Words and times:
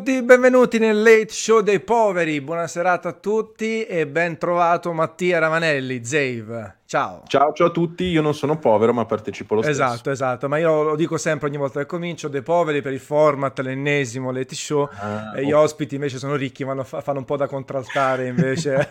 tutti, 0.00 0.22
benvenuti 0.22 0.78
nel 0.78 1.02
Late 1.02 1.28
Show 1.28 1.60
dei 1.60 1.78
Poveri. 1.78 2.40
Buona 2.40 2.66
serata 2.66 3.10
a 3.10 3.12
tutti 3.12 3.84
e 3.84 4.06
ben 4.06 4.38
trovato 4.38 4.94
Mattia 4.94 5.38
Ravanelli, 5.38 6.02
Zave. 6.02 6.79
Ciao. 6.90 7.22
Ciao, 7.28 7.52
ciao 7.52 7.68
a 7.68 7.70
tutti, 7.70 8.02
io 8.02 8.20
non 8.20 8.34
sono 8.34 8.58
povero 8.58 8.92
ma 8.92 9.04
partecipo 9.04 9.54
lo 9.54 9.62
stesso. 9.62 9.80
Esatto, 9.80 10.10
esatto, 10.10 10.48
ma 10.48 10.58
io 10.58 10.82
lo 10.82 10.96
dico 10.96 11.18
sempre 11.18 11.46
ogni 11.46 11.56
volta 11.56 11.78
che 11.78 11.86
comincio, 11.86 12.26
dei 12.26 12.42
poveri 12.42 12.82
per 12.82 12.92
il 12.92 12.98
format, 12.98 13.56
l'ennesimo 13.60 14.32
late 14.32 14.56
show, 14.56 14.88
ah, 14.90 15.32
e 15.36 15.44
gli 15.44 15.52
oh. 15.52 15.60
ospiti 15.60 15.94
invece 15.94 16.18
sono 16.18 16.34
ricchi, 16.34 16.64
ma 16.64 16.82
fanno 16.82 17.20
un 17.20 17.24
po' 17.24 17.36
da 17.36 17.46
contraltare 17.46 18.26
invece 18.26 18.74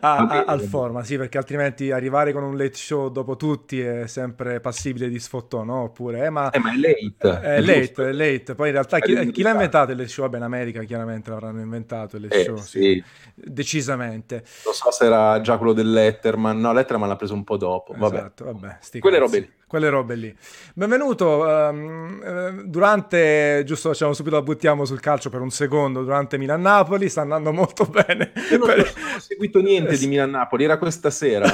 a, 0.00 0.16
a, 0.16 0.44
al 0.46 0.60
format, 0.60 1.04
sì, 1.06 1.16
perché 1.16 1.38
altrimenti 1.38 1.90
arrivare 1.90 2.34
con 2.34 2.42
un 2.42 2.54
late 2.54 2.76
show 2.76 3.08
dopo 3.08 3.36
tutti 3.36 3.80
è 3.80 4.06
sempre 4.06 4.60
passibile 4.60 5.08
di 5.08 5.18
sfottò, 5.18 5.62
no? 5.62 5.84
Oppure, 5.84 6.26
eh, 6.26 6.28
ma, 6.28 6.50
eh, 6.50 6.58
ma 6.58 6.74
è 6.74 6.76
late. 6.76 7.40
È, 7.40 7.54
è 7.54 7.60
late, 7.62 8.08
è 8.10 8.12
late, 8.12 8.54
poi 8.54 8.66
in 8.66 8.74
realtà 8.74 8.98
chi, 8.98 9.30
chi, 9.30 9.40
l'ha 9.40 9.52
inventato 9.52 9.92
il 9.92 9.96
late 9.96 10.10
show? 10.10 10.24
Vabbè, 10.26 10.36
in 10.36 10.42
America 10.42 10.82
chiaramente 10.82 11.30
l'avranno 11.30 11.60
inventato 11.60 12.16
il 12.16 12.24
late 12.24 12.40
eh, 12.40 12.44
show, 12.44 12.56
sì. 12.56 12.62
sì. 12.78 13.04
decisamente. 13.36 14.44
Non 14.66 14.74
so 14.74 14.90
se 14.90 15.06
era 15.06 15.40
già 15.40 15.56
quello 15.56 15.72
del 15.72 15.90
Letterman, 15.90 16.72
no, 16.74 16.80
Letterman 16.80 17.08
l'ha 17.08 17.16
preso 17.16 17.34
un 17.34 17.44
po' 17.44 17.56
dopo. 17.56 17.94
Vabbè, 17.96 18.16
esatto, 18.16 18.44
vabbè 18.44 18.78
quelle 18.98 19.18
robe 19.18 19.38
lì 19.38 19.52
quelle 19.66 19.88
robe 19.88 20.14
lì. 20.14 20.36
Benvenuto. 20.74 21.44
Um, 21.44 22.62
durante, 22.64 23.62
giusto, 23.64 23.90
facciamo 23.90 24.12
subito 24.12 24.36
la 24.36 24.42
buttiamo 24.42 24.84
sul 24.84 25.00
calcio 25.00 25.30
per 25.30 25.40
un 25.40 25.50
secondo. 25.50 26.02
Durante 26.02 26.38
Milan-Napoli 26.38 27.08
sta 27.08 27.22
andando 27.22 27.52
molto 27.52 27.84
bene. 27.90 28.32
Io 28.50 28.58
non, 28.58 28.68
per... 28.68 28.76
non 28.76 29.14
ho 29.16 29.20
seguito 29.20 29.60
niente 29.60 29.96
di 29.96 30.06
Milan-Napoli, 30.06 30.64
era 30.64 30.78
questa 30.78 31.10
sera. 31.10 31.48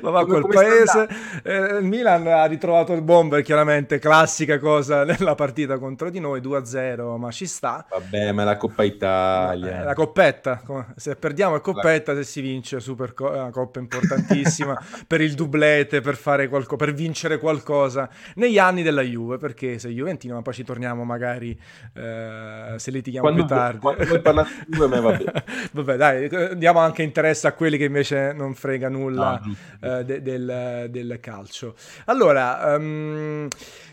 ma 0.00 0.10
va 0.10 0.26
col 0.26 0.46
paese. 0.48 1.08
Eh, 1.42 1.78
il 1.78 1.84
Milan 1.84 2.26
ha 2.26 2.44
ritrovato 2.46 2.92
il 2.92 3.02
bomber, 3.02 3.42
chiaramente, 3.42 3.98
classica 3.98 4.58
cosa 4.58 5.04
nella 5.04 5.34
partita 5.34 5.78
contro 5.78 6.10
di 6.10 6.20
noi, 6.20 6.40
2-0, 6.40 7.16
ma 7.18 7.30
ci 7.30 7.46
sta. 7.46 7.86
Vabbè, 7.88 8.32
ma 8.32 8.42
è 8.42 8.44
la 8.44 8.56
Coppa 8.56 8.84
Italia. 8.84 9.80
Eh, 9.80 9.84
la 9.84 9.94
coppetta. 9.94 10.62
Se 10.96 11.16
perdiamo 11.16 11.56
è 11.56 11.60
coppetta, 11.60 12.14
se 12.14 12.24
si 12.24 12.40
vince 12.40 12.80
super 12.80 13.14
co- 13.14 13.30
una 13.30 13.50
coppa 13.50 13.78
importantissima 13.78 14.80
per 15.06 15.20
il 15.20 15.34
dublete, 15.34 16.00
per 16.00 16.16
fare 16.16 16.48
qualcosa, 16.48 16.76
per 16.76 16.91
vincere 16.94 17.38
qualcosa 17.38 18.08
negli 18.36 18.58
anni 18.58 18.82
della 18.82 19.02
Juve, 19.02 19.38
perché 19.38 19.78
sei 19.78 19.94
Juventino, 19.94 20.34
ma 20.34 20.42
poi 20.42 20.54
ci 20.54 20.64
torniamo 20.64 21.04
magari 21.04 21.58
eh, 21.94 22.74
se 22.76 22.90
litighiamo 22.90 23.26
quando, 23.26 23.44
più 23.44 23.54
tardi. 23.54 23.78
Quando 23.78 24.04
vuoi 24.04 24.20
parlare 24.20 24.48
di 24.66 24.76
Juve, 24.76 25.00
vabbè. 25.00 25.44
vabbè, 25.72 25.96
dai, 25.96 26.58
diamo 26.58 26.80
anche 26.80 27.02
interesse 27.02 27.46
a 27.46 27.52
quelli 27.52 27.76
che 27.76 27.84
invece 27.84 28.32
non 28.32 28.54
frega 28.54 28.88
nulla 28.88 29.40
no, 29.42 29.98
eh, 29.98 30.04
de- 30.04 30.22
del, 30.22 30.86
del, 30.90 31.18
calcio. 31.20 31.74
Allora, 32.06 32.76
um, 32.76 33.48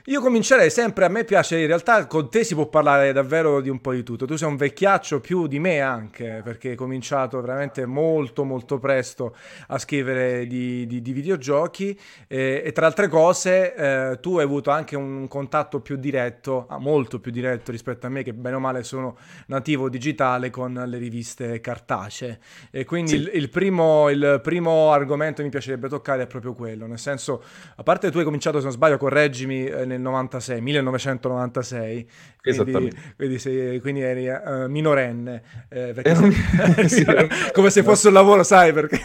io 0.09 0.21
comincerei 0.21 0.71
sempre, 0.71 1.05
a 1.05 1.07
me 1.07 1.23
piace, 1.23 1.59
in 1.59 1.67
realtà 1.67 2.07
con 2.07 2.31
te 2.31 2.43
si 2.43 2.55
può 2.55 2.65
parlare 2.65 3.13
davvero 3.13 3.61
di 3.61 3.69
un 3.69 3.79
po' 3.79 3.93
di 3.93 4.01
tutto. 4.01 4.25
Tu 4.25 4.37
sei 4.37 4.47
un 4.47 4.55
vecchiaccio 4.55 5.19
più 5.19 5.45
di 5.45 5.59
me 5.59 5.81
anche, 5.81 6.41
perché 6.43 6.69
hai 6.69 6.75
cominciato 6.75 7.39
veramente 7.39 7.85
molto 7.85 8.43
molto 8.43 8.79
presto 8.79 9.35
a 9.67 9.77
scrivere 9.77 10.47
di, 10.47 10.87
di, 10.87 11.03
di 11.03 11.13
videogiochi 11.13 11.95
e, 12.27 12.63
e, 12.65 12.71
tra 12.71 12.87
altre 12.87 13.07
cose 13.07 13.75
eh, 13.75 14.19
tu 14.19 14.37
hai 14.37 14.45
avuto 14.45 14.71
anche 14.71 14.95
un 14.95 15.27
contatto 15.27 15.79
più 15.79 15.95
diretto, 15.95 16.65
ah, 16.67 16.79
molto 16.79 17.19
più 17.19 17.31
diretto 17.31 17.69
rispetto 17.69 18.07
a 18.07 18.09
me 18.09 18.23
che 18.23 18.33
bene 18.33 18.55
o 18.55 18.59
male 18.59 18.81
sono 18.81 19.15
nativo 19.45 19.89
digitale 19.89 20.49
con 20.49 20.73
le 20.87 20.97
riviste 20.97 21.61
cartacee. 21.61 22.39
E 22.71 22.83
quindi 22.83 23.11
sì. 23.11 23.15
il, 23.17 23.29
il, 23.33 23.49
primo, 23.49 24.09
il 24.09 24.39
primo 24.41 24.91
argomento 24.91 25.35
che 25.37 25.43
mi 25.43 25.49
piacerebbe 25.49 25.87
toccare 25.87 26.23
è 26.23 26.27
proprio 26.27 26.55
quello, 26.55 26.87
nel 26.87 26.97
senso, 26.97 27.43
a 27.75 27.83
parte 27.83 28.09
tu 28.09 28.17
hai 28.17 28.23
cominciato, 28.23 28.57
se 28.57 28.63
non 28.63 28.73
sbaglio, 28.73 28.97
correggimi, 28.97 29.65
eh, 29.65 29.85
nel 29.85 29.97
96, 30.03 30.61
1996, 30.61 32.05
quindi, 32.41 32.95
quindi, 33.17 33.37
sei, 33.37 33.79
quindi 33.81 34.01
eri 34.01 34.27
uh, 34.29 34.69
minorenne, 34.69 35.43
eh, 35.67 35.93
sei, 35.93 36.87
sì, 36.87 37.05
come 37.51 37.69
se 37.69 37.83
fosse 37.83 38.07
un 38.07 38.13
lavoro, 38.13 38.43
sai, 38.43 38.71
perché 38.71 39.01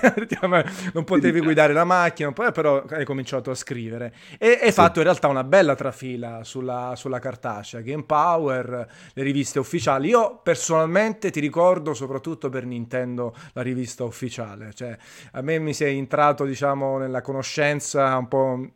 non 0.92 1.04
potevi 1.04 1.40
guidare 1.40 1.72
la 1.72 1.84
macchina, 1.84 2.30
poi 2.32 2.52
però 2.52 2.84
hai 2.90 3.04
cominciato 3.04 3.50
a 3.50 3.54
scrivere. 3.54 4.12
E 4.38 4.58
hai 4.62 4.68
sì. 4.68 4.72
fatto 4.72 5.00
in 5.00 5.04
realtà 5.04 5.26
una 5.28 5.42
bella 5.42 5.74
trafila 5.74 6.44
sulla, 6.44 6.92
sulla 6.96 7.18
cartacea, 7.18 7.80
Game 7.80 8.04
Power, 8.04 8.86
le 9.12 9.22
riviste 9.22 9.58
ufficiali. 9.58 10.08
Io 10.08 10.40
personalmente 10.42 11.30
ti 11.30 11.40
ricordo 11.40 11.92
soprattutto 11.92 12.48
per 12.48 12.64
Nintendo 12.64 13.34
la 13.52 13.62
rivista 13.62 14.04
ufficiale, 14.04 14.72
cioè 14.74 14.96
a 15.32 15.40
me 15.40 15.58
mi 15.58 15.74
sei 15.74 15.98
entrato 15.98 16.44
diciamo 16.44 16.98
nella 16.98 17.20
conoscenza 17.20 18.16
un 18.16 18.28
po' 18.28 18.68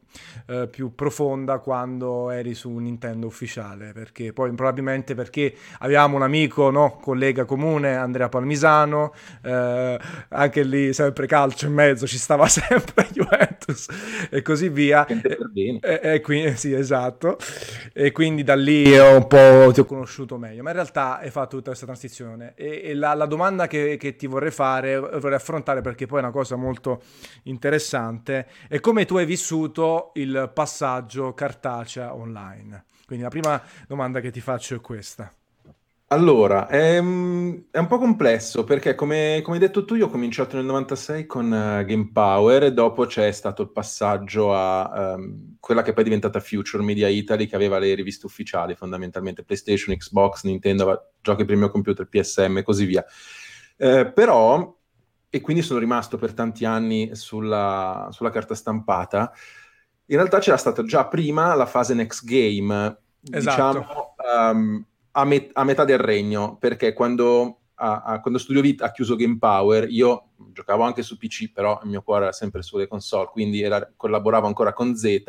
eh, 0.47 0.67
più 0.69 0.95
profonda 0.95 1.59
quando 1.59 2.31
eri 2.31 2.55
su 2.55 2.75
Nintendo 2.77 3.27
ufficiale, 3.27 3.93
perché 3.93 4.33
poi 4.33 4.48
probabilmente 4.55 5.15
perché 5.15 5.55
avevamo 5.81 6.17
un 6.17 6.23
amico, 6.23 6.71
no, 6.71 6.99
collega 7.01 7.45
comune, 7.45 7.97
Andrea 7.97 8.29
Palmisano, 8.29 9.13
eh, 9.43 9.99
anche 10.29 10.63
lì 10.63 10.93
sempre 10.93 11.27
calcio 11.27 11.67
in 11.67 11.73
mezzo, 11.73 12.07
ci 12.07 12.19
stava 12.19 12.47
sempre 12.49 13.09
Juventus 13.11 13.87
e 14.31 14.43
così 14.43 14.69
via. 14.69 15.07
E, 15.07 16.01
e, 16.03 16.21
quindi, 16.21 16.57
sì, 16.57 16.73
esatto. 16.73 17.39
E 17.93 18.13
quindi 18.13 18.43
da 18.43 18.55
lì 18.55 18.99
ho 18.99 19.17
un 19.17 19.27
po' 19.27 19.71
ti 19.73 19.81
ho 19.81 19.85
conosciuto 19.85 20.39
meglio, 20.39 20.63
ma 20.63 20.71
in 20.71 20.77
realtà 20.77 21.19
hai 21.19 21.31
fatto 21.31 21.57
tutta 21.57 21.69
questa 21.69 21.87
transizione. 21.87 22.53
E, 22.57 22.83
e 22.85 22.95
la, 22.95 23.15
la, 23.15 23.27
domanda 23.27 23.67
che, 23.67 23.97
che 23.99 24.17
ti 24.17 24.27
vorrei 24.27 24.51
fare, 24.51 24.99
vorrei 24.99 25.35
affrontare 25.35 25.81
perché 25.81 26.07
poi 26.07 26.19
è 26.19 26.23
una 26.23 26.33
cosa 26.33 26.57
molto 26.57 27.03
interessante, 27.45 28.47
è 28.69 28.81
come 28.81 29.05
tu 29.05 29.17
hai 29.17 29.27
vissuto 29.27 30.11
il 30.15 30.51
passaggio 30.53 31.35
cartacea 31.35 32.15
online? 32.15 32.85
Quindi 33.09 33.25
la 33.25 33.31
prima 33.31 33.63
domanda 33.87 34.21
che 34.21 34.31
ti 34.31 34.43
faccio 34.43 34.75
è 34.75 34.83
questa. 34.83 35.33
Allora, 36.09 36.67
è, 36.67 37.01
mm, 37.01 37.57
è 37.71 37.79
un 37.79 37.87
po' 37.87 37.97
complesso 37.97 38.65
perché 38.65 38.95
come, 38.95 39.41
come, 39.43 39.57
hai 39.57 39.63
detto 39.63 39.87
tu 39.87 39.95
io 39.95 40.05
ho 40.05 40.11
cominciato 40.11 40.57
nel 40.57 40.67
96 40.67 41.25
con 41.25 41.47
uh, 41.47 41.87
Game 41.87 42.11
Power 42.13 42.65
e 42.65 42.73
dopo 42.75 43.07
c'è 43.07 43.33
stato 43.33 43.63
il 43.63 43.71
passaggio 43.71 44.55
a 44.55 45.15
um, 45.15 45.57
quella 45.59 45.81
che 45.81 45.95
poi 45.95 46.03
è 46.03 46.05
diventata 46.05 46.39
Future 46.39 46.83
Media 46.83 47.09
Italy 47.09 47.47
che 47.47 47.57
aveva 47.57 47.79
le 47.79 47.95
riviste 47.95 48.27
ufficiali 48.27 48.75
fondamentalmente, 48.75 49.43
PlayStation, 49.43 49.97
Xbox, 49.97 50.45
Nintendo, 50.45 51.13
giochi 51.23 51.47
per 51.47 51.55
il 51.55 51.61
mio 51.61 51.71
computer, 51.71 52.07
PSM 52.07 52.59
e 52.59 52.63
così 52.63 52.85
via. 52.85 53.03
Eh, 53.79 54.13
però, 54.13 54.77
e 55.31 55.41
quindi 55.41 55.63
sono 55.63 55.79
rimasto 55.79 56.19
per 56.19 56.35
tanti 56.35 56.67
anni 56.67 57.15
sulla, 57.15 58.09
sulla 58.13 58.31
carta 58.31 58.55
stampata, 58.55 59.33
in 60.11 60.17
realtà 60.17 60.39
c'era 60.39 60.57
stata 60.57 60.83
già 60.85 61.07
prima 61.07 61.55
la 61.55 61.67
fase 61.67 61.95
next 61.95 62.25
game, 62.25 62.99
esatto. 63.31 63.79
diciamo 63.79 64.15
um, 64.53 64.85
a, 65.13 65.25
met- 65.25 65.51
a, 65.53 65.65
metà 65.65 65.85
del 65.85 65.99
regno, 65.99 66.57
perché 66.57 66.93
quando, 66.93 67.61
a, 67.75 68.03
a, 68.03 68.21
quando 68.21 68.39
Studio 68.39 68.63
Vita 68.63 68.87
ha 68.87 68.91
chiuso 68.91 69.17
Game 69.17 69.39
Power, 69.39 69.87
io 69.91 70.31
giocavo 70.53 70.83
anche 70.83 71.03
su 71.03 71.19
PC, 71.19 71.53
però 71.53 71.81
il 71.83 71.91
mio 71.91 72.03
cuore 72.03 72.25
era 72.25 72.33
sempre 72.33 72.63
sulle 72.63 72.87
console, 72.87 73.29
quindi 73.31 73.61
era, 73.61 73.91
collaboravo 73.95 74.47
ancora 74.47 74.73
con 74.73 74.97
Z 74.97 75.23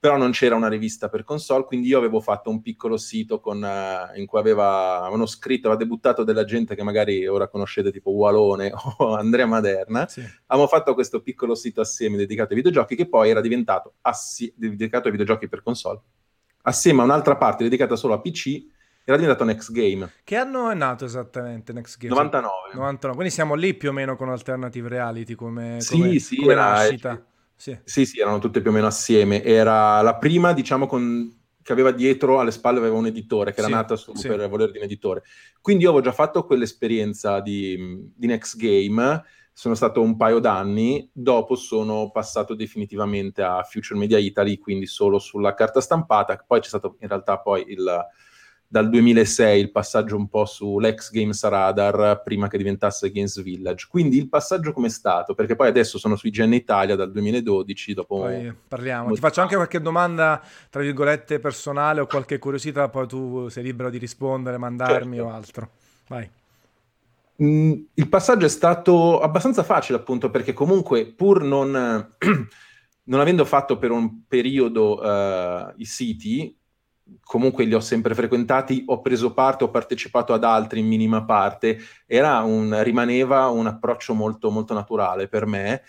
però 0.00 0.16
non 0.16 0.30
c'era 0.30 0.54
una 0.54 0.68
rivista 0.68 1.10
per 1.10 1.24
console, 1.24 1.64
quindi 1.64 1.88
io 1.88 1.98
avevo 1.98 2.20
fatto 2.20 2.48
un 2.48 2.62
piccolo 2.62 2.96
sito 2.96 3.38
con, 3.38 3.62
uh, 3.62 4.18
in 4.18 4.24
cui 4.24 4.38
aveva, 4.38 5.00
avevano 5.00 5.26
scritto, 5.26 5.66
aveva 5.66 5.82
debuttato 5.82 6.24
della 6.24 6.44
gente 6.44 6.74
che 6.74 6.82
magari 6.82 7.26
ora 7.26 7.48
conoscete, 7.48 7.92
tipo 7.92 8.10
Walone 8.10 8.72
o 8.96 9.14
Andrea 9.14 9.44
Maderna. 9.44 10.08
Sì. 10.08 10.20
Avevamo 10.46 10.70
fatto 10.70 10.94
questo 10.94 11.20
piccolo 11.20 11.54
sito 11.54 11.82
assieme 11.82 12.16
dedicato 12.16 12.54
ai 12.54 12.56
videogiochi 12.56 12.96
che 12.96 13.10
poi 13.10 13.28
era 13.28 13.42
diventato 13.42 13.96
assi- 14.00 14.52
dedicato 14.56 15.04
ai 15.04 15.10
videogiochi 15.10 15.48
per 15.48 15.62
console, 15.62 16.00
assieme 16.62 17.02
a 17.02 17.04
un'altra 17.04 17.36
parte 17.36 17.64
dedicata 17.64 17.94
solo 17.94 18.14
a 18.14 18.20
PC 18.22 18.68
era 19.04 19.18
diventato 19.18 19.44
Next 19.44 19.70
Game. 19.70 20.10
Che 20.24 20.36
anno 20.36 20.70
è 20.70 20.74
nato 20.74 21.04
esattamente 21.04 21.74
Next 21.74 21.98
Game? 21.98 22.14
99. 22.14 22.52
99. 22.72 23.14
Quindi 23.16 23.34
siamo 23.34 23.54
lì 23.54 23.74
più 23.74 23.90
o 23.90 23.92
meno 23.92 24.16
con 24.16 24.30
Alternative 24.30 24.88
Reality 24.88 25.34
come, 25.34 25.76
sì, 25.80 25.98
come, 25.98 26.18
sì, 26.18 26.36
come 26.36 26.54
nascita. 26.54 27.22
Sì. 27.60 27.78
sì, 27.84 28.06
sì, 28.06 28.20
erano 28.20 28.38
tutte 28.38 28.62
più 28.62 28.70
o 28.70 28.72
meno 28.72 28.86
assieme. 28.86 29.44
Era 29.44 30.00
la 30.00 30.16
prima, 30.16 30.54
diciamo, 30.54 30.86
con... 30.86 31.30
che 31.62 31.72
aveva 31.72 31.90
dietro, 31.90 32.40
alle 32.40 32.52
spalle 32.52 32.78
aveva 32.78 32.96
un 32.96 33.04
editore, 33.04 33.52
che 33.52 33.58
era 33.58 33.68
sì, 33.68 33.74
nata 33.74 33.96
su, 33.96 34.14
sì. 34.14 34.28
per 34.28 34.48
volere 34.48 34.72
di 34.72 34.78
un 34.78 34.84
editore. 34.84 35.24
Quindi 35.60 35.84
io 35.84 35.90
avevo 35.90 36.02
già 36.02 36.12
fatto 36.12 36.46
quell'esperienza 36.46 37.40
di, 37.40 38.10
di 38.16 38.26
Next 38.26 38.56
Game, 38.56 39.22
sono 39.52 39.74
stato 39.74 40.00
un 40.00 40.16
paio 40.16 40.38
d'anni, 40.38 41.10
dopo 41.12 41.54
sono 41.54 42.10
passato 42.10 42.54
definitivamente 42.54 43.42
a 43.42 43.62
Future 43.62 43.98
Media 43.98 44.16
Italy, 44.16 44.56
quindi 44.56 44.86
solo 44.86 45.18
sulla 45.18 45.52
carta 45.52 45.82
stampata, 45.82 46.42
poi 46.46 46.60
c'è 46.60 46.68
stato 46.68 46.96
in 47.00 47.08
realtà 47.08 47.40
poi 47.40 47.66
il 47.68 48.06
dal 48.72 48.88
2006 48.88 49.60
il 49.60 49.72
passaggio 49.72 50.14
un 50.14 50.28
po' 50.28 50.44
sull'ex 50.44 51.10
Games 51.10 51.42
Radar 51.42 52.22
prima 52.22 52.46
che 52.46 52.56
diventasse 52.56 53.10
Games 53.10 53.42
Village. 53.42 53.88
Quindi 53.90 54.16
il 54.16 54.28
passaggio 54.28 54.72
com'è 54.72 54.88
stato? 54.88 55.34
Perché 55.34 55.56
poi 55.56 55.66
adesso 55.66 55.98
sono 55.98 56.14
su 56.14 56.28
IGN 56.28 56.52
Italia 56.52 56.94
dal 56.94 57.10
2012. 57.10 57.94
Dopo 57.94 58.20
poi 58.20 58.54
parliamo. 58.68 59.12
Ti 59.12 59.18
faccio 59.18 59.40
anche 59.40 59.56
qualche 59.56 59.80
domanda, 59.80 60.40
tra 60.70 60.82
virgolette, 60.82 61.40
personale 61.40 62.00
o 62.00 62.06
qualche 62.06 62.38
curiosità, 62.38 62.88
poi 62.88 63.08
tu 63.08 63.48
sei 63.48 63.64
libero 63.64 63.90
di 63.90 63.98
rispondere, 63.98 64.56
mandarmi 64.56 65.16
certo. 65.16 65.28
o 65.28 65.34
altro. 65.34 65.70
Vai. 66.06 66.30
Mm, 67.42 67.72
il 67.94 68.08
passaggio 68.08 68.46
è 68.46 68.50
stato 68.50 69.18
abbastanza 69.18 69.64
facile, 69.64 69.98
appunto, 69.98 70.30
perché 70.30 70.52
comunque 70.52 71.06
pur 71.06 71.42
non, 71.42 71.72
non 73.02 73.20
avendo 73.20 73.44
fatto 73.44 73.78
per 73.78 73.90
un 73.90 74.26
periodo 74.28 75.00
uh, 75.00 75.72
i 75.76 75.84
siti, 75.84 76.56
comunque 77.22 77.64
li 77.64 77.74
ho 77.74 77.80
sempre 77.80 78.14
frequentati, 78.14 78.82
ho 78.86 79.00
preso 79.00 79.32
parte, 79.32 79.64
ho 79.64 79.70
partecipato 79.70 80.32
ad 80.32 80.44
altri 80.44 80.80
in 80.80 80.86
minima 80.86 81.24
parte, 81.24 81.78
un, 82.08 82.82
rimaneva 82.82 83.48
un 83.48 83.66
approccio 83.66 84.14
molto, 84.14 84.50
molto 84.50 84.74
naturale 84.74 85.28
per 85.28 85.46
me. 85.46 85.82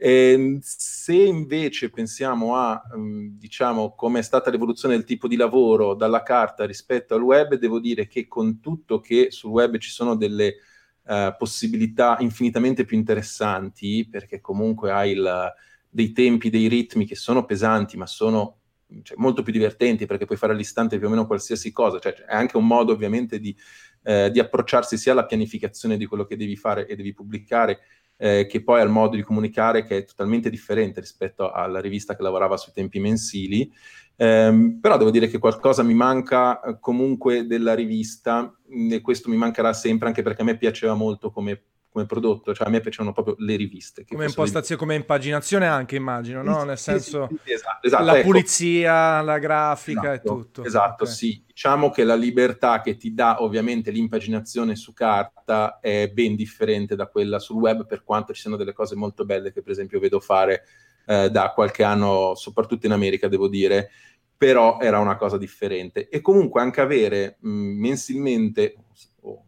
E 0.00 0.32
ehm, 0.32 0.58
se 0.62 1.14
invece 1.14 1.90
pensiamo 1.90 2.56
a, 2.56 2.80
um, 2.94 3.36
diciamo, 3.36 3.94
come 3.96 4.20
è 4.20 4.22
stata 4.22 4.48
l'evoluzione 4.48 4.94
del 4.94 5.04
tipo 5.04 5.26
di 5.26 5.34
lavoro 5.34 5.94
dalla 5.94 6.22
carta 6.22 6.64
rispetto 6.64 7.14
al 7.16 7.22
web, 7.22 7.56
devo 7.56 7.80
dire 7.80 8.06
che 8.06 8.28
con 8.28 8.60
tutto 8.60 9.00
che 9.00 9.32
sul 9.32 9.50
web 9.50 9.76
ci 9.78 9.90
sono 9.90 10.14
delle 10.14 10.54
uh, 11.02 11.34
possibilità 11.36 12.16
infinitamente 12.20 12.84
più 12.84 12.96
interessanti, 12.96 14.06
perché 14.08 14.40
comunque 14.40 14.92
hai 14.92 15.10
il, 15.10 15.52
dei 15.88 16.12
tempi, 16.12 16.48
dei 16.48 16.68
ritmi 16.68 17.04
che 17.04 17.16
sono 17.16 17.44
pesanti, 17.44 17.96
ma 17.96 18.06
sono 18.06 18.57
cioè, 19.02 19.16
molto 19.18 19.42
più 19.42 19.52
divertenti 19.52 20.06
perché 20.06 20.24
puoi 20.24 20.38
fare 20.38 20.52
all'istante 20.52 20.98
più 20.98 21.06
o 21.06 21.10
meno 21.10 21.26
qualsiasi 21.26 21.72
cosa, 21.72 21.98
cioè 21.98 22.14
è 22.14 22.34
anche 22.34 22.56
un 22.56 22.66
modo 22.66 22.92
ovviamente 22.92 23.38
di, 23.38 23.54
eh, 24.02 24.30
di 24.30 24.38
approcciarsi 24.38 24.96
sia 24.96 25.12
alla 25.12 25.26
pianificazione 25.26 25.96
di 25.96 26.06
quello 26.06 26.24
che 26.24 26.36
devi 26.36 26.56
fare 26.56 26.86
e 26.86 26.96
devi 26.96 27.12
pubblicare, 27.12 27.80
eh, 28.16 28.46
che 28.46 28.62
poi 28.62 28.80
al 28.80 28.90
modo 28.90 29.16
di 29.16 29.22
comunicare 29.22 29.84
che 29.84 29.98
è 29.98 30.04
totalmente 30.04 30.50
differente 30.50 31.00
rispetto 31.00 31.50
alla 31.50 31.80
rivista 31.80 32.16
che 32.16 32.22
lavorava 32.22 32.56
sui 32.56 32.72
tempi 32.72 32.98
mensili. 32.98 33.70
Eh, 34.16 34.78
però 34.80 34.96
devo 34.96 35.10
dire 35.10 35.28
che 35.28 35.38
qualcosa 35.38 35.84
mi 35.84 35.94
manca 35.94 36.60
eh, 36.60 36.78
comunque 36.80 37.46
della 37.46 37.74
rivista 37.74 38.52
e 38.90 39.00
questo 39.00 39.30
mi 39.30 39.36
mancherà 39.36 39.72
sempre 39.72 40.08
anche 40.08 40.22
perché 40.22 40.42
a 40.42 40.44
me 40.44 40.56
piaceva 40.56 40.94
molto 40.94 41.30
come 41.30 41.62
come 41.90 42.06
prodotto, 42.06 42.54
cioè 42.54 42.66
a 42.66 42.70
me 42.70 42.80
piacciono 42.80 43.12
proprio 43.12 43.34
le 43.38 43.56
riviste. 43.56 44.04
come 44.04 44.26
impostazione, 44.26 44.80
come 44.80 44.94
impaginazione 44.94 45.66
anche 45.66 45.96
immagino, 45.96 46.42
no? 46.42 46.62
Nel 46.62 46.78
senso, 46.78 47.26
sì, 47.30 47.38
sì, 47.44 47.52
esatto, 47.52 47.86
esatto, 47.86 48.04
la 48.04 48.18
ecco. 48.18 48.26
pulizia, 48.26 49.20
la 49.22 49.38
grafica 49.38 50.12
esatto, 50.12 50.32
e 50.32 50.42
tutto. 50.42 50.64
Esatto, 50.64 51.02
okay. 51.04 51.14
sì. 51.14 51.42
Diciamo 51.46 51.90
che 51.90 52.04
la 52.04 52.14
libertà 52.14 52.80
che 52.80 52.96
ti 52.96 53.14
dà 53.14 53.42
ovviamente 53.42 53.90
l'impaginazione 53.90 54.76
su 54.76 54.92
carta 54.92 55.80
è 55.80 56.08
ben 56.08 56.36
differente 56.36 56.94
da 56.94 57.08
quella 57.08 57.38
sul 57.38 57.56
web, 57.56 57.86
per 57.86 58.04
quanto 58.04 58.32
ci 58.32 58.42
siano 58.42 58.56
delle 58.56 58.72
cose 58.72 58.94
molto 58.94 59.24
belle 59.24 59.52
che 59.52 59.62
per 59.62 59.72
esempio 59.72 59.98
vedo 59.98 60.20
fare 60.20 60.64
eh, 61.06 61.30
da 61.30 61.52
qualche 61.52 61.82
anno, 61.82 62.34
soprattutto 62.36 62.86
in 62.86 62.92
America, 62.92 63.28
devo 63.28 63.48
dire, 63.48 63.90
però 64.36 64.78
era 64.78 65.00
una 65.00 65.16
cosa 65.16 65.36
differente. 65.36 66.08
E 66.08 66.20
comunque 66.20 66.60
anche 66.60 66.80
avere 66.80 67.38
mh, 67.40 67.50
mensilmente, 67.50 68.76
o 69.22 69.44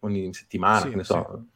ogni 0.00 0.34
settimana, 0.34 0.80
sì, 0.80 0.90
che 0.90 0.96
ne 0.96 1.04
so 1.04 1.46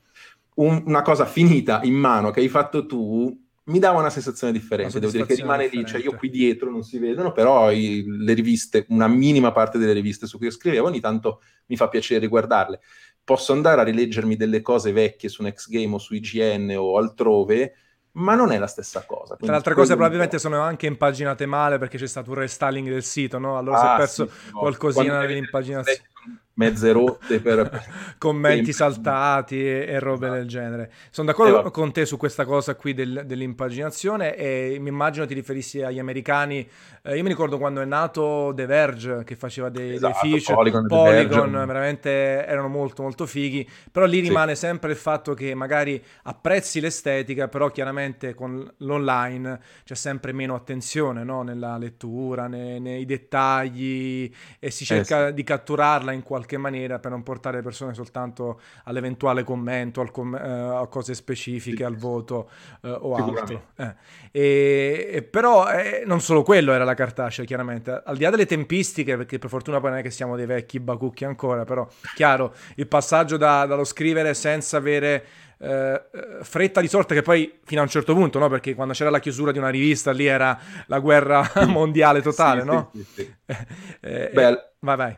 un, 0.54 0.82
una 0.86 1.02
cosa 1.02 1.24
finita 1.24 1.80
in 1.84 1.94
mano 1.94 2.30
che 2.30 2.40
hai 2.40 2.48
fatto 2.48 2.86
tu 2.86 3.38
mi 3.64 3.78
dava 3.78 4.00
una 4.00 4.10
sensazione 4.10 4.52
differente. 4.52 4.98
Devo 4.98 5.12
dire 5.12 5.24
che 5.24 5.34
rimane 5.34 5.64
differente. 5.64 5.92
lì, 5.92 6.00
cioè 6.00 6.10
io 6.10 6.18
qui 6.18 6.30
dietro 6.30 6.70
non 6.70 6.82
si 6.82 6.98
vedono, 6.98 7.32
però 7.32 7.70
i, 7.70 8.04
le 8.06 8.34
riviste, 8.34 8.86
una 8.88 9.06
minima 9.06 9.52
parte 9.52 9.78
delle 9.78 9.92
riviste 9.92 10.26
su 10.26 10.36
cui 10.36 10.46
io 10.46 10.52
scrivevo, 10.52 10.88
ogni 10.88 11.00
tanto 11.00 11.42
mi 11.66 11.76
fa 11.76 11.88
piacere 11.88 12.26
guardarle. 12.26 12.80
Posso 13.22 13.52
andare 13.52 13.80
a 13.80 13.84
rileggermi 13.84 14.34
delle 14.34 14.62
cose 14.62 14.90
vecchie 14.90 15.28
su 15.28 15.42
Next 15.42 15.70
Game 15.70 15.94
o 15.94 15.98
su 15.98 16.14
IGN 16.14 16.74
o 16.76 16.98
altrove, 16.98 17.74
ma 18.12 18.34
non 18.34 18.50
è 18.50 18.58
la 18.58 18.66
stessa 18.66 19.04
cosa. 19.06 19.36
Tra 19.36 19.46
le 19.46 19.56
altre 19.56 19.74
cose 19.74 19.94
probabilmente 19.94 20.40
sono 20.40 20.60
anche 20.60 20.86
impaginate 20.86 21.46
male 21.46 21.78
perché 21.78 21.98
c'è 21.98 22.08
stato 22.08 22.30
un 22.30 22.38
restyling 22.38 22.88
del 22.88 23.04
sito, 23.04 23.38
no? 23.38 23.58
Allora 23.58 23.76
ah, 23.76 23.80
si 23.80 23.86
è 23.86 23.96
perso 23.96 24.26
sì, 24.26 24.52
no. 24.52 24.58
qualcosina 24.58 25.20
nell'impaginazione 25.20 26.10
mezze 26.54 26.92
rotte 26.92 27.40
per 27.40 27.84
commenti 28.18 28.72
saltati 28.72 29.58
e, 29.58 29.86
e 29.88 29.98
robe 29.98 30.28
del 30.28 30.46
genere. 30.46 30.92
Sono 31.10 31.28
d'accordo 31.28 31.66
eh, 31.66 31.70
con 31.70 31.92
te 31.92 32.04
su 32.04 32.16
questa 32.16 32.44
cosa 32.44 32.74
qui 32.74 32.92
del, 32.94 33.22
dell'impaginazione 33.24 34.36
e 34.36 34.76
mi 34.80 34.88
immagino 34.88 35.26
ti 35.26 35.34
riferissi 35.34 35.82
agli 35.82 35.98
americani. 35.98 36.68
Eh, 37.02 37.16
io 37.16 37.22
mi 37.22 37.28
ricordo 37.28 37.58
quando 37.58 37.80
è 37.80 37.84
nato 37.84 38.52
The 38.54 38.66
Verge 38.66 39.24
che 39.24 39.34
faceva 39.34 39.70
dei, 39.70 39.94
esatto, 39.94 40.18
dei 40.22 40.40
feature, 40.40 40.54
Polygon, 40.54 40.86
Polygon 40.86 41.50
veramente 41.50 42.10
erano 42.46 42.68
molto 42.68 43.02
molto 43.02 43.26
fighi, 43.26 43.68
però 43.90 44.06
lì 44.06 44.20
rimane 44.20 44.54
sì. 44.54 44.66
sempre 44.66 44.90
il 44.90 44.96
fatto 44.96 45.34
che 45.34 45.54
magari 45.54 46.02
apprezzi 46.24 46.80
l'estetica, 46.80 47.48
però 47.48 47.70
chiaramente 47.70 48.34
con 48.34 48.70
l'online 48.78 49.60
c'è 49.84 49.94
sempre 49.94 50.32
meno 50.32 50.54
attenzione 50.54 51.24
no? 51.24 51.42
nella 51.42 51.78
lettura, 51.78 52.46
nei, 52.46 52.78
nei, 52.80 53.04
dettagli 53.04 54.30
e 54.58 54.70
si 54.70 54.84
cerca 54.84 55.24
eh 55.24 55.28
sì. 55.28 55.34
di 55.34 55.44
catturarla 55.44 56.11
in 56.12 56.22
qualche 56.22 56.56
maniera 56.56 56.98
per 56.98 57.10
non 57.10 57.22
portare 57.22 57.56
le 57.58 57.62
persone 57.62 57.94
soltanto 57.94 58.60
all'eventuale 58.84 59.44
commento, 59.44 60.00
al 60.00 60.10
com- 60.10 60.34
eh, 60.34 60.38
a 60.40 60.86
cose 60.86 61.14
specifiche, 61.14 61.78
sì. 61.78 61.82
al 61.82 61.96
voto 61.96 62.50
eh, 62.82 62.90
o 62.90 63.14
altro. 63.14 63.68
Eh. 63.76 63.94
E, 64.30 65.08
e 65.12 65.22
però 65.22 65.70
eh, 65.70 66.02
non 66.06 66.20
solo 66.20 66.42
quello 66.42 66.72
era 66.72 66.84
la 66.84 66.94
cartacea, 66.94 67.44
chiaramente. 67.44 68.02
Al 68.04 68.16
di 68.16 68.24
là 68.24 68.30
delle 68.30 68.46
tempistiche, 68.46 69.16
perché 69.16 69.38
per 69.38 69.50
fortuna 69.50 69.80
poi 69.80 69.90
non 69.90 69.98
è 69.98 70.02
che 70.02 70.10
siamo 70.10 70.36
dei 70.36 70.46
vecchi 70.46 70.80
bacucchi 70.80 71.24
ancora, 71.24 71.64
però 71.64 71.86
chiaro, 72.14 72.54
il 72.76 72.86
passaggio 72.86 73.36
da, 73.36 73.66
dallo 73.66 73.84
scrivere 73.84 74.34
senza 74.34 74.76
avere... 74.76 75.24
Uh, 75.62 76.42
fretta 76.42 76.80
di 76.80 76.88
sorte 76.88 77.14
che 77.14 77.22
poi 77.22 77.60
fino 77.62 77.80
a 77.80 77.84
un 77.84 77.88
certo 77.88 78.14
punto, 78.14 78.40
no? 78.40 78.48
Perché 78.48 78.74
quando 78.74 78.94
c'era 78.94 79.10
la 79.10 79.20
chiusura 79.20 79.52
di 79.52 79.58
una 79.58 79.68
rivista 79.68 80.10
lì 80.10 80.26
era 80.26 80.58
la 80.86 80.98
guerra 80.98 81.48
mondiale 81.68 82.20
totale, 82.20 82.62
sì, 82.62 82.66
no? 82.66 82.90
Sì, 82.92 83.04
sì, 83.14 83.34
eh, 84.00 84.30
Beh, 84.32 84.72
vai, 84.80 84.96
vai. 84.96 85.16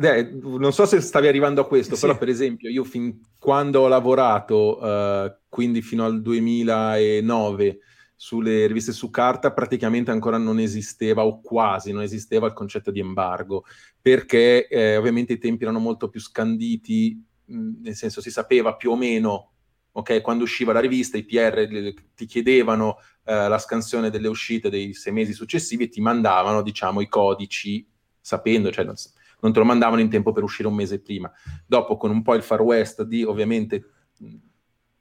Eh, 0.00 0.30
non 0.42 0.72
so 0.72 0.86
se 0.86 1.00
stavi 1.00 1.26
arrivando 1.26 1.60
a 1.60 1.66
questo, 1.66 1.94
sì. 1.94 2.02
però 2.02 2.16
per 2.16 2.28
esempio 2.28 2.70
io 2.70 2.84
fin 2.84 3.20
quando 3.38 3.80
ho 3.80 3.88
lavorato, 3.88 4.78
uh, 4.82 5.34
quindi 5.48 5.82
fino 5.82 6.04
al 6.04 6.22
2009, 6.22 7.78
sulle 8.14 8.66
riviste 8.66 8.92
su 8.92 9.10
carta, 9.10 9.52
praticamente 9.52 10.12
ancora 10.12 10.38
non 10.38 10.60
esisteva 10.60 11.24
o 11.24 11.40
quasi 11.40 11.90
non 11.90 12.02
esisteva 12.02 12.46
il 12.46 12.52
concetto 12.52 12.92
di 12.92 13.00
embargo, 13.00 13.64
perché 14.00 14.68
eh, 14.68 14.96
ovviamente 14.96 15.32
i 15.32 15.38
tempi 15.38 15.64
erano 15.64 15.80
molto 15.80 16.08
più 16.08 16.20
scanditi, 16.20 17.20
mh, 17.46 17.80
nel 17.82 17.96
senso 17.96 18.20
si 18.20 18.30
sapeva 18.30 18.76
più 18.76 18.92
o 18.92 18.96
meno 18.96 19.52
ok, 19.92 20.20
quando 20.20 20.44
usciva 20.44 20.72
la 20.72 20.80
rivista, 20.80 21.16
i 21.18 21.24
PR 21.24 21.68
ti 22.14 22.26
chiedevano 22.26 22.98
eh, 23.24 23.48
la 23.48 23.58
scansione 23.58 24.10
delle 24.10 24.28
uscite 24.28 24.70
dei 24.70 24.94
sei 24.94 25.12
mesi 25.12 25.32
successivi 25.32 25.84
e 25.84 25.88
ti 25.88 26.00
mandavano, 26.00 26.62
diciamo, 26.62 27.00
i 27.00 27.08
codici 27.08 27.86
sapendo, 28.20 28.70
cioè 28.70 28.84
non, 28.84 28.94
non 29.42 29.52
te 29.52 29.58
lo 29.58 29.64
mandavano 29.64 30.00
in 30.00 30.08
tempo 30.08 30.32
per 30.32 30.42
uscire 30.42 30.68
un 30.68 30.74
mese 30.74 31.00
prima. 31.00 31.30
Dopo, 31.66 31.96
con 31.96 32.10
un 32.10 32.22
po' 32.22 32.34
il 32.34 32.42
far 32.42 32.62
west 32.62 33.02
di 33.02 33.22
ovviamente 33.22 33.84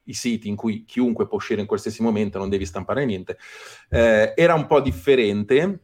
i 0.03 0.13
siti 0.13 0.47
in 0.47 0.55
cui 0.55 0.83
chiunque 0.83 1.27
può 1.27 1.38
uscire 1.38 1.61
in 1.61 1.67
qualsiasi 1.67 2.01
momento, 2.01 2.38
non 2.38 2.49
devi 2.49 2.65
stampare 2.65 3.05
niente, 3.05 3.38
eh, 3.89 4.33
era 4.35 4.53
un 4.53 4.65
po' 4.65 4.81
differente. 4.81 5.79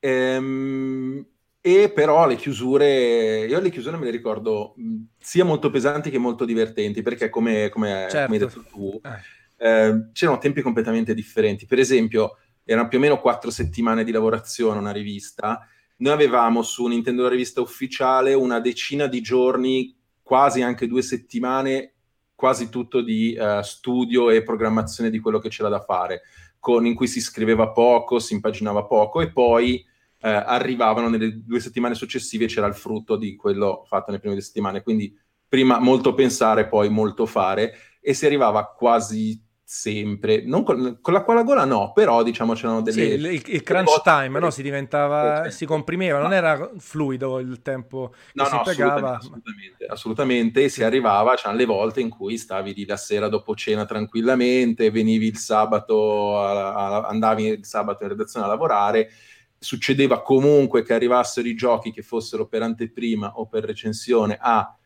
Ehm, 0.00 1.26
e 1.60 1.90
però 1.90 2.26
le 2.26 2.36
chiusure, 2.36 3.44
io 3.46 3.60
le 3.60 3.70
chiusure 3.70 3.96
me 3.96 4.06
le 4.06 4.10
ricordo 4.10 4.74
sia 5.18 5.44
molto 5.44 5.70
pesanti 5.70 6.08
che 6.08 6.18
molto 6.18 6.44
divertenti, 6.44 7.02
perché 7.02 7.28
come, 7.28 7.68
come, 7.68 8.06
certo. 8.08 8.26
come 8.26 8.38
hai 8.38 8.44
detto 8.44 8.64
tu, 8.70 9.00
eh. 9.04 9.36
Eh, 9.60 10.10
c'erano 10.12 10.38
tempi 10.38 10.62
completamente 10.62 11.14
differenti. 11.14 11.66
Per 11.66 11.78
esempio, 11.78 12.38
erano 12.64 12.88
più 12.88 12.98
o 12.98 13.00
meno 13.00 13.20
quattro 13.20 13.50
settimane 13.50 14.04
di 14.04 14.12
lavorazione 14.12 14.78
una 14.78 14.92
rivista, 14.92 15.66
noi 15.98 16.12
avevamo 16.12 16.62
su 16.62 16.86
Nintendo 16.86 17.22
la 17.22 17.28
rivista 17.28 17.60
ufficiale 17.60 18.34
una 18.34 18.60
decina 18.60 19.06
di 19.06 19.20
giorni, 19.20 19.96
quasi 20.22 20.62
anche 20.62 20.86
due 20.86 21.02
settimane, 21.02 21.94
quasi 22.34 22.68
tutto 22.68 23.00
di 23.00 23.36
uh, 23.38 23.62
studio 23.62 24.30
e 24.30 24.42
programmazione 24.42 25.10
di 25.10 25.18
quello 25.18 25.38
che 25.38 25.48
c'era 25.48 25.68
da 25.68 25.80
fare, 25.80 26.22
con, 26.60 26.86
in 26.86 26.94
cui 26.94 27.08
si 27.08 27.20
scriveva 27.20 27.70
poco, 27.70 28.20
si 28.20 28.34
impaginava 28.34 28.84
poco 28.84 29.20
e 29.20 29.32
poi 29.32 29.84
uh, 29.84 30.26
arrivavano 30.28 31.08
nelle 31.08 31.42
due 31.44 31.58
settimane 31.58 31.94
successive 31.94 32.46
c'era 32.46 32.66
il 32.66 32.74
frutto 32.74 33.16
di 33.16 33.34
quello 33.34 33.84
fatto 33.88 34.06
nelle 34.08 34.20
prime 34.20 34.34
due 34.34 34.44
settimane. 34.44 34.82
Quindi 34.82 35.16
prima 35.48 35.80
molto 35.80 36.14
pensare, 36.14 36.68
poi 36.68 36.88
molto 36.90 37.26
fare 37.26 37.74
e 38.00 38.14
si 38.14 38.24
arrivava 38.26 38.66
quasi 38.66 39.42
sempre, 39.70 40.40
non 40.46 40.64
con, 40.64 40.96
con 41.02 41.12
l'acqua 41.12 41.34
alla 41.34 41.42
gola 41.42 41.66
no, 41.66 41.92
però 41.92 42.22
diciamo 42.22 42.54
c'erano 42.54 42.80
delle... 42.80 43.02
Sì, 43.02 43.12
il, 43.12 43.42
il 43.48 43.62
crunch 43.62 44.00
time, 44.00 44.38
no? 44.38 44.48
Si 44.48 44.62
diventava, 44.62 45.44
eh, 45.44 45.50
si 45.50 45.66
comprimeva, 45.66 46.20
non 46.20 46.32
era 46.32 46.70
fluido 46.78 47.38
il 47.38 47.60
tempo 47.60 48.14
no, 48.32 48.44
no, 48.44 48.48
si 48.48 48.54
assolutamente, 48.54 49.06
assolutamente, 49.10 49.86
assolutamente, 49.86 50.62
sì. 50.62 50.76
si 50.76 50.84
arrivava, 50.84 51.34
c'erano 51.34 51.58
le 51.58 51.66
volte 51.66 52.00
in 52.00 52.08
cui 52.08 52.38
stavi 52.38 52.72
lì 52.72 52.86
la 52.86 52.96
sera 52.96 53.28
dopo 53.28 53.54
cena 53.54 53.84
tranquillamente, 53.84 54.90
venivi 54.90 55.26
il 55.26 55.36
sabato, 55.36 56.40
a, 56.40 56.72
a, 56.72 57.00
andavi 57.06 57.46
il 57.48 57.66
sabato 57.66 58.04
in 58.04 58.08
redazione 58.08 58.46
a 58.46 58.48
lavorare, 58.48 59.10
succedeva 59.58 60.22
comunque 60.22 60.82
che 60.82 60.94
arrivassero 60.94 61.46
i 61.46 61.54
giochi 61.54 61.92
che 61.92 62.00
fossero 62.00 62.46
per 62.46 62.62
anteprima 62.62 63.34
o 63.34 63.46
per 63.46 63.64
recensione 63.64 64.38
a 64.40 64.77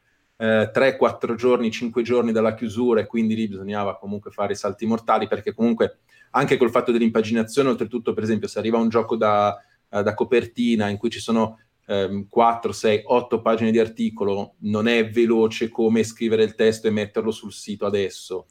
eh, 0.43 0.73
3-4 0.75 1.37
giorni, 1.37 1.71
5 1.71 2.03
giorni 2.03 2.33
dalla 2.33 2.55
chiusura 2.55 3.01
e 3.01 3.07
quindi 3.07 3.37
lì 3.37 3.47
bisognava 3.47 3.97
comunque 3.97 4.33
fare 4.33 4.55
i 4.55 4.57
salti 4.57 4.87
mortali 4.87 5.29
perché 5.29 5.55
comunque 5.55 6.01
anche 6.31 6.57
col 6.57 6.71
fatto 6.71 6.91
dell'impaginazione, 6.91 7.69
oltretutto 7.69 8.13
per 8.13 8.25
esempio 8.25 8.49
se 8.49 8.59
arriva 8.59 8.79
un 8.79 8.89
gioco 8.89 9.15
da, 9.15 9.57
uh, 9.91 10.03
da 10.03 10.15
copertina 10.15 10.89
in 10.89 10.97
cui 10.97 11.11
ci 11.11 11.21
sono 11.21 11.61
um, 11.87 12.27
4, 12.29 12.73
6, 12.73 13.03
8 13.05 13.41
pagine 13.41 13.71
di 13.71 13.79
articolo, 13.79 14.55
non 14.61 14.89
è 14.89 15.09
veloce 15.09 15.69
come 15.69 16.03
scrivere 16.03 16.43
il 16.43 16.57
testo 16.57 16.89
e 16.89 16.91
metterlo 16.91 17.31
sul 17.31 17.53
sito 17.53 17.87
adesso. 17.87 18.47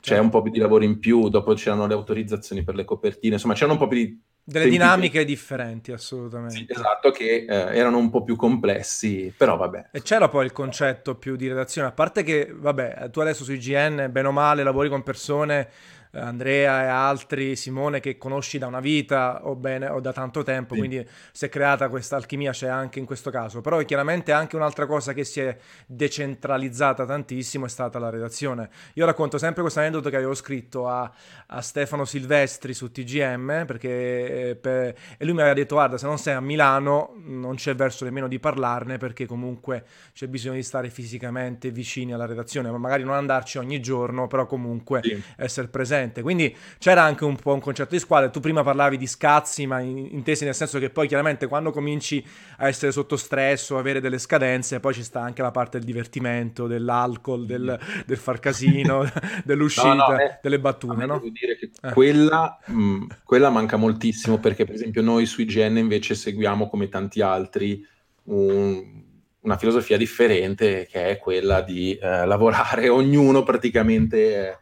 C'è 0.00 0.14
certo. 0.14 0.22
un 0.22 0.30
po' 0.30 0.40
più 0.40 0.50
di 0.50 0.58
lavoro 0.58 0.84
in 0.84 0.98
più, 0.98 1.28
dopo 1.28 1.52
c'erano 1.52 1.86
le 1.86 1.92
autorizzazioni 1.92 2.64
per 2.64 2.74
le 2.74 2.86
copertine, 2.86 3.34
insomma 3.34 3.52
c'erano 3.52 3.74
un 3.74 3.78
po' 3.78 3.88
più 3.88 3.98
di 3.98 4.20
delle 4.50 4.68
dinamiche 4.68 5.24
differenti, 5.24 5.92
assolutamente. 5.92 6.56
Sì, 6.56 6.66
esatto, 6.68 7.10
che 7.12 7.46
eh, 7.48 7.76
erano 7.76 7.98
un 7.98 8.10
po' 8.10 8.22
più 8.22 8.34
complessi, 8.34 9.32
però 9.36 9.56
vabbè. 9.56 9.90
E 9.92 10.02
c'era 10.02 10.28
poi 10.28 10.44
il 10.44 10.52
concetto 10.52 11.14
più 11.14 11.36
di 11.36 11.46
redazione, 11.46 11.88
a 11.88 11.92
parte 11.92 12.22
che, 12.24 12.52
vabbè, 12.52 13.10
tu 13.10 13.20
adesso 13.20 13.44
su 13.44 13.52
IGN, 13.52 14.08
bene 14.10 14.28
o 14.28 14.32
male, 14.32 14.62
lavori 14.62 14.88
con 14.88 15.02
persone 15.02 15.68
Andrea 16.12 16.82
e 16.82 16.86
altri, 16.86 17.56
Simone 17.56 18.00
che 18.00 18.18
conosci 18.18 18.58
da 18.58 18.66
una 18.66 18.80
vita 18.80 19.46
o, 19.46 19.54
bene, 19.54 19.88
o 19.88 20.00
da 20.00 20.12
tanto 20.12 20.42
tempo, 20.42 20.74
sì. 20.74 20.80
quindi 20.80 21.06
si 21.32 21.44
è 21.44 21.48
creata 21.48 21.88
questa 21.88 22.16
alchimia, 22.16 22.52
c'è 22.52 22.68
anche 22.68 22.98
in 22.98 23.04
questo 23.04 23.30
caso. 23.30 23.60
Però 23.60 23.80
chiaramente 23.84 24.32
anche 24.32 24.56
un'altra 24.56 24.86
cosa 24.86 25.12
che 25.12 25.24
si 25.24 25.40
è 25.40 25.56
decentralizzata 25.86 27.04
tantissimo 27.04 27.66
è 27.66 27.68
stata 27.68 27.98
la 27.98 28.10
redazione. 28.10 28.70
Io 28.94 29.06
racconto 29.06 29.38
sempre 29.38 29.62
questo 29.62 29.80
aneddoto 29.80 30.10
che 30.10 30.16
avevo 30.16 30.34
scritto 30.34 30.88
a, 30.88 31.10
a 31.46 31.60
Stefano 31.60 32.04
Silvestri 32.04 32.74
su 32.74 32.90
TGM, 32.90 33.64
perché, 33.66 34.50
eh, 34.50 34.56
per, 34.56 34.96
e 35.16 35.24
lui 35.24 35.34
mi 35.34 35.40
aveva 35.40 35.54
detto 35.54 35.74
guarda 35.76 35.96
se 35.96 36.06
non 36.06 36.18
sei 36.18 36.34
a 36.34 36.40
Milano 36.40 37.14
non 37.24 37.54
c'è 37.54 37.74
verso 37.74 38.04
nemmeno 38.04 38.26
di 38.28 38.38
parlarne 38.38 38.98
perché 38.98 39.26
comunque 39.26 39.84
c'è 40.12 40.26
bisogno 40.26 40.54
di 40.54 40.62
stare 40.62 40.90
fisicamente 40.90 41.70
vicini 41.70 42.12
alla 42.12 42.26
redazione, 42.26 42.70
ma 42.70 42.78
magari 42.78 43.04
non 43.04 43.14
andarci 43.14 43.58
ogni 43.58 43.80
giorno, 43.80 44.26
però 44.26 44.46
comunque 44.46 45.00
sì. 45.02 45.22
essere 45.36 45.68
presenti 45.68 45.99
presente. 46.00 46.22
Quindi 46.22 46.54
c'era 46.78 47.02
anche 47.02 47.24
un 47.24 47.36
po' 47.36 47.52
un 47.52 47.60
concetto 47.60 47.90
di 47.90 47.98
squadra. 47.98 48.30
Tu 48.30 48.40
prima 48.40 48.62
parlavi 48.62 48.96
di 48.96 49.06
scazzi, 49.06 49.66
ma 49.66 49.80
in, 49.80 49.98
intesi 49.98 50.44
nel 50.44 50.54
senso 50.54 50.78
che 50.78 50.90
poi 50.90 51.06
chiaramente 51.06 51.46
quando 51.46 51.70
cominci 51.70 52.24
a 52.58 52.68
essere 52.68 52.92
sotto 52.92 53.16
stress 53.16 53.70
o 53.70 53.78
avere 53.78 54.00
delle 54.00 54.18
scadenze, 54.18 54.80
poi 54.80 54.94
ci 54.94 55.02
sta 55.02 55.20
anche 55.20 55.42
la 55.42 55.50
parte 55.50 55.78
del 55.78 55.86
divertimento, 55.86 56.66
dell'alcol, 56.66 57.46
del, 57.46 57.78
del 58.06 58.16
far 58.16 58.40
casino, 58.40 59.04
dell'uscita, 59.44 59.92
no, 59.94 60.06
no, 60.08 60.18
eh, 60.18 60.38
delle 60.42 60.58
battute. 60.58 61.06
No? 61.06 61.18
Devo 61.18 61.30
dire 61.30 61.56
che 61.56 61.70
eh. 61.82 61.92
quella, 61.92 62.58
mh, 62.66 62.82
mm, 62.82 63.06
quella 63.24 63.50
manca 63.50 63.76
moltissimo 63.76 64.38
perché, 64.38 64.64
per 64.64 64.74
esempio, 64.74 65.02
noi 65.02 65.26
sui 65.26 65.44
IGN 65.44 65.76
invece 65.76 66.14
seguiamo 66.14 66.68
come 66.68 66.88
tanti 66.88 67.20
altri 67.20 67.86
un 68.24 68.98
una 69.42 69.56
filosofia 69.56 69.96
differente 69.96 70.86
che 70.90 71.08
è 71.08 71.16
quella 71.16 71.62
di 71.62 71.94
eh, 71.94 72.26
lavorare 72.26 72.90
ognuno 72.92 73.42
praticamente 73.42 74.58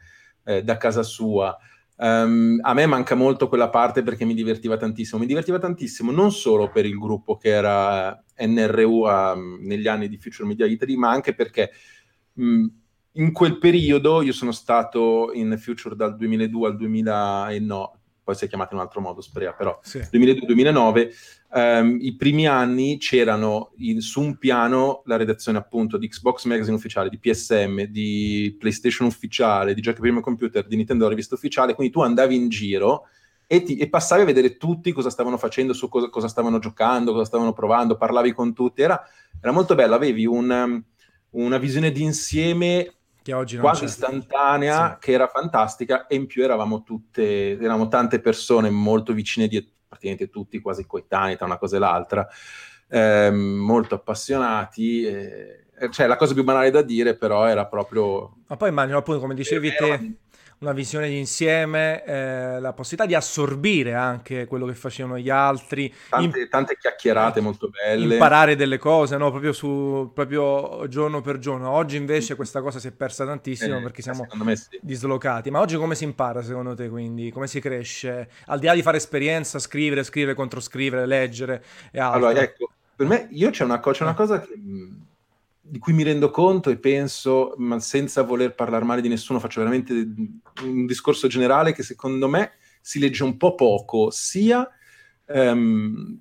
eh, 0.48 0.56
eh, 0.56 0.64
da 0.64 0.76
casa 0.76 1.02
sua. 1.02 1.56
Um, 2.00 2.58
a 2.62 2.74
me 2.74 2.86
manca 2.86 3.16
molto 3.16 3.48
quella 3.48 3.70
parte 3.70 4.02
perché 4.02 4.24
mi 4.24 4.34
divertiva 4.34 4.76
tantissimo. 4.76 5.20
Mi 5.20 5.26
divertiva 5.26 5.58
tantissimo 5.58 6.10
non 6.10 6.32
solo 6.32 6.70
per 6.70 6.86
il 6.86 6.96
gruppo 6.96 7.36
che 7.36 7.50
era 7.50 8.22
NRU 8.38 9.06
um, 9.06 9.58
negli 9.62 9.88
anni 9.88 10.08
di 10.08 10.16
Future 10.16 10.48
Media 10.48 10.66
Italy, 10.66 10.96
ma 10.96 11.10
anche 11.10 11.34
perché 11.34 11.70
um, 12.34 12.70
in 13.12 13.32
quel 13.32 13.58
periodo 13.58 14.22
io 14.22 14.32
sono 14.32 14.52
stato 14.52 15.32
in 15.32 15.56
Future 15.58 15.96
dal 15.96 16.16
2002 16.16 16.68
al 16.68 16.76
2009, 16.76 17.98
poi 18.22 18.34
si 18.34 18.44
è 18.44 18.48
chiamato 18.48 18.74
in 18.74 18.80
un 18.80 18.84
altro 18.84 19.00
modo, 19.00 19.20
Sprea, 19.20 19.52
però 19.52 19.78
sì. 19.82 19.98
2002-2009 19.98 21.10
Um, 21.50 21.96
I 22.00 22.14
primi 22.14 22.46
anni 22.46 22.98
c'erano 22.98 23.72
in, 23.78 24.02
su 24.02 24.20
un 24.20 24.36
piano 24.36 25.02
la 25.06 25.16
redazione 25.16 25.56
appunto 25.56 25.96
di 25.96 26.08
Xbox 26.08 26.44
Magazine 26.44 26.76
ufficiale, 26.76 27.08
di 27.08 27.18
PSM, 27.18 27.84
di 27.84 28.54
PlayStation 28.58 29.06
ufficiale, 29.06 29.72
di 29.72 29.80
Giochi 29.80 30.00
Primo 30.00 30.20
Computer, 30.20 30.66
di 30.66 30.76
Nintendo 30.76 31.08
Rivista 31.08 31.36
ufficiale, 31.36 31.74
quindi 31.74 31.92
tu 31.92 32.02
andavi 32.02 32.36
in 32.36 32.50
giro 32.50 33.06
e, 33.46 33.62
ti, 33.62 33.78
e 33.78 33.88
passavi 33.88 34.22
a 34.22 34.26
vedere 34.26 34.58
tutti 34.58 34.92
cosa 34.92 35.08
stavano 35.08 35.38
facendo, 35.38 35.72
su 35.72 35.88
cosa, 35.88 36.10
cosa, 36.10 36.28
stavano 36.28 36.58
giocando, 36.58 37.12
cosa 37.12 37.24
stavano 37.24 37.54
provando, 37.54 37.96
parlavi 37.96 38.32
con 38.32 38.52
tutti, 38.52 38.82
era, 38.82 39.02
era 39.40 39.52
molto 39.52 39.74
bello, 39.74 39.94
avevi 39.94 40.26
un, 40.26 40.82
una 41.30 41.58
visione 41.58 41.90
d'insieme 41.90 42.92
quasi 43.58 43.84
istantanea 43.84 44.92
sì. 44.92 44.96
che 45.00 45.12
era 45.12 45.28
fantastica 45.28 46.06
e 46.06 46.16
in 46.16 46.26
più 46.26 46.42
eravamo 46.42 46.82
tutte, 46.82 47.52
eravamo 47.58 47.88
tante 47.88 48.20
persone 48.20 48.68
molto 48.68 49.14
vicine 49.14 49.48
di 49.48 49.56
praticamente 49.88 50.28
tutti 50.28 50.60
quasi 50.60 50.86
coetanei 50.86 51.36
tra 51.36 51.46
una 51.46 51.58
cosa 51.58 51.76
e 51.76 51.78
l'altra, 51.78 52.28
eh, 52.88 53.30
molto 53.30 53.94
appassionati. 53.94 55.04
Eh, 55.04 55.64
cioè, 55.90 56.06
la 56.06 56.16
cosa 56.16 56.34
più 56.34 56.44
banale 56.44 56.70
da 56.70 56.82
dire, 56.82 57.16
però, 57.16 57.46
era 57.46 57.66
proprio. 57.66 58.36
Ma 58.46 58.56
poi 58.56 58.68
immagino, 58.68 58.98
appunto, 58.98 59.20
come 59.20 59.34
dicevi 59.34 59.72
te, 59.74 59.84
una 59.86 60.16
visione 60.72 61.08
di 61.08 61.18
insieme, 61.18 62.04
eh, 62.04 62.60
la 62.60 62.72
possibilità 62.72 63.06
di 63.06 63.14
assorbire 63.14 63.94
anche 63.94 64.46
quello 64.46 64.66
che 64.66 64.74
facevano 64.74 65.18
gli 65.18 65.30
altri. 65.30 65.92
Tante, 66.08 66.40
in... 66.40 66.48
tante 66.48 66.76
chiacchierate 66.76 67.40
molto 67.40 67.68
belle. 67.68 68.14
Imparare 68.14 68.56
delle 68.56 68.78
cose, 68.78 69.16
no? 69.16 69.30
Proprio, 69.30 69.52
su, 69.52 70.10
proprio 70.12 70.86
giorno 70.88 71.20
per 71.20 71.38
giorno. 71.38 71.70
Oggi 71.70 71.96
invece 71.96 72.34
questa 72.34 72.60
cosa 72.60 72.78
si 72.78 72.88
è 72.88 72.92
persa 72.92 73.24
tantissimo 73.24 73.78
eh, 73.78 73.82
perché 73.82 74.02
siamo 74.02 74.26
sì. 74.54 74.78
dislocati. 74.80 75.50
Ma 75.50 75.60
oggi 75.60 75.76
come 75.76 75.94
si 75.94 76.04
impara 76.04 76.42
secondo 76.42 76.74
te 76.74 76.88
quindi? 76.88 77.30
Come 77.30 77.46
si 77.46 77.60
cresce? 77.60 78.28
Al 78.46 78.58
di 78.58 78.66
là 78.66 78.74
di 78.74 78.82
fare 78.82 78.96
esperienza, 78.96 79.58
scrivere, 79.58 80.02
scrivere, 80.02 80.34
controscrivere, 80.34 81.06
leggere 81.06 81.64
e 81.92 82.00
altro. 82.00 82.26
Allora, 82.26 82.40
ecco, 82.40 82.70
per 82.96 83.06
me, 83.06 83.28
io 83.30 83.50
c'è 83.50 83.62
una, 83.62 83.78
c'è 83.80 84.02
una 84.02 84.14
cosa 84.14 84.40
che 84.40 84.58
di 85.68 85.78
cui 85.78 85.92
mi 85.92 86.02
rendo 86.02 86.30
conto 86.30 86.70
e 86.70 86.78
penso, 86.78 87.54
ma 87.58 87.78
senza 87.78 88.22
voler 88.22 88.54
parlare 88.54 88.84
male 88.84 89.00
di 89.00 89.08
nessuno, 89.08 89.38
faccio 89.38 89.60
veramente 89.60 89.92
un 90.62 90.86
discorso 90.86 91.28
generale 91.28 91.72
che 91.72 91.82
secondo 91.82 92.28
me 92.28 92.52
si 92.80 92.98
legge 92.98 93.22
un 93.22 93.36
po' 93.36 93.54
poco, 93.54 94.10
sia 94.10 94.66
um, 95.26 96.18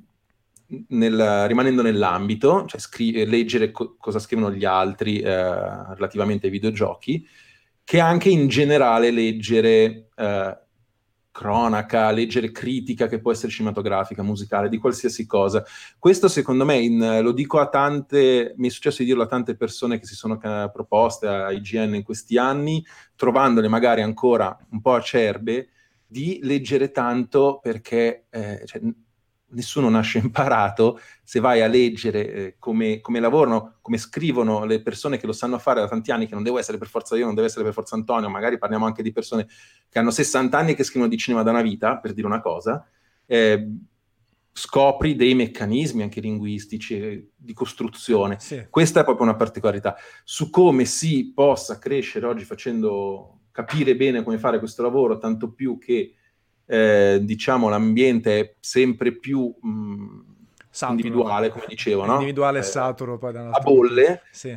nel, 0.90 1.46
rimanendo 1.48 1.82
nell'ambito, 1.82 2.66
cioè 2.68 2.80
scri- 2.80 3.26
leggere 3.26 3.72
co- 3.72 3.96
cosa 3.98 4.20
scrivono 4.20 4.52
gli 4.52 4.66
altri 4.66 5.20
uh, 5.20 5.94
relativamente 5.94 6.48
ai 6.48 6.52
videogiochi, 6.52 7.26
che 7.84 8.00
anche 8.00 8.30
in 8.30 8.48
generale 8.50 9.12
leggere 9.12 10.10
uh, 10.16 10.66
cronaca, 11.38 12.10
leggere 12.10 12.52
critica 12.52 13.06
che 13.06 13.20
può 13.20 13.32
essere 13.32 13.52
cinematografica, 13.52 14.24
musicale, 14.24 14.70
di 14.70 14.80
qualsiasi 14.80 15.28
cosa. 15.28 15.64
Questo 16.00 16.28
secondo 16.28 16.66
me, 16.66 16.78
in, 16.78 17.20
lo 17.22 17.32
dico 17.32 17.60
a 17.60 17.70
tante, 17.70 18.56
mi 18.58 18.70
è 18.70 18.72
successo 18.72 19.04
di 19.04 19.10
dirlo 19.10 19.22
a 19.22 19.28
tante 19.28 19.56
persone 19.56 20.00
che 20.00 20.08
si 20.08 20.16
sono 20.16 20.40
uh, 20.42 20.72
proposte 20.72 21.28
a 21.28 21.52
IGN 21.52 21.94
in 21.94 22.02
questi 22.02 22.40
anni, 22.40 22.84
trovandole 23.16 23.68
magari 23.68 24.02
ancora 24.02 24.58
un 24.72 24.82
po' 24.82 24.96
acerbe, 24.96 25.70
di 26.08 26.40
leggere 26.42 26.90
tanto 26.90 27.60
perché 27.62 28.26
eh, 28.32 28.64
cioè, 28.66 28.82
nessuno 29.50 29.90
nasce 29.90 30.20
imparato, 30.24 31.00
se 31.24 31.40
vai 31.40 31.62
a 31.62 31.68
leggere 31.68 32.34
eh, 32.34 32.56
come, 32.60 33.00
come, 33.00 33.20
lavorano, 33.20 33.78
come 33.82 33.98
scrivono 33.98 34.66
le 34.66 34.82
persone 34.82 35.18
che 35.18 35.26
lo 35.26 35.34
sanno 35.34 35.58
fare 35.60 35.82
da 35.82 35.88
tanti 35.88 36.12
anni, 36.12 36.28
che 36.28 36.34
non 36.34 36.44
devo 36.44 36.60
essere 36.60 36.78
per 36.78 36.88
forza 36.88 37.16
io, 37.16 37.26
non 37.26 37.36
deve 37.36 37.48
essere 37.48 37.64
per 37.64 37.74
forza 37.74 37.96
Antonio, 37.96 38.30
magari 38.30 38.58
parliamo 38.58 38.86
anche 38.86 39.04
di 39.04 39.12
persone 39.12 39.48
che 39.90 40.00
hanno 40.00 40.12
60 40.12 40.58
anni 40.58 40.72
e 40.72 40.76
che 40.76 40.84
scrivono 40.84 41.10
di 41.10 41.18
cinema 41.18 41.44
da 41.44 41.52
una 41.52 41.62
vita, 41.62 41.98
per 41.98 42.14
dire 42.14 42.28
una 42.28 42.42
cosa, 42.42 42.86
eh, 43.26 43.72
scopri 44.52 45.16
dei 45.16 45.36
meccanismi 45.36 46.02
anche 46.02 46.20
linguistici 46.20 47.00
eh, 47.00 47.30
di 47.36 47.54
costruzione. 47.54 48.38
Sì. 48.40 48.66
Questa 48.70 49.02
è 49.02 49.04
proprio 49.04 49.28
una 49.28 49.36
particolarità. 49.36 49.96
Su 50.24 50.50
come 50.50 50.86
si 50.86 51.32
possa 51.34 51.78
crescere 51.78 52.26
oggi 52.26 52.44
facendo 52.44 53.42
capire 53.52 53.96
bene 53.96 54.24
come 54.24 54.38
fare 54.40 54.60
questo 54.60 54.82
lavoro, 54.82 55.18
tanto 55.18 55.52
più 55.52 55.78
che 55.78 56.14
eh, 56.68 57.20
diciamo 57.22 57.70
l'ambiente 57.70 58.40
è 58.40 58.56
sempre 58.60 59.14
più 59.14 59.54
mh, 59.60 60.26
individuale, 60.90 61.50
come 61.50 61.66
dicevo, 61.68 62.06
no? 62.06 62.14
Individuale 62.16 62.60
e 62.60 62.62
eh, 62.62 62.66
saturo 62.66 63.18
poi 63.18 63.34
da 63.34 63.50
A 63.50 63.60
bolle. 63.60 64.22
Sì. 64.32 64.56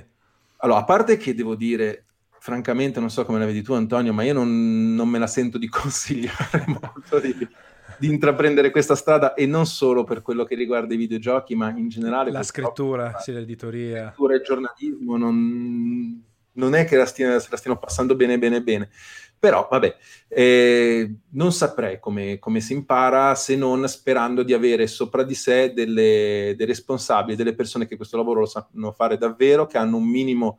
Allora, 0.59 0.81
a 0.81 0.85
parte 0.85 1.17
che 1.17 1.35
devo 1.35 1.55
dire, 1.55 2.05
francamente, 2.39 3.01
non 3.01 3.11
so 3.11 3.25
come 3.25 3.39
la 3.39 3.47
vedi 3.47 3.63
tu, 3.63 3.73
Antonio, 3.73 4.13
ma 4.13 4.25
io 4.25 4.35
non, 4.35 4.95
non 4.95 5.09
me 5.09 5.19
la 5.19 5.27
sento 5.27 5.57
di 5.57 5.69
consigliare 5.71 6.65
molto 6.67 7.19
di, 7.21 7.35
di, 7.99 8.09
intraprendere 8.09 8.71
questa 8.71 8.97
strada 8.97 9.35
e 9.35 9.47
non 9.47 9.67
solo 9.67 10.05
per 10.05 10.21
quello 10.21 10.45
che 10.45 10.57
riguarda 10.57 10.93
i 10.93 10.99
videogiochi, 10.99 11.55
ma 11.55 11.71
in 11.71 11.89
generale. 11.89 12.31
La 12.31 12.43
scrittura, 12.43 13.19
sì, 13.21 13.33
l'editoria. 13.33 13.95
La 13.95 14.07
scrittura 14.09 14.35
e 14.35 14.37
il 14.37 14.43
giornalismo 14.43 15.17
non, 15.17 16.23
non 16.53 16.75
è 16.75 16.85
che 16.85 16.97
la 16.97 17.07
stiano, 17.07 17.35
la 17.35 17.57
stiano 17.57 17.79
passando 17.79 18.17
bene, 18.17 18.39
bene, 18.39 18.61
bene. 18.63 18.91
Però, 19.41 19.67
vabbè, 19.71 19.97
eh, 20.29 21.15
non 21.31 21.51
saprei 21.51 21.99
come, 21.99 22.39
come, 22.39 22.61
si 22.61 22.75
impara 22.75 23.35
se 23.35 23.57
non 23.57 23.89
sperando 23.89 24.43
di 24.43 24.53
avere 24.53 24.87
sopra 24.87 25.23
di 25.23 25.35
sé 25.35 25.73
delle, 25.73 26.53
dei 26.55 26.67
responsabili, 26.67 27.37
delle 27.37 27.55
persone 27.55 27.87
che 27.87 27.97
questo 27.97 28.19
lavoro 28.19 28.41
lo 28.41 28.47
sanno 28.47 28.93
fare 28.93 29.17
davvero, 29.17 29.65
che 29.65 29.79
hanno 29.79 29.97
un 29.97 30.07
minimo 30.07 30.59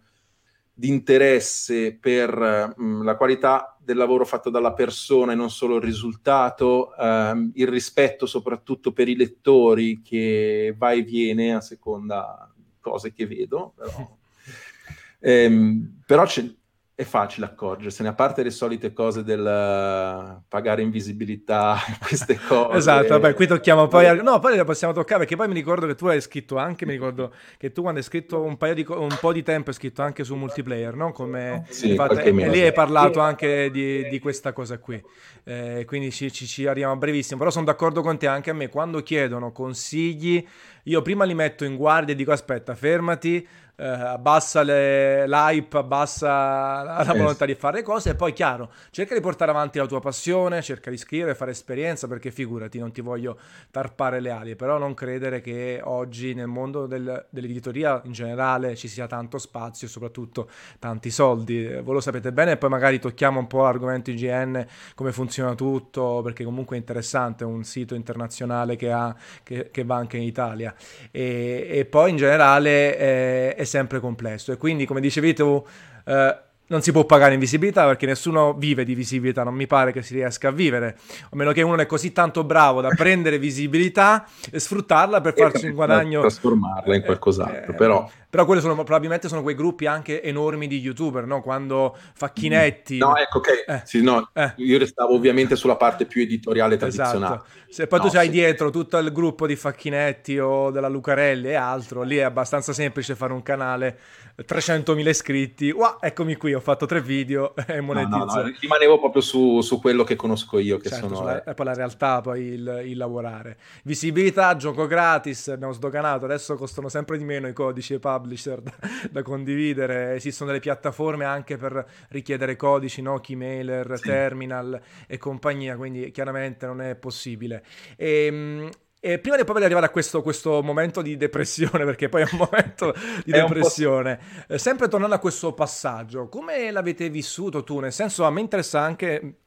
di 0.73 0.87
interesse 0.87 1.95
per 1.95 2.73
mh, 2.75 2.83
mm, 2.83 3.03
la 3.03 3.15
qualità 3.15 3.77
del 3.79 3.97
lavoro 3.97 4.25
fatto 4.25 4.49
dalla 4.49 4.73
persona 4.73 5.33
e 5.33 5.35
non 5.35 5.51
solo 5.51 5.75
il 5.75 5.83
risultato, 5.83 6.95
ehm, 6.95 7.51
il 7.53 7.67
rispetto 7.67 8.25
soprattutto 8.25 8.91
per 8.93 9.07
i 9.07 9.15
lettori 9.15 10.01
che 10.01 10.73
va 10.75 10.91
e 10.91 11.03
viene 11.03 11.53
a 11.53 11.61
seconda 11.61 12.51
cose 12.79 13.13
che 13.13 13.27
vedo, 13.27 13.73
però, 13.75 14.17
ehm, 15.21 16.01
però 16.03 16.25
c'è 16.25 16.51
è 16.93 17.03
facile 17.03 17.47
accorgersene, 17.47 18.09
a 18.09 18.13
parte 18.13 18.43
le 18.43 18.51
solite 18.51 18.93
cose 18.93 19.23
del 19.23 19.39
uh, 19.39 20.43
pagare 20.47 20.81
invisibilità, 20.81 21.77
queste 21.99 22.37
cose. 22.47 22.77
esatto, 22.77 23.07
vabbè, 23.07 23.33
qui 23.33 23.47
tocchiamo 23.47 23.87
poi... 23.87 24.21
No, 24.21 24.39
poi 24.39 24.55
le 24.55 24.63
possiamo 24.63 24.93
toccare, 24.93 25.19
perché 25.19 25.35
poi 25.35 25.47
mi 25.47 25.53
ricordo 25.53 25.87
che 25.87 25.95
tu 25.95 26.05
hai 26.07 26.21
scritto 26.21 26.57
anche, 26.57 26.85
mi 26.85 26.91
ricordo 26.91 27.33
che 27.57 27.71
tu 27.71 27.81
quando 27.81 27.99
hai 27.99 28.05
scritto 28.05 28.41
un, 28.41 28.57
paio 28.57 28.75
di, 28.75 28.85
un 28.87 29.17
po' 29.19 29.31
di 29.33 29.41
tempo 29.41 29.69
hai 29.69 29.75
scritto 29.75 30.01
anche 30.01 30.23
su 30.23 30.35
multiplayer, 30.35 30.95
no? 30.95 31.11
Come, 31.11 31.65
sì, 31.69 31.91
infatti, 31.91 32.17
e, 32.17 32.27
e 32.27 32.49
lì 32.49 32.61
hai 32.61 32.73
parlato 32.73 33.19
anche 33.19 33.71
di, 33.71 34.07
di 34.07 34.19
questa 34.19 34.53
cosa 34.53 34.77
qui. 34.77 35.01
Eh, 35.43 35.85
quindi 35.87 36.11
ci, 36.11 36.31
ci, 36.31 36.45
ci 36.45 36.67
arriviamo 36.67 36.93
a 36.93 36.97
brevissimo, 36.97 37.39
però 37.39 37.49
sono 37.49 37.65
d'accordo 37.65 38.01
con 38.01 38.17
te, 38.17 38.27
anche 38.27 38.51
a 38.51 38.53
me, 38.53 38.69
quando 38.69 39.01
chiedono 39.01 39.51
consigli, 39.51 40.45
io 40.83 41.01
prima 41.01 41.23
li 41.23 41.33
metto 41.33 41.63
in 41.65 41.77
guardia 41.77 42.13
e 42.13 42.17
dico 42.17 42.31
aspetta, 42.31 42.75
fermati, 42.75 43.47
eh, 43.81 43.87
abbassa 43.87 44.61
le, 44.61 45.27
l'hype, 45.27 45.77
abbassa 45.77 46.83
la, 46.83 47.03
la 47.03 47.13
volontà 47.13 47.45
di 47.45 47.55
fare 47.55 47.81
cose 47.81 48.11
e 48.11 48.15
poi 48.15 48.31
chiaro, 48.31 48.71
cerca 48.91 49.15
di 49.15 49.21
portare 49.21 49.49
avanti 49.49 49.79
la 49.79 49.87
tua 49.87 49.99
passione, 49.99 50.61
cerca 50.61 50.91
di 50.91 50.97
scrivere, 50.97 51.33
fare 51.33 51.49
esperienza 51.49 52.07
perché 52.07 52.29
figurati, 52.29 52.77
non 52.77 52.91
ti 52.91 53.01
voglio 53.01 53.39
tarpare 53.71 54.19
le 54.19 54.29
ali, 54.29 54.55
però 54.55 54.77
non 54.77 54.93
credere 54.93 55.41
che 55.41 55.81
oggi 55.83 56.35
nel 56.35 56.45
mondo 56.45 56.85
del, 56.85 57.25
dell'editoria 57.29 57.99
in 58.05 58.11
generale 58.11 58.75
ci 58.75 58.87
sia 58.87 59.07
tanto 59.07 59.39
spazio 59.39 59.87
e 59.87 59.89
soprattutto 59.89 60.47
tanti 60.77 61.09
soldi, 61.09 61.65
voi 61.81 61.95
lo 61.95 62.01
sapete 62.01 62.31
bene 62.31 62.51
e 62.51 62.57
poi 62.57 62.69
magari 62.69 62.99
tocchiamo 62.99 63.39
un 63.39 63.47
po' 63.47 63.63
l'argomento 63.63 64.11
IGN, 64.11 64.63
come 64.93 65.11
funziona 65.11 65.55
tutto, 65.55 66.21
perché 66.23 66.43
comunque 66.43 66.75
è 66.75 66.79
interessante, 66.79 67.45
è 67.45 67.47
un 67.47 67.63
sito 67.63 67.95
internazionale 67.95 68.75
che, 68.75 68.91
ha, 68.91 69.15
che, 69.41 69.71
che 69.71 69.83
va 69.83 69.95
anche 69.95 70.17
in 70.17 70.23
Italia. 70.23 70.71
E, 71.09 71.67
e 71.67 71.85
poi 71.85 72.11
in 72.11 72.17
generale 72.17 72.97
eh, 72.97 73.55
è 73.55 73.63
sempre 73.71 74.01
complesso 74.01 74.51
e 74.51 74.57
quindi 74.57 74.85
come 74.85 74.99
dicevi 74.99 75.33
tu 75.33 75.65
eh, 76.05 76.37
non 76.67 76.81
si 76.81 76.91
può 76.91 77.05
pagare 77.05 77.33
in 77.33 77.39
visibilità 77.39 77.85
perché 77.85 78.05
nessuno 78.05 78.53
vive 78.53 78.85
di 78.85 78.95
visibilità, 78.95 79.43
non 79.43 79.53
mi 79.53 79.67
pare 79.67 79.91
che 79.91 80.01
si 80.01 80.13
riesca 80.13 80.49
a 80.49 80.51
vivere, 80.51 80.97
a 81.23 81.35
meno 81.35 81.51
che 81.51 81.61
uno 81.61 81.71
non 81.71 81.81
è 81.81 81.85
così 81.85 82.11
tanto 82.13 82.43
bravo 82.43 82.81
da 82.81 82.89
prendere 82.89 83.37
visibilità 83.39 84.25
e 84.49 84.57
sfruttarla 84.59 85.19
per 85.21 85.33
farci 85.35 85.67
un 85.67 85.73
guadagno. 85.73 86.21
Trasformarla 86.21 86.95
in 86.95 87.03
qualcos'altro, 87.03 87.73
eh, 87.73 87.75
però... 87.75 88.09
Però 88.31 88.45
quelli 88.45 88.61
sono, 88.61 88.75
probabilmente 88.75 89.27
sono 89.27 89.41
quei 89.41 89.55
gruppi 89.55 89.87
anche 89.87 90.23
enormi 90.23 90.65
di 90.67 90.79
youtuber, 90.79 91.25
no? 91.25 91.41
Quando 91.41 91.93
Facchinetti... 92.13 92.97
No, 92.97 93.17
ecco, 93.17 93.39
ok. 93.39 93.63
Eh. 93.67 93.81
Sì, 93.83 94.01
no, 94.01 94.29
eh. 94.31 94.53
Io 94.55 94.77
restavo 94.77 95.13
ovviamente 95.13 95.57
sulla 95.57 95.75
parte 95.75 96.05
più 96.05 96.21
editoriale 96.21 96.75
esatto. 96.75 96.93
tradizionale. 96.93 97.35
Esatto. 97.35 97.59
Se 97.69 97.87
poi 97.87 97.99
no, 97.99 98.09
tu 98.09 98.15
hai 98.15 98.25
sì. 98.27 98.31
dietro 98.31 98.69
tutto 98.69 98.97
il 98.99 99.11
gruppo 99.11 99.45
di 99.45 99.57
Facchinetti 99.57 100.39
o 100.39 100.71
della 100.71 100.87
Lucarelli 100.87 101.49
e 101.49 101.55
altro, 101.55 102.03
lì 102.03 102.15
è 102.15 102.21
abbastanza 102.21 102.71
semplice 102.71 103.15
fare 103.15 103.33
un 103.33 103.43
canale 103.43 103.99
300.000 104.37 105.07
iscritti, 105.07 105.71
wow, 105.71 105.97
eccomi 105.99 106.35
qui, 106.35 106.53
ho 106.53 106.59
fatto 106.59 106.85
tre 106.85 107.01
video 107.01 107.53
e 107.67 107.81
monetizzo. 107.81 108.17
No, 108.17 108.25
no, 108.25 108.41
no, 108.43 108.53
rimanevo 108.59 108.99
proprio 108.99 109.21
su, 109.21 109.61
su, 109.61 109.79
quello 109.79 110.03
che 110.03 110.15
conosco 110.15 110.59
io, 110.59 110.77
che 110.77 110.89
certo, 110.89 111.07
sono... 111.07 111.19
Sulla, 111.19 111.43
è 111.43 111.53
poi 111.53 111.65
la 111.65 111.73
realtà, 111.73 112.21
poi 112.21 112.41
il, 112.41 112.83
il, 112.85 112.97
lavorare. 112.97 113.57
Visibilità, 113.83 114.55
gioco 114.55 114.87
gratis, 114.87 115.49
abbiamo 115.49 115.73
sdoganato, 115.73 116.25
adesso 116.25 116.55
costano 116.55 116.89
sempre 116.89 117.17
di 117.17 117.23
meno 117.23 117.47
i 117.47 117.53
codici 117.53 117.93
e 117.93 117.99
publisher 118.21 118.61
da, 118.61 118.73
da, 119.11 119.21
condividere, 119.21 120.15
esistono 120.15 120.49
delle 120.49 120.61
piattaforme 120.61 121.25
anche 121.25 121.57
per 121.57 121.85
richiedere 122.09 122.55
codici, 122.55 123.01
no? 123.01 123.19
Keymailer, 123.19 123.97
sì. 123.97 124.03
Terminal 124.03 124.79
e 125.07 125.17
compagnia, 125.17 125.75
quindi 125.75 126.11
chiaramente 126.11 126.65
non 126.65 126.81
è 126.81 126.95
possibile. 126.95 127.63
E, 127.95 128.25
ehm, 128.25 128.69
e 129.03 129.17
prima 129.17 129.35
di 129.35 129.43
poi 129.43 129.63
arrivare 129.63 129.87
a 129.87 129.89
questo, 129.89 130.21
questo, 130.21 130.61
momento 130.61 131.01
di 131.01 131.17
depressione, 131.17 131.85
perché 131.85 132.07
poi 132.07 132.21
è 132.21 132.27
un 132.31 132.37
momento 132.37 132.93
di 133.25 133.31
depressione, 133.31 134.19
eh, 134.47 134.59
sempre 134.59 134.87
tornando 134.87 135.15
a 135.15 135.19
questo 135.19 135.53
passaggio, 135.53 136.29
come 136.29 136.69
l'avete 136.69 137.09
vissuto 137.09 137.63
tu? 137.63 137.79
Nel 137.79 137.91
senso, 137.91 138.25
a 138.25 138.29
me 138.29 138.41
interessa 138.41 138.79
anche 138.79 139.37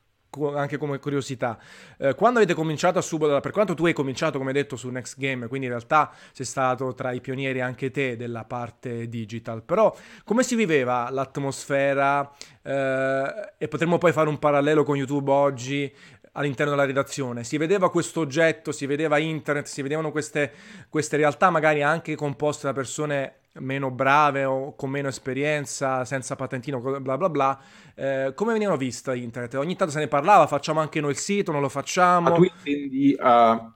anche 0.54 0.76
come 0.76 0.98
curiosità, 0.98 1.58
eh, 1.98 2.14
quando 2.14 2.38
avete 2.38 2.54
cominciato 2.54 2.98
a 2.98 3.02
subito, 3.02 3.38
per 3.40 3.52
quanto 3.52 3.74
tu 3.74 3.86
hai 3.86 3.92
cominciato 3.92 4.38
come 4.38 4.52
detto 4.52 4.76
su 4.76 4.88
Next 4.88 5.18
Game, 5.18 5.46
quindi 5.48 5.66
in 5.66 5.72
realtà 5.72 6.12
sei 6.32 6.46
stato 6.46 6.94
tra 6.94 7.12
i 7.12 7.20
pionieri 7.20 7.60
anche 7.60 7.90
te 7.90 8.16
della 8.16 8.44
parte 8.44 9.08
digital, 9.08 9.62
però 9.62 9.94
come 10.24 10.42
si 10.42 10.54
viveva 10.54 11.08
l'atmosfera 11.10 12.30
eh, 12.62 13.52
e 13.58 13.68
potremmo 13.68 13.98
poi 13.98 14.12
fare 14.12 14.28
un 14.28 14.38
parallelo 14.38 14.84
con 14.84 14.96
YouTube 14.96 15.30
oggi, 15.30 15.92
all'interno 16.36 16.72
della 16.72 16.84
redazione. 16.84 17.44
Si 17.44 17.56
vedeva 17.56 17.90
questo 17.90 18.20
oggetto, 18.20 18.72
si 18.72 18.86
vedeva 18.86 19.18
internet, 19.18 19.66
si 19.66 19.82
vedevano 19.82 20.10
queste, 20.10 20.52
queste 20.88 21.16
realtà 21.16 21.50
magari 21.50 21.82
anche 21.82 22.14
composte 22.14 22.66
da 22.66 22.72
persone 22.72 23.34
meno 23.60 23.90
brave 23.90 24.44
o 24.44 24.74
con 24.74 24.90
meno 24.90 25.08
esperienza, 25.08 26.04
senza 26.04 26.36
patentino, 26.36 26.80
bla 26.80 27.16
bla 27.16 27.28
bla. 27.28 27.60
Eh, 27.94 28.32
come 28.34 28.52
venivano 28.52 28.76
viste 28.76 29.16
internet? 29.16 29.54
Ogni 29.54 29.76
tanto 29.76 29.92
se 29.92 30.00
ne 30.00 30.08
parlava, 30.08 30.46
facciamo 30.46 30.80
anche 30.80 31.00
noi 31.00 31.12
il 31.12 31.18
sito, 31.18 31.52
non 31.52 31.60
lo 31.60 31.68
facciamo. 31.68 32.30
Ma 32.30 32.34
tu 32.34 32.42
intendi 32.42 33.16
uh, 33.18 33.72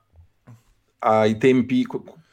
ai 0.99 1.37
tempi 1.37 1.85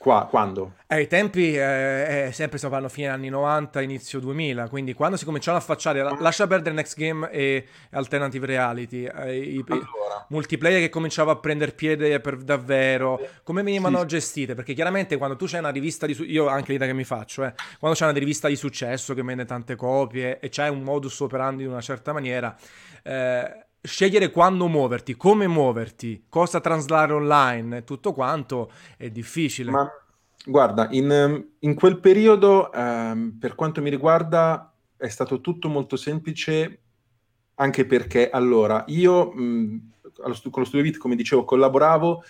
Qua, 0.06 0.28
quando? 0.30 0.74
Eh, 0.86 1.00
I 1.00 1.08
tempi, 1.08 1.56
eh, 1.56 2.26
eh, 2.28 2.32
sempre 2.32 2.58
stiamo 2.58 2.76
parlando 2.76 2.88
fine 2.88 3.08
anni 3.08 3.28
90, 3.28 3.80
inizio 3.80 4.20
2000, 4.20 4.68
quindi 4.68 4.94
quando 4.94 5.16
si 5.16 5.24
cominciano 5.24 5.56
a 5.56 5.60
affacciare, 5.60 6.00
la, 6.00 6.16
lascia 6.20 6.46
perdere 6.46 6.76
Next 6.76 6.96
Game 6.96 7.28
e 7.28 7.66
Alternative 7.90 8.46
Reality, 8.46 9.02
eh, 9.02 9.36
i, 9.36 9.64
allora. 9.66 10.24
multiplayer 10.28 10.78
che 10.78 10.90
cominciava 10.90 11.32
a 11.32 11.36
prendere 11.38 11.72
piede 11.72 12.20
per 12.20 12.36
davvero, 12.36 13.18
come 13.42 13.64
venivano 13.64 14.02
sì. 14.02 14.06
gestite? 14.06 14.54
Perché 14.54 14.74
chiaramente 14.74 15.16
quando 15.16 15.34
tu 15.34 15.46
c'hai 15.46 15.58
una 15.58 15.70
rivista 15.70 16.06
di 16.06 16.14
successo, 16.14 16.32
io 16.32 16.46
anche 16.46 16.70
l'idea 16.70 16.86
che 16.86 16.94
mi 16.94 17.02
faccio, 17.02 17.42
eh, 17.42 17.52
quando 17.80 17.98
c'è 17.98 18.04
una 18.04 18.16
rivista 18.16 18.46
di 18.46 18.54
successo 18.54 19.12
che 19.12 19.24
vende 19.24 19.44
tante 19.44 19.74
copie 19.74 20.38
e 20.38 20.48
c'è 20.50 20.68
un 20.68 20.82
modus 20.82 21.18
operandi 21.18 21.64
in 21.64 21.70
una 21.70 21.80
certa 21.80 22.12
maniera, 22.12 22.54
eh, 23.02 23.65
scegliere 23.80 24.30
quando 24.30 24.68
muoverti, 24.68 25.16
come 25.16 25.46
muoverti, 25.46 26.26
cosa 26.28 26.60
traslare 26.60 27.12
online, 27.12 27.84
tutto 27.84 28.12
quanto 28.12 28.70
è 28.96 29.10
difficile. 29.10 29.70
Ma 29.70 29.88
guarda, 30.44 30.88
in, 30.90 31.46
in 31.58 31.74
quel 31.74 32.00
periodo, 32.00 32.72
ehm, 32.72 33.36
per 33.38 33.54
quanto 33.54 33.80
mi 33.80 33.90
riguarda, 33.90 34.72
è 34.96 35.08
stato 35.08 35.40
tutto 35.40 35.68
molto 35.68 35.96
semplice, 35.96 36.80
anche 37.56 37.86
perché 37.86 38.30
allora 38.30 38.84
io 38.88 39.32
mh, 39.32 39.92
con 40.50 40.62
lo 40.62 40.64
Studio 40.64 40.82
Vit, 40.82 40.98
come 40.98 41.16
dicevo, 41.16 41.44
collaboravo 41.44 42.22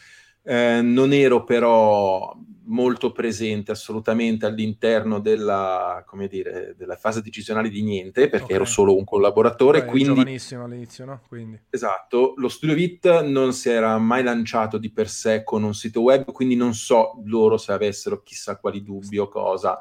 eh, 0.46 0.80
non 0.80 1.12
ero 1.12 1.42
però 1.42 2.32
molto 2.68 3.12
presente 3.12 3.72
assolutamente 3.72 4.46
all'interno 4.46 5.18
della, 5.18 6.04
dire, 6.28 6.74
della 6.76 6.96
fase 6.96 7.20
decisionale 7.20 7.68
di 7.68 7.82
niente, 7.82 8.28
perché 8.28 8.44
okay. 8.44 8.56
ero 8.56 8.64
solo 8.64 8.96
un 8.96 9.04
collaboratore. 9.04 9.80
Beh, 9.80 9.86
quindi... 9.86 10.08
giovanissimo 10.08 10.64
all'inizio, 10.64 11.04
no? 11.04 11.20
Quindi... 11.26 11.60
Esatto, 11.70 12.34
lo 12.36 12.48
Studio 12.48 12.74
Vit 12.74 13.22
non 13.22 13.52
si 13.52 13.70
era 13.70 13.98
mai 13.98 14.22
lanciato 14.22 14.78
di 14.78 14.90
per 14.90 15.08
sé 15.08 15.42
con 15.42 15.64
un 15.64 15.74
sito 15.74 16.00
web, 16.00 16.30
quindi 16.32 16.54
non 16.54 16.74
so 16.74 17.20
loro 17.24 17.56
se 17.56 17.72
avessero 17.72 18.22
chissà 18.22 18.56
quali 18.56 18.82
dubbi 18.82 19.18
o 19.18 19.28
cosa. 19.28 19.78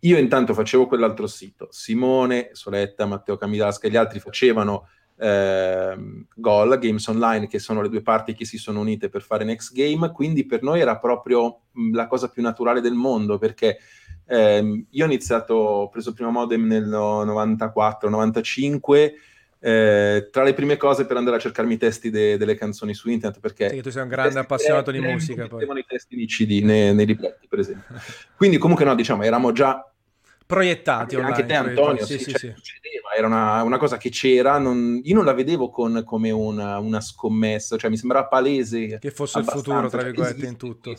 Io 0.00 0.18
intanto 0.18 0.54
facevo 0.54 0.86
quell'altro 0.86 1.26
sito. 1.26 1.68
Simone, 1.70 2.50
Soletta, 2.52 3.06
Matteo 3.06 3.36
Camidasca 3.36 3.86
e 3.86 3.90
gli 3.90 3.96
altri 3.96 4.20
facevano 4.20 4.88
eh, 5.18 5.96
Goal, 6.34 6.78
Games 6.78 7.06
Online, 7.06 7.46
che 7.46 7.58
sono 7.58 7.82
le 7.82 7.88
due 7.88 8.02
parti 8.02 8.34
che 8.34 8.44
si 8.44 8.58
sono 8.58 8.80
unite 8.80 9.08
per 9.08 9.22
fare 9.22 9.44
Next 9.44 9.72
Game, 9.74 10.12
quindi 10.12 10.44
per 10.46 10.62
noi 10.62 10.80
era 10.80 10.98
proprio 10.98 11.62
la 11.92 12.06
cosa 12.06 12.28
più 12.28 12.42
naturale 12.42 12.80
del 12.80 12.94
mondo, 12.94 13.38
perché 13.38 13.78
eh, 14.26 14.84
io 14.88 15.04
ho 15.04 15.06
iniziato, 15.06 15.54
ho 15.54 15.88
preso 15.88 16.10
il 16.10 16.14
primo 16.14 16.30
modem 16.30 16.66
nel 16.66 16.88
94-95, 16.88 19.12
eh, 19.60 20.28
tra 20.30 20.44
le 20.44 20.54
prime 20.54 20.76
cose 20.76 21.04
per 21.04 21.16
andare 21.16 21.34
a 21.36 21.40
cercarmi 21.40 21.74
i 21.74 21.78
testi 21.78 22.10
de- 22.10 22.36
delle 22.36 22.54
canzoni 22.54 22.94
su 22.94 23.10
internet 23.10 23.40
perché 23.40 23.70
sì, 23.70 23.80
tu 23.80 23.90
sei 23.90 24.04
un 24.04 24.08
grande 24.08 24.38
appassionato 24.38 24.92
di 24.92 25.00
musica 25.00 25.48
poi. 25.48 25.64
i 25.64 25.84
testi 25.84 26.14
di 26.14 26.26
CD 26.26 26.62
nei, 26.62 26.94
nei 26.94 27.06
libretti 27.06 27.48
per 27.48 27.58
esempio 27.58 27.96
quindi 28.38 28.56
comunque 28.58 28.84
no 28.84 28.94
diciamo 28.94 29.24
eravamo 29.24 29.50
già 29.50 29.84
proiettati 30.48 31.14
anche, 31.14 31.26
anche 31.26 31.44
te 31.44 31.54
Antonio 31.54 32.06
sì, 32.06 32.18
sì, 32.18 32.30
cioè, 32.30 32.38
sì, 32.38 32.52
succedeva, 32.56 33.10
era 33.14 33.26
una, 33.26 33.62
una, 33.62 33.76
cosa 33.76 33.98
che 33.98 34.08
c'era 34.08 34.56
non, 34.56 34.98
io 35.02 35.14
non 35.14 35.26
la 35.26 35.34
vedevo 35.34 35.68
con, 35.68 36.04
come 36.06 36.30
una, 36.30 36.78
una, 36.78 37.02
scommessa 37.02 37.76
cioè 37.76 37.90
mi 37.90 37.98
sembrava 37.98 38.28
palese 38.28 38.98
che 38.98 39.10
fosse 39.10 39.40
il 39.40 39.44
futuro 39.44 39.90
tra 39.90 40.02
virgolette 40.02 40.46
in 40.46 40.56
tutto 40.56 40.96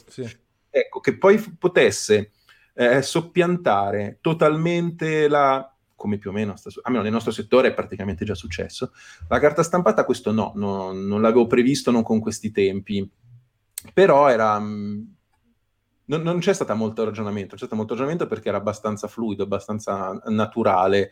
ecco 0.69 0.99
che 0.99 1.17
poi 1.17 1.39
f- 1.39 1.55
potesse 1.57 2.29
eh, 2.75 3.01
soppiantare 3.01 4.19
totalmente 4.21 5.27
la 5.27 5.73
come 5.95 6.17
più 6.17 6.29
o 6.29 6.33
meno, 6.33 6.53
almeno 6.83 7.03
nel 7.03 7.12
nostro 7.12 7.33
settore 7.33 7.67
è 7.67 7.73
praticamente 7.73 8.23
già 8.23 8.33
successo. 8.33 8.93
La 9.27 9.38
carta 9.38 9.63
stampata 9.63 10.05
questo 10.05 10.31
no, 10.31 10.53
no 10.55 10.93
non 10.93 11.21
l'avevo 11.21 11.45
previsto, 11.45 11.91
non 11.91 12.03
con 12.03 12.21
questi 12.21 12.51
tempi, 12.51 13.05
però 13.93 14.29
era, 14.29 14.57
mm, 14.57 15.01
non, 16.09 16.21
non, 16.21 16.39
c'è 16.39 16.53
stato 16.53 16.75
molto 16.75 17.03
ragionamento, 17.03 17.51
c'è 17.51 17.59
stato 17.59 17.75
molto 17.75 17.93
ragionamento 17.93 18.27
perché 18.27 18.49
era 18.49 18.57
abbastanza 18.57 19.07
fluido, 19.07 19.43
abbastanza 19.43 20.19
naturale. 20.25 21.11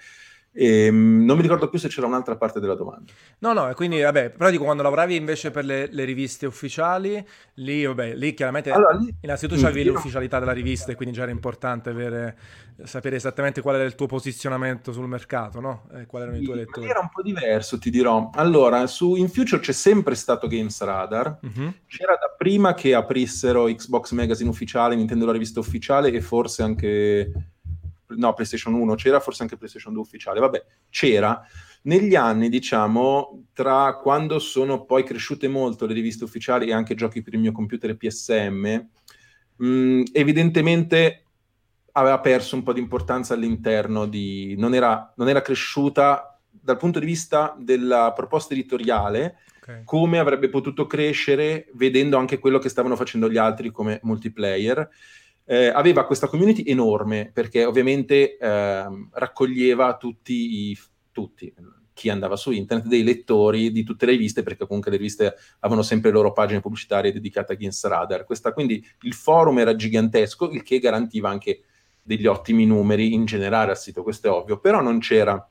E, 0.59 0.85
ehm, 0.85 1.23
non 1.23 1.35
mi 1.35 1.43
ricordo 1.43 1.69
più 1.69 1.77
se 1.77 1.87
c'era 1.87 2.07
un'altra 2.07 2.35
parte 2.35 2.59
della 2.59 2.73
domanda. 2.73 3.11
No, 3.39 3.53
no, 3.53 3.71
quindi 3.75 4.01
vabbè, 4.01 4.31
però 4.31 4.49
dico 4.49 4.63
quando 4.63 4.81
lavoravi 4.81 5.15
invece 5.15 5.51
per 5.51 5.63
le, 5.63 5.87
le 5.91 6.03
riviste 6.03 6.47
ufficiali, 6.47 7.23
lì, 7.55 7.85
vabbè, 7.85 8.15
lì 8.15 8.33
chiaramente 8.33 8.71
allora, 8.71 8.95
lì, 8.97 9.15
innanzitutto 9.21 9.61
c'avevi 9.61 9.91
l'ufficialità 9.91 10.39
della 10.39 10.53
rivista 10.53 10.91
e 10.91 10.95
quindi 10.95 11.13
già 11.13 11.21
era 11.21 11.31
importante 11.31 11.91
avere, 11.91 12.37
sapere 12.85 13.17
esattamente 13.17 13.61
qual 13.61 13.75
era 13.75 13.83
il 13.83 13.93
tuo 13.93 14.07
posizionamento 14.07 14.91
sul 14.91 15.07
mercato, 15.07 15.59
no? 15.59 15.87
E 15.93 16.07
quali 16.07 16.25
erano 16.25 16.37
sì, 16.37 16.43
i 16.43 16.45
tuoi 16.47 16.57
lettori. 16.57 16.89
Era 16.89 16.99
un 17.01 17.09
po' 17.13 17.21
diverso, 17.21 17.77
ti 17.77 17.91
dirò. 17.91 18.31
Allora, 18.33 18.87
su 18.87 19.13
In 19.13 19.29
Future 19.29 19.61
c'è 19.61 19.73
sempre 19.73 20.15
stato 20.15 20.47
Games 20.47 20.81
Radar, 20.81 21.37
uh-huh. 21.39 21.73
c'era 21.85 22.13
da 22.13 22.33
prima 22.35 22.73
che 22.73 22.95
aprissero 22.95 23.65
Xbox 23.65 24.11
Magazine 24.11 24.49
ufficiale, 24.49 24.95
Nintendo 24.95 25.27
la 25.27 25.33
rivista 25.33 25.59
ufficiale 25.59 26.11
e 26.11 26.21
forse 26.21 26.63
anche 26.63 27.31
no, 28.09 28.33
PlayStation 28.33 28.73
1 28.73 28.95
c'era, 28.95 29.19
forse 29.19 29.43
anche 29.43 29.57
PlayStation 29.57 29.93
2 29.93 30.01
ufficiale, 30.01 30.39
vabbè, 30.39 30.65
c'era. 30.89 31.41
Negli 31.83 32.15
anni, 32.15 32.49
diciamo, 32.49 33.45
tra 33.53 33.97
quando 33.97 34.39
sono 34.39 34.85
poi 34.85 35.03
cresciute 35.03 35.47
molto 35.47 35.85
le 35.85 35.93
riviste 35.93 36.23
ufficiali 36.23 36.67
e 36.67 36.73
anche 36.73 36.95
giochi 36.95 37.21
per 37.21 37.33
il 37.33 37.39
mio 37.39 37.51
computer 37.51 37.95
PSM, 37.95 38.87
mh, 39.57 40.03
evidentemente 40.11 41.23
aveva 41.93 42.19
perso 42.19 42.55
un 42.55 42.63
po' 42.63 42.73
di 42.73 42.79
importanza 42.79 43.33
all'interno 43.33 44.05
di... 44.05 44.55
non 44.57 44.73
era, 44.73 45.11
non 45.15 45.29
era 45.29 45.41
cresciuta 45.41 46.39
dal 46.49 46.77
punto 46.77 46.99
di 46.99 47.05
vista 47.05 47.55
della 47.57 48.11
proposta 48.13 48.53
editoriale, 48.53 49.37
okay. 49.61 49.81
come 49.83 50.19
avrebbe 50.19 50.49
potuto 50.49 50.85
crescere 50.85 51.69
vedendo 51.73 52.17
anche 52.17 52.39
quello 52.39 52.59
che 52.59 52.69
stavano 52.69 52.95
facendo 52.95 53.29
gli 53.29 53.37
altri 53.37 53.71
come 53.71 53.99
multiplayer 54.03 54.89
eh, 55.49 55.67
aveva 55.69 56.05
questa 56.05 56.27
community 56.27 56.63
enorme 56.63 57.31
perché 57.33 57.63
ovviamente 57.63 58.37
eh, 58.37 58.85
raccoglieva 59.11 59.95
tutti, 59.95 60.69
i, 60.69 60.77
tutti, 61.11 61.53
chi 61.93 62.09
andava 62.09 62.35
su 62.35 62.51
internet, 62.51 62.87
dei 62.87 63.01
lettori 63.01 63.71
di 63.71 63.83
tutte 63.83 64.05
le 64.05 64.11
riviste, 64.11 64.43
perché 64.43 64.67
comunque 64.67 64.91
le 64.91 64.97
riviste 64.97 65.35
avevano 65.59 65.83
sempre 65.83 66.09
le 66.09 66.17
loro 66.17 66.33
pagine 66.33 66.59
pubblicitarie 66.59 67.13
dedicate 67.13 67.53
a 67.53 67.55
Games 67.55 67.81
Radar. 67.85 68.25
Questa, 68.25 68.51
quindi 68.51 68.85
il 69.01 69.13
forum 69.13 69.57
era 69.59 69.73
gigantesco, 69.73 70.51
il 70.51 70.63
che 70.63 70.79
garantiva 70.79 71.29
anche 71.29 71.63
degli 72.03 72.25
ottimi 72.25 72.65
numeri 72.65 73.13
in 73.13 73.23
generale 73.23 73.71
al 73.71 73.77
sito, 73.77 74.03
questo 74.03 74.27
è 74.27 74.29
ovvio, 74.29 74.59
però 74.59 74.81
non 74.81 74.99
c'era 74.99 75.49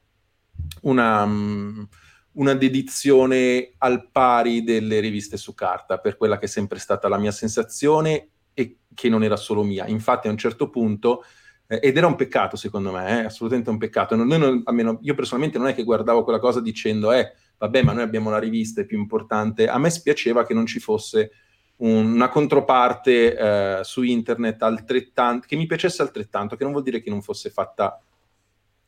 una, 0.82 1.22
um, 1.22 1.88
una 2.32 2.54
dedizione 2.54 3.72
al 3.78 4.10
pari 4.10 4.62
delle 4.62 5.00
riviste 5.00 5.38
su 5.38 5.54
carta, 5.54 5.98
per 5.98 6.18
quella 6.18 6.38
che 6.38 6.44
è 6.44 6.48
sempre 6.48 6.78
stata 6.78 7.08
la 7.08 7.18
mia 7.18 7.32
sensazione 7.32 8.28
e 8.58 8.78
che 8.94 9.08
non 9.10 9.22
era 9.22 9.36
solo 9.36 9.62
mia. 9.62 9.86
Infatti 9.86 10.28
a 10.28 10.30
un 10.30 10.38
certo 10.38 10.70
punto, 10.70 11.22
eh, 11.66 11.80
ed 11.82 11.96
era 11.96 12.06
un 12.06 12.16
peccato 12.16 12.56
secondo 12.56 12.90
me, 12.90 13.20
eh, 13.20 13.24
assolutamente 13.26 13.68
un 13.68 13.76
peccato, 13.78 14.16
non, 14.16 14.26
non, 14.26 14.62
almeno 14.64 14.98
io 15.02 15.14
personalmente 15.14 15.58
non 15.58 15.68
è 15.68 15.74
che 15.74 15.84
guardavo 15.84 16.24
quella 16.24 16.38
cosa 16.38 16.62
dicendo, 16.62 17.12
eh, 17.12 17.34
vabbè, 17.58 17.82
ma 17.82 17.92
noi 17.92 18.02
abbiamo 18.02 18.30
la 18.30 18.38
rivista, 18.38 18.80
è 18.80 18.86
più 18.86 18.98
importante. 18.98 19.68
A 19.68 19.78
me 19.78 19.90
spiaceva 19.90 20.46
che 20.46 20.54
non 20.54 20.64
ci 20.64 20.80
fosse 20.80 21.32
un, 21.76 22.14
una 22.14 22.30
controparte 22.30 23.36
eh, 23.36 23.84
su 23.84 24.02
internet 24.02 24.62
altrettanto, 24.62 25.46
che 25.46 25.56
mi 25.56 25.66
piacesse 25.66 26.00
altrettanto, 26.00 26.56
che 26.56 26.62
non 26.62 26.72
vuol 26.72 26.84
dire 26.84 27.02
che 27.02 27.10
non 27.10 27.20
fosse 27.20 27.50
fatta 27.50 28.00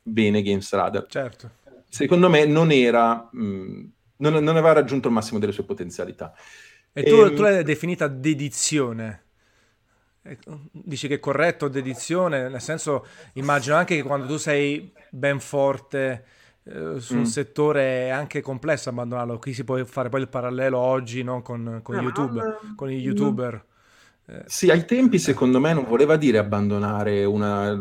bene 0.02 0.42
Games 0.42 0.72
Radar. 0.72 1.06
Certo. 1.06 1.50
Secondo 1.90 2.28
me 2.28 2.44
non 2.46 2.70
era, 2.70 3.28
mh, 3.30 3.42
mm, 3.42 3.84
non, 4.16 4.32
non, 4.32 4.48
aveva 4.48 4.72
raggiunto 4.72 5.08
il 5.08 5.14
massimo 5.14 5.38
delle 5.38 5.52
sue 5.52 5.64
potenzialità. 5.64 6.32
E 6.92 7.02
e, 7.02 7.10
ehm, 7.10 7.34
tu 7.34 7.42
l'hai 7.42 7.62
definita 7.64 8.08
dedizione. 8.08 9.24
Ecco, 10.28 10.60
dici 10.70 11.08
che 11.08 11.14
è 11.14 11.20
corretto 11.20 11.68
dedizione, 11.68 12.48
nel 12.48 12.60
senso 12.60 13.06
immagino 13.34 13.76
anche 13.76 13.96
che 13.96 14.02
quando 14.02 14.26
tu 14.26 14.36
sei 14.36 14.92
ben 15.10 15.40
forte 15.40 16.24
eh, 16.64 17.00
su 17.00 17.14
un 17.14 17.20
mm. 17.20 17.24
settore 17.24 18.06
è 18.06 18.08
anche 18.10 18.42
complesso 18.42 18.90
abbandonarlo. 18.90 19.38
Qui 19.38 19.54
si 19.54 19.64
può 19.64 19.82
fare 19.84 20.10
poi 20.10 20.20
il 20.20 20.28
parallelo 20.28 20.76
oggi 20.78 21.22
no? 21.22 21.40
con, 21.40 21.80
con, 21.82 21.96
YouTube, 21.96 22.40
no, 22.40 22.74
con 22.76 22.90
i 22.90 22.98
youtuber. 22.98 23.64
Eh. 24.26 24.42
Sì, 24.46 24.70
ai 24.70 24.84
tempi 24.84 25.18
secondo 25.18 25.58
me 25.60 25.72
non 25.72 25.84
voleva 25.84 26.16
dire 26.16 26.36
abbandonare 26.36 27.24
una, 27.24 27.74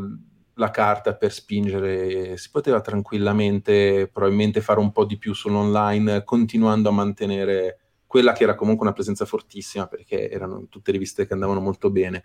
la 0.54 0.72
carta 0.72 1.16
per 1.16 1.34
spingere, 1.34 2.38
si 2.38 2.50
poteva 2.50 2.80
tranquillamente 2.80 4.10
probabilmente 4.12 4.62
fare 4.62 4.80
un 4.80 4.94
po' 4.94 5.04
di 5.04 5.18
più 5.18 5.34
sull'online 5.34 6.24
continuando 6.24 6.88
a 6.88 6.94
mantenere 6.94 7.80
quella 8.08 8.32
che 8.32 8.44
era 8.44 8.56
comunque 8.56 8.86
una 8.86 8.96
presenza 8.96 9.26
fortissima 9.26 9.86
perché 9.86 10.30
erano 10.30 10.66
tutte 10.70 10.92
riviste 10.92 11.28
che 11.28 11.34
andavano 11.34 11.60
molto 11.60 11.92
bene 11.92 12.24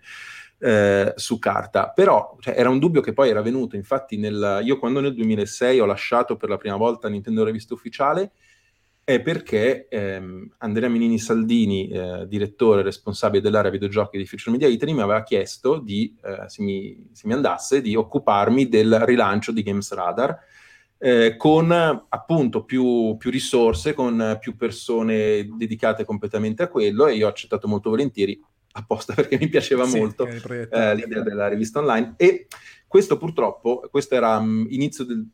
eh, 0.59 1.13
su 1.15 1.37
carta. 1.37 1.89
Però 1.89 2.37
cioè, 2.39 2.55
era 2.57 2.69
un 2.69 2.79
dubbio 2.79 3.01
che 3.01 3.13
poi 3.13 3.29
era 3.29 3.41
venuto, 3.41 3.75
infatti 3.75 4.17
nel, 4.17 4.61
io 4.63 4.79
quando 4.79 5.01
nel 5.01 5.13
2006 5.13 5.79
ho 5.79 5.85
lasciato 5.85 6.37
per 6.37 6.49
la 6.49 6.57
prima 6.57 6.77
volta 6.77 7.09
Nintendo 7.09 7.43
Rivista 7.43 7.73
Ufficiale 7.73 8.31
è 9.05 9.21
perché 9.21 9.87
ehm, 9.89 10.53
Andrea 10.59 10.87
Minini 10.87 11.19
Saldini, 11.19 11.89
eh, 11.89 12.25
direttore 12.25 12.83
responsabile 12.83 13.41
dell'area 13.41 13.69
videogiochi 13.69 14.17
di 14.17 14.25
Future 14.25 14.51
Media 14.51 14.69
Italy, 14.69 14.93
mi 14.93 15.01
aveva 15.01 15.23
chiesto 15.23 15.77
di, 15.77 16.15
eh, 16.23 16.47
se, 16.47 16.63
mi, 16.63 17.09
se 17.11 17.27
mi 17.27 17.33
andasse 17.33 17.81
di 17.81 17.95
occuparmi 17.95 18.69
del 18.69 19.01
rilancio 19.01 19.51
di 19.51 19.61
Games 19.61 19.91
Radar 19.93 20.39
eh, 20.97 21.35
con 21.37 21.71
appunto 21.71 22.63
più, 22.63 23.15
più, 23.17 23.29
risorse, 23.29 23.93
con 23.93 24.37
più 24.39 24.55
persone 24.55 25.49
dedicate 25.57 26.05
completamente 26.05 26.63
a 26.63 26.67
quello 26.67 27.07
e 27.07 27.15
io 27.15 27.25
ho 27.25 27.29
accettato 27.29 27.67
molto 27.67 27.89
volentieri 27.89 28.39
apposta 28.73 29.13
perché 29.15 29.37
mi 29.37 29.49
piaceva 29.49 29.85
sì, 29.85 29.99
molto 29.99 30.25
eh, 30.25 30.95
l'idea 30.95 31.21
della 31.21 31.47
rivista 31.47 31.79
online 31.79 32.13
e 32.17 32.47
questo 32.87 33.17
purtroppo, 33.17 33.87
questo 33.89 34.15
era 34.15 34.37
um, 34.37 34.67
inizio 34.69 35.03
del 35.03 35.27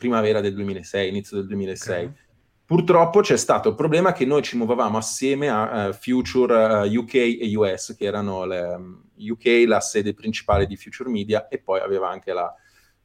primavera 0.00 0.40
del 0.40 0.54
2006, 0.54 1.08
inizio 1.08 1.36
del 1.36 1.46
2006. 1.48 2.04
Okay. 2.04 2.16
Purtroppo 2.64 3.20
c'è 3.20 3.36
stato 3.36 3.68
il 3.68 3.74
problema 3.74 4.12
che 4.12 4.24
noi 4.24 4.42
ci 4.42 4.56
muovevamo 4.56 4.96
assieme 4.96 5.48
a 5.48 5.88
uh, 5.88 5.92
Future 5.92 6.88
uh, 6.88 6.98
UK 6.98 7.14
e 7.14 7.56
US, 7.56 7.94
che 7.98 8.04
erano 8.04 8.46
le, 8.46 8.60
um, 8.60 9.02
UK 9.16 9.64
la 9.66 9.80
sede 9.80 10.14
principale 10.14 10.66
di 10.66 10.76
Future 10.76 11.10
Media 11.10 11.48
e 11.48 11.58
poi 11.58 11.80
aveva 11.80 12.08
anche 12.08 12.32
la, 12.32 12.54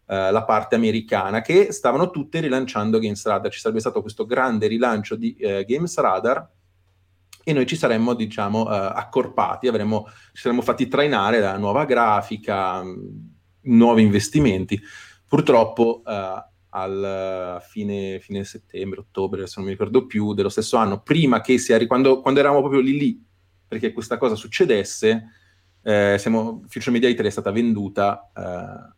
eh, 0.08 0.32
la 0.32 0.44
parte 0.44 0.76
americana, 0.76 1.42
che 1.42 1.72
stavano 1.72 2.12
tutte 2.12 2.40
rilanciando 2.40 3.00
Games 3.00 3.26
Radar. 3.26 3.52
Ci 3.52 3.60
sarebbe 3.60 3.80
stato 3.80 4.02
questo 4.02 4.26
grande 4.26 4.68
rilancio 4.68 5.16
di 5.16 5.36
eh, 5.36 5.66
Games 5.68 5.98
Radar 5.98 6.48
e 7.44 7.54
noi 7.54 7.66
ci 7.66 7.76
saremmo, 7.76 8.14
diciamo, 8.14 8.72
eh, 8.72 8.76
accorpati, 8.76 9.68
avremmo, 9.68 10.06
ci 10.34 10.42
saremmo 10.42 10.62
fatti 10.62 10.88
trainare 10.88 11.40
da 11.40 11.58
nuova 11.58 11.86
grafica, 11.86 12.84
mh, 12.84 12.90
mm, 12.90 13.74
nuovi 13.74 14.02
investimenti. 14.02 14.80
Purtroppo 15.28 16.04
eh, 16.06 16.44
al 16.70 17.64
fine, 17.68 18.20
fine, 18.20 18.44
settembre, 18.44 19.00
ottobre, 19.00 19.48
se 19.48 19.54
non 19.58 19.66
mi 19.66 19.72
ricordo 19.72 20.06
più, 20.06 20.34
dello 20.34 20.50
stesso 20.50 20.78
anno, 20.78 21.02
prima 21.02 21.42
che 21.42 21.58
si 21.58 21.72
arrivi, 21.72 21.88
quando, 21.88 22.22
quando 22.22 22.40
eravamo 22.40 22.62
proprio 22.62 22.82
lì 22.82 22.98
lì, 22.98 23.26
perché 23.68 23.94
questa 23.94 24.18
cosa 24.18 24.36
succedesse, 24.36 25.30
eh, 25.88 26.16
siamo, 26.18 26.64
Future 26.68 26.90
Media 26.90 27.08
Italy 27.08 27.28
è 27.28 27.32
stata 27.32 27.52
venduta 27.52 28.32
eh, 28.36 28.42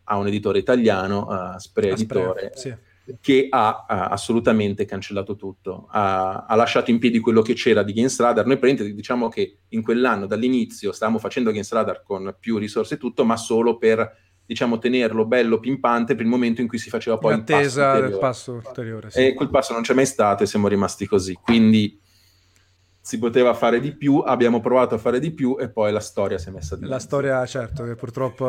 a 0.05 0.17
un 0.17 0.25
editore 0.25 0.59
italiano, 0.59 1.27
a 1.27 1.59
Spray 1.59 1.89
Editore, 1.89 2.53
sì. 2.55 2.73
che 3.19 3.47
ha, 3.49 3.83
ha, 3.85 4.05
assolutamente 4.05 4.85
cancellato 4.85 5.35
tutto, 5.35 5.89
ha, 5.91 6.45
ha, 6.45 6.55
lasciato 6.55 6.89
in 6.89 6.99
piedi 6.99 7.19
quello 7.19 7.41
che 7.41 7.55
c'era 7.55 7.83
di 7.83 7.91
Games 7.91 8.17
Radar. 8.17 8.45
Noi 8.45 8.57
praticamente 8.57 8.95
diciamo 8.95 9.27
che 9.27 9.57
in 9.67 9.81
quell'anno, 9.81 10.27
dall'inizio, 10.27 10.93
stavamo 10.93 11.19
facendo 11.19 11.51
Games 11.51 11.69
Radar 11.73 12.03
con 12.03 12.33
più 12.39 12.57
risorse 12.57 12.93
e 12.93 12.97
tutto, 12.97 13.25
ma 13.25 13.35
solo 13.35 13.77
per 13.77 14.09
diciamo, 14.45 14.77
tenerlo 14.77 15.25
bello, 15.25 15.59
pimpante 15.59 16.15
per 16.15 16.23
il 16.23 16.31
momento 16.31 16.61
in 16.61 16.69
cui 16.69 16.77
si 16.77 16.89
faceva 16.89 17.17
poi 17.17 17.33
in 17.33 17.41
attesa 17.41 17.99
del 17.99 18.17
passo 18.17 18.53
ulteriore. 18.53 19.09
Sì. 19.09 19.25
E 19.25 19.33
quel 19.33 19.49
passo 19.49 19.73
non 19.73 19.81
c'è 19.81 19.93
mai 19.93 20.05
stato 20.05 20.43
e 20.43 20.45
siamo 20.45 20.69
rimasti 20.69 21.05
così. 21.05 21.33
Quindi 21.33 21.99
si 23.07 23.19
poteva 23.19 23.53
fare 23.53 23.79
di 23.79 23.93
più, 23.93 24.17
abbiamo 24.17 24.59
provato 24.59 24.95
a 24.95 24.97
fare 24.97 25.19
di 25.19 25.31
più 25.31 25.55
e 25.57 25.69
poi 25.69 25.93
la 25.93 26.01
storia 26.01 26.37
si 26.37 26.49
è 26.49 26.51
messa 26.51 26.75
di 26.75 26.85
La 26.87 26.99
storia, 26.99 27.45
certo, 27.45 27.85
che 27.85 27.95
purtroppo 27.95 28.45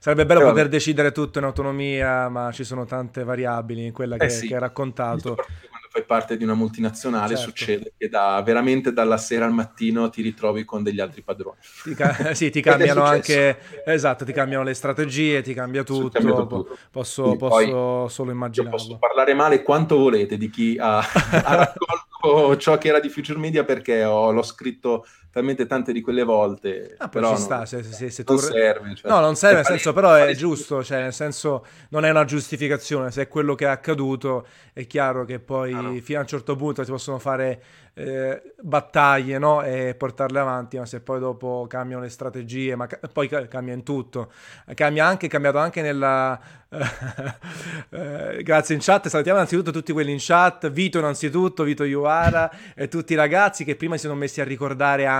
sarebbe 0.00 0.26
bello 0.26 0.40
Però... 0.40 0.50
poter 0.50 0.66
decidere 0.66 1.12
tutto 1.12 1.38
in 1.38 1.44
autonomia, 1.44 2.28
ma 2.28 2.50
ci 2.50 2.64
sono 2.64 2.84
tante 2.84 3.22
variabili 3.22 3.86
in 3.86 3.92
quella 3.92 4.16
che, 4.16 4.24
eh 4.24 4.28
sì. 4.30 4.48
che 4.48 4.54
hai 4.54 4.60
raccontato. 4.60 5.36
Quando 5.36 5.86
fai 5.88 6.02
parte 6.04 6.36
di 6.36 6.42
una 6.42 6.54
multinazionale 6.54 7.36
certo. 7.36 7.42
succede 7.42 7.92
che 7.96 8.08
da, 8.08 8.42
veramente 8.44 8.92
dalla 8.92 9.16
sera 9.16 9.44
al 9.44 9.52
mattino 9.52 10.10
ti 10.10 10.20
ritrovi 10.20 10.64
con 10.64 10.82
degli 10.82 10.98
altri 10.98 11.22
padroni. 11.22 11.58
Ti 11.84 11.94
ca- 11.94 12.34
sì, 12.34 12.50
ti 12.50 12.60
cambiano 12.60 13.04
anche, 13.04 13.56
esatto, 13.84 14.24
ti 14.24 14.32
cambiano 14.32 14.64
le 14.64 14.74
strategie, 14.74 15.42
ti 15.42 15.54
cambia 15.54 15.84
tutto. 15.84 16.18
tutto. 16.18 16.76
Posso, 16.90 17.36
posso 17.36 18.08
solo 18.08 18.32
immaginare. 18.32 18.74
Posso 18.74 18.98
parlare 18.98 19.32
male 19.32 19.62
quanto 19.62 19.96
volete 19.96 20.36
di 20.36 20.50
chi 20.50 20.76
ha, 20.76 20.98
ha 20.98 21.54
raccolto 21.54 22.09
ciò 22.58 22.78
che 22.78 22.88
era 22.88 23.00
di 23.00 23.08
Future 23.08 23.38
Media 23.38 23.64
perché 23.64 24.04
ho, 24.04 24.30
l'ho 24.30 24.42
scritto 24.42 25.06
talmente 25.30 25.66
tante 25.66 25.92
di 25.92 26.00
quelle 26.00 26.24
volte. 26.24 26.94
Ah, 26.98 27.08
però 27.08 27.34
ci 27.34 27.42
sta, 27.42 27.56
non, 27.56 27.66
se, 27.66 27.82
se, 27.82 28.10
se 28.10 28.24
non 28.26 28.36
tu... 28.36 28.42
serve. 28.42 28.94
Cioè, 28.94 29.10
No, 29.10 29.20
non 29.20 29.36
serve, 29.36 29.56
nel 29.56 29.64
è 29.64 29.68
senso, 29.68 29.92
però 29.92 30.14
è 30.14 30.34
giusto, 30.34 30.82
cioè, 30.82 31.02
nel 31.02 31.12
senso, 31.12 31.64
non 31.90 32.04
è 32.04 32.10
una 32.10 32.24
giustificazione, 32.24 33.10
se 33.10 33.22
è 33.22 33.28
quello 33.28 33.54
che 33.54 33.64
è 33.64 33.68
accaduto, 33.68 34.46
è 34.72 34.86
chiaro 34.86 35.24
che 35.24 35.38
poi 35.38 35.70
Chiaro. 35.70 35.94
fino 36.00 36.18
a 36.18 36.22
un 36.22 36.28
certo 36.28 36.56
punto 36.56 36.84
si 36.84 36.90
possono 36.90 37.18
fare 37.18 37.62
eh, 37.94 38.54
battaglie, 38.60 39.38
no? 39.38 39.62
E 39.62 39.94
portarle 39.96 40.38
avanti, 40.38 40.78
ma 40.78 40.86
se 40.86 41.00
poi 41.00 41.20
dopo 41.20 41.66
cambiano 41.68 42.02
le 42.02 42.08
strategie, 42.08 42.74
ma 42.74 42.86
ca- 42.86 43.00
poi 43.12 43.28
ca- 43.28 43.46
cambia 43.46 43.74
in 43.74 43.82
tutto. 43.82 44.32
Cambia 44.74 45.06
anche, 45.06 45.26
è 45.26 45.28
cambiato 45.28 45.58
anche 45.58 45.82
nella... 45.82 46.40
eh, 47.90 48.42
grazie 48.44 48.76
in 48.76 48.80
chat, 48.80 49.08
salutiamo 49.08 49.38
innanzitutto 49.38 49.72
tutti 49.72 49.92
quelli 49.92 50.12
in 50.12 50.18
chat, 50.20 50.70
Vito 50.70 50.98
innanzitutto, 50.98 51.64
Vito 51.64 51.82
Iuara 51.82 52.48
e 52.76 52.86
tutti 52.86 53.12
i 53.12 53.16
ragazzi 53.16 53.64
che 53.64 53.74
prima 53.74 53.96
si 53.96 54.02
sono 54.02 54.14
messi 54.14 54.40
a 54.40 54.44
ricordare 54.44 55.04
anche 55.04 55.19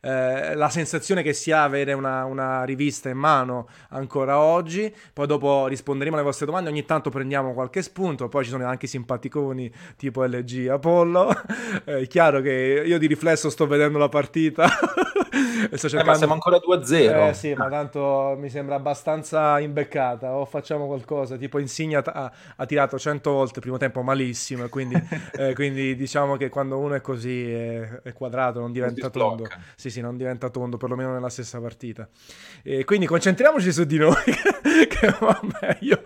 eh, 0.00 0.54
la 0.54 0.68
sensazione 0.68 1.22
che 1.22 1.32
si 1.32 1.50
ha 1.50 1.64
avere 1.64 1.92
una, 1.92 2.24
una 2.24 2.64
rivista 2.64 3.08
in 3.08 3.18
mano 3.18 3.68
ancora 3.90 4.38
oggi, 4.38 4.92
poi 5.12 5.26
dopo 5.26 5.66
risponderemo 5.66 6.16
alle 6.16 6.24
vostre 6.24 6.46
domande, 6.46 6.70
ogni 6.70 6.84
tanto 6.84 7.10
prendiamo 7.10 7.54
qualche 7.54 7.82
spunto, 7.82 8.28
poi 8.28 8.44
ci 8.44 8.50
sono 8.50 8.66
anche 8.66 8.86
i 8.86 8.88
simpaticoni 8.88 9.72
tipo 9.96 10.24
LG 10.24 10.68
Apollo, 10.68 11.30
è 11.84 12.06
chiaro 12.06 12.40
che 12.40 12.82
io 12.84 12.98
di 12.98 13.06
riflesso 13.06 13.50
sto 13.50 13.66
vedendo 13.66 13.98
la 13.98 14.08
partita. 14.08 14.68
Sto 15.32 15.46
Eh, 15.62 15.70
ma 15.70 15.88
cercando... 15.88 16.18
siamo 16.18 16.32
ancora 16.34 16.58
2-0. 16.58 17.28
Eh 17.28 17.34
sì, 17.34 17.54
ma 17.54 17.68
tanto 17.68 18.36
mi 18.38 18.50
sembra 18.50 18.74
abbastanza 18.74 19.58
imbeccata. 19.60 20.34
O 20.36 20.44
facciamo 20.44 20.86
qualcosa, 20.86 21.36
tipo 21.36 21.58
Insigne 21.58 21.96
ha, 21.96 22.32
ha- 22.56 22.66
tirato 22.66 22.98
100 22.98 23.30
volte 23.30 23.54
il 23.56 23.60
primo 23.60 23.76
tempo 23.78 24.02
malissimo, 24.02 24.68
quindi, 24.68 25.00
eh, 25.36 25.54
quindi 25.54 25.96
diciamo 25.96 26.36
che 26.36 26.48
quando 26.48 26.78
uno 26.78 26.94
è 26.94 27.00
così 27.00 27.50
è, 27.50 28.00
è 28.02 28.12
quadrato, 28.12 28.60
non 28.60 28.72
diventa 28.72 29.08
tondo. 29.28 29.48
Sì, 29.76 29.90
sì, 29.90 30.00
non 30.00 30.16
diventa 30.16 30.48
tondo, 30.50 30.76
perlomeno 30.76 31.12
nella 31.12 31.28
stessa 31.28 31.60
partita. 31.60 32.08
E 32.62 32.84
quindi 32.84 33.06
concentriamoci 33.06 33.72
su 33.72 33.84
di 33.84 33.98
noi, 33.98 34.14
che 34.88 35.14
va 35.20 35.40
meglio. 35.60 36.00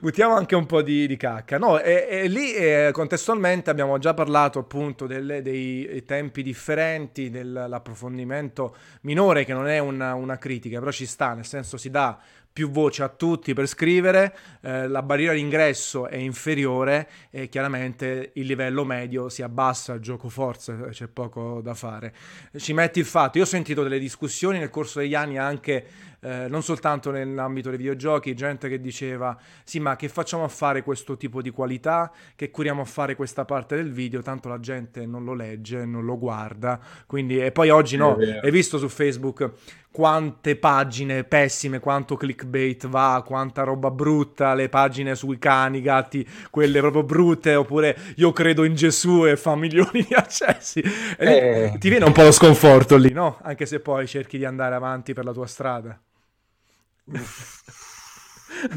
Buttiamo 0.00 0.34
anche 0.34 0.54
un 0.54 0.66
po' 0.66 0.82
di, 0.82 1.06
di 1.06 1.16
cacca. 1.16 1.58
No, 1.58 1.78
e, 1.80 2.06
e 2.08 2.28
lì 2.28 2.52
eh, 2.54 2.90
contestualmente 2.92 3.70
abbiamo 3.70 3.98
già 3.98 4.14
parlato 4.14 4.58
appunto 4.58 5.06
delle- 5.06 5.42
dei 5.42 6.04
tempi 6.04 6.42
differenti, 6.42 7.30
dell'approfondimento 7.30 8.76
minore, 9.02 9.44
che 9.44 9.52
non 9.52 9.68
è 9.68 9.78
una, 9.78 10.14
una 10.14 10.38
critica, 10.38 10.78
però 10.78 10.90
ci 10.90 11.06
sta, 11.06 11.34
nel 11.34 11.46
senso 11.46 11.76
si 11.76 11.90
dà 11.90 12.18
più 12.52 12.70
voce 12.70 13.02
a 13.02 13.08
tutti 13.08 13.54
per 13.54 13.66
scrivere, 13.66 14.36
eh, 14.60 14.86
la 14.88 15.02
barriera 15.02 15.32
d'ingresso 15.32 16.06
è 16.06 16.16
inferiore 16.16 17.08
e 17.30 17.48
chiaramente 17.48 18.32
il 18.34 18.46
livello 18.46 18.84
medio 18.84 19.28
si 19.28 19.42
abbassa, 19.42 19.98
gioco 19.98 20.28
forza, 20.28 20.74
c'è 20.90 21.08
poco 21.08 21.60
da 21.62 21.74
fare. 21.74 22.14
Ci 22.56 22.72
metti 22.72 22.98
il 22.98 23.06
fatto, 23.06 23.38
io 23.38 23.44
ho 23.44 23.46
sentito 23.46 23.82
delle 23.82 23.98
discussioni 23.98 24.58
nel 24.58 24.70
corso 24.70 24.98
degli 24.98 25.14
anni 25.14 25.38
anche 25.38 26.10
eh, 26.24 26.46
non 26.48 26.62
soltanto 26.62 27.10
nell'ambito 27.10 27.68
dei 27.68 27.78
videogiochi, 27.78 28.34
gente 28.34 28.68
che 28.68 28.80
diceva 28.80 29.36
sì 29.64 29.80
ma 29.80 29.96
che 29.96 30.08
facciamo 30.08 30.44
a 30.44 30.48
fare 30.48 30.84
questo 30.84 31.16
tipo 31.16 31.42
di 31.42 31.50
qualità, 31.50 32.12
che 32.36 32.50
curiamo 32.50 32.82
a 32.82 32.84
fare 32.84 33.16
questa 33.16 33.44
parte 33.44 33.74
del 33.74 33.90
video, 33.90 34.22
tanto 34.22 34.48
la 34.48 34.60
gente 34.60 35.04
non 35.04 35.24
lo 35.24 35.34
legge, 35.34 35.84
non 35.84 36.04
lo 36.04 36.16
guarda, 36.18 36.78
quindi 37.06 37.40
e 37.40 37.50
poi 37.50 37.70
oggi 37.70 37.96
no, 37.96 38.16
hai 38.16 38.50
visto 38.52 38.78
su 38.78 38.88
Facebook 38.88 39.52
quante 39.92 40.56
pagine 40.56 41.22
pessime, 41.22 41.78
quanto 41.78 42.16
clickbait 42.16 42.88
va, 42.88 43.22
quanta 43.24 43.62
roba 43.62 43.90
brutta, 43.90 44.54
le 44.54 44.68
pagine 44.68 45.14
sui 45.14 45.38
cani, 45.38 45.82
gatti, 45.82 46.26
quelle 46.50 46.80
proprio 46.80 47.04
brutte, 47.04 47.54
oppure 47.54 47.96
io 48.16 48.32
credo 48.32 48.64
in 48.64 48.74
Gesù 48.74 49.26
e 49.26 49.36
fa 49.36 49.54
milioni 49.54 50.04
di 50.08 50.14
accessi. 50.14 50.82
Eh. 51.18 51.76
Ti 51.78 51.88
viene 51.88 52.06
un 52.06 52.12
po' 52.12 52.22
lo 52.22 52.32
sconforto 52.32 52.96
lì, 52.96 53.12
no? 53.12 53.38
Anche 53.42 53.66
se 53.66 53.80
poi 53.80 54.06
cerchi 54.06 54.38
di 54.38 54.46
andare 54.46 54.74
avanti 54.74 55.12
per 55.12 55.24
la 55.24 55.32
tua 55.32 55.46
strada. 55.46 56.00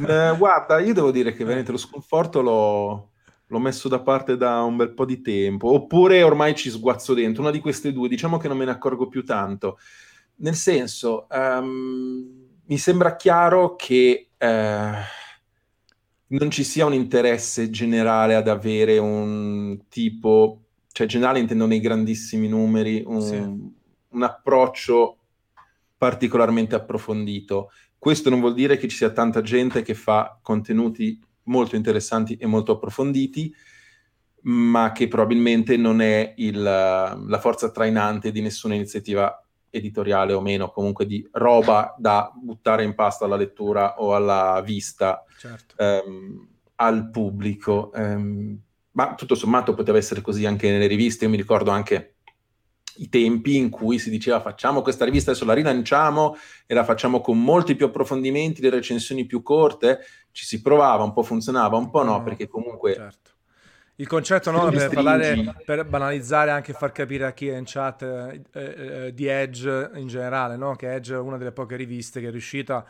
Eh, 0.07 0.35
guarda, 0.37 0.79
io 0.79 0.93
devo 0.93 1.11
dire 1.11 1.31
che 1.33 1.43
veramente 1.43 1.71
lo 1.71 1.77
sconforto 1.77 2.41
l'ho, 2.41 3.11
l'ho 3.45 3.59
messo 3.59 3.87
da 3.87 3.99
parte 3.99 4.35
da 4.35 4.63
un 4.63 4.75
bel 4.75 4.93
po' 4.93 5.05
di 5.05 5.21
tempo, 5.21 5.71
oppure 5.71 6.23
ormai 6.23 6.55
ci 6.55 6.69
sguazzo 6.69 7.13
dentro, 7.13 7.41
una 7.41 7.51
di 7.51 7.59
queste 7.59 7.93
due, 7.93 8.09
diciamo 8.09 8.37
che 8.37 8.47
non 8.47 8.57
me 8.57 8.65
ne 8.65 8.71
accorgo 8.71 9.07
più 9.07 9.23
tanto. 9.23 9.77
Nel 10.37 10.55
senso, 10.55 11.29
ehm, 11.29 12.43
mi 12.65 12.77
sembra 12.77 13.15
chiaro 13.15 13.75
che 13.75 14.31
eh, 14.37 14.91
non 16.27 16.49
ci 16.51 16.63
sia 16.63 16.85
un 16.85 16.93
interesse 16.93 17.69
generale 17.69 18.35
ad 18.35 18.47
avere 18.47 18.97
un 18.97 19.87
tipo, 19.87 20.63
cioè 20.91 21.07
generale 21.07 21.39
intendo 21.39 21.65
nei 21.67 21.79
grandissimi 21.79 22.47
numeri, 22.47 23.03
un, 23.05 23.21
Sì. 23.21 23.35
un 23.35 24.23
approccio 24.23 25.17
particolarmente 25.97 26.75
approfondito. 26.75 27.71
Questo 27.97 28.29
non 28.29 28.39
vuol 28.39 28.53
dire 28.53 28.77
che 28.77 28.87
ci 28.87 28.97
sia 28.97 29.11
tanta 29.11 29.41
gente 29.41 29.81
che 29.83 29.93
fa 29.93 30.37
contenuti 30.41 31.19
molto 31.43 31.75
interessanti 31.75 32.35
e 32.35 32.45
molto 32.45 32.73
approfonditi, 32.73 33.53
ma 34.47 34.91
che 34.91 35.07
probabilmente 35.07 35.77
non 35.77 36.01
è 36.01 36.33
il- 36.37 36.61
la 36.61 37.39
forza 37.39 37.71
trainante 37.71 38.31
di 38.31 38.41
nessuna 38.41 38.75
iniziativa 38.75 39.39
editoriale 39.75 40.33
o 40.33 40.41
meno, 40.41 40.71
comunque 40.71 41.05
di 41.05 41.27
roba 41.33 41.95
da 41.97 42.31
buttare 42.33 42.83
in 42.83 42.95
pasta 42.95 43.25
alla 43.25 43.35
lettura 43.35 43.99
o 43.99 44.15
alla 44.15 44.61
vista 44.65 45.23
Certo. 45.37 45.75
ehm, 45.77 46.47
al 46.75 47.09
pubblico. 47.09 47.91
Ehm, 47.93 48.59
ma 48.91 49.15
tutto 49.15 49.35
sommato 49.35 49.73
poteva 49.73 49.97
essere 49.97 50.21
così 50.21 50.45
anche 50.45 50.69
nelle 50.69 50.87
riviste. 50.87 51.25
Io 51.25 51.31
mi 51.31 51.37
ricordo 51.37 51.69
anche 51.71 52.15
i 52.97 53.09
tempi 53.09 53.57
in 53.57 53.69
cui 53.69 53.99
si 53.99 54.09
diceva 54.09 54.39
facciamo 54.39 54.81
questa 54.81 55.03
rivista, 55.03 55.31
adesso 55.31 55.45
la 55.45 55.53
rilanciamo 55.53 56.35
e 56.65 56.73
la 56.73 56.85
facciamo 56.85 57.19
con 57.19 57.41
molti 57.41 57.75
più 57.75 57.87
approfondimenti, 57.87 58.61
le 58.61 58.69
recensioni 58.69 59.25
più 59.25 59.41
corte. 59.41 59.99
Ci 60.31 60.45
si 60.45 60.61
provava, 60.61 61.03
un 61.03 61.11
po' 61.13 61.23
funzionava, 61.23 61.75
un 61.75 61.89
po' 61.89 62.03
no, 62.03 62.23
perché 62.23 62.47
comunque 62.47 62.93
Certo. 62.93 63.31
Il 63.97 64.07
concetto 64.07 64.51
no, 64.51 64.69
per, 64.69 64.89
parlare, 64.89 65.55
per 65.65 65.85
banalizzare 65.85 66.51
anche 66.51 66.71
e 66.71 66.73
far 66.73 66.91
capire 66.91 67.25
a 67.25 67.31
chi 67.31 67.47
è 67.47 67.55
in 67.55 67.63
chat 67.65 68.01
eh, 68.01 68.41
eh, 68.51 69.13
di 69.13 69.25
Edge 69.27 69.91
in 69.95 70.07
generale, 70.07 70.57
no? 70.57 70.75
che 70.75 70.93
Edge 70.93 71.13
è 71.13 71.17
una 71.17 71.37
delle 71.37 71.53
poche 71.53 71.77
riviste 71.77 72.19
che 72.19 72.27
è 72.27 72.31
riuscita 72.31 72.85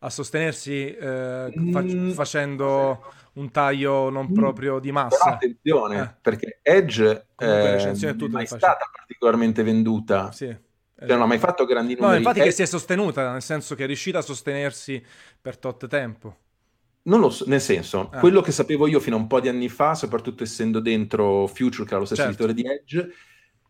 a 0.00 0.10
sostenersi 0.10 0.92
eh, 0.94 1.52
fac- 1.72 1.84
Mm. 1.86 2.10
facendo 2.10 3.04
un 3.34 3.50
taglio 3.52 4.10
non 4.10 4.26
Mm. 4.30 4.34
proprio 4.34 4.78
di 4.80 4.90
Però 4.90 5.04
massa. 5.04 5.24
attenzione, 5.34 6.00
Eh. 6.00 6.14
perché 6.20 6.58
Edge 6.62 7.26
Comunque 7.36 7.76
eh, 7.80 8.16
non 8.16 8.40
è 8.40 8.44
stata 8.46 8.90
particolarmente 8.92 9.62
venduta, 9.62 10.32
Sì, 10.32 10.46
cioè 10.46 11.06
non 11.08 11.22
ha 11.22 11.26
mai 11.26 11.38
fatto 11.38 11.64
grandi 11.66 11.94
No, 11.94 12.00
numeri. 12.00 12.18
infatti 12.18 12.38
Edge- 12.40 12.48
che 12.48 12.54
si 12.54 12.62
è 12.62 12.66
sostenuta, 12.66 13.30
nel 13.30 13.42
senso 13.42 13.76
che 13.76 13.84
è 13.84 13.86
riuscita 13.86 14.18
a 14.18 14.22
sostenersi 14.22 15.04
per 15.40 15.56
tot 15.56 15.86
tempo. 15.86 16.36
Non 17.02 17.20
lo 17.20 17.30
so, 17.30 17.44
nel 17.46 17.60
senso, 17.60 18.12
Ah. 18.12 18.18
quello 18.18 18.42
che 18.42 18.52
sapevo 18.52 18.86
io 18.86 19.00
fino 19.00 19.16
a 19.16 19.18
un 19.20 19.26
po' 19.28 19.40
di 19.40 19.48
anni 19.48 19.68
fa, 19.70 19.94
soprattutto 19.94 20.42
essendo 20.42 20.78
dentro 20.80 21.46
Future, 21.46 21.84
che 21.84 21.90
era 21.92 22.00
lo 22.00 22.04
stesso 22.04 22.22
Certo. 22.22 22.34
editore 22.44 22.52
di 22.52 22.62
Edge, 22.66 23.08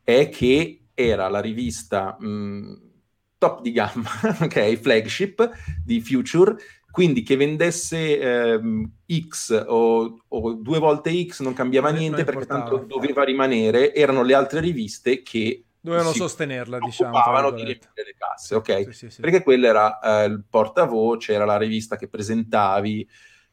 è 0.02 0.28
che 0.28 0.88
era 0.94 1.28
la 1.28 1.40
rivista 1.40 2.16
mh, 2.18 2.90
top 3.38 3.60
di 3.62 3.70
gamma, 3.72 4.10
ok, 4.42 4.74
flagship 4.76 5.50
di 5.84 6.00
Future, 6.00 6.56
quindi 6.90 7.22
che 7.22 7.36
vendesse 7.36 8.18
ehm, 8.18 8.90
X 9.28 9.64
o, 9.68 10.18
o 10.26 10.52
due 10.54 10.78
volte 10.80 11.12
X 11.26 11.40
non 11.42 11.52
cambiava 11.52 11.90
niente 11.90 12.24
non 12.24 12.24
perché 12.24 12.46
tanto 12.46 12.78
doveva 12.78 13.22
rimanere, 13.22 13.94
erano 13.94 14.22
le 14.24 14.34
altre 14.34 14.58
riviste 14.60 15.22
che 15.22 15.67
Dovevano 15.80 16.12
sostenerla, 16.12 16.78
diciamo. 16.78 17.16
occupavano 17.16 17.50
di 17.52 17.64
riempire 17.64 18.04
le 18.04 18.14
casse, 18.16 18.54
ok? 18.54 18.84
Sì, 18.84 18.92
sì, 18.92 19.10
sì. 19.10 19.20
perché 19.20 19.42
quella 19.42 19.68
era 19.68 19.98
eh, 20.00 20.26
il 20.26 20.44
portavoce, 20.48 21.32
era 21.32 21.44
la 21.44 21.56
rivista 21.56 21.96
che 21.96 22.08
presentavi. 22.08 23.08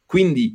Quindi 0.06 0.54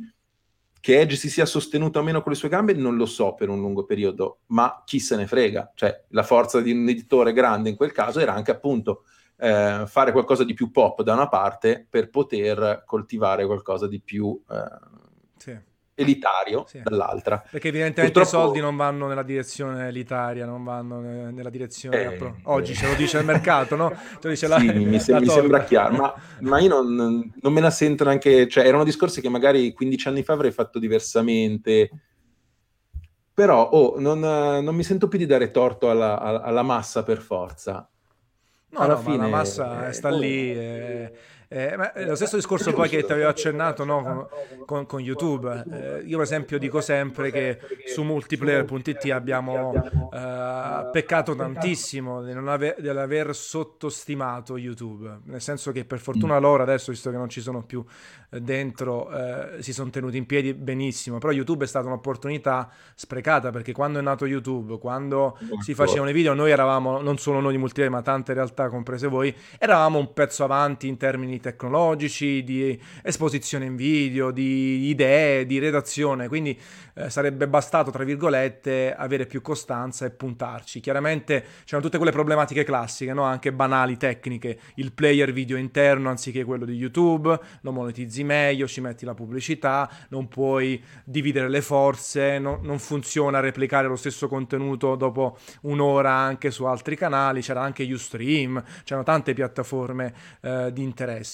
che 0.81 0.99
Edge 0.99 1.15
si 1.15 1.29
sia 1.29 1.45
sostenuto 1.45 1.99
o 1.99 2.03
meno 2.03 2.21
con 2.21 2.31
le 2.31 2.37
sue 2.37 2.49
gambe 2.49 2.73
non 2.73 2.97
lo 2.97 3.05
so 3.05 3.35
per 3.35 3.49
un 3.49 3.59
lungo 3.59 3.85
periodo, 3.85 4.39
ma 4.47 4.81
chi 4.85 4.99
se 4.99 5.15
ne 5.15 5.27
frega. 5.27 5.71
Cioè, 5.75 6.05
la 6.09 6.23
forza 6.23 6.59
di 6.59 6.71
un 6.71 6.89
editore 6.89 7.33
grande 7.33 7.69
in 7.69 7.75
quel 7.75 7.91
caso 7.91 8.19
era 8.19 8.33
anche 8.33 8.51
appunto 8.51 9.03
eh, 9.37 9.83
fare 9.85 10.11
qualcosa 10.11 10.43
di 10.43 10.53
più 10.53 10.71
pop 10.71 11.03
da 11.03 11.13
una 11.13 11.27
parte 11.27 11.85
per 11.89 12.09
poter 12.09 12.83
coltivare 12.85 13.45
qualcosa 13.45 13.87
di 13.87 14.01
più 14.01 14.39
eh. 14.49 14.99
Elitario 16.01 16.65
Sì. 16.67 16.81
dall'altra. 16.83 17.43
Perché 17.49 17.69
evidentemente 17.69 18.19
Purtroppo- 18.19 18.43
i 18.43 18.45
soldi 18.47 18.59
non 18.59 18.75
vanno 18.75 19.07
nella 19.07 19.23
direzione 19.23 19.87
elitaria, 19.87 20.45
non 20.45 20.63
vanno 20.63 20.99
ne- 20.99 21.31
nella 21.31 21.49
direzione... 21.49 22.01
Eh, 22.01 22.05
appro- 22.05 22.37
Oggi 22.43 22.71
eh. 22.71 22.75
ce 22.75 22.87
lo 22.87 22.93
dice 22.95 23.17
il 23.19 23.25
mercato, 23.25 23.75
no? 23.75 23.93
Dice 24.21 24.47
la, 24.47 24.59
Sì, 24.59 24.71
mi, 24.71 24.99
se- 24.99 25.11
la 25.13 25.19
mi 25.19 25.27
sembra 25.27 25.63
chiaro, 25.63 25.95
ma, 25.95 26.13
ma 26.41 26.59
io 26.59 26.69
non, 26.81 27.31
non 27.41 27.53
me 27.53 27.61
la 27.61 27.69
sento 27.71 28.03
neanche, 28.03 28.47
cioè 28.47 28.65
erano 28.65 28.83
discorsi 28.83 29.21
che 29.21 29.29
magari 29.29 29.73
15 29.73 30.07
anni 30.07 30.23
fa 30.23 30.33
avrei 30.33 30.51
fatto 30.51 30.79
diversamente, 30.79 31.89
però 33.33 33.69
oh, 33.69 33.99
non, 33.99 34.23
eh, 34.23 34.61
non 34.61 34.75
mi 34.75 34.83
sento 34.83 35.07
più 35.07 35.17
di 35.17 35.25
dare 35.25 35.51
torto 35.51 35.89
alla, 35.89 36.19
alla- 36.19 36.61
massa 36.63 37.03
per 37.03 37.19
forza. 37.19 37.87
No, 38.73 38.79
alla 38.79 38.93
no, 38.93 38.99
fine, 39.01 39.17
la 39.17 39.27
massa 39.27 39.87
eh, 39.87 39.93
sta 39.93 40.09
lì 40.09 40.53
e, 40.53 41.11
Eh, 41.53 41.75
ma 41.75 41.91
lo 42.05 42.15
stesso 42.15 42.37
discorso 42.37 42.71
poi 42.71 42.87
che 42.87 43.03
ti 43.03 43.11
avevo 43.11 43.27
accennato 43.27 43.83
no, 43.83 44.29
con, 44.65 44.85
con, 44.85 45.01
YouTube. 45.01 45.65
Eh, 45.69 46.01
io 46.05 46.15
per 46.15 46.25
esempio 46.25 46.57
dico 46.57 46.79
sempre 46.79 47.29
che 47.29 47.59
su 47.93 48.03
multiplayer.it 48.03 49.11
abbiamo 49.11 49.73
eh, 50.13 50.89
peccato 50.93 51.35
tantissimo 51.35 52.23
di 52.23 52.31
non 52.31 52.47
ave- 52.47 52.77
dell'aver 52.79 53.35
sottostimato 53.35 54.57
YouTube, 54.57 55.19
nel 55.25 55.41
senso 55.41 55.73
che 55.73 55.83
per 55.83 55.99
fortuna 55.99 56.39
mm. 56.39 56.41
loro 56.41 56.63
adesso, 56.63 56.89
visto 56.89 57.11
che 57.11 57.17
non 57.17 57.27
ci 57.27 57.41
sono 57.41 57.63
più 57.63 57.83
eh, 58.29 58.39
dentro, 58.39 59.11
eh, 59.11 59.61
si 59.61 59.73
sono 59.73 59.89
tenuti 59.89 60.15
in 60.15 60.25
piedi 60.25 60.53
benissimo, 60.53 61.17
però 61.17 61.33
YouTube 61.33 61.65
è 61.65 61.67
stata 61.67 61.85
un'opportunità 61.87 62.71
sprecata 62.95 63.49
perché 63.49 63.73
quando 63.73 63.99
è 63.99 64.01
nato 64.01 64.25
YouTube, 64.25 64.79
quando 64.79 65.37
si 65.59 65.73
facevano 65.73 66.11
i 66.11 66.13
video, 66.13 66.33
noi 66.33 66.51
eravamo, 66.51 67.01
non 67.01 67.17
solo 67.17 67.41
noi 67.41 67.51
di 67.51 67.57
multiplayer, 67.57 67.91
ma 67.91 68.01
tante 68.01 68.31
realtà 68.33 68.69
comprese 68.69 69.07
voi, 69.07 69.35
eravamo 69.59 69.99
un 69.99 70.13
pezzo 70.13 70.45
avanti 70.45 70.87
in 70.87 70.95
termini 70.95 71.39
tecnologici, 71.41 72.43
di 72.43 72.79
esposizione 73.03 73.65
in 73.65 73.75
video, 73.75 74.31
di 74.31 74.87
idee, 74.87 75.45
di 75.45 75.59
redazione, 75.59 76.27
quindi 76.27 76.57
eh, 76.93 77.09
sarebbe 77.09 77.47
bastato, 77.47 77.91
tra 77.91 78.03
virgolette, 78.03 78.93
avere 78.95 79.25
più 79.25 79.41
costanza 79.41 80.05
e 80.05 80.11
puntarci. 80.11 80.79
Chiaramente 80.79 81.43
c'erano 81.63 81.83
tutte 81.83 81.97
quelle 81.97 82.11
problematiche 82.11 82.63
classiche, 82.63 83.13
no? 83.13 83.23
anche 83.23 83.51
banali, 83.51 83.97
tecniche, 83.97 84.59
il 84.75 84.93
player 84.93 85.31
video 85.31 85.57
interno 85.57 86.09
anziché 86.09 86.43
quello 86.43 86.65
di 86.65 86.73
YouTube, 86.73 87.39
lo 87.61 87.71
monetizzi 87.71 88.23
meglio, 88.23 88.67
ci 88.67 88.81
metti 88.81 89.05
la 89.05 89.13
pubblicità, 89.13 89.89
non 90.09 90.27
puoi 90.27 90.81
dividere 91.03 91.49
le 91.49 91.61
forze, 91.61 92.39
no? 92.39 92.59
non 92.61 92.79
funziona 92.79 93.39
replicare 93.39 93.87
lo 93.87 93.95
stesso 93.95 94.27
contenuto 94.27 94.95
dopo 94.95 95.37
un'ora 95.61 96.11
anche 96.11 96.51
su 96.51 96.65
altri 96.65 96.95
canali, 96.95 97.41
c'era 97.41 97.61
anche 97.61 97.83
Ustream, 97.83 98.63
c'erano 98.83 99.05
tante 99.05 99.33
piattaforme 99.33 100.13
eh, 100.41 100.69
di 100.71 100.83
interesse. 100.83 101.30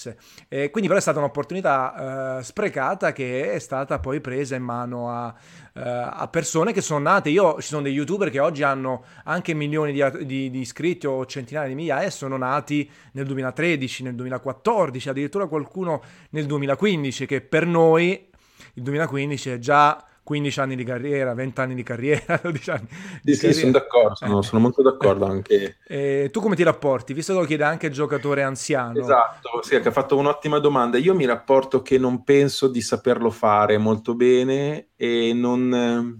E 0.48 0.70
quindi 0.70 0.88
però 0.88 1.00
è 1.00 1.02
stata 1.02 1.20
un'opportunità 1.20 2.40
eh, 2.40 2.44
sprecata 2.44 3.12
che 3.14 3.54
è 3.54 3.60
stata 3.60 4.00
poi 4.00 4.22
presa 4.22 4.56
in 4.56 4.64
mano 4.64 5.10
a, 5.10 5.34
eh, 5.74 5.82
a, 5.82 6.28
persone 6.28 6.74
che 6.74 6.82
sono 6.82 7.00
nate. 7.00 7.30
Io 7.30 7.62
ci 7.62 7.70
sono 7.70 7.82
dei 7.82 7.94
youtuber 7.94 8.30
che 8.30 8.40
oggi 8.40 8.64
hanno 8.64 9.04
anche 9.24 9.54
milioni 9.54 9.92
di, 9.92 10.26
di, 10.26 10.50
di 10.50 10.60
iscritti 10.60 11.08
o 11.08 11.26
centinaia 11.26 11.68
di 11.68 11.76
migliaia 11.76 12.08
e 12.08 12.12
sono 12.12 12.38
nati 12.38 12.90
nel 13.14 13.26
2013, 13.26 14.04
nel 14.04 14.16
2014, 14.16 15.10
addirittura 15.10 15.48
qualcuno 15.48 16.04
nel 16.32 16.46
2015, 16.46 17.26
che 17.26 17.42
per 17.42 17.66
noi 17.66 18.30
il 18.74 18.84
2015 18.84 19.50
è 19.52 19.60
già 19.60 20.04
15 20.28 20.60
anni 20.60 20.76
di 20.76 20.84
carriera, 20.84 21.34
20 21.34 21.62
anni 21.62 21.74
di 21.74 21.84
carriera, 21.84 22.38
12 22.44 22.70
anni 22.70 22.88
di 23.22 23.34
sì, 23.34 23.40
carriera. 23.40 23.54
Sì, 23.54 23.60
sono 23.60 23.72
d'accordo, 23.72 24.16
sono, 24.16 24.40
eh. 24.40 24.44
sono 24.44 24.62
molto 24.62 24.82
d'accordo 24.82 25.26
anche. 25.26 25.78
Eh, 25.88 26.30
tu 26.34 26.42
come 26.42 26.58
ti 26.58 26.64
rapporti? 26.64 27.14
Visto 27.14 27.32
che 27.32 27.40
lo 27.40 27.46
chiede 27.46 27.64
anche 27.64 27.88
il 27.88 27.94
giocatore 27.94 28.44
anziano. 28.44 29.00
Esatto, 29.00 29.62
sì, 29.62 29.80
che 29.80 29.88
ha 29.88 29.92
fatto 29.92 30.18
un'ottima 30.18 30.60
domanda. 30.60 30.98
Io 30.98 31.16
mi 31.16 31.24
rapporto 31.26 31.82
che 31.82 31.98
non 31.98 32.26
penso 32.26 32.68
di 32.68 32.82
saperlo 32.82 33.30
fare 33.30 33.78
molto 33.78 34.16
bene 34.16 34.90
e 34.98 35.32
non... 35.34 36.20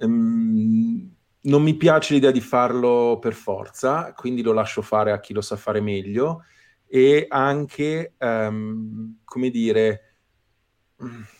Ehm, 0.00 1.10
non 1.42 1.62
mi 1.62 1.74
piace 1.74 2.14
l'idea 2.14 2.32
di 2.32 2.40
farlo 2.40 3.18
per 3.20 3.34
forza, 3.34 4.12
quindi 4.14 4.42
lo 4.42 4.52
lascio 4.52 4.82
fare 4.82 5.12
a 5.12 5.20
chi 5.20 5.32
lo 5.32 5.40
sa 5.40 5.56
fare 5.56 5.80
meglio 5.80 6.42
e 6.86 7.26
anche, 7.28 8.14
um, 8.18 9.18
come 9.24 9.50
dire, 9.50 10.09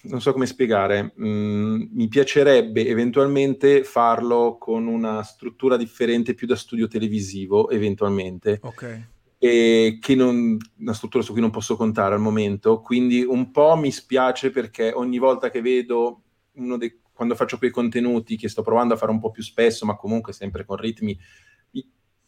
non 0.03 0.21
so 0.21 0.33
come 0.33 0.47
spiegare, 0.47 1.15
mm, 1.21 1.83
mi 1.93 2.09
piacerebbe 2.09 2.87
eventualmente 2.87 3.85
farlo 3.85 4.57
con 4.59 4.87
una 4.87 5.23
struttura 5.23 5.77
differente 5.77 6.35
più 6.35 6.47
da 6.47 6.57
studio 6.57 6.89
televisivo, 6.89 7.71
eventualmente. 7.71 8.61
Ok. 8.63 9.09
E 9.39 9.99
che 10.01 10.15
non, 10.15 10.57
una 10.79 10.93
struttura 10.93 11.23
su 11.23 11.33
cui 11.33 11.41
non 11.41 11.51
posso 11.51 11.77
contare 11.77 12.15
al 12.15 12.21
momento, 12.21 12.81
quindi 12.81 13.23
un 13.23 13.51
po' 13.51 13.77
mi 13.77 13.91
spiace 13.91 14.51
perché 14.51 14.93
ogni 14.93 15.19
volta 15.19 15.51
che 15.51 15.63
vedo 15.63 16.23
uno 16.53 16.77
dei 16.77 16.99
quando 17.21 17.37
faccio 17.37 17.59
quei 17.59 17.71
contenuti 17.71 18.39
che 18.39 18.49
sto 18.49 18.63
provando 18.63 18.95
a 18.95 18.97
fare 18.97 19.13
un 19.13 19.21
po' 19.21 19.31
più 19.31 19.43
spesso, 19.43 19.85
ma 19.85 19.95
comunque 19.95 20.33
sempre 20.33 20.65
con 20.65 20.79
ritmi 20.79 21.19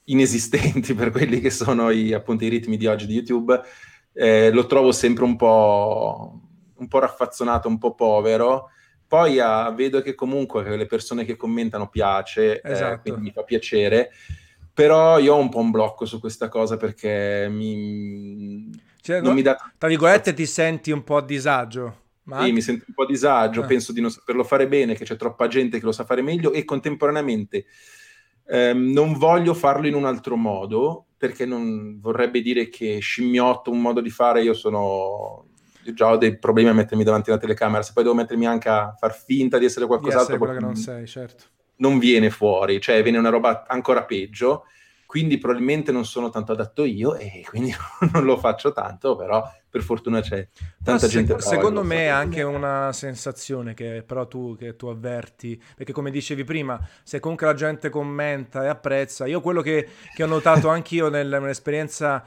inesistenti 0.04 0.92
per 0.94 1.10
quelli 1.10 1.40
che 1.40 1.48
sono 1.48 1.88
i, 1.88 2.12
appunto 2.12 2.44
i 2.44 2.48
ritmi 2.48 2.76
di 2.76 2.86
oggi 2.86 3.06
di 3.06 3.14
YouTube, 3.14 3.58
eh, 4.12 4.50
lo 4.50 4.66
trovo 4.66 4.92
sempre 4.92 5.24
un 5.24 5.36
po' 5.36 6.51
un 6.82 6.88
po' 6.88 6.98
raffazzonato, 6.98 7.68
un 7.68 7.78
po' 7.78 7.94
povero. 7.94 8.70
Poi 9.06 9.38
ah, 9.40 9.70
vedo 9.70 10.00
che 10.00 10.14
comunque 10.14 10.76
le 10.76 10.86
persone 10.86 11.24
che 11.24 11.36
commentano 11.36 11.88
piace, 11.88 12.60
eh, 12.60 12.72
esatto. 12.72 12.94
eh, 12.94 13.00
quindi 13.00 13.20
mi 13.20 13.30
fa 13.30 13.42
piacere. 13.42 14.10
Però 14.74 15.18
io 15.18 15.34
ho 15.34 15.38
un 15.38 15.48
po' 15.48 15.58
un 15.58 15.70
blocco 15.70 16.06
su 16.06 16.18
questa 16.18 16.48
cosa 16.48 16.76
perché 16.76 17.46
mi... 17.50 18.70
Cioè, 19.00 19.16
non 19.16 19.28
no, 19.28 19.34
mi 19.34 19.42
dà... 19.42 19.56
Tra 19.76 19.88
virgolette 19.88 20.32
ti 20.32 20.46
senti 20.46 20.90
un 20.90 21.04
po' 21.04 21.16
a 21.16 21.22
disagio. 21.22 22.00
Ma... 22.24 22.44
Sì, 22.44 22.52
mi 22.52 22.62
sento 22.62 22.84
un 22.88 22.94
po' 22.94 23.02
a 23.02 23.06
disagio, 23.06 23.62
ah. 23.62 23.66
penso 23.66 23.92
di 23.92 24.00
non 24.00 24.10
saperlo 24.10 24.44
fare 24.44 24.68
bene, 24.68 24.94
che 24.94 25.04
c'è 25.04 25.16
troppa 25.16 25.46
gente 25.48 25.78
che 25.78 25.84
lo 25.84 25.92
sa 25.92 26.04
fare 26.04 26.22
meglio 26.22 26.52
e 26.52 26.64
contemporaneamente 26.64 27.66
ehm, 28.46 28.92
non 28.92 29.14
voglio 29.14 29.54
farlo 29.54 29.86
in 29.86 29.94
un 29.94 30.04
altro 30.04 30.36
modo 30.36 31.06
perché 31.16 31.46
non 31.46 31.98
vorrebbe 32.00 32.40
dire 32.40 32.68
che 32.68 32.98
scimmiotto 32.98 33.70
un 33.70 33.80
modo 33.80 34.00
di 34.00 34.10
fare, 34.10 34.42
io 34.42 34.54
sono 34.54 35.46
già 35.94 36.10
ho 36.10 36.16
dei 36.16 36.38
problemi 36.38 36.68
a 36.68 36.74
mettermi 36.74 37.04
davanti 37.04 37.30
alla 37.30 37.38
telecamera, 37.38 37.82
se 37.82 37.92
poi 37.92 38.02
devo 38.02 38.14
mettermi 38.14 38.46
anche 38.46 38.68
a 38.68 38.94
far 38.98 39.14
finta 39.14 39.58
di 39.58 39.64
essere 39.64 39.86
qualcos'altro, 39.86 40.36
di 40.36 40.42
essere 40.42 40.58
che 40.58 40.64
non 40.64 40.76
sei, 40.76 41.06
certo. 41.06 41.44
Non 41.76 41.98
viene 41.98 42.30
fuori, 42.30 42.80
cioè 42.80 43.02
viene 43.02 43.18
una 43.18 43.30
roba 43.30 43.64
ancora 43.66 44.04
peggio, 44.04 44.64
quindi 45.12 45.36
probabilmente 45.36 45.92
non 45.92 46.06
sono 46.06 46.30
tanto 46.30 46.52
adatto 46.52 46.84
io 46.84 47.16
e 47.16 47.44
quindi 47.46 47.74
non 48.14 48.24
lo 48.24 48.38
faccio 48.38 48.72
tanto, 48.72 49.14
però 49.14 49.46
per 49.68 49.82
fortuna 49.82 50.20
c'è 50.22 50.48
tanta 50.82 51.06
se, 51.06 51.08
gente. 51.08 51.40
Secondo 51.40 51.82
me 51.82 52.04
è 52.04 52.08
anche 52.08 52.42
una 52.42 52.92
sensazione 52.92 53.74
che 53.74 54.02
però 54.06 54.26
tu, 54.26 54.56
che 54.56 54.74
tu 54.74 54.86
avverti, 54.86 55.60
perché 55.76 55.92
come 55.92 56.10
dicevi 56.10 56.44
prima, 56.44 56.80
se 57.02 57.20
comunque 57.20 57.46
la 57.46 57.52
gente 57.52 57.90
commenta 57.90 58.64
e 58.64 58.68
apprezza, 58.68 59.26
io 59.26 59.40
quello 59.40 59.60
che, 59.60 59.86
che 60.14 60.22
ho 60.22 60.26
notato 60.26 60.68
anch'io 60.68 61.08
nell'esperienza 61.10 62.22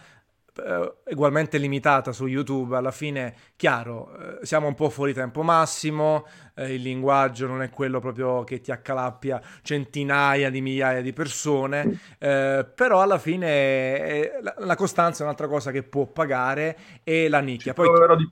eh, 0.63 0.93
ugualmente 1.11 1.57
limitata 1.57 2.11
su 2.11 2.27
YouTube, 2.27 2.77
alla 2.77 2.91
fine, 2.91 3.35
chiaro, 3.55 4.39
eh, 4.41 4.45
siamo 4.45 4.67
un 4.67 4.75
po' 4.75 4.89
fuori 4.89 5.13
tempo 5.13 5.43
massimo, 5.43 6.25
eh, 6.55 6.73
il 6.73 6.81
linguaggio 6.81 7.47
non 7.47 7.61
è 7.61 7.69
quello 7.69 7.99
proprio 7.99 8.43
che 8.43 8.61
ti 8.61 8.71
accalappia 8.71 9.41
centinaia 9.61 10.49
di 10.49 10.61
migliaia 10.61 11.01
di 11.01 11.13
persone, 11.13 11.99
eh, 12.17 12.65
però 12.73 13.01
alla 13.01 13.17
fine 13.17 13.47
eh, 13.47 14.31
la, 14.41 14.55
la, 14.59 14.75
costanza 14.75 15.21
è 15.21 15.23
un'altra 15.23 15.47
cosa 15.47 15.71
che 15.71 15.83
può 15.83 16.05
pagare 16.07 16.77
e 17.03 17.27
la 17.27 17.39
nicchia. 17.39 17.73
Poi, 17.73 17.89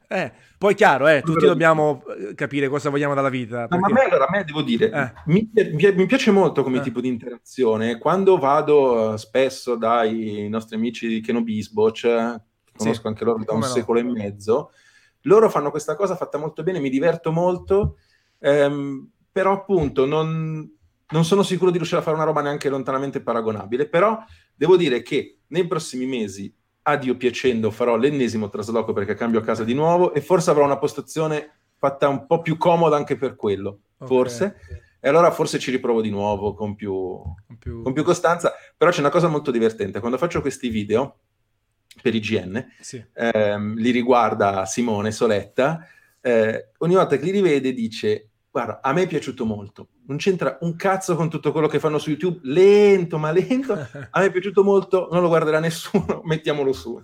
eh, 0.08 0.32
poi 0.58 0.74
chiaro, 0.74 1.08
eh, 1.08 1.22
tutti 1.22 1.46
dobbiamo 1.46 2.04
di... 2.18 2.34
capire 2.36 2.70
cosa 2.70 2.90
vogliamo 2.90 3.14
dalla 3.14 3.30
vita. 3.30 3.68
Perché... 3.68 3.78
ma 3.78 3.88
a 3.88 3.92
me, 3.92 4.10
allora, 4.10 4.28
a 4.28 4.30
me 4.32 4.44
devo 4.44 4.62
dire, 4.62 4.90
eh. 4.90 5.14
mi, 5.26 5.50
mi, 5.54 6.06
piace 6.06 6.32
molto 6.32 6.64
come 6.64 6.80
tipo 6.80 7.02
di 7.02 7.10
interazione. 7.10 7.98
Quando 7.98 8.38
vado 8.38 9.18
spesso 9.18 9.76
dai 9.76 10.48
nostri 10.50 10.78
amici 10.78 11.08
di 11.08 11.22
Kenobisboch, 11.22 12.02
conosco 12.76 13.02
sì, 13.02 13.08
anche 13.08 13.24
loro 13.24 13.44
da 13.44 13.54
un 13.54 13.60
no. 13.60 13.66
secolo 13.66 14.00
e 14.00 14.04
mezzo, 14.04 14.72
loro 15.24 15.50
fanno 15.50 15.70
questa 15.70 15.96
cosa 15.96 16.16
fatta 16.16 16.38
molto 16.38 16.64
bene, 16.64 16.80
mi 16.80 16.90
diverto 16.90 17.32
molto 17.32 17.98
ehm, 18.44 19.10
però 19.32 19.54
appunto 19.54 20.06
non, 20.06 20.70
non 21.10 21.26
sono 21.26 21.44
sicuro 21.44 21.72
di 21.72 21.78
riuscire 21.78 22.02
a 22.02 22.04
fare 22.04 22.16
una 22.16 22.26
roba 22.26 22.42
neanche 22.42 22.70
lontanamente 22.70 23.22
paragonabile, 23.22 23.88
però 23.88 24.22
devo 24.54 24.76
dire 24.76 25.02
che 25.02 25.40
nei 25.48 25.66
prossimi 25.66 26.06
mesi, 26.06 26.54
a 26.84 26.98
Dio 26.98 27.16
piacendo, 27.16 27.72
farò 27.72 27.96
l'ennesimo 27.96 28.50
trasloco 28.50 28.92
perché 28.92 29.16
cambio 29.16 29.40
casa 29.40 29.64
di 29.64 29.74
nuovo 29.74 30.14
e 30.14 30.20
forse 30.20 30.50
avrò 30.50 30.66
una 30.66 30.78
postazione 30.78 31.52
fatta 31.78 32.10
un 32.10 32.26
po' 32.26 32.42
più 32.42 32.58
comoda 32.58 32.98
anche 32.98 33.16
per 33.16 33.36
quello, 33.36 33.80
okay. 33.96 34.08
forse. 34.08 34.56
E 35.00 35.10
allora 35.10 35.32
forse 35.32 35.60
ci 35.60 35.70
riprovo 35.72 36.02
di 36.02 36.10
nuovo 36.10 36.54
con 36.54 36.76
più, 36.76 36.94
con 36.94 37.58
più... 37.60 37.82
con 37.82 37.92
più 37.92 38.04
costanza. 38.04 38.54
Però 38.78 38.90
c'è 38.90 39.02
una 39.02 39.10
cosa 39.10 39.28
molto 39.28 39.52
divertente. 39.52 40.00
Quando 40.00 40.18
faccio 40.18 40.40
questi 40.40 40.70
video 40.70 41.20
per 42.02 42.16
IGN, 42.16 42.66
sì. 42.80 43.04
ehm, 43.14 43.76
li 43.76 43.92
riguarda 43.92 44.66
Simone 44.66 45.12
Soletta, 45.12 45.86
eh, 46.22 46.70
ogni 46.78 46.96
volta 46.96 47.18
che 47.18 47.24
li 47.26 47.32
rivede 47.32 47.74
dice 47.74 48.30
Guarda, 48.54 48.82
a 48.84 48.94
me 48.94 49.02
è 49.02 49.08
piaciuto 49.08 49.46
molto. 49.46 49.88
Non 50.06 50.18
c'entra 50.18 50.60
un 50.62 50.76
cazzo 50.76 51.16
con 51.16 51.28
tutto 51.28 51.52
quello 51.52 51.68
che 51.68 51.80
fanno 51.80 51.98
su 51.98 52.12
YouTube, 52.12 52.40
lento 52.44 53.18
ma 53.18 53.32
lento. 53.32 53.74
A 53.74 54.20
me 54.20 54.26
è 54.28 54.32
piaciuto 54.32 54.64
molto, 54.64 55.08
non 55.12 55.24
lo 55.24 55.28
guarderà 55.28 55.58
nessuno, 55.60 56.22
mettiamolo 56.24 56.72
su. 56.72 57.00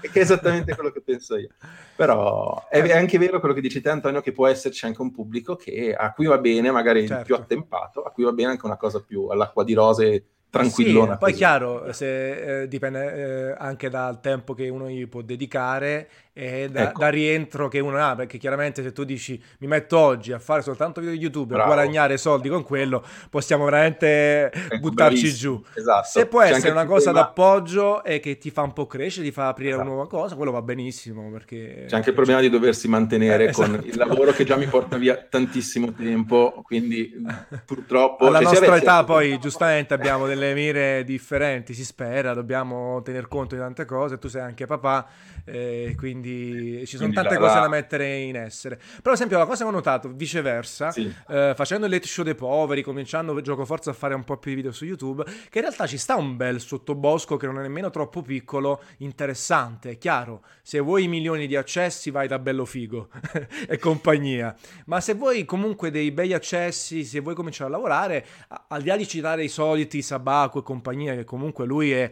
che 0.00 0.10
è 0.18 0.18
esattamente 0.18 0.74
quello 0.74 0.90
che 0.90 1.00
penso 1.00 1.36
io. 1.36 1.50
Però 1.94 2.66
è, 2.68 2.90
anche 2.90 3.18
vero 3.18 3.38
quello 3.38 3.54
che 3.54 3.60
dici 3.60 3.80
te, 3.80 3.88
Antonio, 3.88 4.20
che 4.20 4.32
può 4.32 4.48
esserci 4.48 4.84
anche 4.84 5.00
un 5.00 5.12
pubblico 5.12 5.54
che, 5.54 5.94
a 5.94 6.12
cui 6.12 6.26
va 6.26 6.38
bene, 6.38 6.72
magari 6.72 7.06
certo. 7.06 7.22
più 7.22 7.36
attempato, 7.36 8.02
a 8.02 8.10
cui 8.10 8.24
va 8.24 8.32
bene 8.32 8.50
anche 8.50 8.66
una 8.66 8.76
cosa 8.76 9.00
più 9.00 9.28
all'acqua 9.28 9.62
di 9.62 9.74
rose 9.74 10.24
tranquillona. 10.54 11.12
Sì, 11.12 11.18
poi 11.18 11.32
è 11.32 11.34
chiaro, 11.34 11.92
se, 11.92 12.62
eh, 12.62 12.68
dipende 12.68 13.14
eh, 13.14 13.54
anche 13.58 13.88
dal 13.88 14.20
tempo 14.20 14.54
che 14.54 14.68
uno 14.68 14.88
gli 14.88 15.06
può 15.08 15.22
dedicare 15.22 16.08
e 16.36 16.68
da, 16.68 16.88
ecco. 16.88 16.98
da, 16.98 17.10
rientro 17.10 17.68
che 17.68 17.78
uno 17.78 17.96
ha, 17.96 18.16
perché 18.16 18.38
chiaramente 18.38 18.82
se 18.82 18.90
tu 18.90 19.04
dici 19.04 19.40
mi 19.60 19.68
metto 19.68 19.96
oggi 19.96 20.32
a 20.32 20.40
fare 20.40 20.62
soltanto 20.62 21.00
video 21.00 21.14
di 21.14 21.22
YouTube 21.22 21.54
e 21.54 21.64
guadagnare 21.64 22.16
soldi 22.16 22.48
con 22.48 22.64
quello, 22.64 23.04
possiamo 23.30 23.64
veramente 23.66 24.50
ecco, 24.50 24.78
buttarci 24.78 25.20
bravissimo. 25.20 25.54
giù. 25.54 25.64
Esatto. 25.74 26.08
Se 26.08 26.26
può 26.26 26.40
C'è 26.40 26.50
essere 26.50 26.72
una 26.72 26.86
cosa 26.86 27.12
tema... 27.12 27.22
d'appoggio 27.22 28.02
e 28.02 28.18
che 28.18 28.36
ti 28.36 28.50
fa 28.50 28.62
un 28.62 28.72
po' 28.72 28.88
crescere, 28.88 29.24
ti 29.24 29.30
fa 29.30 29.46
aprire 29.46 29.70
esatto. 29.70 29.84
una 29.84 29.94
nuova 29.94 30.08
cosa, 30.08 30.34
quello 30.34 30.50
va 30.50 30.60
benissimo. 30.60 31.30
Perché... 31.30 31.84
C'è 31.86 31.94
anche 31.94 32.08
il 32.08 32.16
problema 32.16 32.40
di 32.40 32.50
doversi 32.50 32.88
mantenere 32.88 33.44
eh, 33.44 33.48
esatto. 33.50 33.70
con 33.70 33.86
il 33.86 33.96
lavoro 33.96 34.32
che 34.32 34.42
già 34.42 34.56
mi 34.56 34.66
porta 34.66 34.96
via 34.96 35.16
tantissimo 35.16 35.92
tempo, 35.92 36.62
quindi 36.64 37.14
purtroppo... 37.64 38.26
Alla 38.26 38.38
cioè, 38.38 38.46
nostra 38.48 38.66
avessi... 38.66 38.82
età 38.82 39.04
poi 39.04 39.38
giustamente 39.38 39.94
abbiamo 39.94 40.26
delle 40.26 40.52
mire 40.52 41.04
differenti, 41.04 41.74
si 41.74 41.84
spera, 41.84 42.34
dobbiamo 42.34 43.02
tener 43.02 43.28
conto 43.28 43.54
di 43.54 43.60
tante 43.60 43.84
cose, 43.84 44.18
tu 44.18 44.26
sei 44.26 44.42
anche 44.42 44.66
papà, 44.66 45.06
eh, 45.44 45.94
quindi 45.96 46.23
quindi 46.24 46.86
ci 46.86 46.96
sono 46.96 47.10
quindi 47.10 47.14
tante 47.14 47.34
la, 47.34 47.40
cose 47.40 47.54
la... 47.54 47.60
da 47.60 47.68
mettere 47.68 48.18
in 48.20 48.36
essere. 48.36 48.76
Però, 48.76 49.10
ad 49.10 49.14
esempio, 49.14 49.38
la 49.38 49.46
cosa 49.46 49.64
che 49.64 49.70
ho 49.70 49.72
notato, 49.72 50.10
viceversa, 50.12 50.90
sì. 50.90 51.12
eh, 51.28 51.52
facendo 51.54 51.86
il 51.86 51.92
late 51.92 52.06
show 52.06 52.24
dei 52.24 52.34
poveri, 52.34 52.82
cominciando 52.82 53.38
gioco 53.40 53.64
forza 53.64 53.90
a 53.90 53.92
fare 53.92 54.14
un 54.14 54.24
po' 54.24 54.38
più 54.38 54.50
di 54.50 54.56
video 54.56 54.72
su 54.72 54.84
YouTube, 54.84 55.24
che 55.24 55.58
in 55.58 55.64
realtà 55.64 55.86
ci 55.86 55.98
sta 55.98 56.16
un 56.16 56.36
bel 56.36 56.60
sottobosco 56.60 57.36
che 57.36 57.46
non 57.46 57.58
è 57.58 57.62
nemmeno 57.62 57.90
troppo 57.90 58.22
piccolo, 58.22 58.82
interessante. 58.98 59.90
È 59.90 59.98
chiaro, 59.98 60.42
se 60.62 60.78
vuoi 60.80 61.08
milioni 61.08 61.46
di 61.46 61.56
accessi, 61.56 62.10
vai 62.10 62.26
da 62.26 62.38
bello 62.38 62.64
figo 62.64 63.08
e 63.68 63.78
compagnia. 63.78 64.54
Ma 64.86 65.00
se 65.00 65.14
vuoi 65.14 65.44
comunque 65.44 65.90
dei 65.90 66.10
bei 66.10 66.32
accessi, 66.32 67.04
se 67.04 67.20
vuoi 67.20 67.34
cominciare 67.34 67.68
a 67.68 67.72
lavorare, 67.72 68.26
al 68.68 68.82
di 68.82 68.88
là 68.88 68.96
di 68.96 69.06
citare 69.06 69.44
i 69.44 69.48
soliti 69.48 70.00
Sabaco 70.00 70.60
e 70.60 70.62
compagnia, 70.62 71.14
che 71.14 71.24
comunque 71.24 71.66
lui 71.66 71.92
è 71.92 72.10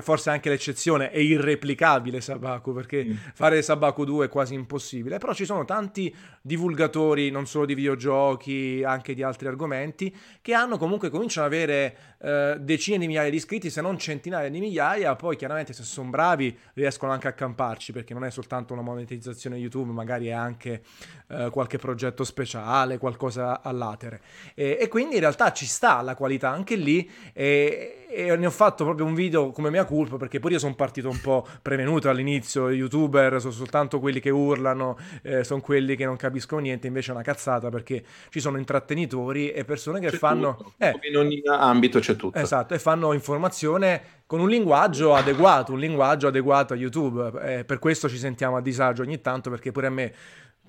forse 0.00 0.30
anche 0.30 0.50
l'eccezione, 0.50 1.10
è 1.10 1.18
irreplicabile 1.18 2.20
Sabaku, 2.20 2.72
perché 2.72 3.04
mm. 3.04 3.12
fare 3.32 3.62
Sabaku 3.62 4.04
2 4.04 4.26
è 4.26 4.28
quasi 4.28 4.54
impossibile, 4.54 5.18
però 5.18 5.32
ci 5.32 5.44
sono 5.44 5.64
tanti 5.64 6.14
divulgatori, 6.42 7.30
non 7.30 7.46
solo 7.46 7.64
di 7.64 7.74
videogiochi, 7.74 8.82
anche 8.84 9.14
di 9.14 9.22
altri 9.22 9.48
argomenti, 9.48 10.14
che 10.42 10.52
hanno 10.52 10.76
comunque 10.76 11.08
cominciano 11.08 11.46
ad 11.46 11.52
avere 11.52 11.96
eh, 12.20 12.56
decine 12.60 12.98
di 12.98 13.06
migliaia 13.06 13.30
di 13.30 13.36
iscritti, 13.36 13.70
se 13.70 13.80
non 13.80 13.98
centinaia 13.98 14.50
di 14.50 14.60
migliaia, 14.60 15.16
poi 15.16 15.36
chiaramente 15.36 15.72
se 15.72 15.82
sono 15.82 16.10
bravi 16.10 16.56
riescono 16.74 17.12
anche 17.12 17.28
a 17.28 17.32
camparci, 17.32 17.92
perché 17.92 18.12
non 18.12 18.24
è 18.24 18.30
soltanto 18.30 18.74
una 18.74 18.82
monetizzazione 18.82 19.56
YouTube, 19.56 19.92
magari 19.92 20.26
è 20.26 20.32
anche 20.32 20.82
eh, 21.28 21.48
qualche 21.50 21.78
progetto 21.78 22.24
speciale, 22.24 22.98
qualcosa 22.98 23.62
all'atere. 23.62 24.20
E, 24.54 24.76
e, 24.78 24.88
quindi 24.88 25.14
in 25.14 25.20
realtà 25.20 25.52
ci 25.52 25.66
sta 25.66 26.02
la 26.02 26.14
qualità 26.14 26.50
anche 26.50 26.76
lì, 26.76 27.10
e, 27.32 28.06
e 28.10 28.36
ne 28.36 28.46
ho 28.46 28.50
fatto 28.50 28.84
proprio 28.84 29.06
un 29.06 29.14
video 29.14 29.50
come 29.50 29.69
mia 29.70 29.84
colpa, 29.84 30.16
perché 30.16 30.38
pure 30.38 30.54
io 30.54 30.58
sono 30.58 30.74
partito 30.74 31.08
un 31.08 31.20
po' 31.20 31.46
prevenuto 31.62 32.08
all'inizio, 32.08 32.70
i 32.70 32.76
youtuber 32.76 33.40
sono 33.40 33.52
soltanto 33.52 34.00
quelli 34.00 34.20
che 34.20 34.30
urlano, 34.30 34.98
eh, 35.22 35.44
sono 35.44 35.60
quelli 35.60 35.96
che 35.96 36.04
non 36.04 36.16
capiscono 36.16 36.60
niente, 36.60 36.86
invece 36.86 37.10
è 37.10 37.14
una 37.14 37.22
cazzata 37.22 37.68
perché 37.68 38.04
ci 38.30 38.40
sono 38.40 38.58
intrattenitori 38.58 39.50
e 39.50 39.64
persone 39.64 40.00
che 40.00 40.10
c'è 40.10 40.16
fanno... 40.16 40.74
Eh, 40.76 40.92
in 41.08 41.16
ogni 41.16 41.42
ambito 41.44 41.98
c'è 41.98 42.16
tutto. 42.16 42.38
Esatto, 42.38 42.74
e 42.74 42.78
fanno 42.78 43.12
informazione 43.12 44.18
con 44.26 44.40
un 44.40 44.48
linguaggio 44.48 45.14
adeguato, 45.14 45.72
un 45.72 45.80
linguaggio 45.80 46.28
adeguato 46.28 46.72
a 46.72 46.76
YouTube. 46.76 47.58
Eh, 47.58 47.64
per 47.64 47.78
questo 47.78 48.08
ci 48.08 48.16
sentiamo 48.16 48.56
a 48.56 48.60
disagio 48.60 49.02
ogni 49.02 49.20
tanto, 49.20 49.50
perché 49.50 49.72
pure 49.72 49.88
a 49.88 49.90
me 49.90 50.12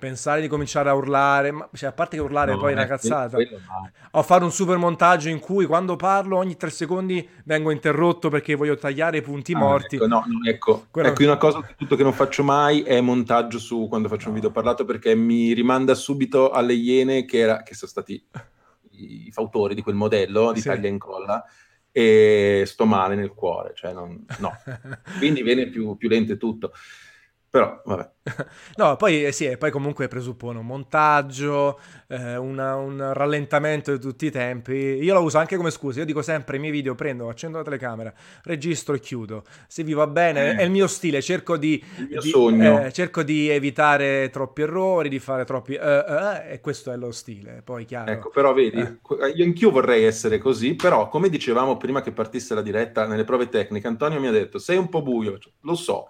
pensare 0.02 0.40
di 0.40 0.48
cominciare 0.48 0.88
a 0.88 0.94
urlare, 0.94 1.52
ma, 1.52 1.68
cioè, 1.74 1.90
a 1.90 1.92
parte 1.92 2.16
che 2.16 2.22
urlare 2.22 2.54
no, 2.54 2.58
poi 2.58 2.70
è 2.70 2.74
una 2.74 2.86
cazzata, 2.86 3.36
quello, 3.36 3.58
no. 3.58 3.90
o 4.10 4.22
fare 4.24 4.42
un 4.42 4.50
super 4.50 4.76
montaggio 4.76 5.28
in 5.28 5.38
cui 5.38 5.64
quando 5.64 5.94
parlo 5.94 6.38
ogni 6.38 6.56
tre 6.56 6.70
secondi 6.70 7.26
vengo 7.44 7.70
interrotto 7.70 8.28
perché 8.28 8.56
voglio 8.56 8.76
tagliare 8.76 9.18
i 9.18 9.22
punti 9.22 9.52
ah, 9.52 9.58
morti. 9.58 9.94
Ecco, 9.94 10.08
no, 10.08 10.24
no, 10.26 10.50
ecco. 10.50 10.86
Quello... 10.90 11.06
ecco, 11.06 11.22
una 11.22 11.36
cosa 11.36 11.60
tutto 11.76 11.94
che 11.94 12.02
non 12.02 12.12
faccio 12.12 12.42
mai 12.42 12.82
è 12.82 13.00
montaggio 13.00 13.60
su 13.60 13.86
quando 13.88 14.08
faccio 14.08 14.26
un 14.26 14.34
video 14.34 14.50
parlato 14.50 14.84
perché 14.84 15.14
mi 15.14 15.52
rimanda 15.52 15.94
subito 15.94 16.50
alle 16.50 16.72
iene 16.72 17.24
che, 17.24 17.38
era, 17.38 17.62
che 17.62 17.76
sono 17.76 17.88
stati 17.88 18.26
i 18.90 19.30
fautori 19.30 19.76
di 19.76 19.82
quel 19.82 19.94
modello 19.94 20.50
di 20.50 20.60
sì. 20.60 20.66
taglia 20.66 20.88
e 20.88 20.90
incolla 20.90 21.44
e 21.92 22.64
sto 22.66 22.86
male 22.86 23.14
nel 23.14 23.34
cuore, 23.34 23.72
cioè 23.76 23.92
non, 23.92 24.24
no. 24.40 24.52
Quindi 25.18 25.42
viene 25.42 25.68
più, 25.68 25.96
più 25.96 26.08
lento 26.08 26.36
tutto. 26.36 26.72
Però, 27.52 27.82
vabbè. 27.84 28.10
no, 28.76 28.96
poi 28.96 29.26
eh, 29.26 29.32
sì, 29.32 29.54
poi 29.58 29.70
comunque 29.70 30.08
presuppone 30.08 30.58
un 30.58 30.64
montaggio, 30.64 31.78
eh, 32.08 32.38
una, 32.38 32.76
un 32.76 33.12
rallentamento 33.12 33.92
di 33.92 34.00
tutti 34.00 34.24
i 34.24 34.30
tempi. 34.30 34.72
Io 34.72 35.12
lo 35.12 35.20
uso 35.20 35.36
anche 35.36 35.58
come 35.58 35.70
scusa, 35.70 35.98
io 35.98 36.06
dico 36.06 36.22
sempre 36.22 36.56
i 36.56 36.58
miei 36.58 36.72
video, 36.72 36.94
prendo, 36.94 37.28
accendo 37.28 37.58
la 37.58 37.64
telecamera, 37.64 38.10
registro 38.44 38.94
e 38.94 39.00
chiudo. 39.00 39.44
Se 39.66 39.82
vi 39.82 39.92
va 39.92 40.06
bene, 40.06 40.52
eh. 40.52 40.56
è 40.56 40.62
il 40.62 40.70
mio 40.70 40.86
stile, 40.86 41.20
cerco 41.20 41.58
di, 41.58 41.84
di, 42.22 42.32
eh, 42.58 42.90
cerco 42.90 43.22
di 43.22 43.50
evitare 43.50 44.30
troppi 44.30 44.62
errori, 44.62 45.10
di 45.10 45.18
fare 45.18 45.44
troppi... 45.44 45.74
Eh, 45.74 46.04
eh, 46.08 46.52
e 46.54 46.60
questo 46.62 46.90
è 46.90 46.96
lo 46.96 47.12
stile, 47.12 47.60
poi 47.62 47.84
chiaro. 47.84 48.12
Ecco, 48.12 48.30
però 48.30 48.54
vedi, 48.54 48.78
io 48.78 49.44
anch'io 49.44 49.70
vorrei 49.70 50.04
essere 50.04 50.38
così, 50.38 50.74
però 50.74 51.06
come 51.08 51.28
dicevamo 51.28 51.76
prima 51.76 52.00
che 52.00 52.12
partisse 52.12 52.54
la 52.54 52.62
diretta 52.62 53.06
nelle 53.06 53.24
prove 53.24 53.50
tecniche, 53.50 53.88
Antonio 53.88 54.20
mi 54.20 54.28
ha 54.28 54.32
detto, 54.32 54.58
sei 54.58 54.78
un 54.78 54.88
po' 54.88 55.02
buio, 55.02 55.38
lo 55.60 55.74
so 55.74 56.08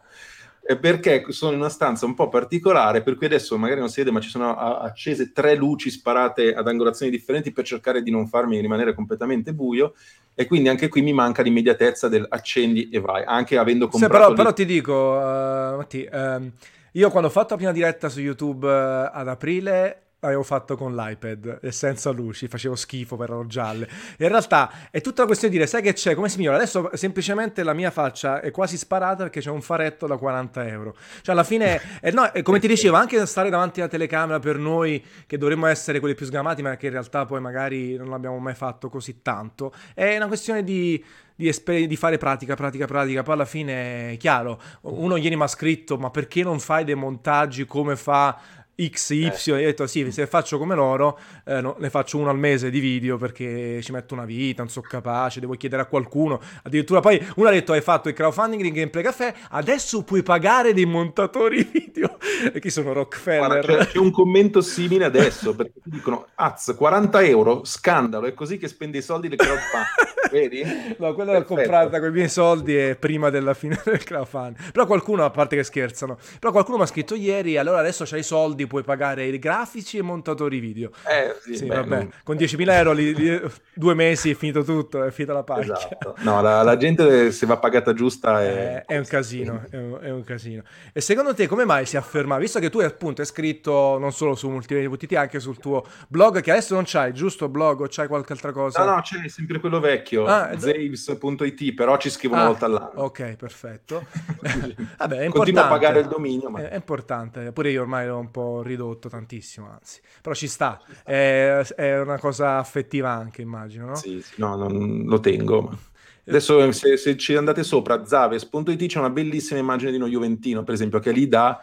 perché 0.81 1.25
sono 1.29 1.53
in 1.53 1.59
una 1.59 1.69
stanza 1.69 2.07
un 2.07 2.15
po' 2.15 2.29
particolare, 2.29 3.03
per 3.03 3.17
cui 3.17 3.27
adesso 3.27 3.59
magari 3.59 3.81
non 3.81 3.89
si 3.89 4.01
vede, 4.01 4.13
ma 4.13 4.21
ci 4.21 4.29
sono 4.29 4.55
accese 4.57 5.33
tre 5.33 5.57
luci 5.57 5.91
sparate 5.91 6.55
ad 6.55 6.69
angolazioni 6.69 7.11
differenti 7.11 7.53
per 7.53 7.65
cercare 7.65 8.03
di 8.03 8.11
non 8.11 8.29
farmi 8.29 8.61
rimanere 8.61 8.95
completamente 8.95 9.53
buio. 9.53 9.95
E 10.35 10.47
quindi 10.47 10.69
anche 10.69 10.89
qui 10.89 11.03
mi 11.03 11.13
manca 11.13 11.43
l'immediatezza 11.43 12.09
del 12.09 12.27
accendi 12.29 12.89
e 12.91 13.01
vai, 13.01 13.25
anche 13.27 13.59
avendo 13.59 13.89
comprato... 13.89 14.15
Sì, 14.15 14.21
però, 14.21 14.35
però 14.35 14.53
ti 14.53 14.65
dico, 14.65 14.93
uh, 14.93 15.77
Matti, 15.77 16.09
uh, 16.11 16.51
io 16.93 17.11
quando 17.11 17.29
ho 17.29 17.33
fatto 17.33 17.51
la 17.51 17.57
prima 17.57 17.73
diretta 17.73 18.09
su 18.09 18.21
YouTube 18.21 18.67
uh, 18.67 19.11
ad 19.13 19.29
aprile 19.29 20.03
l'avevo 20.23 20.45
fatto 20.45 20.77
con 20.77 20.95
l'iPad 20.95 21.59
e 21.61 21.73
senza 21.73 22.11
luci, 22.11 22.47
facevo 22.47 22.77
schifo 22.77 23.17
per 23.17 23.29
erano 23.29 23.47
gialle. 23.47 23.89
In 24.19 24.29
realtà 24.29 24.71
è 24.91 25.01
tutta 25.01 25.23
la 25.23 25.27
questione 25.27 25.53
di 25.53 25.59
dire, 25.59 25.69
sai 25.69 25.83
che 25.83 25.95
c'è, 25.95 26.15
come 26.15 26.29
si 26.29 26.39
migliora? 26.39 26.59
Adesso 26.59 26.91
semplicemente 26.93 27.65
la 27.65 27.73
mia 27.73 27.91
faccia 27.91 28.41
è 28.41 28.53
quasi 28.53 28.77
sparata 28.77 29.25
perché 29.25 29.41
c'è 29.41 29.51
un 29.51 29.63
faretto 29.63 30.07
da 30.07 30.17
40 30.17 30.69
euro. 30.69 30.95
Cioè 31.23 31.35
alla 31.35 31.43
fine, 31.43 31.81
eh, 32.01 32.13
no, 32.13 32.31
come 32.43 32.61
ti 32.61 32.69
dicevo, 32.69 32.95
anche 32.95 33.27
stare 33.27 33.51
davanti 33.51 33.81
alla 33.81 33.89
telecamera 33.89 34.39
per 34.39 34.59
noi 34.59 35.05
che 35.27 35.39
dovremmo 35.39 35.67
essere 35.67 35.99
quelli 35.99 36.15
più 36.15 36.25
sgamati, 36.25 36.63
ma 36.63 36.77
che 36.77 36.87
in 36.87 36.93
realtà 36.93 37.27
poi 37.27 37.41
magari 37.41 37.97
non 37.97 38.09
l'abbiamo 38.09 38.39
mai 38.39 38.55
fatto 38.55 38.89
così 38.89 39.23
tanto, 39.23 39.73
è 39.93 40.15
una 40.15 40.29
questione 40.29 40.63
di 40.63 41.05
di, 41.35 41.49
esper- 41.49 41.87
di, 41.87 41.97
fare 41.97 42.19
pratica, 42.19 42.55
pratica, 42.55 42.87
pratica. 42.87 43.23
Poi 43.23 43.35
alla 43.35 43.45
fine, 43.47 44.13
è 44.13 44.17
chiaro, 44.17 44.61
uno 44.83 45.17
ieri 45.17 45.35
mi 45.35 45.43
ha 45.43 45.49
scritto: 45.49 45.97
Ma 45.97 46.11
perché 46.11 46.43
non 46.43 46.61
fai 46.61 46.85
dei 46.85 46.95
montaggi 46.95 47.65
come 47.65 47.97
fa 47.97 48.39
X, 48.81 49.11
Y, 49.11 49.25
eh. 49.25 49.53
ho 49.53 49.57
detto 49.57 49.87
sì, 49.87 50.11
se 50.11 50.27
faccio 50.27 50.59
come 50.59 50.75
loro, 50.75 51.19
eh, 51.45 51.61
no, 51.61 51.77
ne 51.79 51.91
faccio 51.91 52.19
uno 52.19 52.31
al 52.31 52.39
mese 52.39 52.71
di 52.71 52.81
video 52.81 53.17
perché 53.19 53.81
ci 53.83 53.93
metto 53.93 54.15
una 54.15 54.25
vita, 54.25 54.63
non 54.63 54.71
sono 54.71 54.87
capace, 54.89 55.41
devo 55.41 55.55
chiedere 55.55 55.83
a 55.83 55.87
qualcuno. 55.87 56.41
Addirittura 56.63 57.01
poi 57.01 57.25
uno 57.37 57.49
ha 57.49 57.53
detto 57.53 57.73
hai 57.73 57.83
fatto 57.83 58.09
il 58.09 58.15
crowdfunding 58.15 58.63
di 58.63 58.73
Gameplay 58.73 59.03
Café, 59.03 59.35
adesso 59.51 60.03
puoi 60.03 60.23
pagare 60.23 60.73
dei 60.73 60.87
montatori 60.87 61.63
video. 61.71 62.19
e 62.53 62.61
chi 62.61 62.71
sono 62.71 62.93
Rockefeller? 62.93 63.61
Guarda, 63.61 63.85
c'è, 63.85 63.91
c'è, 63.93 63.99
un 63.99 64.11
commento 64.11 64.61
simile 64.61 65.05
adesso, 65.05 65.55
perché 65.55 65.81
ti 65.83 65.91
dicono, 65.91 66.27
az, 66.35 66.75
40 66.77 67.23
euro, 67.25 67.65
scandalo, 67.65 68.27
è 68.27 68.35
così 68.35 68.57
che 68.59 68.69
spendi 68.69 68.99
i 68.99 69.03
soldi 69.03 69.29
del 69.29 69.39
crowdfunding. 69.39 70.21
Vedi? 70.33 70.65
No, 70.97 71.13
quella 71.13 71.33
l'ho 71.33 71.45
comprata 71.45 72.01
con 72.01 72.09
i 72.09 72.13
miei 72.13 72.29
soldi 72.29 72.77
e 72.77 72.97
prima 72.97 73.29
della 73.29 73.53
fine 73.53 73.79
del 73.85 74.03
crowdfunding. 74.03 74.73
Però 74.73 74.87
qualcuno, 74.87 75.25
a 75.25 75.31
parte 75.31 75.57
che 75.57 75.63
scherzano, 75.63 76.17
però 76.41 76.53
qualcuno 76.53 76.79
mi 76.79 76.85
ha 76.85 76.87
scritto 76.87 77.15
ieri, 77.15 77.59
allora 77.59 77.81
adesso 77.81 78.05
c'hai 78.07 78.21
i 78.21 78.25
soldi 78.25 78.67
puoi 78.67 78.83
pagare 78.83 79.27
i 79.27 79.39
grafici 79.39 79.99
e 79.99 80.03
montatori 80.03 80.59
video. 80.59 80.91
Eh, 81.07 81.37
sì, 81.43 81.57
sì 81.57 81.67
beh, 81.67 81.75
vabbè. 81.75 81.97
Non... 81.97 82.13
Con 82.25 82.37
10.000 82.37 82.71
euro 82.71 82.93
li, 82.93 83.15
li, 83.15 83.41
due 83.75 83.95
mesi 83.95 84.31
è 84.31 84.35
finito 84.35 84.65
tutto, 84.65 85.05
è 85.05 85.11
finita 85.11 85.35
la 85.35 85.43
pagina. 85.43 85.77
Esatto. 85.77 86.15
No, 86.21 86.41
la, 86.41 86.63
la, 86.63 86.77
gente 86.77 87.31
se 87.33 87.45
va 87.45 87.59
pagata 87.59 87.93
giusta 87.93 88.43
è... 88.43 88.85
è 88.87 88.97
un 88.97 89.05
casino, 89.05 89.65
è 89.71 89.77
un, 89.77 89.99
è 90.01 90.11
un, 90.11 90.25
casino. 90.25 90.63
E 90.93 91.01
secondo 91.01 91.35
te 91.35 91.47
come 91.47 91.65
mai 91.65 91.85
si 91.85 91.97
afferma, 91.97 92.39
visto 92.39 92.59
che 92.59 92.71
tu 92.71 92.79
appunto 92.79 93.21
hai 93.21 93.27
scritto 93.27 93.99
non 93.99 94.13
solo 94.13 94.35
su 94.35 94.49
Multimedia 94.49 94.89
VTT, 94.89 95.13
anche 95.15 95.41
sul 95.41 95.59
tuo 95.59 95.85
blog, 96.09 96.41
che 96.41 96.51
adesso 96.51 96.75
non 96.75 96.85
c'hai, 96.87 97.13
giusto 97.13 97.49
blog 97.49 97.81
o 97.81 97.87
c'hai 97.89 98.07
qualche 98.07 98.33
altra 98.33 98.53
cosa? 98.53 98.85
No, 98.85 98.95
no, 98.95 99.01
c'è 99.03 99.29
sempre 99.29 99.61
quello 99.61 99.81
vecchio, 99.81 100.22
ah, 100.27 100.59
zaves.it, 100.59 101.75
però 101.75 101.97
ci 101.97 102.11
scrivo 102.11 102.35
una 102.35 102.45
ah, 102.45 102.47
volta 102.47 102.67
all'anno. 102.67 102.93
Ok, 102.95 103.37
perfetto. 103.37 104.07
vabbè. 104.99 105.29
Continua 105.29 105.65
a 105.65 105.69
pagare 105.69 106.01
il 106.01 106.09
dominio, 106.09 106.51
ma... 106.51 106.69
È, 106.69 106.75
importante, 106.75 107.53
pure 107.53 107.71
io 107.71 107.83
ormai 107.83 108.07
l'ho 108.07 108.19
un 108.19 108.31
po' 108.31 108.63
ridotto 108.63 109.09
tantissimo, 109.09 109.71
anzi. 109.71 110.01
Però 110.21 110.35
ci 110.35 110.49
sta, 110.49 110.81
è, 111.05 111.61
è 111.77 112.01
una 112.01 112.19
cosa 112.19 112.59
affettiva 112.59 113.11
anche, 113.11 113.43
immagino, 113.43 113.87
no? 113.87 113.95
Sì, 113.95 114.21
sì 114.23 114.35
no, 114.37 114.57
non 114.57 115.05
lo 115.07 115.21
tengo. 115.21 115.63
Ma... 115.63 115.79
Adesso 116.25 116.71
se, 116.71 116.97
se, 116.97 117.17
ci 117.17 117.35
andate 117.35 117.65
sopra 117.65 118.07
zaves.it 118.07 118.87
c'è 118.87 118.99
una 118.99 119.11
bellissima 119.11 119.59
immagine 119.59 119.91
di 119.91 119.97
uno 119.97 120.07
Juventino, 120.07 120.63
per 120.63 120.75
esempio, 120.75 121.01
che 121.01 121.11
è 121.11 121.13
lì 121.13 121.27
da, 121.27 121.59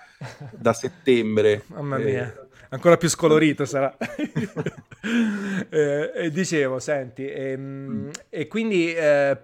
da 0.51 0.73
settembre. 0.73 1.63
Mamma 1.67 1.97
mia. 1.97 2.27
Eh, 2.27 2.47
ancora 2.69 2.97
più 2.97 3.09
scolorito 3.09 3.65
sarà. 3.65 3.95
eh, 5.69 6.11
e 6.15 6.31
dicevo, 6.31 6.79
senti, 6.79 7.27
ehm, 7.29 7.61
mm. 7.61 8.09
e 8.29 8.47
quindi 8.47 8.93
eh, 8.93 9.37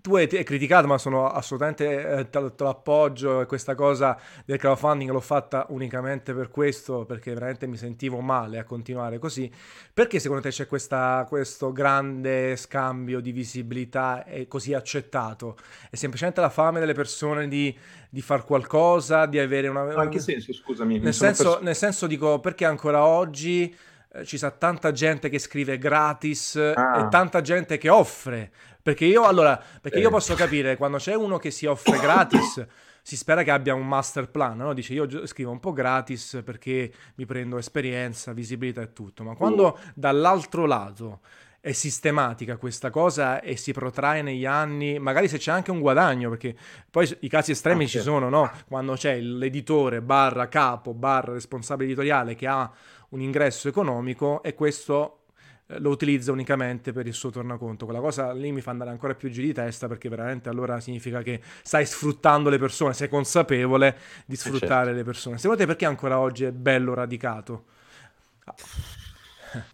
tu 0.00 0.16
hai, 0.16 0.28
hai, 0.30 0.44
criticato, 0.44 0.86
ma 0.86 0.98
sono 0.98 1.28
assolutamente 1.28 2.18
eh, 2.18 2.30
te, 2.30 2.54
te 2.54 2.64
l'appoggio. 2.64 3.44
Questa 3.46 3.74
cosa 3.74 4.18
del 4.44 4.58
crowdfunding 4.58 5.10
l'ho 5.10 5.20
fatta 5.20 5.66
unicamente 5.70 6.32
per 6.34 6.48
questo, 6.48 7.04
perché 7.04 7.32
veramente 7.32 7.66
mi 7.66 7.76
sentivo 7.76 8.20
male 8.20 8.58
a 8.58 8.64
continuare 8.64 9.18
così. 9.18 9.50
Perché 9.92 10.18
secondo 10.18 10.42
te 10.42 10.50
c'è 10.50 10.66
questa, 10.66 11.24
questo 11.28 11.72
grande 11.72 12.56
scambio 12.56 13.20
di 13.20 13.32
visibilità 13.32 14.24
e 14.24 14.46
così 14.46 14.74
accettato? 14.74 15.56
È 15.90 15.96
semplicemente 15.96 16.40
la 16.40 16.50
fame 16.50 16.80
delle 16.80 16.94
persone 16.94 17.48
di, 17.48 17.76
di 18.08 18.22
far 18.22 18.44
qualcosa, 18.44 19.26
di 19.26 19.38
avere 19.38 19.68
una. 19.68 19.84
Ma 19.84 20.04
in 20.04 20.10
che 20.10 20.20
senso, 20.20 20.52
scusami? 20.52 20.98
Nel 20.98 21.14
senso, 21.14 21.50
pers- 21.52 21.62
nel 21.62 21.76
senso, 21.76 22.06
dico, 22.06 22.40
perché 22.40 22.64
ancora 22.64 23.04
oggi 23.04 23.64
eh, 23.70 23.76
ci 24.24 24.38
sa 24.38 24.50
tanta 24.50 24.92
gente 24.92 25.28
che 25.28 25.38
scrive 25.38 25.78
gratis 25.78 26.56
ah. 26.56 27.00
e 27.00 27.08
tanta 27.08 27.40
gente 27.40 27.78
che 27.78 27.88
offre. 27.88 28.50
Perché 28.82 29.04
io, 29.04 29.24
allora, 29.24 29.62
perché 29.80 29.98
eh. 29.98 30.02
io 30.02 30.10
posso 30.10 30.34
capire 30.34 30.76
quando 30.76 30.96
c'è 30.96 31.14
uno 31.14 31.38
che 31.38 31.50
si 31.50 31.66
offre 31.66 31.98
gratis. 31.98 32.66
si 33.02 33.16
spera 33.16 33.42
che 33.42 33.50
abbia 33.50 33.74
un 33.74 33.86
master 33.86 34.28
plan, 34.28 34.58
no? 34.58 34.74
Dice 34.74 34.92
io 34.92 35.26
scrivo 35.26 35.50
un 35.50 35.58
po' 35.58 35.72
gratis 35.72 36.42
perché 36.44 36.92
mi 37.14 37.24
prendo 37.24 37.56
esperienza, 37.56 38.32
visibilità 38.32 38.82
e 38.82 38.92
tutto, 38.92 39.24
ma 39.24 39.34
quando 39.34 39.66
uh. 39.66 39.78
dall'altro 39.94 40.66
lato 40.66 41.20
è 41.60 41.72
sistematica 41.72 42.56
questa 42.56 42.88
cosa 42.88 43.40
e 43.40 43.56
si 43.56 43.72
protrae 43.72 44.22
negli 44.22 44.46
anni, 44.46 44.98
magari 44.98 45.28
se 45.28 45.36
c'è 45.36 45.50
anche 45.50 45.70
un 45.70 45.80
guadagno, 45.80 46.30
perché 46.30 46.56
poi 46.90 47.16
i 47.20 47.28
casi 47.28 47.50
estremi 47.50 47.84
ah, 47.84 47.86
ci 47.86 47.92
certo. 47.94 48.10
sono, 48.10 48.28
no? 48.30 48.50
Quando 48.66 48.94
c'è 48.94 49.20
l'editore 49.20 50.00
barra 50.00 50.48
capo 50.48 50.94
barra 50.94 51.32
responsabile 51.32 51.88
editoriale 51.88 52.34
che 52.34 52.46
ha 52.46 52.70
un 53.10 53.20
ingresso 53.20 53.68
economico 53.68 54.42
e 54.42 54.54
questo 54.54 55.24
eh, 55.66 55.78
lo 55.78 55.90
utilizza 55.90 56.32
unicamente 56.32 56.92
per 56.92 57.06
il 57.06 57.14
suo 57.14 57.30
tornaconto. 57.30 57.84
Quella 57.84 58.00
cosa 58.00 58.32
lì 58.32 58.52
mi 58.52 58.60
fa 58.60 58.70
andare 58.70 58.90
ancora 58.90 59.14
più 59.14 59.30
giù 59.30 59.40
di 59.40 59.52
testa 59.52 59.88
perché 59.88 60.08
veramente 60.08 60.48
allora 60.48 60.80
significa 60.80 61.22
che 61.22 61.40
stai 61.62 61.86
sfruttando 61.86 62.50
le 62.50 62.58
persone, 62.58 62.92
sei 62.92 63.08
consapevole 63.08 63.96
di 64.26 64.34
eh, 64.34 64.38
sfruttare 64.38 64.86
certo. 64.86 64.98
le 64.98 65.04
persone. 65.04 65.38
Secondo 65.38 65.60
te 65.60 65.66
perché 65.66 65.86
ancora 65.86 66.18
oggi 66.18 66.44
è 66.44 66.52
bello 66.52 66.94
radicato? 66.94 67.64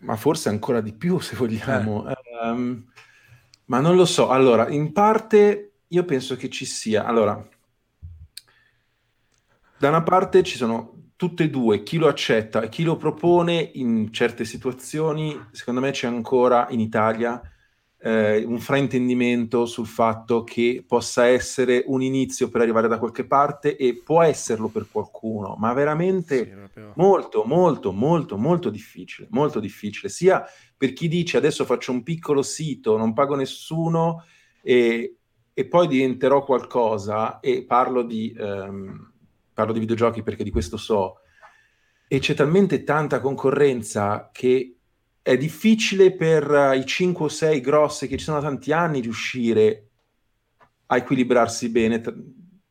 Ma 0.01 0.17
forse 0.17 0.49
ancora 0.49 0.81
di 0.81 0.93
più 0.93 1.19
se 1.19 1.37
vogliamo. 1.37 2.09
Eh. 2.09 2.15
Um, 2.43 2.85
ma 3.67 3.81
non 3.81 3.97
lo 3.97 4.05
so. 4.05 4.29
Allora, 4.29 4.69
in 4.69 4.93
parte 4.93 5.73
io 5.89 6.05
penso 6.05 6.37
che 6.37 6.49
ci 6.49 6.65
sia. 6.65 7.05
Allora, 7.05 7.47
da 9.79 9.89
una 9.89 10.03
parte 10.03 10.43
ci 10.43 10.57
sono 10.57 10.96
tutte 11.17 11.45
e 11.45 11.51
due, 11.51 11.83
chi 11.83 11.97
lo 11.97 12.09
accetta 12.09 12.61
e 12.61 12.69
chi 12.69 12.85
lo 12.85 12.97
propone 12.97 13.71
in 13.75 14.13
certe 14.13 14.45
situazioni, 14.45 15.39
secondo 15.51 15.81
me 15.81 15.91
c'è 15.91 16.07
ancora 16.07 16.67
in 16.71 16.81
Italia 16.81 17.41
eh, 17.99 18.45
un 18.45 18.61
fraintendimento 18.61 19.65
sul 19.65 19.87
fatto 19.87 20.45
che 20.45 20.85
possa 20.87 21.27
essere 21.27 21.83
un 21.87 22.03
inizio 22.03 22.51
per 22.51 22.61
arrivare 22.61 22.87
da 22.87 22.99
qualche 22.99 23.25
parte 23.25 23.77
e 23.77 24.01
può 24.05 24.23
esserlo 24.23 24.69
per 24.69 24.87
qualcuno, 24.93 25.57
ma 25.59 25.73
veramente 25.73 26.71
sì, 26.73 26.81
molto, 26.95 27.45
molto, 27.45 27.93
molto, 27.93 28.37
molto 28.37 28.69
difficile, 28.69 29.27
molto 29.31 29.59
difficile, 29.59 30.11
sia 30.11 30.45
per 30.77 30.93
chi 30.93 31.09
dice 31.09 31.39
adesso 31.39 31.65
faccio 31.65 31.93
un 31.93 32.03
piccolo 32.03 32.43
sito, 32.43 32.99
non 32.99 33.15
pago 33.15 33.35
nessuno 33.35 34.25
e, 34.61 35.17
e 35.55 35.65
poi 35.65 35.89
diventerò 35.89 36.45
qualcosa 36.45 37.41
e 37.41 37.65
parlo 37.65 38.03
di... 38.03 38.35
Um, 38.39 39.15
parlo 39.57 39.73
di 39.73 39.81
videogiochi 39.81 40.23
perché 40.23 40.45
di 40.45 40.51
questo 40.51 40.77
so, 40.77 41.21
e 42.07 42.19
c'è 42.19 42.35
talmente 42.35 42.85
tanta 42.85 43.21
concorrenza 43.21 44.29
che 44.31 44.77
è 45.23 45.37
difficile 45.39 46.13
per 46.13 46.49
uh, 46.51 46.73
i 46.75 46.85
5 46.85 47.25
o 47.25 47.29
6 47.29 47.61
grossi 47.61 48.07
che 48.07 48.19
ci 48.19 48.25
sono 48.25 48.39
da 48.39 48.47
tanti 48.47 48.71
anni 48.71 49.01
riuscire 49.01 49.89
a 50.87 50.97
equilibrarsi 50.99 51.71
bene. 51.71 52.03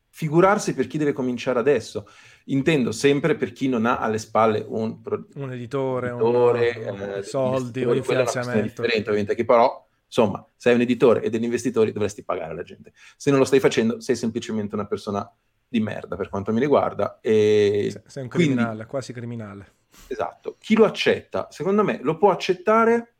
Figurarsi 0.08 0.74
per 0.74 0.86
chi 0.86 0.96
deve 0.96 1.12
cominciare 1.12 1.58
adesso. 1.58 2.06
Intendo 2.44 2.92
sempre 2.92 3.34
per 3.34 3.52
chi 3.52 3.68
non 3.68 3.84
ha 3.84 3.98
alle 3.98 4.18
spalle 4.18 4.64
un, 4.66 5.02
pro- 5.02 5.26
un 5.34 5.52
editore, 5.52 6.10
editore 6.10 6.86
un, 6.86 7.00
eh, 7.16 7.22
soldi 7.24 7.84
o 7.84 7.92
un 7.92 8.02
finanziamento. 8.02 8.62
differente, 8.62 9.10
ovviamente, 9.10 9.34
che 9.34 9.44
però 9.44 9.84
Insomma, 10.06 10.46
sei 10.54 10.74
un 10.74 10.80
editore 10.82 11.20
e 11.20 11.30
degli 11.30 11.42
investitori 11.42 11.90
dovresti 11.90 12.22
pagare 12.22 12.54
la 12.54 12.62
gente. 12.62 12.92
Se 13.16 13.30
non 13.30 13.40
lo 13.40 13.44
stai 13.44 13.58
facendo, 13.58 14.00
sei 14.00 14.14
semplicemente 14.14 14.74
una 14.74 14.86
persona 14.86 15.28
di 15.68 15.80
merda 15.80 16.16
per 16.16 16.28
quanto 16.28 16.52
mi 16.52 16.60
riguarda. 16.60 17.18
E 17.20 18.02
sei 18.06 18.22
un 18.22 18.28
criminale, 18.28 18.68
quindi, 18.68 18.86
quasi 18.86 19.12
criminale. 19.12 19.72
Esatto. 20.08 20.56
Chi 20.58 20.76
lo 20.76 20.84
accetta, 20.84 21.48
secondo 21.50 21.82
me, 21.82 22.00
lo 22.02 22.16
può 22.16 22.30
accettare, 22.30 23.14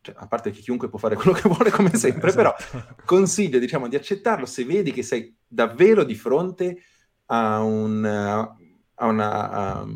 cioè, 0.00 0.14
a 0.18 0.26
parte 0.26 0.50
che 0.50 0.60
chiunque 0.60 0.88
può 0.88 0.98
fare 0.98 1.16
quello 1.16 1.32
che 1.32 1.48
vuole 1.48 1.70
come 1.70 1.94
sempre, 1.94 2.28
esatto. 2.28 2.64
però 2.68 2.94
consiglio 3.04 3.58
diciamo, 3.58 3.88
di 3.88 3.96
accettarlo 3.96 4.46
se 4.46 4.64
vedi 4.64 4.92
che 4.92 5.02
sei 5.02 5.36
davvero 5.46 6.04
di 6.04 6.14
fronte 6.14 6.82
a, 7.26 7.60
un, 7.60 8.04
a 8.04 9.06
una... 9.06 9.50
A 9.50 9.86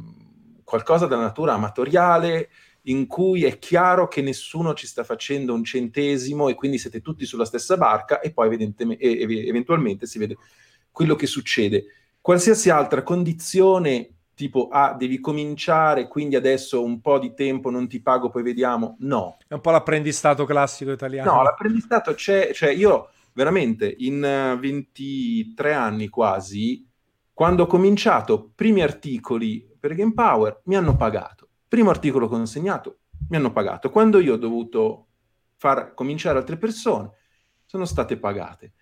qualcosa 0.65 1.07
della 1.07 1.21
natura 1.21 1.53
amatoriale 1.53 2.49
in 2.87 3.07
cui 3.07 3.45
è 3.45 3.59
chiaro 3.59 4.09
che 4.09 4.23
nessuno 4.23 4.75
ci 4.75 4.87
sta 4.87 5.05
facendo 5.05 5.55
un 5.55 5.63
centesimo 5.63 6.49
e 6.49 6.55
quindi 6.55 6.79
siete 6.79 7.01
tutti 7.01 7.25
sulla 7.25 7.45
stessa 7.45 7.77
barca 7.77 8.21
e 8.21 8.33
poi 8.33 8.75
eventualmente 8.89 10.07
si 10.07 10.19
vede 10.19 10.37
quello 10.95 11.17
che 11.17 11.27
succede. 11.27 11.87
Qualsiasi 12.21 12.71
altra 12.71 13.03
condizione, 13.03 14.11
tipo, 14.33 14.69
ah, 14.71 14.95
devi 14.97 15.19
cominciare, 15.19 16.07
quindi 16.07 16.37
adesso 16.37 16.85
un 16.85 17.01
po' 17.01 17.19
di 17.19 17.35
tempo 17.35 17.69
non 17.69 17.89
ti 17.89 18.01
pago, 18.01 18.31
poi 18.31 18.45
vediamo, 18.45 18.95
no. 19.01 19.37
È 19.49 19.55
un 19.55 19.61
po' 19.61 19.73
l'apprendistato 19.73 20.45
classico 20.45 20.93
italiano. 20.93 21.33
No, 21.33 21.43
l'apprendistato 21.43 22.15
c'è, 22.15 22.53
cioè 22.55 22.71
io 22.71 23.09
veramente 23.33 23.93
in 23.99 24.21
23 24.61 25.69
eh, 25.69 25.73
anni 25.73 26.09
quasi, 26.09 26.87
quando 27.33 27.65
ho 27.65 27.67
cominciato 27.67 28.53
primi 28.55 28.81
articoli 28.81 29.69
per 29.79 29.97
Game 29.97 30.15
Power, 30.15 30.61
mi 30.67 30.77
hanno 30.77 30.97
pagato. 30.97 31.49
Primo 31.67 31.91
articolo 31.91 32.29
consegnato, 32.29 32.99
mi 33.31 33.37
hanno 33.37 33.51
pagato. 33.51 33.91
Quando 33.91 34.21
io 34.21 34.35
ho 34.35 34.39
dovuto 34.39 35.07
far 35.57 35.93
cominciare 35.93 36.39
altre 36.39 36.57
persone, 36.57 37.11
sono 37.65 37.85
state 37.85 38.17
pagate. 38.17 38.75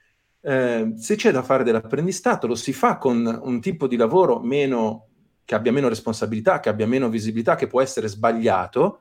Eh, 0.45 0.95
se 0.97 1.15
c'è 1.15 1.31
da 1.31 1.43
fare 1.43 1.63
dell'apprendistato, 1.63 2.47
lo 2.47 2.57
si 2.57 2.73
fa 2.73 2.99
con 2.99 3.41
un 3.43 3.61
tipo 3.61 3.87
di 3.87 3.97
lavoro 3.97 4.41
meno, 4.41 5.09
che 5.45 5.55
abbia 5.55 5.73
meno 5.73 5.89
responsabilità, 5.89 6.59
che 6.59 6.69
abbia 6.69 6.87
meno 6.87 7.09
visibilità, 7.09 7.55
che 7.55 7.69
può 7.69 7.81
essere 7.81 8.09
sbagliato, 8.09 9.01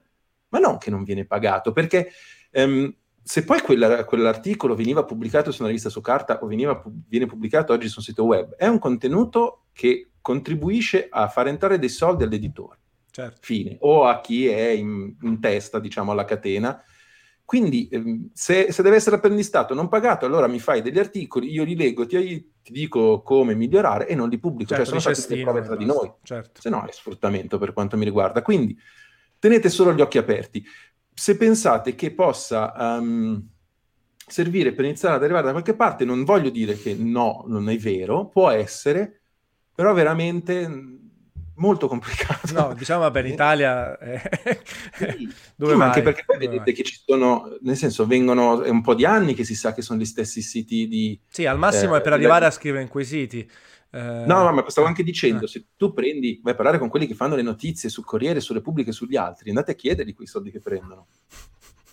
ma 0.50 0.60
non 0.60 0.78
che 0.78 0.92
non 0.92 1.04
viene 1.04 1.26
pagato, 1.26 1.72
perché 1.72 2.12
ehm, 2.52 2.94
se 3.24 3.44
poi 3.44 3.62
quella, 3.62 4.04
quell'articolo 4.06 4.76
veniva 4.76 5.04
pubblicato 5.04 5.52
su 5.52 5.62
una 5.62 5.70
rivista 5.70 5.90
su 5.90 6.02
carta 6.02 6.40
o 6.42 6.48
veniva, 6.48 6.82
viene 7.08 7.26
pubblicato 7.26 7.74
oggi 7.74 7.88
su 7.88 8.00
un 8.00 8.06
sito 8.06 8.24
web, 8.26 8.56
è 8.56 8.68
un 8.68 8.80
contenuto 8.80 9.66
che 9.74 10.12
contribuisce 10.22 11.08
a 11.10 11.28
far 11.28 11.48
entrare 11.48 11.80
dei 11.80 11.90
soldi 11.90 12.24
all'editore. 12.24 12.78
Certo. 13.10 13.40
Fine. 13.42 13.78
O 13.80 14.06
a 14.06 14.22
chi 14.22 14.48
è 14.48 14.70
in, 14.70 15.16
in 15.22 15.40
testa, 15.40 15.80
diciamo, 15.80 16.12
alla 16.12 16.26
catena 16.26 16.82
quindi 17.52 17.90
ehm, 17.92 18.30
se, 18.32 18.72
se, 18.72 18.82
deve 18.82 18.96
essere 18.96 19.18
apprendistato 19.18 19.74
non 19.74 19.90
pagato, 19.90 20.26
allora 20.26 20.48
mi 20.48 20.58
fai 20.58 20.82
degli 20.82 20.98
articoli, 20.98 21.52
io 21.52 21.66
li 21.66 21.76
leggo, 21.76 22.06
ti, 22.06 22.50
ti 22.64 22.72
dico 22.72 23.22
come 23.24 23.56
migliorare 23.56 24.08
e 24.08 24.16
non 24.16 24.30
li 24.30 24.40
pubblico. 24.40 24.70
Certo, 24.70 24.86
cioè 24.90 25.02
sono 25.02 25.14
fatte 25.14 25.28
delle 25.28 25.44
prove 25.44 25.62
tra 25.62 25.76
di 25.76 25.84
noi. 25.84 26.10
Certo. 26.24 26.62
Se 26.62 26.70
no 26.70 26.86
è 26.86 26.92
sfruttamento 26.94 27.58
per 27.58 27.74
quanto 27.74 27.98
mi 27.98 28.06
riguarda. 28.06 28.42
Quindi 28.42 28.80
tenete 29.38 29.68
solo 29.68 29.94
gli 29.94 30.00
occhi 30.00 30.18
aperti. 30.18 30.64
Se 31.14 31.36
pensate 31.36 31.94
che 31.94 32.14
possa 32.14 32.74
um, 32.78 33.46
servire 34.26 34.72
per 34.72 34.86
iniziare 34.86 35.16
ad 35.16 35.24
arrivare 35.24 35.48
da 35.48 35.52
qualche 35.52 35.76
parte, 35.76 36.06
non 36.06 36.24
voglio 36.24 36.52
dire 36.52 36.78
che 36.78 36.96
no, 36.96 37.44
non 37.48 37.68
è 37.68 37.76
vero, 37.76 38.30
può 38.30 38.50
essere, 38.50 39.24
però 39.76 39.94
veramente 39.94 40.70
molto 41.62 41.88
complicato. 41.88 42.52
No, 42.54 42.74
diciamo 42.74 43.02
vabbè, 43.02 43.22
in 43.22 43.28
Italia 43.28 43.98
è... 43.98 44.20
sì, 44.94 45.32
dove 45.56 45.74
sì, 45.74 45.78
ma 45.78 45.86
anche 45.86 46.02
perché 46.02 46.24
poi 46.26 46.38
dove 46.38 46.50
vedete 46.50 46.72
vai? 46.72 46.74
che 46.74 46.84
ci 46.84 47.00
sono, 47.06 47.58
nel 47.62 47.78
senso, 47.78 48.08
vengono, 48.08 48.64
è 48.64 48.70
un 48.70 48.82
po' 48.82 48.96
di 48.96 49.06
anni 49.06 49.36
che 49.36 49.44
si 49.44 49.56
sa 49.56 49.74
che 49.74 49.84
sono 49.84 50.00
gli 50.00 50.06
stessi 50.06 50.42
siti 50.42 50.88
di... 50.88 51.18
Sì, 51.30 51.46
al 51.46 51.60
massimo 51.60 51.96
eh, 51.96 52.00
è 52.00 52.02
per 52.02 52.14
arrivare 52.14 52.46
a 52.46 52.52
scrivere 52.52 52.82
in 52.82 52.90
quei 52.90 53.06
siti. 53.06 53.40
Eh, 53.94 54.24
no, 54.26 54.44
no, 54.44 54.52
ma 54.52 54.70
stavo 54.70 54.88
anche 54.88 55.04
dicendo, 55.04 55.46
eh. 55.46 55.48
se 55.48 55.66
tu 55.78 55.94
prendi, 55.94 56.40
vai 56.44 56.54
a 56.54 56.56
parlare 56.56 56.80
con 56.80 56.90
quelli 56.90 57.06
che 57.06 57.14
fanno 57.14 57.36
le 57.36 57.44
notizie 57.44 57.90
sul 57.90 58.06
Corriere, 58.06 58.40
sulle 58.40 58.62
pubbliche, 58.62 58.92
sugli 58.92 59.16
altri, 59.16 59.50
andate 59.50 59.72
a 59.72 59.76
chiedergli 59.76 60.16
quei 60.16 60.28
soldi 60.28 60.50
che 60.50 60.60
prendono. 60.60 61.08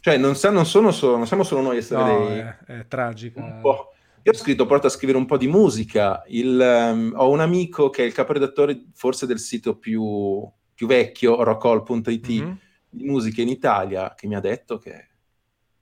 Cioè, 0.00 0.16
non, 0.16 0.34
sa, 0.34 0.50
non, 0.50 0.64
sono 0.64 0.92
solo, 0.92 1.18
non 1.18 1.26
siamo 1.26 1.42
solo 1.42 1.60
noi 1.60 1.76
a 1.76 1.78
essere 1.78 2.02
no, 2.02 2.26
dei... 2.26 2.38
È, 2.38 2.56
è 2.64 2.86
tragico. 2.86 3.40
Un 3.40 3.58
po' 3.60 3.92
Io 4.28 4.34
ho 4.34 4.36
scritto, 4.36 4.66
porto 4.66 4.88
a 4.88 4.90
scrivere 4.90 5.16
un 5.16 5.24
po' 5.24 5.38
di 5.38 5.46
musica. 5.46 6.22
Il, 6.26 6.60
um, 6.60 7.14
ho 7.16 7.30
un 7.30 7.40
amico 7.40 7.88
che 7.88 8.02
è 8.02 8.06
il 8.06 8.12
caporedattore 8.12 8.88
forse 8.92 9.24
del 9.24 9.38
sito 9.38 9.78
più, 9.78 10.46
più 10.74 10.86
vecchio, 10.86 11.42
rockall.it, 11.42 12.30
mm-hmm. 12.30 12.52
di 12.90 13.04
musica 13.04 13.40
in 13.40 13.48
Italia, 13.48 14.12
che 14.14 14.26
mi 14.26 14.34
ha 14.34 14.40
detto 14.40 14.76
che 14.76 15.08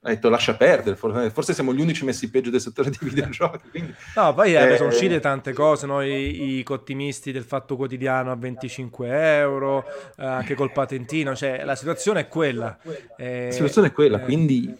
ha 0.00 0.10
detto 0.10 0.28
lascia 0.28 0.54
perdere, 0.54 0.94
forse, 0.94 1.30
forse, 1.30 1.54
siamo 1.54 1.74
gli 1.74 1.80
unici 1.80 2.04
messi 2.04 2.30
peggio 2.30 2.50
del 2.50 2.60
settore 2.60 2.90
dei 2.90 3.00
videogiochi. 3.10 3.68
Quindi, 3.68 3.92
no, 4.14 4.32
poi 4.32 4.54
eh, 4.54 4.76
sono 4.76 4.90
uscite 4.90 5.18
tante 5.18 5.52
cose, 5.52 5.86
no? 5.86 6.00
I, 6.00 6.58
i, 6.58 6.62
cottimisti 6.62 7.32
del 7.32 7.42
Fatto 7.42 7.74
Quotidiano 7.74 8.30
a 8.30 8.36
25 8.36 9.38
euro, 9.38 9.84
eh, 10.18 10.24
anche 10.24 10.54
col 10.54 10.70
patentino, 10.70 11.34
cioè 11.34 11.64
la 11.64 11.74
situazione 11.74 12.20
è 12.20 12.28
quella. 12.28 12.78
Eh, 13.16 13.46
la 13.46 13.50
situazione 13.50 13.88
è 13.88 13.92
quella, 13.92 14.20
eh, 14.20 14.22
quindi 14.22 14.72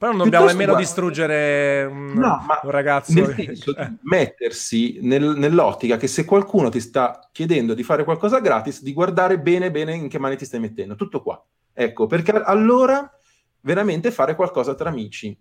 Però 0.00 0.12
non 0.12 0.24
dobbiamo 0.24 0.46
nemmeno 0.46 0.72
guarda, 0.72 0.80
distruggere 0.80 1.84
un, 1.84 2.14
no, 2.14 2.46
un 2.62 2.70
ragazzo. 2.70 3.12
Nel 3.12 3.34
senso 3.34 3.76
eh. 3.76 3.86
di 3.86 3.98
mettersi 4.04 4.98
nel, 5.02 5.34
nell'ottica 5.36 5.98
che 5.98 6.06
se 6.06 6.24
qualcuno 6.24 6.70
ti 6.70 6.80
sta 6.80 7.28
chiedendo 7.30 7.74
di 7.74 7.82
fare 7.82 8.04
qualcosa 8.04 8.40
gratis, 8.40 8.80
di 8.80 8.94
guardare 8.94 9.38
bene 9.38 9.70
bene 9.70 9.94
in 9.94 10.08
che 10.08 10.18
mani 10.18 10.38
ti 10.38 10.46
stai 10.46 10.58
mettendo. 10.58 10.94
Tutto 10.94 11.20
qua. 11.20 11.44
Ecco, 11.74 12.06
perché 12.06 12.30
allora 12.30 13.14
veramente 13.60 14.10
fare 14.10 14.34
qualcosa 14.36 14.74
tra 14.74 14.88
amici. 14.88 15.38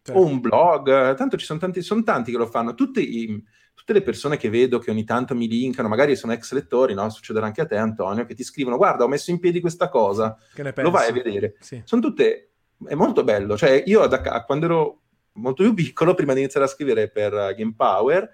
Certo. 0.00 0.18
O 0.18 0.24
un 0.24 0.40
blog, 0.40 1.14
tanto 1.14 1.36
ci 1.36 1.44
sono 1.44 1.58
tanti, 1.58 1.82
sono 1.82 2.02
tanti 2.02 2.32
che 2.32 2.38
lo 2.38 2.46
fanno. 2.46 2.72
Tutti 2.72 3.18
i, 3.18 3.44
tutte 3.74 3.92
le 3.92 4.00
persone 4.00 4.38
che 4.38 4.48
vedo 4.48 4.78
che 4.78 4.90
ogni 4.90 5.04
tanto 5.04 5.34
mi 5.34 5.46
linkano, 5.46 5.88
magari 5.88 6.16
sono 6.16 6.32
ex 6.32 6.52
lettori, 6.52 6.94
no? 6.94 7.10
succederà 7.10 7.44
anche 7.44 7.60
a 7.60 7.66
te 7.66 7.76
Antonio, 7.76 8.24
che 8.24 8.32
ti 8.32 8.44
scrivono 8.44 8.78
guarda 8.78 9.04
ho 9.04 9.08
messo 9.08 9.30
in 9.30 9.38
piedi 9.38 9.60
questa 9.60 9.90
cosa, 9.90 10.34
lo 10.54 10.90
vai 10.90 11.10
a 11.10 11.12
vedere. 11.12 11.56
Sì. 11.60 11.82
Sono 11.84 12.00
tutte 12.00 12.47
è 12.86 12.94
molto 12.94 13.24
bello. 13.24 13.56
Cioè, 13.56 13.82
io 13.86 14.06
da, 14.06 14.44
quando 14.44 14.66
ero 14.66 15.00
molto 15.32 15.62
più 15.62 15.74
piccolo, 15.74 16.14
prima 16.14 16.34
di 16.34 16.40
iniziare 16.40 16.66
a 16.66 16.68
scrivere 16.68 17.10
per 17.10 17.32
uh, 17.32 17.54
Game 17.54 17.74
Power, 17.76 18.28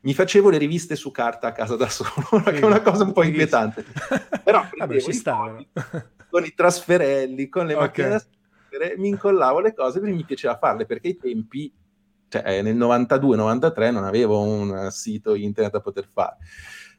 mi 0.00 0.14
facevo 0.14 0.50
le 0.50 0.58
riviste 0.58 0.96
su 0.96 1.10
carta 1.10 1.48
a 1.48 1.52
casa 1.52 1.76
da 1.76 1.88
solo, 1.88 2.42
che 2.44 2.58
è 2.58 2.64
una 2.64 2.82
cosa 2.82 3.04
un 3.04 3.12
po' 3.12 3.22
inquietante. 3.22 3.84
Però 4.44 4.64
Vabbè, 4.76 5.00
ci 5.00 5.12
sta. 5.12 5.56
Con 6.30 6.44
i 6.44 6.52
trasferelli, 6.54 7.48
con 7.48 7.64
le 7.64 7.72
okay. 7.72 7.86
macchine 7.86 8.08
da 8.10 8.18
scrivere, 8.20 8.98
mi 8.98 9.08
incollavo 9.08 9.60
le 9.60 9.72
cose 9.72 9.98
perché 9.98 10.14
mi 10.14 10.24
piaceva 10.24 10.58
farle, 10.58 10.84
perché 10.84 11.08
ai 11.08 11.16
tempi, 11.16 11.72
cioè 12.28 12.60
nel 12.60 12.76
92-93 12.76 13.90
non 13.90 14.04
avevo 14.04 14.42
un 14.42 14.88
sito 14.90 15.34
internet 15.34 15.72
da 15.72 15.80
poter 15.80 16.06
fare. 16.12 16.36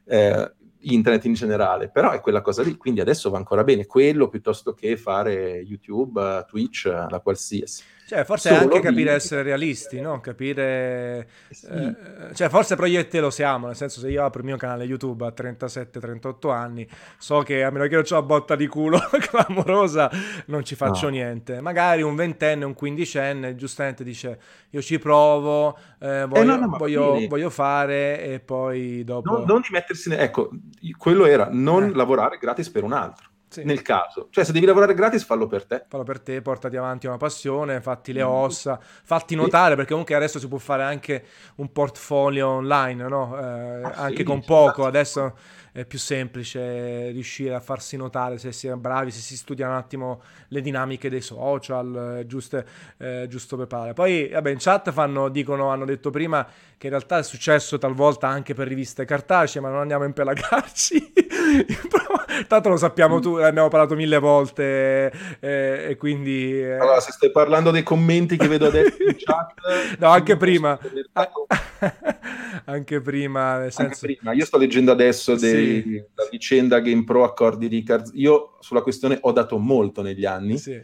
Eh, 0.03 0.51
internet 0.82 1.25
in 1.25 1.34
generale, 1.34 1.89
però 1.89 2.11
è 2.11 2.21
quella 2.21 2.41
cosa 2.41 2.63
lì, 2.63 2.77
quindi 2.77 3.01
adesso 3.01 3.30
va 3.30 3.38
ancora 3.38 3.63
bene 3.63 3.86
quello 3.86 4.30
piuttosto 4.30 4.73
che 4.73 4.97
fare 4.97 5.59
YouTube, 5.59 6.45
Twitch, 6.47 6.86
la 6.86 7.19
qualsiasi. 7.21 7.84
Cioè, 8.10 8.24
forse 8.24 8.49
Solo 8.49 8.62
anche 8.62 8.80
capire 8.80 9.12
di... 9.12 9.16
essere 9.18 9.43
realisti, 9.43 10.01
no? 10.01 10.20
Capire... 10.20 11.28
Sì. 11.51 11.68
Eh, 11.68 12.34
cioè, 12.34 12.49
forse 12.49 12.76
proietti 12.76 13.20
lo 13.20 13.30
siamo, 13.30 13.68
nel 13.68 13.76
senso 13.76 13.99
se 13.99 14.10
io 14.10 14.26
apro 14.26 14.39
il 14.39 14.47
mio 14.47 14.57
canale 14.57 14.84
YouTube 14.86 15.28
a 15.28 15.30
37-38 15.30 16.49
anni, 16.49 16.89
so 17.20 17.43
che 17.43 17.64
a 17.64 17.70
meno 17.70 17.86
che 17.86 17.93
non 17.93 18.03
ho 18.10 18.14
una 18.18 18.22
botta 18.24 18.55
di 18.55 18.66
culo 18.66 18.97
clamorosa, 19.30 20.10
non 20.47 20.66
ci 20.66 20.74
faccio 20.74 21.05
no. 21.05 21.12
niente. 21.12 21.62
Magari 21.62 22.01
un 22.01 22.16
ventenne, 22.16 22.66
un 22.66 22.74
quindicenne, 22.74 23.55
giustamente 23.55 24.03
dice, 24.03 24.39
io 24.72 24.82
ci 24.82 24.97
provo, 24.97 25.78
eh, 25.99 26.26
voglio, 26.26 26.41
eh 26.41 26.45
no, 26.45 26.55
no, 26.55 26.78
voglio, 26.80 27.28
voglio, 27.28 27.51
fare 27.51 28.24
e 28.24 28.39
poi 28.39 29.03
dopo... 29.03 29.38
Non, 29.38 29.43
non 29.45 29.62
di 29.62 29.68
mettersi... 29.70 30.10
Ne... 30.10 30.18
Ecco, 30.18 30.49
quello 30.97 31.28
era 31.28 31.47
non 31.51 31.84
eh. 31.84 31.93
lavorare 31.93 32.39
gratis 32.39 32.72
per 32.72 32.82
un 32.82 32.93
altro. 32.93 33.28
Sì. 33.49 33.63
Nel 33.63 33.81
caso, 33.81 34.27
cioè 34.29 34.43
se 34.43 34.51
devi 34.51 34.67
lavorare 34.67 34.93
gratis, 34.93 35.23
fallo 35.23 35.47
per 35.47 35.65
te. 35.65 35.83
Fallo 35.87 36.03
per 36.03 36.19
te, 36.19 36.39
portati 36.39 36.77
avanti 36.77 37.07
una 37.07 37.17
passione, 37.17 37.81
fatti 37.81 38.13
le 38.13 38.23
mm. 38.23 38.27
ossa, 38.27 38.79
fatti 38.79 39.33
notare, 39.33 39.73
perché 39.75 39.89
comunque 39.89 40.13
adesso 40.13 40.37
si 40.37 40.47
può 40.47 40.59
fare 40.59 40.83
anche 40.83 41.25
un 41.55 41.71
portfolio 41.71 42.47
online, 42.47 43.07
no? 43.07 43.35
Eh, 43.39 43.83
ah, 43.83 43.91
anche 43.95 44.17
sì, 44.17 44.23
con 44.23 44.43
poco. 44.43 44.85
Adesso 44.85 45.35
è 45.80 45.86
più 45.86 45.97
semplice 45.97 47.09
riuscire 47.11 47.53
a 47.55 47.59
farsi 47.59 47.95
notare 47.95 48.38
se 48.38 48.51
si 48.51 48.67
è 48.67 48.73
bravi, 48.73 49.11
se 49.11 49.21
si 49.21 49.38
studia 49.38 49.67
un 49.67 49.75
attimo 49.75 50.21
le 50.49 50.61
dinamiche 50.61 51.09
dei 51.09 51.21
social, 51.21 52.23
giuste, 52.25 52.65
eh, 52.97 53.27
giusto 53.30 53.55
preparare. 53.55 53.93
Poi, 53.93 54.30
vabbè, 54.30 54.49
in 54.49 54.57
chat 54.59 54.91
fanno, 54.91 55.30
dicono, 55.30 55.69
hanno 55.69 55.86
detto 55.86 56.09
prima 56.09 56.45
che 56.77 56.88
in 56.88 56.93
realtà 56.93 57.17
è 57.17 57.23
successo 57.23 57.77
talvolta 57.77 58.27
anche 58.27 58.53
per 58.53 58.67
riviste 58.67 59.03
cartacee, 59.05 59.61
ma 59.61 59.69
non 59.69 59.80
andiamo 59.80 60.03
a 60.03 60.07
impelagarci. 60.07 61.13
Tanto 62.47 62.69
lo 62.69 62.77
sappiamo 62.77 63.19
tu, 63.19 63.36
ne 63.36 63.45
abbiamo 63.45 63.67
parlato 63.67 63.95
mille 63.95 64.17
volte 64.17 65.11
eh, 65.39 65.88
e 65.89 65.97
quindi... 65.97 66.61
Eh... 66.61 66.77
Allora, 66.77 66.99
se 67.01 67.11
stai 67.11 67.32
parlando 67.32 67.71
dei 67.71 67.84
commenti 67.84 68.38
che 68.38 68.47
vedo 68.47 68.67
adesso 68.67 68.95
in 69.03 69.15
chat... 69.19 69.53
no, 69.97 70.07
anche 70.07 70.38
prima. 70.38 70.80
anche 72.65 73.01
prima, 73.01 73.57
nel 73.57 73.73
senso... 73.73 74.05
Anche 74.05 74.17
prima. 74.17 74.34
Io 74.34 74.45
sto 74.45 74.57
leggendo 74.57 74.91
adesso 74.91 75.36
dei, 75.36 75.65
sì. 75.65 75.68
La 76.13 76.28
vicenda 76.30 76.80
Game 76.80 77.03
Pro 77.03 77.24
Accordi 77.24 77.67
Ricard. 77.67 78.11
Io 78.13 78.57
sulla 78.59 78.82
questione 78.82 79.17
ho 79.22 79.32
dato 79.32 79.57
molto 79.57 80.01
negli 80.01 80.26
anni. 80.26 80.57
Sì. 80.57 80.80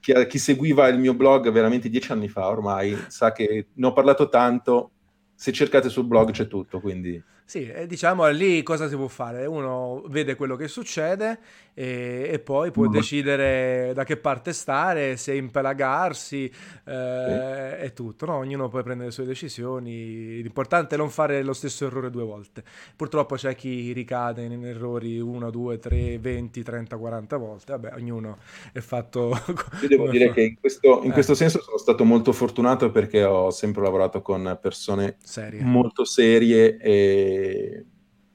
Chi, 0.00 0.12
chi 0.26 0.38
seguiva 0.38 0.88
il 0.88 0.98
mio 0.98 1.14
blog 1.14 1.50
veramente 1.50 1.88
dieci 1.88 2.10
anni 2.10 2.28
fa 2.28 2.48
ormai 2.48 2.96
sa 3.06 3.32
che 3.32 3.68
ne 3.72 3.86
ho 3.86 3.92
parlato 3.92 4.28
tanto. 4.28 4.90
Se 5.34 5.52
cercate 5.52 5.88
sul 5.88 6.06
blog 6.06 6.30
c'è 6.30 6.46
tutto, 6.46 6.80
quindi... 6.80 7.22
Sì, 7.52 7.70
diciamo 7.86 8.26
lì 8.28 8.62
cosa 8.62 8.88
si 8.88 8.96
può 8.96 9.08
fare? 9.08 9.44
Uno 9.44 10.02
vede 10.06 10.36
quello 10.36 10.56
che 10.56 10.68
succede 10.68 11.38
e, 11.74 12.28
e 12.30 12.38
poi 12.38 12.70
può 12.70 12.88
mm. 12.88 12.90
decidere 12.90 13.92
da 13.94 14.04
che 14.04 14.16
parte 14.16 14.54
stare, 14.54 15.18
se 15.18 15.34
impelagarsi 15.34 16.44
eh, 16.46 17.76
sì. 17.78 17.84
e 17.84 17.92
tutto. 17.94 18.24
No? 18.24 18.36
Ognuno 18.36 18.70
poi 18.70 18.82
prende 18.82 19.04
le 19.04 19.10
sue 19.10 19.26
decisioni. 19.26 20.40
L'importante 20.40 20.94
è 20.94 20.98
non 20.98 21.10
fare 21.10 21.42
lo 21.42 21.52
stesso 21.52 21.84
errore 21.84 22.08
due 22.08 22.24
volte. 22.24 22.62
Purtroppo 22.96 23.34
c'è 23.34 23.54
chi 23.54 23.92
ricade 23.92 24.44
in 24.44 24.64
errori 24.64 25.20
1, 25.20 25.50
2, 25.50 25.78
3, 25.78 26.18
20, 26.20 26.62
30, 26.62 26.96
40 26.96 27.36
volte. 27.36 27.72
Vabbè, 27.72 27.92
ognuno 27.96 28.38
è 28.72 28.80
fatto. 28.80 29.28
Io 29.82 29.88
devo 29.88 30.08
dire 30.08 30.28
fa... 30.28 30.32
che 30.32 30.42
in, 30.42 30.58
questo, 30.58 31.00
in 31.02 31.10
eh. 31.10 31.12
questo, 31.12 31.34
senso 31.34 31.60
sono 31.62 31.76
stato 31.76 32.04
molto 32.04 32.32
fortunato 32.32 32.90
perché 32.90 33.22
ho 33.24 33.50
sempre 33.50 33.82
lavorato 33.82 34.22
con 34.22 34.58
persone 34.58 35.16
serie. 35.22 35.60
molto 35.60 36.04
serie 36.04 36.78
e 36.78 37.41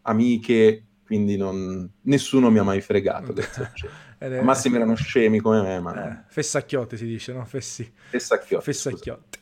amiche 0.01 0.87
quindi 1.07 1.37
non... 1.37 1.89
nessuno 2.01 2.51
mi 2.51 2.59
ha 2.59 2.63
mai 2.63 2.81
fregato. 2.81 3.33
Al 4.19 4.43
massimo 4.43 4.75
erano 4.75 4.95
scemi 4.95 5.39
come 5.39 5.61
me, 5.61 5.79
ma... 5.79 6.09
Eh, 6.09 6.23
fessacchiotti 6.27 6.97
si 6.97 7.05
dice, 7.05 7.31
no? 7.31 7.45
Fessi... 7.45 7.89
Fessacchiotti. 8.09 8.63
Fessacchiotti. 8.65 9.39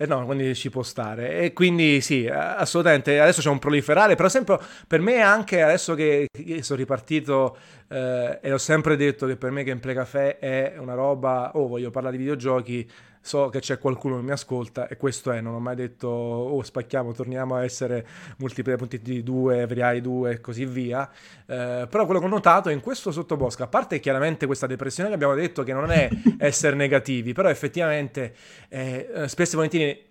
E 0.00 0.04
eh 0.04 0.06
no, 0.06 0.24
quindi 0.26 0.54
ci 0.54 0.70
può 0.70 0.84
stare. 0.84 1.40
E 1.40 1.52
quindi 1.52 2.00
sì, 2.00 2.28
assolutamente, 2.28 3.18
adesso 3.18 3.40
c'è 3.40 3.48
un 3.48 3.58
proliferare, 3.58 4.14
per 4.14 4.26
esempio 4.26 4.60
per 4.86 5.00
me 5.00 5.20
anche 5.20 5.60
adesso 5.60 5.94
che 5.94 6.28
sono 6.60 6.78
ripartito 6.78 7.56
eh, 7.88 8.38
e 8.40 8.52
ho 8.52 8.58
sempre 8.58 8.94
detto 8.94 9.26
che 9.26 9.36
per 9.36 9.50
me 9.50 9.64
Gameplay 9.64 9.96
Café 9.96 10.38
è 10.38 10.76
una 10.78 10.94
roba, 10.94 11.50
oh 11.54 11.66
voglio 11.66 11.90
parlare 11.90 12.16
di 12.16 12.22
videogiochi, 12.22 12.88
so 13.20 13.48
che 13.48 13.60
c'è 13.60 13.78
qualcuno 13.78 14.16
che 14.16 14.22
mi 14.22 14.30
ascolta 14.30 14.88
e 14.88 14.96
questo 14.96 15.30
è, 15.30 15.40
non 15.40 15.54
ho 15.54 15.60
mai 15.60 15.76
detto 15.76 16.08
oh 16.08 16.62
spacchiamo, 16.62 17.12
torniamo 17.12 17.56
a 17.56 17.64
essere 17.64 18.06
multiplayer.it2, 18.38 19.58
Every 19.58 20.00
2 20.00 20.30
e 20.30 20.40
così 20.40 20.64
via, 20.64 21.08
eh, 21.46 21.86
però 21.88 22.04
quello 22.04 22.20
che 22.20 22.26
ho 22.26 22.30
notato 22.30 22.70
in 22.70 22.80
questo 22.80 23.10
sottobosco, 23.12 23.62
a 23.62 23.68
parte 23.68 24.00
chiaramente 24.00 24.46
questa 24.46 24.66
depressione 24.66 25.08
che 25.08 25.14
abbiamo 25.14 25.34
detto 25.34 25.62
che 25.62 25.72
non 25.72 25.90
è 25.90 26.08
essere 26.38 26.76
negativi, 26.76 27.32
però 27.32 27.48
effettivamente 27.48 28.34
eh, 28.68 29.24
spesso 29.26 29.52
e 29.52 29.56
volentieri 29.56 30.06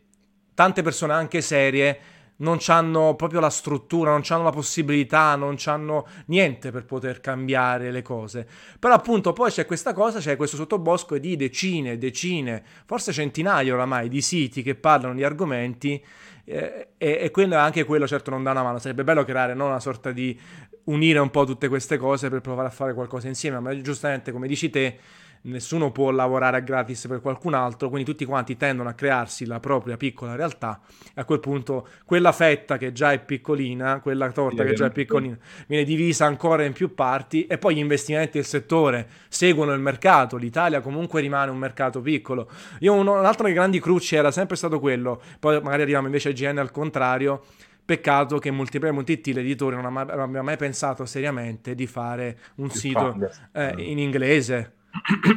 tante 0.53 0.82
persone 0.82 1.14
anche 1.14 1.41
serie 1.41 1.99
non 2.38 2.58
hanno 2.68 3.16
proprio 3.16 3.40
la 3.40 3.50
struttura, 3.50 4.12
non 4.12 4.22
hanno 4.28 4.44
la 4.44 4.52
possibilità, 4.52 5.36
non 5.36 5.56
hanno 5.66 6.08
niente 6.26 6.72
per 6.72 6.86
poter 6.86 7.20
cambiare 7.20 7.92
le 7.92 8.02
cose. 8.02 8.48
Però 8.80 8.94
appunto 8.94 9.34
poi 9.34 9.50
c'è 9.52 9.66
questa 9.66 9.94
cosa, 9.94 10.20
c'è 10.20 10.36
questo 10.36 10.56
sottobosco 10.58 11.18
di 11.18 11.36
decine, 11.36 11.98
decine, 11.98 12.64
forse 12.86 13.12
centinaia 13.12 13.74
oramai 13.74 14.10
di 14.10 14.22
siti 14.22 14.62
che 14.62 14.76
parlano 14.76 15.16
di 15.16 15.24
argomenti 15.24 16.04
eh, 16.46 16.90
e, 16.98 17.18
e 17.22 17.32
quello, 17.32 17.58
anche 17.58 17.84
quello 17.84 18.08
certo 18.08 18.30
non 18.30 18.44
dà 18.44 18.52
una 18.52 18.64
mano. 18.64 18.80
Sarebbe 18.80 19.04
bello 19.04 19.24
creare 19.24 19.54
no, 19.54 19.66
una 19.66 19.80
sorta 19.80 20.12
di 20.12 20.40
unire 20.86 21.20
un 21.20 21.30
po' 21.30 21.46
tutte 21.46 21.68
queste 21.68 21.98
cose 21.98 22.30
per 22.30 22.42
provare 22.42 22.68
a 22.68 22.72
fare 22.72 22.94
qualcosa 22.94 23.28
insieme, 23.28 23.60
ma 23.60 23.80
giustamente 23.82 24.32
come 24.32 24.48
dici 24.48 24.70
te 24.70 24.98
nessuno 25.44 25.92
può 25.92 26.12
lavorare 26.12 26.58
a 26.58 26.60
gratis 26.60 27.08
per 27.08 27.22
qualcun 27.22 27.54
altro, 27.54 27.90
quindi 27.90 28.10
tutti 28.10 28.26
quanti 28.26 28.58
tendono 28.58 28.90
a 28.90 28.94
crearsi 28.94 29.46
la 29.46 29.60
propria 29.60 29.98
piccola 29.98 30.36
realtà. 30.36 30.80
E 31.14 31.22
a 31.22 31.26
quel 31.26 31.40
punto 31.40 31.88
quella 32.06 32.32
fetta 32.32 32.78
che 32.78 32.92
già 32.92 33.12
è 33.12 33.20
piccolina, 33.20 34.00
quella 34.00 34.32
torta 34.32 34.64
che 34.64 34.74
già 34.74 34.88
è 34.88 34.92
piccolina, 34.92 35.38
viene 35.68 35.84
divisa 35.84 36.26
ancora 36.26 36.64
in 36.64 36.74
più 36.74 36.94
parti 36.94 37.46
e 37.46 37.58
poi 37.58 37.76
gli 37.76 37.80
investimenti 37.80 38.34
del 38.34 38.46
settore 38.46 39.08
seguono 39.30 39.74
il 39.74 39.80
mercato, 39.80 40.38
l'Italia 40.38 40.82
comunque 40.82 41.22
rimane 41.22 41.52
un 41.52 41.58
mercato 41.58 42.02
piccolo. 42.02 42.50
Io 42.80 42.94
uno, 42.94 43.20
un 43.20 43.26
altro 43.26 43.46
dei 43.46 43.54
grandi 43.54 43.80
cruci 43.80 44.16
era 44.16 44.32
sempre 44.32 44.56
stato 44.56 44.80
quello, 44.80 45.22
poi 45.40 45.62
magari 45.62 45.84
arriviamo 45.84 46.08
invece 46.08 46.30
a 46.30 46.32
GN 46.34 46.58
al 46.58 46.72
contrario, 46.72 47.44
Peccato 47.88 48.38
che 48.38 48.52
Multiplayer.it, 48.52 49.28
l'editore, 49.28 49.78
non, 49.82 49.96
abbia 49.96 50.42
mai 50.42 50.58
pensato 50.58 51.06
seriamente 51.06 51.74
di 51.74 51.88
fare 51.88 52.38
un 52.56 52.70
sito 52.70 53.16
eh, 53.54 53.76
in 53.78 53.98
inglese 53.98 54.74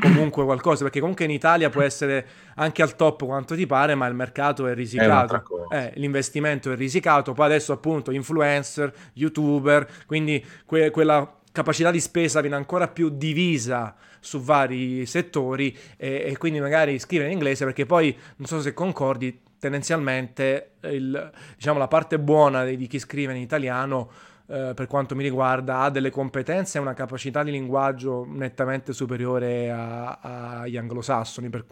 comunque 0.00 0.44
qualcosa, 0.44 0.84
perché 0.84 1.00
comunque 1.00 1.24
in 1.24 1.30
Italia 1.30 1.70
può 1.70 1.82
essere 1.82 2.26
anche 2.56 2.82
al 2.82 2.96
top 2.96 3.24
quanto 3.24 3.54
ti 3.54 3.66
pare, 3.66 3.94
ma 3.94 4.06
il 4.06 4.14
mercato 4.14 4.66
è 4.66 4.74
risicato, 4.74 5.68
eh, 5.70 5.92
l'investimento 5.96 6.72
è 6.72 6.76
risicato, 6.76 7.32
poi 7.32 7.46
adesso 7.46 7.72
appunto 7.72 8.10
influencer, 8.10 8.92
youtuber, 9.14 9.86
quindi 10.06 10.44
que- 10.64 10.90
quella 10.90 11.36
capacità 11.52 11.90
di 11.90 12.00
spesa 12.00 12.40
viene 12.40 12.56
ancora 12.56 12.88
più 12.88 13.08
divisa 13.08 13.94
su 14.20 14.40
vari 14.40 15.04
settori 15.06 15.76
e, 15.96 16.24
e 16.26 16.36
quindi 16.38 16.60
magari 16.60 16.98
scrivere 16.98 17.30
in 17.30 17.36
inglese 17.36 17.64
perché 17.64 17.86
poi 17.86 18.16
non 18.36 18.46
so 18.46 18.60
se 18.60 18.72
concordi 18.72 19.40
tendenzialmente 19.58 20.72
il, 20.82 21.30
diciamo, 21.56 21.78
la 21.78 21.88
parte 21.88 22.18
buona 22.18 22.64
di, 22.64 22.76
di 22.76 22.86
chi 22.86 22.98
scrive 22.98 23.34
in 23.34 23.40
italiano 23.40 24.10
eh, 24.52 24.72
per 24.74 24.88
quanto 24.88 25.14
mi 25.14 25.22
riguarda, 25.22 25.82
ha 25.82 25.90
delle 25.90 26.10
competenze 26.10 26.78
e 26.78 26.80
una 26.80 26.92
capacità 26.92 27.44
di 27.44 27.52
linguaggio 27.52 28.26
nettamente 28.28 28.92
superiore 28.92 29.70
agli 29.70 30.76
anglosassoni, 30.76 31.48
per, 31.48 31.66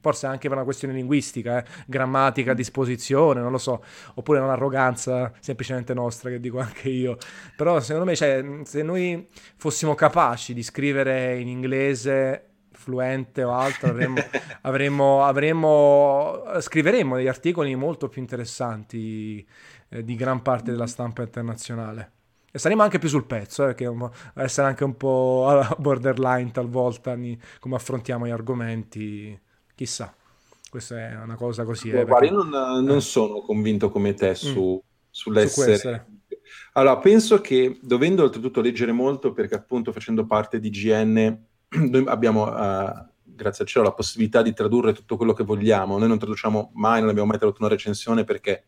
forse 0.00 0.26
anche 0.26 0.48
per 0.48 0.56
una 0.56 0.64
questione 0.64 0.94
linguistica, 0.94 1.62
eh, 1.62 1.64
grammatica, 1.86 2.52
disposizione, 2.52 3.40
non 3.40 3.52
lo 3.52 3.58
so, 3.58 3.84
oppure 4.14 4.40
un'arroganza 4.40 5.32
semplicemente 5.38 5.94
nostra, 5.94 6.28
che 6.28 6.40
dico 6.40 6.58
anche 6.58 6.88
io. 6.88 7.18
Però 7.56 7.78
secondo 7.78 8.04
me, 8.04 8.16
cioè, 8.16 8.44
se 8.64 8.82
noi 8.82 9.28
fossimo 9.56 9.94
capaci 9.94 10.54
di 10.54 10.64
scrivere 10.64 11.38
in 11.38 11.46
inglese 11.46 12.48
fluente 12.72 13.44
o 13.44 13.52
altro, 13.52 13.90
avremmo, 13.90 14.20
avremmo, 14.62 15.24
avremmo, 15.24 16.42
scriveremmo 16.58 17.14
degli 17.14 17.28
articoli 17.28 17.76
molto 17.76 18.08
più 18.08 18.20
interessanti 18.20 19.46
eh, 19.88 20.02
di 20.02 20.16
gran 20.16 20.42
parte 20.42 20.72
della 20.72 20.88
stampa 20.88 21.22
internazionale. 21.22 22.10
E 22.54 22.60
saremo 22.60 22.82
anche 22.82 23.00
più 23.00 23.08
sul 23.08 23.26
pezzo, 23.26 23.66
eh, 23.66 23.74
che 23.74 23.92
essere 24.34 24.68
anche 24.68 24.84
un 24.84 24.96
po' 24.96 25.60
borderline 25.76 26.52
talvolta 26.52 27.18
come 27.58 27.74
affrontiamo 27.74 28.28
gli 28.28 28.30
argomenti, 28.30 29.36
chissà. 29.74 30.14
Questa 30.70 30.96
è 30.96 31.20
una 31.20 31.34
cosa 31.34 31.64
così. 31.64 31.90
Eh, 31.90 32.04
perché... 32.04 32.26
Io 32.26 32.44
non, 32.44 32.84
non, 32.84 33.02
sono 33.02 33.40
convinto 33.40 33.90
come 33.90 34.14
te 34.14 34.36
su, 34.36 34.80
mm. 34.80 34.88
sull'essere... 35.10 35.76
Su 35.78 36.00
allora, 36.74 36.98
penso 36.98 37.40
che 37.40 37.80
dovendo 37.82 38.22
oltretutto 38.22 38.60
leggere 38.60 38.92
molto, 38.92 39.32
perché 39.32 39.56
appunto 39.56 39.90
facendo 39.90 40.24
parte 40.24 40.60
di 40.60 40.70
GN, 40.70 41.36
noi 41.90 42.04
abbiamo, 42.06 42.44
uh, 42.44 43.04
grazie 43.24 43.64
al 43.64 43.68
cielo, 43.68 43.84
la 43.84 43.94
possibilità 43.94 44.42
di 44.42 44.52
tradurre 44.52 44.92
tutto 44.92 45.16
quello 45.16 45.32
che 45.32 45.42
vogliamo. 45.42 45.98
Noi 45.98 46.06
non 46.06 46.18
traduciamo 46.18 46.70
mai, 46.74 47.00
non 47.00 47.08
abbiamo 47.08 47.28
mai 47.28 47.38
tradotto 47.38 47.62
una 47.62 47.72
recensione 47.72 48.22
perché 48.22 48.62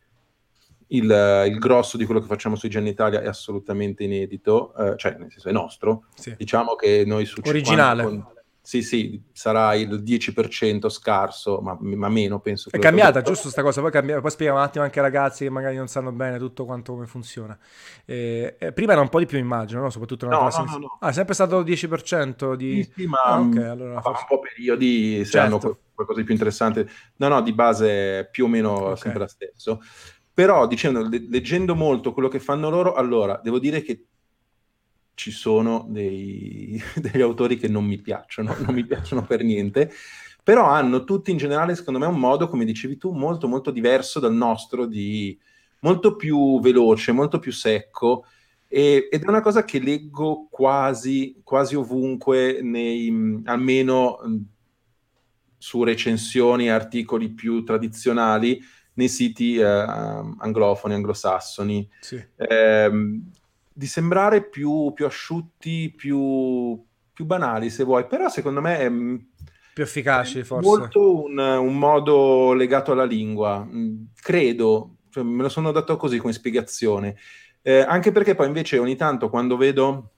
il, 0.88 1.44
il, 1.48 1.58
grosso 1.58 1.96
di 1.96 2.04
quello 2.04 2.20
che 2.20 2.26
facciamo 2.26 2.56
su 2.56 2.66
IGN 2.66 2.86
Italia 2.86 3.20
è 3.20 3.26
assolutamente 3.26 4.04
inedito, 4.04 4.74
eh, 4.76 4.96
cioè 4.96 5.16
nel 5.18 5.30
senso 5.30 5.48
è 5.48 5.52
nostro. 5.52 6.04
Sì. 6.14 6.34
Diciamo 6.36 6.74
che 6.74 7.04
noi 7.06 7.24
su 7.24 7.40
Originale. 7.44 8.02
Con, 8.02 8.26
sì, 8.66 8.82
sì, 8.82 9.22
sarà 9.30 9.74
il 9.74 10.02
10% 10.02 10.88
scarso, 10.88 11.60
ma, 11.60 11.78
ma 11.80 12.08
meno 12.08 12.40
penso. 12.40 12.68
È 12.68 12.80
cambiata, 12.80 13.22
giusto 13.22 13.42
questa 13.42 13.62
cosa? 13.62 13.80
Poi, 13.80 13.92
cambia... 13.92 14.20
Poi 14.20 14.28
spieghiamo 14.28 14.58
un 14.58 14.66
attimo 14.66 14.82
anche 14.82 14.98
ai 14.98 15.04
ragazzi 15.04 15.44
che 15.44 15.50
magari 15.50 15.76
non 15.76 15.86
sanno 15.86 16.10
bene 16.10 16.36
tutto 16.38 16.64
quanto 16.64 16.92
come 16.94 17.06
funziona. 17.06 17.56
Eh, 18.04 18.56
eh, 18.58 18.72
prima 18.72 18.90
era 18.90 19.00
un 19.00 19.08
po' 19.08 19.20
di 19.20 19.26
più, 19.26 19.38
immagino, 19.38 19.82
no? 19.82 19.90
soprattutto 19.90 20.26
nella 20.26 20.40
no, 20.40 20.48
no, 20.48 20.64
no, 20.64 20.78
no. 20.78 20.98
Ah, 20.98 21.10
è 21.10 21.12
sempre 21.12 21.34
stato 21.34 21.60
il 21.60 21.64
10% 21.64 22.54
di... 22.54 22.82
Sì, 22.82 22.92
sì 22.96 23.06
ma 23.06 23.22
ah, 23.22 23.38
okay, 23.38 23.64
allora, 23.66 24.00
forse... 24.00 24.22
un 24.22 24.26
po' 24.36 24.40
periodi, 24.40 25.24
se 25.24 25.30
certo. 25.30 25.46
hanno 25.46 25.78
qualcosa 25.94 26.18
di 26.18 26.24
più 26.24 26.34
interessante. 26.34 26.88
No, 27.18 27.28
no, 27.28 27.42
di 27.42 27.52
base 27.52 28.28
più 28.32 28.46
o 28.46 28.48
meno 28.48 28.72
okay. 28.72 28.96
sempre 28.96 29.20
la 29.20 29.28
stessa. 29.28 29.78
Però, 30.36 30.66
dicendo, 30.66 31.08
leggendo 31.08 31.74
molto 31.74 32.12
quello 32.12 32.28
che 32.28 32.40
fanno 32.40 32.68
loro, 32.68 32.92
allora, 32.92 33.40
devo 33.42 33.58
dire 33.58 33.80
che 33.80 34.04
ci 35.14 35.30
sono 35.30 35.86
dei, 35.88 36.78
degli 37.00 37.22
autori 37.22 37.56
che 37.56 37.68
non 37.68 37.86
mi 37.86 37.98
piacciono, 37.98 38.54
non 38.60 38.74
mi 38.74 38.84
piacciono 38.84 39.24
per 39.24 39.42
niente, 39.42 39.90
però 40.42 40.66
hanno 40.66 41.04
tutti 41.04 41.30
in 41.30 41.38
generale, 41.38 41.74
secondo 41.74 41.98
me, 41.98 42.04
un 42.04 42.18
modo, 42.18 42.48
come 42.48 42.66
dicevi 42.66 42.98
tu, 42.98 43.12
molto 43.12 43.48
molto 43.48 43.70
diverso 43.70 44.20
dal 44.20 44.34
nostro, 44.34 44.84
di, 44.84 45.40
molto 45.80 46.16
più 46.16 46.60
veloce, 46.60 47.12
molto 47.12 47.38
più 47.38 47.50
secco, 47.50 48.26
e, 48.68 49.08
ed 49.10 49.22
è 49.22 49.28
una 49.28 49.40
cosa 49.40 49.64
che 49.64 49.78
leggo 49.78 50.48
quasi, 50.50 51.40
quasi 51.44 51.76
ovunque, 51.76 52.60
nei, 52.60 53.40
almeno 53.46 54.18
su 55.56 55.82
recensioni 55.82 56.66
e 56.66 56.72
articoli 56.72 57.30
più 57.30 57.64
tradizionali, 57.64 58.60
nei 58.96 59.08
siti 59.08 59.56
eh, 59.56 59.64
anglofoni, 59.64 60.94
anglosassoni, 60.94 61.88
sì. 62.00 62.22
eh, 62.36 62.90
di 63.72 63.86
sembrare 63.86 64.42
più, 64.42 64.92
più 64.94 65.06
asciutti, 65.06 65.92
più, 65.94 66.82
più, 67.12 67.24
banali 67.24 67.70
se 67.70 67.84
vuoi, 67.84 68.06
però 68.06 68.28
secondo 68.28 68.60
me 68.60 68.78
è 68.78 68.88
mm, 68.88 69.16
più 69.74 69.82
efficaci 69.82 70.42
forse. 70.44 70.66
Molto 70.66 71.24
un, 71.24 71.38
un, 71.38 71.78
modo 71.78 72.54
legato 72.54 72.92
alla 72.92 73.04
lingua, 73.04 73.64
mm, 73.64 74.04
credo, 74.20 74.96
cioè, 75.10 75.22
me 75.22 75.42
lo 75.42 75.50
sono 75.50 75.72
dato 75.72 75.96
così 75.96 76.18
come 76.18 76.32
spiegazione, 76.32 77.16
eh, 77.60 77.80
anche 77.80 78.12
perché 78.12 78.34
poi 78.34 78.46
invece 78.46 78.78
ogni 78.78 78.96
tanto 78.96 79.28
quando 79.28 79.58
vedo 79.58 80.12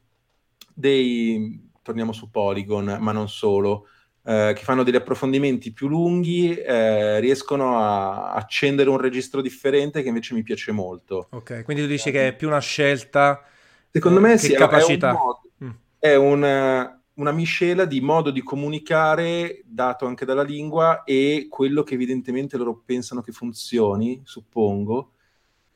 dei, 0.73 1.71
torniamo 1.83 2.13
su 2.13 2.31
Polygon, 2.31 2.99
ma 3.01 3.11
non 3.11 3.29
solo, 3.29 3.89
eh, 4.29 4.53
che 4.55 4.63
fanno 4.63 4.83
degli 4.83 4.97
approfondimenti 4.97 5.73
più 5.73 5.89
lunghi, 5.89 6.55
eh, 6.55 7.19
riescono 7.21 7.79
a 7.79 8.33
accendere 8.33 8.91
un 8.91 8.99
registro 8.99 9.41
differente 9.41 10.03
che 10.03 10.09
invece 10.09 10.35
mi 10.35 10.43
piace 10.43 10.71
molto. 10.71 11.29
Ok, 11.31 11.65
quindi 11.65 11.83
tu 11.83 11.89
dici 11.89 12.11
che 12.11 12.29
è 12.29 12.37
più 12.37 12.49
una 12.49 12.61
scelta 12.61 13.43
Secondo 13.91 14.21
me 14.21 14.37
sì, 14.37 14.53
capacità. 14.53 15.09
è, 15.09 15.13
un 15.13 15.19
modo, 15.19 15.41
mm. 15.65 15.71
è 15.99 16.15
una, 16.15 17.03
una 17.15 17.33
miscela 17.33 17.85
di 17.85 18.01
modo 18.01 18.31
di 18.31 18.43
comunicare 18.43 19.63
dato 19.65 20.07
anche 20.07 20.25
dalla 20.25 20.43
lingua 20.43 21.05
e 21.05 21.47
quello 21.49 21.83
che 21.83 21.95
evidentemente 21.95 22.57
loro 22.57 22.83
pensano 22.85 23.23
che 23.23 23.33
funzioni, 23.33 24.21
suppongo, 24.25 25.13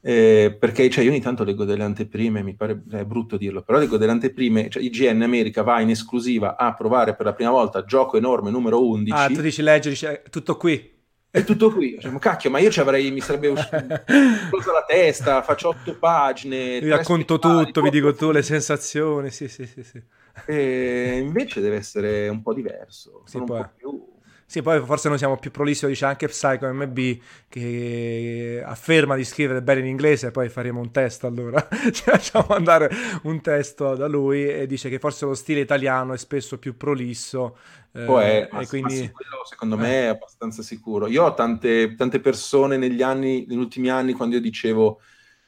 eh, 0.04 0.56
perché 0.58 0.90
cioè, 0.90 1.04
io 1.04 1.10
ogni 1.10 1.20
tanto 1.20 1.44
leggo 1.44 1.64
delle 1.64 1.84
anteprime, 1.84 2.42
mi 2.42 2.56
pare 2.56 2.82
è 2.90 3.04
brutto 3.04 3.36
dirlo, 3.36 3.62
però 3.62 3.78
leggo 3.78 3.96
delle 3.96 4.10
anteprime, 4.10 4.68
cioè 4.68 4.82
IGN 4.82 5.22
America 5.22 5.62
va 5.62 5.80
in 5.80 5.90
esclusiva 5.90 6.56
a 6.56 6.74
provare 6.74 7.14
per 7.14 7.26
la 7.26 7.32
prima 7.32 7.50
volta 7.50 7.84
gioco 7.84 8.16
enorme 8.16 8.50
numero 8.50 8.84
11. 8.84 9.12
Ah, 9.12 9.28
tu 9.28 9.40
dici 9.40 9.62
leggi, 9.62 9.90
dici, 9.90 10.06
è 10.06 10.22
tutto 10.28 10.56
qui. 10.56 10.90
È 11.30 11.44
tutto 11.44 11.70
qui. 11.70 11.94
Diciamo, 11.94 12.18
cacchio, 12.18 12.50
ma 12.50 12.58
io 12.58 12.70
ci 12.70 12.80
avrei, 12.80 13.12
mi 13.12 13.20
sarebbe 13.20 13.48
uscito 13.48 13.72
la 13.78 14.84
testa, 14.86 15.40
faccio 15.42 15.68
otto 15.68 15.96
pagine. 15.96 16.80
Vi 16.80 16.88
racconto 16.88 17.38
tutto, 17.38 17.80
vi 17.80 17.90
dico 17.90 18.12
tu 18.12 18.32
le 18.32 18.42
sensazioni, 18.42 19.30
sì, 19.30 19.46
sì, 19.46 19.66
sì. 19.66 19.84
sì. 19.84 20.02
E 20.46 21.18
invece 21.22 21.60
deve 21.60 21.76
essere 21.76 22.28
un 22.28 22.42
po' 22.42 22.52
diverso. 22.52 23.22
Sì, 23.24 23.36
un 23.36 23.44
po' 23.44 23.70
più 23.76 24.11
sì, 24.52 24.60
poi 24.60 24.84
forse 24.84 25.08
noi 25.08 25.16
siamo 25.16 25.38
più 25.38 25.50
prolissi, 25.50 25.86
dice 25.86 26.04
anche 26.04 26.28
Psycho 26.28 26.70
MB 26.70 27.18
che 27.48 28.62
afferma 28.62 29.16
di 29.16 29.24
scrivere 29.24 29.62
bene 29.62 29.80
in 29.80 29.86
inglese, 29.86 30.30
poi 30.30 30.50
faremo 30.50 30.78
un 30.78 30.90
test 30.90 31.24
allora, 31.24 31.66
ci 31.90 32.02
facciamo 32.02 32.48
andare 32.48 32.90
un 33.22 33.40
testo 33.40 33.94
da 33.94 34.06
lui 34.06 34.46
e 34.46 34.66
dice 34.66 34.90
che 34.90 34.98
forse 34.98 35.24
lo 35.24 35.32
stile 35.32 35.60
italiano 35.60 36.12
è 36.12 36.18
spesso 36.18 36.58
più 36.58 36.76
prolisso. 36.76 37.56
Eh, 37.92 38.04
è, 38.04 38.48
e 38.60 38.66
quindi... 38.66 39.10
quello 39.10 39.42
secondo 39.48 39.78
me 39.78 40.02
è 40.02 40.06
abbastanza 40.08 40.60
sicuro. 40.60 41.06
Io 41.06 41.24
ho 41.24 41.32
tante, 41.32 41.94
tante 41.94 42.20
persone 42.20 42.76
negli 42.76 43.00
anni, 43.00 43.46
negli 43.48 43.56
ultimi 43.56 43.88
anni, 43.88 44.12
quando 44.12 44.34
io 44.34 44.42
dicevo 44.42 45.00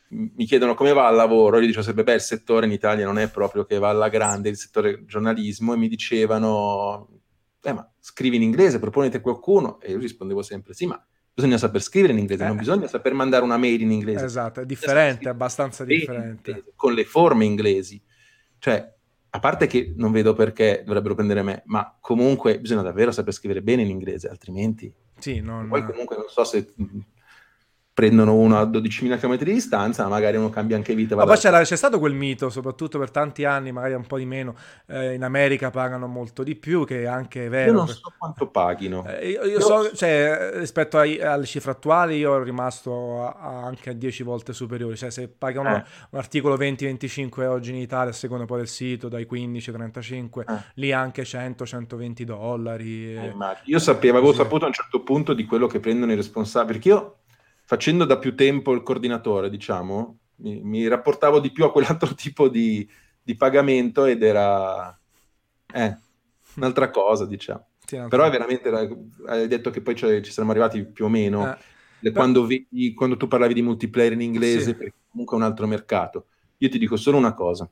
mi 0.09 0.47
chiedono 0.47 0.73
come 0.73 0.95
va 0.95 1.09
al 1.09 1.15
lavoro, 1.15 1.59
io 1.59 1.67
dicevo 1.67 1.85
sempre, 1.85 2.05
beh, 2.05 2.15
il 2.15 2.21
settore 2.23 2.65
in 2.65 2.73
Italia 2.73 3.05
non 3.05 3.19
è 3.19 3.29
proprio 3.31 3.65
che 3.65 3.79
va 3.79 3.91
alla 3.91 4.09
grande, 4.09 4.49
il 4.49 4.57
settore 4.57 5.05
giornalismo, 5.05 5.75
e 5.75 5.77
mi 5.77 5.89
dicevano, 5.89 7.14
eh, 7.65 7.73
ma 7.73 7.91
scrivi 7.99 8.37
in 8.37 8.43
inglese, 8.43 8.79
proponete 8.79 9.21
qualcuno, 9.21 9.81
e 9.81 9.93
io 9.93 9.99
rispondevo 9.99 10.43
sempre, 10.43 10.75
sì, 10.75 10.87
ma 10.87 11.03
bisogna 11.33 11.59
saper 11.59 11.83
scrivere 11.83 12.13
in 12.13 12.19
inglese, 12.21 12.45
eh. 12.45 12.47
non 12.47 12.57
bisogna 12.57 12.87
saper 12.87 13.13
mandare 13.15 13.43
una 13.43 13.57
mail 13.57 13.81
in 13.81 13.91
inglese. 13.91 14.25
Esatto, 14.25 14.61
è 14.61 14.67
differente, 14.67 15.25
è 15.25 15.29
abbastanza 15.29 15.85
differente. 15.85 16.51
Inglese, 16.51 16.73
con 16.77 16.93
le 16.93 17.05
forme 17.05 17.45
inglesi. 17.45 18.01
Cioè, 18.59 18.93
a 19.31 19.39
parte 19.41 19.67
che 19.67 19.93
non 19.97 20.13
vedo 20.13 20.33
perché 20.35 20.83
dovrebbero 20.85 21.15
prendere 21.15 21.43
me, 21.43 21.63
ma 21.67 21.97
comunque 22.01 22.61
bisogna 22.61 22.83
davvero 22.83 23.11
saper 23.11 23.33
scrivere 23.33 23.63
bene 23.63 23.83
in 23.83 23.89
inglese, 23.89 24.29
altrimenti... 24.29 24.93
Sì, 25.19 25.41
non... 25.41 25.69
Poi 25.69 25.85
comunque 25.85 26.17
non 26.17 26.27
so 26.29 26.45
se 26.45 26.73
prendono 27.95 28.35
uno 28.35 28.59
a 28.59 28.65
12.000 28.65 29.21
km 29.21 29.37
di 29.39 29.53
distanza, 29.53 30.09
magari 30.09 30.37
uno 30.37 30.51
cambia 30.51 30.77
anche 30.77 30.97
vita. 30.97 31.15
Ma 31.15 31.25
poi 31.25 31.37
c'è, 31.37 31.63
c'è, 31.63 31.77
stato 31.77 32.01
quel 32.01 32.13
mito, 32.13 32.51
soprattutto 32.51 32.99
per 32.99 33.13
tanti 33.13 33.45
anni, 33.45 33.71
magari 33.71 33.95
un 33.95 34.05
po' 34.05 34.19
di 34.19 34.27
meno, 34.27 34.57
eh, 34.87 35.15
in 35.15 35.23
America 35.23 35.71
pagano 35.71 36.09
molto 36.09 36.43
di 36.43 36.57
più, 36.57 36.85
che 36.85 37.03
è 37.03 37.07
anche 37.07 37.49
vero. 37.49 37.71
Io 37.71 37.77
non 37.77 37.87
so 37.87 38.13
quanto 38.19 38.49
paghino. 38.49 39.07
Eh, 39.07 39.29
io, 39.29 39.45
io, 39.45 39.61
so, 39.61 39.95
cioè, 39.95 40.51
rispetto 40.55 40.99
ai, 40.99 41.21
alle 41.21 41.47
cifre 41.47 41.71
attuali, 41.71 42.17
io 42.17 42.35
ero 42.35 42.43
rimasto 42.43 43.25
a, 43.25 43.37
a 43.39 43.65
anche 43.65 43.91
a 43.91 43.93
10 43.93 44.25
volte 44.25 44.53
superiori, 44.53 44.97
cioè 44.97 45.11
se 45.11 45.29
pagano 45.29 45.77
eh. 45.77 45.85
un 46.11 46.19
articolo 46.19 46.57
20-25 46.57 47.47
oggi 47.47 47.71
in 47.71 47.77
Italia, 47.77 48.11
a 48.11 48.15
seconda 48.15 48.45
poi 48.45 48.59
del 48.59 48.69
sito, 48.69 49.09
dai 49.09 49.25
15-35, 49.31 50.41
eh. 50.41 50.63
lì 50.75 50.91
anche 50.91 51.23
100-120 51.23 52.23
dollari. 52.23 53.15
Eh, 53.15 53.35
io 53.67 53.79
sapevo, 53.79 54.19
avevo 54.19 54.33
saputo 54.33 54.65
a 54.65 54.67
un 54.67 54.75
certo 54.75 55.01
punto 55.05 55.33
di 55.33 55.45
quello 55.45 55.69
che 55.69 55.79
prendono 55.79 56.11
i 56.11 56.17
responsabili, 56.17 56.73
perché 56.73 56.89
io 56.89 57.19
facendo 57.65 58.05
da 58.05 58.19
più 58.19 58.35
tempo 58.35 58.73
il 58.73 58.83
coordinatore, 58.83 59.51
diciamo, 59.51 60.19
mi, 60.37 60.61
mi 60.63 60.87
rapportavo 60.87 61.41
di 61.41 61.51
più 61.51 61.65
a 61.65 61.73
quell'altro 61.73 62.15
tipo 62.15 62.49
di, 62.49 62.89
di 63.23 63.35
pagamento 63.35 64.05
ed 64.05 64.23
era 64.23 64.97
eh, 65.73 65.97
un'altra 66.57 66.91
cosa, 66.91 67.27
diciamo. 67.27 67.67
Sì, 67.87 68.01
Però 68.09 68.25
è 68.25 68.31
veramente, 68.31 68.71
hai 69.27 69.47
detto 69.47 69.71
che 69.71 69.83
poi 69.83 69.95
ci 69.95 70.33
siamo 70.33 70.51
arrivati 70.51 70.85
più 70.85 71.05
o 71.05 71.09
meno, 71.09 71.55
eh, 72.01 72.13
quando, 72.13 72.47
vedi, 72.47 72.95
quando, 72.95 73.17
tu 73.17 73.29
parlavi 73.29 73.53
di 73.53 73.63
multiplayer 73.63 74.13
in 74.13 74.23
inglese, 74.23 74.63
sì. 74.63 74.75
perché 74.75 74.95
comunque 75.11 75.37
è 75.37 75.41
un 75.41 75.47
altro 75.47 75.67
mercato. 75.67 76.27
Io 76.59 76.69
ti 76.71 76.79
dico 76.79 76.97
solo 76.97 77.19
una 77.19 77.35
cosa. 77.35 77.69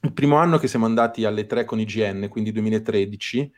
Il 0.00 0.12
primo 0.12 0.36
anno 0.36 0.58
che 0.58 0.66
siamo 0.66 0.86
andati 0.86 1.24
alle 1.24 1.46
tre 1.46 1.64
con 1.64 1.78
IGN, 1.78 2.28
quindi 2.28 2.50
2013, 2.50 3.52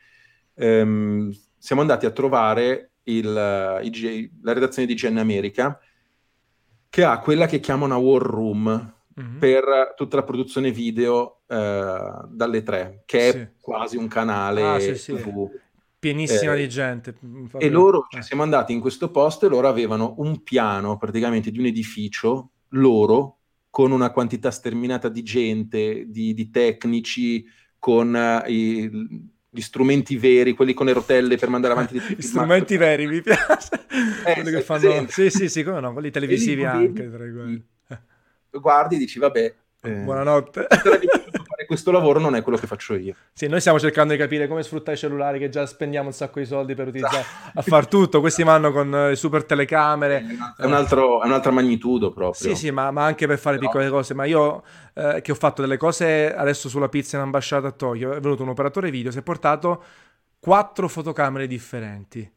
ehm, 0.55 1.35
siamo 1.57 1.81
andati 1.81 2.05
a 2.05 2.11
trovare 2.11 2.90
il, 3.03 3.79
IG, 3.83 4.31
la 4.41 4.53
redazione 4.53 4.87
di 4.87 4.93
GN 4.93 5.17
America, 5.17 5.79
che 6.89 7.03
ha 7.03 7.19
quella 7.19 7.45
che 7.45 7.59
chiama 7.59 7.85
una 7.85 7.97
war 7.97 8.21
room, 8.21 8.93
mm-hmm. 9.19 9.37
per 9.37 9.93
tutta 9.95 10.17
la 10.17 10.23
produzione 10.23 10.71
video 10.71 11.41
eh, 11.47 12.11
dalle 12.27 12.63
tre, 12.63 13.03
che 13.05 13.29
è 13.29 13.31
sì. 13.31 13.47
quasi 13.59 13.97
un 13.97 14.07
canale 14.07 14.63
ah, 14.63 14.79
sì, 14.79 14.95
sì. 14.95 15.13
TV. 15.13 15.49
Pienissima 15.99 16.53
eh, 16.53 16.57
di 16.57 16.69
gente. 16.69 17.15
E 17.57 17.69
loro, 17.69 18.07
cioè, 18.09 18.23
siamo 18.23 18.41
andati 18.41 18.73
in 18.73 18.79
questo 18.79 19.11
posto 19.11 19.45
e 19.45 19.49
loro 19.49 19.67
avevano 19.67 20.15
un 20.17 20.41
piano 20.41 20.97
praticamente 20.97 21.51
di 21.51 21.59
un 21.59 21.65
edificio, 21.65 22.51
loro, 22.69 23.37
con 23.69 23.91
una 23.91 24.11
quantità 24.11 24.49
sterminata 24.49 25.09
di 25.09 25.21
gente, 25.21 26.05
di, 26.07 26.33
di 26.33 26.49
tecnici, 26.49 27.45
con 27.77 28.13
uh, 28.13 28.49
i, 28.49 28.89
gli 29.53 29.59
strumenti 29.59 30.15
veri, 30.15 30.53
quelli 30.53 30.73
con 30.73 30.85
le 30.85 30.93
rotelle 30.93 31.35
per 31.35 31.49
mandare 31.49 31.73
avanti 31.73 31.99
gli 32.15 32.21
strumenti 32.21 32.77
veri, 32.77 33.05
mi 33.05 33.21
piace. 33.21 33.85
Eh, 34.25 34.33
quelli 34.33 34.51
che 34.51 34.61
fanno... 34.61 35.05
Sì, 35.09 35.29
sì, 35.29 35.49
sì, 35.49 35.63
come 35.63 35.81
no, 35.81 35.91
quelli 35.91 36.09
televisivi 36.09 36.63
anche. 36.63 37.09
Tra 37.09 38.59
Guardi 38.59 38.95
e 38.95 38.97
dici, 38.97 39.19
vabbè, 39.19 39.53
eh, 39.83 39.91
Buonanotte. 40.03 40.67
questo 41.71 41.91
lavoro 41.91 42.19
non 42.19 42.35
è 42.35 42.41
quello 42.41 42.57
che 42.57 42.67
faccio 42.67 42.95
io. 42.95 43.15
Sì, 43.31 43.47
noi 43.47 43.61
stiamo 43.61 43.79
cercando 43.79 44.11
di 44.11 44.19
capire 44.19 44.45
come 44.45 44.61
sfruttare 44.61 44.97
i 44.97 44.99
cellulari 44.99 45.39
che 45.39 45.47
già 45.47 45.65
spendiamo 45.65 46.07
un 46.07 46.13
sacco 46.13 46.39
di 46.39 46.45
soldi 46.45 46.75
per 46.75 46.89
utilizzare 46.89 47.23
a 47.53 47.61
far 47.61 47.87
tutto. 47.87 48.19
Questi 48.19 48.43
vanno 48.43 48.73
con 48.73 48.89
le 48.89 49.15
super 49.15 49.45
telecamere. 49.45 50.25
È, 50.57 50.65
un 50.65 50.73
altro, 50.73 51.21
è 51.21 51.27
un'altra 51.27 51.51
magnitudo 51.51 52.11
proprio. 52.11 52.49
Sì, 52.49 52.55
sì, 52.55 52.71
ma, 52.71 52.91
ma 52.91 53.05
anche 53.05 53.25
per 53.25 53.39
fare 53.39 53.55
no. 53.55 53.61
piccole 53.61 53.87
cose. 53.87 54.13
Ma 54.13 54.25
io 54.25 54.63
eh, 54.93 55.21
che 55.21 55.31
ho 55.31 55.35
fatto 55.35 55.61
delle 55.61 55.77
cose 55.77 56.35
adesso 56.35 56.67
sulla 56.67 56.89
pizza 56.89 57.15
in 57.15 57.23
ambasciata 57.23 57.67
a 57.67 57.71
Tokyo, 57.71 58.11
è 58.11 58.19
venuto 58.19 58.43
un 58.43 58.49
operatore 58.49 58.91
video, 58.91 59.09
si 59.09 59.19
è 59.19 59.21
portato 59.21 59.81
quattro 60.39 60.89
fotocamere 60.89 61.47
differenti 61.47 62.29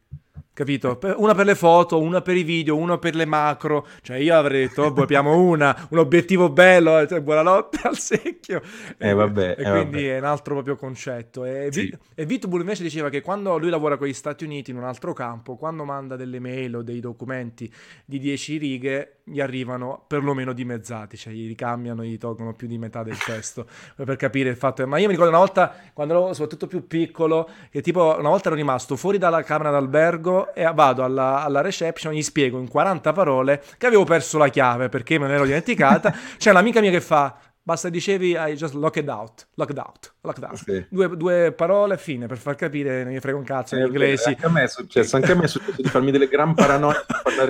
capito? 0.55 0.97
Una 1.17 1.35
per 1.35 1.45
le 1.45 1.53
foto, 1.53 1.99
una 1.99 2.21
per 2.21 2.37
i 2.37 2.43
video, 2.43 2.77
una 2.77 2.97
per 2.97 3.13
le 3.13 3.25
macro. 3.25 3.85
Cioè, 4.01 4.17
io 4.17 4.35
avrei 4.35 4.67
detto, 4.67 4.83
oh, 4.83 5.01
abbiamo 5.01 5.37
una, 5.37 5.87
un 5.89 5.97
obiettivo 5.97 6.49
bello, 6.49 7.05
cioè, 7.05 7.21
buonanotte 7.21 7.79
al 7.83 7.97
secchio. 7.97 8.61
Eh, 8.97 9.13
vabbè, 9.13 9.55
e 9.57 9.61
eh, 9.61 9.69
quindi 9.69 10.03
vabbè. 10.03 10.15
è 10.15 10.17
un 10.17 10.23
altro 10.23 10.53
proprio 10.53 10.77
concetto. 10.77 11.43
E, 11.43 11.67
sì. 11.71 11.95
e 12.15 12.25
Vitbull 12.25 12.61
invece 12.61 12.83
diceva 12.83 13.09
che 13.09 13.21
quando 13.21 13.57
lui 13.57 13.69
lavora 13.69 13.97
con 13.97 14.07
gli 14.07 14.13
Stati 14.13 14.45
Uniti 14.45 14.71
in 14.71 14.77
un 14.77 14.85
altro 14.85 15.11
campo, 15.11 15.57
quando 15.57 15.83
manda 15.83 16.15
delle 16.15 16.39
mail 16.39 16.77
o 16.77 16.81
dei 16.81 17.01
documenti 17.01 17.71
di 18.05 18.17
10 18.17 18.57
righe, 18.57 19.17
gli 19.25 19.41
arrivano 19.41 20.05
perlomeno 20.07 20.53
dimezzati, 20.53 21.17
cioè 21.17 21.33
gli 21.33 21.47
ricambiano, 21.47 22.03
gli 22.03 22.17
tolgono 22.17 22.53
più 22.53 22.67
di 22.67 22.77
metà 22.77 23.03
del 23.03 23.17
testo, 23.17 23.67
per 23.95 24.15
capire 24.15 24.51
il 24.51 24.55
fatto. 24.55 24.87
Ma 24.87 24.99
io 24.99 25.07
mi 25.07 25.11
ricordo 25.11 25.31
una 25.31 25.39
volta, 25.39 25.75
quando 25.91 26.13
ero 26.13 26.33
soprattutto 26.33 26.67
più 26.67 26.87
piccolo, 26.87 27.49
che 27.69 27.81
tipo 27.81 28.15
una 28.17 28.29
volta 28.29 28.47
ero 28.47 28.55
rimasto 28.55 28.95
fuori 28.95 29.17
dalla 29.17 29.43
camera 29.43 29.69
d'albergo 29.69 30.44
e 30.53 30.69
vado 30.73 31.03
alla, 31.03 31.43
alla, 31.43 31.61
reception, 31.61 32.13
gli 32.13 32.21
spiego 32.21 32.59
in 32.59 32.67
40 32.67 33.11
parole 33.11 33.63
che 33.77 33.87
avevo 33.87 34.03
perso 34.03 34.37
la 34.37 34.49
chiave 34.49 34.89
perché 34.89 35.17
me 35.17 35.27
l'ero 35.27 35.45
dimenticata. 35.45 36.13
C'è 36.37 36.51
un'amica 36.51 36.81
mia 36.81 36.91
che 36.91 37.01
fa, 37.01 37.35
basta 37.61 37.89
dicevi 37.89 38.37
I 38.37 38.53
just 38.55 38.75
locked 38.75 39.07
out, 39.09 39.47
locked 39.55 39.77
out, 39.77 40.13
locked 40.21 40.43
out. 40.43 40.55
Sì. 40.55 40.85
Due, 40.87 41.17
due, 41.17 41.51
parole, 41.51 41.97
fine, 41.97 42.27
per 42.27 42.37
far 42.37 42.55
capire, 42.55 43.03
non 43.03 43.13
gli 43.13 43.19
frega 43.19 43.37
un 43.37 43.43
cazzo, 43.43 43.75
eh, 43.75 43.79
gli 43.79 43.85
inglesi. 43.85 44.29
Anche 44.29 44.45
a 44.45 44.49
me 44.49 44.63
è 44.63 44.67
successo, 44.67 45.15
anche 45.15 45.31
a 45.31 45.35
me 45.35 45.45
è 45.45 45.47
successo 45.47 45.81
di 45.81 45.89
farmi 45.89 46.11
delle 46.11 46.27
gran 46.27 46.53
paranoie. 46.53 47.03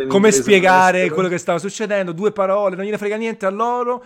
Come 0.07 0.31
spiegare 0.31 1.09
quello 1.09 1.27
che 1.27 1.37
stava 1.37 1.59
succedendo, 1.59 2.13
due 2.13 2.31
parole, 2.31 2.77
non 2.77 2.85
gliene 2.85 2.97
frega 2.97 3.17
niente 3.17 3.45
a 3.45 3.49
loro, 3.49 4.03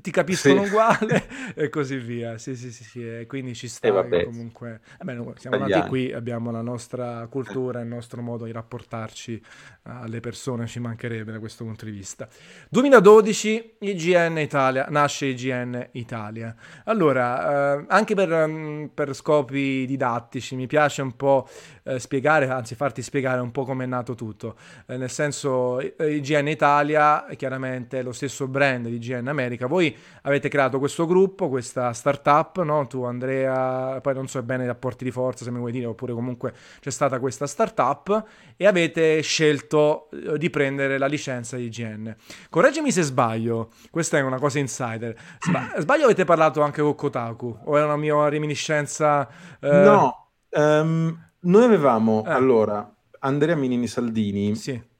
ti 0.00 0.10
capiscono 0.10 0.64
sì. 0.64 0.68
uguale 0.68 1.28
e 1.54 1.68
così 1.68 1.96
via. 1.96 2.38
Sì, 2.38 2.54
sì, 2.54 2.70
sì, 2.70 2.84
sì. 2.84 3.08
E 3.08 3.26
quindi 3.26 3.54
ci 3.54 3.68
sta 3.68 3.88
eh 3.88 4.24
comunque. 4.24 4.80
Vabbè, 4.98 5.38
siamo 5.38 5.56
nati 5.56 5.88
qui, 5.88 6.12
abbiamo 6.12 6.50
la 6.50 6.62
nostra 6.62 7.26
cultura, 7.28 7.80
il 7.80 7.86
nostro 7.86 8.20
modo 8.22 8.44
di 8.44 8.52
rapportarci 8.52 9.42
alle 9.84 10.20
persone, 10.20 10.66
ci 10.66 10.78
mancherebbe 10.78 11.32
da 11.32 11.38
questo 11.38 11.64
punto 11.64 11.84
di 11.84 11.90
vista. 11.90 12.28
2012 12.68 13.76
IGN 13.80 14.38
Italia, 14.38 14.86
nasce 14.88 15.26
IGN 15.26 15.88
Italia. 15.92 16.54
Allora, 16.84 17.78
eh, 17.80 17.84
anche 17.88 18.14
per, 18.14 18.30
um, 18.30 18.90
per, 18.92 19.14
scopi 19.14 19.86
didattici, 19.86 20.54
mi 20.54 20.66
piace 20.66 21.02
un 21.02 21.16
po' 21.16 21.48
eh, 21.84 21.98
spiegare, 21.98 22.48
anzi 22.48 22.74
farti 22.74 23.02
spiegare 23.02 23.40
un 23.40 23.50
po' 23.50 23.64
come 23.64 23.84
è 23.84 23.86
nato 23.86 24.14
tutto. 24.14 24.56
Eh, 24.86 24.96
nel 24.96 25.10
senso, 25.10 25.80
IGN 25.80 26.48
Italia, 26.48 27.26
chiaramente 27.36 27.98
è 27.98 28.02
lo 28.02 28.12
stesso 28.12 28.46
brand 28.46 28.86
di 28.86 28.96
IGN 28.96 29.28
America 29.28 29.61
America. 29.62 29.66
Voi 29.66 29.96
avete 30.22 30.48
creato 30.48 30.78
questo 30.78 31.06
gruppo, 31.06 31.48
questa 31.48 31.92
startup, 31.92 32.62
no? 32.62 32.86
Tu 32.86 33.02
Andrea, 33.02 34.00
poi 34.00 34.14
non 34.14 34.28
so 34.28 34.42
bene 34.42 34.64
i 34.64 34.66
rapporti 34.66 35.04
di 35.04 35.10
forza 35.10 35.44
se 35.44 35.50
mi 35.50 35.58
vuoi 35.58 35.72
dire, 35.72 35.86
oppure 35.86 36.12
comunque 36.12 36.52
c'è 36.80 36.90
stata 36.90 37.18
questa 37.18 37.46
startup 37.46 38.24
e 38.56 38.66
avete 38.66 39.20
scelto 39.22 40.08
eh, 40.10 40.38
di 40.38 40.50
prendere 40.50 40.98
la 40.98 41.06
licenza 41.06 41.56
di 41.56 41.64
IGN. 41.64 42.14
Correggimi 42.50 42.90
se 42.90 43.02
sbaglio, 43.02 43.70
questa 43.90 44.18
è 44.18 44.20
una 44.20 44.38
cosa 44.38 44.58
insider. 44.58 45.16
Sba- 45.38 45.72
sbaglio 45.80 46.04
avete 46.04 46.24
parlato 46.24 46.62
anche 46.62 46.82
con 46.82 46.94
Kotaku 46.94 47.58
o 47.64 47.76
è 47.76 47.82
una 47.82 47.96
mia 47.96 48.28
reminiscenza? 48.28 49.28
Eh... 49.60 49.68
No, 49.68 50.30
um, 50.50 51.30
noi 51.40 51.64
avevamo, 51.64 52.24
eh. 52.26 52.30
allora, 52.30 52.94
Andrea 53.20 53.56
Minini 53.56 53.86
Saldini. 53.86 54.54
Sì 54.54 54.90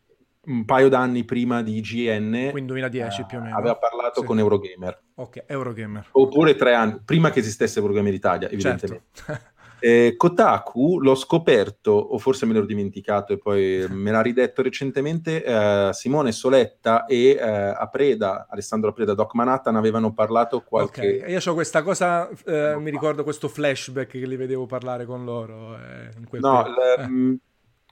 un 0.44 0.64
paio 0.64 0.88
d'anni 0.88 1.24
prima 1.24 1.62
di 1.62 1.76
IGN, 1.76 2.50
quindi 2.50 2.72
2010 2.72 3.20
eh, 3.20 3.26
più 3.26 3.38
o 3.38 3.40
meno, 3.42 3.56
aveva 3.56 3.76
parlato 3.76 4.20
sì. 4.20 4.26
con 4.26 4.38
Eurogamer. 4.38 5.00
Ok, 5.14 5.44
Eurogamer. 5.46 6.08
Oppure 6.12 6.56
tre 6.56 6.74
anni, 6.74 7.00
prima 7.04 7.30
che 7.30 7.38
esistesse 7.40 7.78
Eurogamer 7.78 8.12
Italia, 8.12 8.48
certo. 8.48 8.54
evidentemente. 8.54 9.08
Certo. 9.12 9.50
eh, 9.78 10.14
Kotaku 10.16 10.98
l'ho 10.98 11.14
scoperto, 11.14 11.92
o 11.92 12.18
forse 12.18 12.46
me 12.46 12.54
l'ho 12.54 12.64
dimenticato 12.64 13.32
e 13.32 13.38
poi 13.38 13.86
me 13.88 14.10
l'ha 14.10 14.20
ridetto 14.20 14.62
recentemente, 14.62 15.44
eh, 15.44 15.90
Simone 15.92 16.32
Soletta 16.32 17.04
e 17.04 17.30
eh, 17.30 17.40
Apreda, 17.40 18.48
Alessandro 18.50 18.90
Apreda, 18.90 19.14
Doc 19.14 19.34
Manhattan 19.34 19.76
avevano 19.76 20.12
parlato 20.12 20.62
qualche... 20.62 21.18
Okay. 21.20 21.30
Io 21.30 21.38
ho 21.44 21.54
questa 21.54 21.82
cosa, 21.82 22.28
eh, 22.46 22.76
mi 22.78 22.90
ricordo 22.90 23.22
questo 23.22 23.46
flashback 23.46 24.10
che 24.10 24.26
li 24.26 24.36
vedevo 24.36 24.66
parlare 24.66 25.04
con 25.04 25.24
loro. 25.24 25.76
Eh, 25.76 26.10
no, 26.40 26.64
l- 26.66 27.38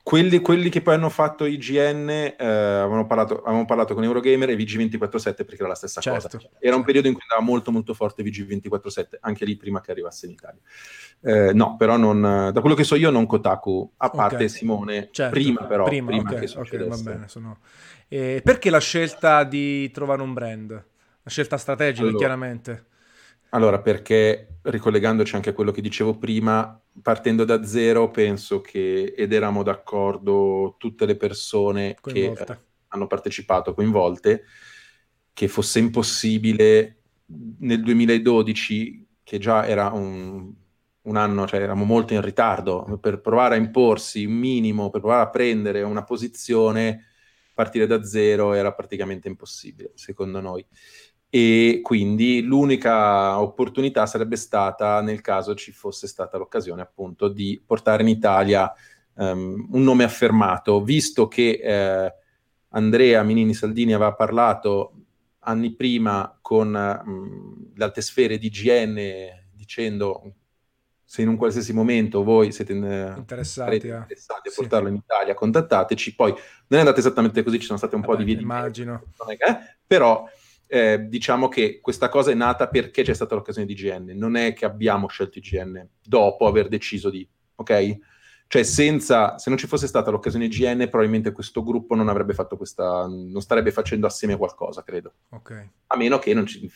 quelli, 0.02 0.40
quelli, 0.40 0.70
che 0.70 0.80
poi 0.80 0.94
hanno 0.94 1.10
fatto 1.10 1.44
IGN 1.44 2.08
eh, 2.08 2.34
avevano, 2.38 3.06
parlato, 3.06 3.38
avevano, 3.40 3.64
parlato, 3.64 3.94
con 3.94 4.02
Eurogamer 4.02 4.50
e 4.50 4.56
VG247 4.56 5.34
perché 5.34 5.56
era 5.58 5.68
la 5.68 5.74
stessa 5.74 6.00
certo, 6.00 6.20
cosa. 6.22 6.38
Era 6.38 6.50
certo. 6.58 6.76
un 6.76 6.84
periodo 6.84 7.08
in 7.08 7.14
cui 7.14 7.22
andava 7.28 7.48
molto 7.48 7.70
molto 7.70 7.94
forte 7.94 8.22
VG247, 8.22 9.18
anche 9.20 9.44
lì 9.44 9.56
prima 9.56 9.80
che 9.80 9.90
arrivasse 9.90 10.26
in 10.26 10.32
Italia. 10.32 10.60
Eh, 11.22 11.52
no, 11.52 11.76
però 11.76 11.96
non, 11.96 12.50
da 12.52 12.60
quello 12.60 12.74
che 12.74 12.84
so 12.84 12.94
io 12.94 13.10
non 13.10 13.26
Kotaku, 13.26 13.92
a 13.98 14.10
parte 14.10 14.36
okay. 14.36 14.48
Simone, 14.48 15.08
certo, 15.10 15.34
prima 15.34 15.64
però, 15.64 15.84
prima, 15.84 16.06
prima 16.06 16.28
okay, 16.28 16.40
che 16.40 16.46
succedesse. 16.46 16.88
Okay, 16.88 17.04
va 17.04 17.10
bene, 17.10 17.28
sono... 17.28 17.58
eh, 18.08 18.40
perché 18.42 18.70
la 18.70 18.80
scelta 18.80 19.44
di 19.44 19.90
trovare 19.90 20.22
un 20.22 20.32
brand? 20.32 20.70
La 20.70 21.30
scelta 21.30 21.58
strategica, 21.58 22.02
allora, 22.02 22.18
chiaramente. 22.18 22.86
Allora, 23.50 23.80
perché 23.80 24.58
ricollegandoci 24.62 25.34
anche 25.34 25.50
a 25.50 25.52
quello 25.52 25.70
che 25.72 25.80
dicevo 25.80 26.16
prima, 26.18 26.80
partendo 27.02 27.44
da 27.44 27.64
zero, 27.64 28.10
penso 28.10 28.60
che, 28.60 29.14
ed 29.16 29.32
eravamo 29.32 29.62
d'accordo 29.62 30.76
tutte 30.78 31.06
le 31.06 31.16
persone 31.16 31.96
coinvolte. 32.00 32.44
che 32.44 32.58
hanno 32.88 33.06
partecipato, 33.06 33.74
coinvolte, 33.74 34.44
che 35.32 35.48
fosse 35.48 35.78
impossibile 35.78 37.02
nel 37.58 37.82
2012, 37.82 39.06
che 39.22 39.38
già 39.38 39.66
era 39.66 39.90
un, 39.90 40.52
un 41.02 41.16
anno, 41.16 41.46
cioè 41.46 41.60
eravamo 41.60 41.84
molto 41.84 42.14
in 42.14 42.20
ritardo, 42.20 42.98
per 43.00 43.20
provare 43.20 43.54
a 43.54 43.58
imporsi 43.58 44.24
un 44.24 44.34
minimo, 44.34 44.90
per 44.90 45.00
provare 45.00 45.22
a 45.22 45.30
prendere 45.30 45.82
una 45.82 46.04
posizione, 46.04 47.06
partire 47.54 47.86
da 47.86 48.02
zero 48.04 48.52
era 48.52 48.72
praticamente 48.72 49.28
impossibile, 49.28 49.92
secondo 49.94 50.40
noi 50.40 50.64
e 51.32 51.78
quindi 51.80 52.42
l'unica 52.42 53.40
opportunità 53.40 54.04
sarebbe 54.04 54.34
stata 54.34 55.00
nel 55.00 55.20
caso 55.20 55.54
ci 55.54 55.70
fosse 55.70 56.08
stata 56.08 56.36
l'occasione 56.36 56.82
appunto 56.82 57.28
di 57.28 57.62
portare 57.64 58.02
in 58.02 58.08
Italia 58.08 58.72
um, 59.14 59.68
un 59.70 59.82
nome 59.84 60.02
affermato, 60.02 60.82
visto 60.82 61.28
che 61.28 61.60
eh, 61.62 62.14
Andrea 62.70 63.22
Minini 63.22 63.54
Saldini 63.54 63.92
aveva 63.92 64.12
parlato 64.12 64.94
anni 65.40 65.72
prima 65.74 66.36
con 66.40 66.74
um, 67.04 67.70
le 67.76 67.84
alte 67.84 68.02
sfere 68.02 68.36
di 68.36 68.48
GN 68.48 69.00
dicendo 69.54 70.34
se 71.04 71.22
in 71.22 71.28
un 71.28 71.36
qualsiasi 71.36 71.72
momento 71.72 72.24
voi 72.24 72.52
siete 72.52 72.72
in, 72.72 73.14
interessati, 73.16 73.88
eh. 73.88 73.96
interessati 73.96 74.48
a 74.48 74.52
portarlo 74.54 74.88
in 74.88 74.94
Italia, 74.94 75.34
contattateci. 75.34 76.14
Poi 76.14 76.30
non 76.30 76.40
è 76.68 76.78
andata 76.78 76.98
esattamente 76.98 77.42
così, 77.42 77.58
ci 77.58 77.66
sono 77.66 77.78
state 77.78 77.96
un 77.96 78.00
Vabbè, 78.02 78.12
po' 78.12 78.18
di 78.18 78.24
video. 78.24 78.42
Immagino. 78.42 79.02
Che, 79.26 79.36
però 79.84 80.28
eh, 80.72 81.06
diciamo 81.08 81.48
che 81.48 81.80
questa 81.80 82.08
cosa 82.08 82.30
è 82.30 82.34
nata 82.34 82.68
perché 82.68 83.02
c'è 83.02 83.12
stata 83.12 83.34
l'occasione 83.34 83.66
di 83.66 83.72
IGN, 83.72 84.12
non 84.14 84.36
è 84.36 84.52
che 84.52 84.64
abbiamo 84.64 85.08
scelto 85.08 85.38
IGN 85.38 85.84
dopo 86.00 86.46
aver 86.46 86.68
deciso 86.68 87.10
di, 87.10 87.28
ok? 87.56 87.98
Cioè, 88.46 88.62
senza, 88.62 89.36
se 89.38 89.48
non 89.48 89.58
ci 89.58 89.66
fosse 89.66 89.88
stata 89.88 90.10
l'occasione 90.10 90.44
IGN, 90.44 90.88
probabilmente 90.88 91.32
questo 91.32 91.64
gruppo 91.64 91.96
non 91.96 92.08
avrebbe 92.08 92.34
fatto 92.34 92.56
questa, 92.56 93.06
non 93.06 93.40
starebbe 93.40 93.72
facendo 93.72 94.06
assieme 94.06 94.36
qualcosa, 94.36 94.84
credo. 94.84 95.14
Ok. 95.30 95.68
A 95.88 95.96
meno 95.96 96.18
che 96.20 96.34
non 96.34 96.46
ci, 96.46 96.60
negli 96.60 96.70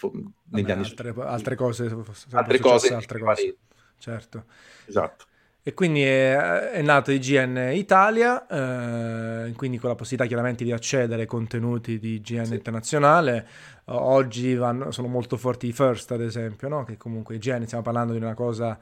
Vabbè, 0.63 0.73
anni 0.73 0.85
altre, 0.85 1.15
altre 1.17 1.55
cose, 1.55 1.85
altre 2.33 2.59
cose, 2.59 2.95
altre 2.95 3.19
cose. 3.21 3.57
Certo. 3.99 4.45
Esatto. 4.87 5.25
E 5.67 5.73
quindi 5.73 6.03
è, 6.03 6.37
è 6.73 6.83
nato 6.83 7.11
IGN 7.11 7.71
Italia, 7.73 8.47
eh, 8.47 9.53
quindi 9.57 9.79
con 9.79 9.89
la 9.89 9.95
possibilità 9.95 10.29
chiaramente 10.29 10.63
di 10.63 10.73
accedere 10.73 11.23
ai 11.23 11.27
contenuti 11.27 11.99
di 11.99 12.17
IGN 12.17 12.45
sì. 12.45 12.53
internazionale. 12.53 13.47
Oggi 13.87 14.55
vanno, 14.57 14.91
sono 14.91 15.09
molto 15.09 15.39
forti 15.39 15.67
i 15.67 15.73
first, 15.73 16.13
ad 16.13 16.21
esempio, 16.21 16.69
no? 16.69 16.85
che 16.85 16.99
comunque 16.99 17.37
IGN 17.37 17.65
stiamo 17.65 17.83
parlando 17.83 18.13
di 18.13 18.19
una 18.19 18.35
cosa 18.35 18.79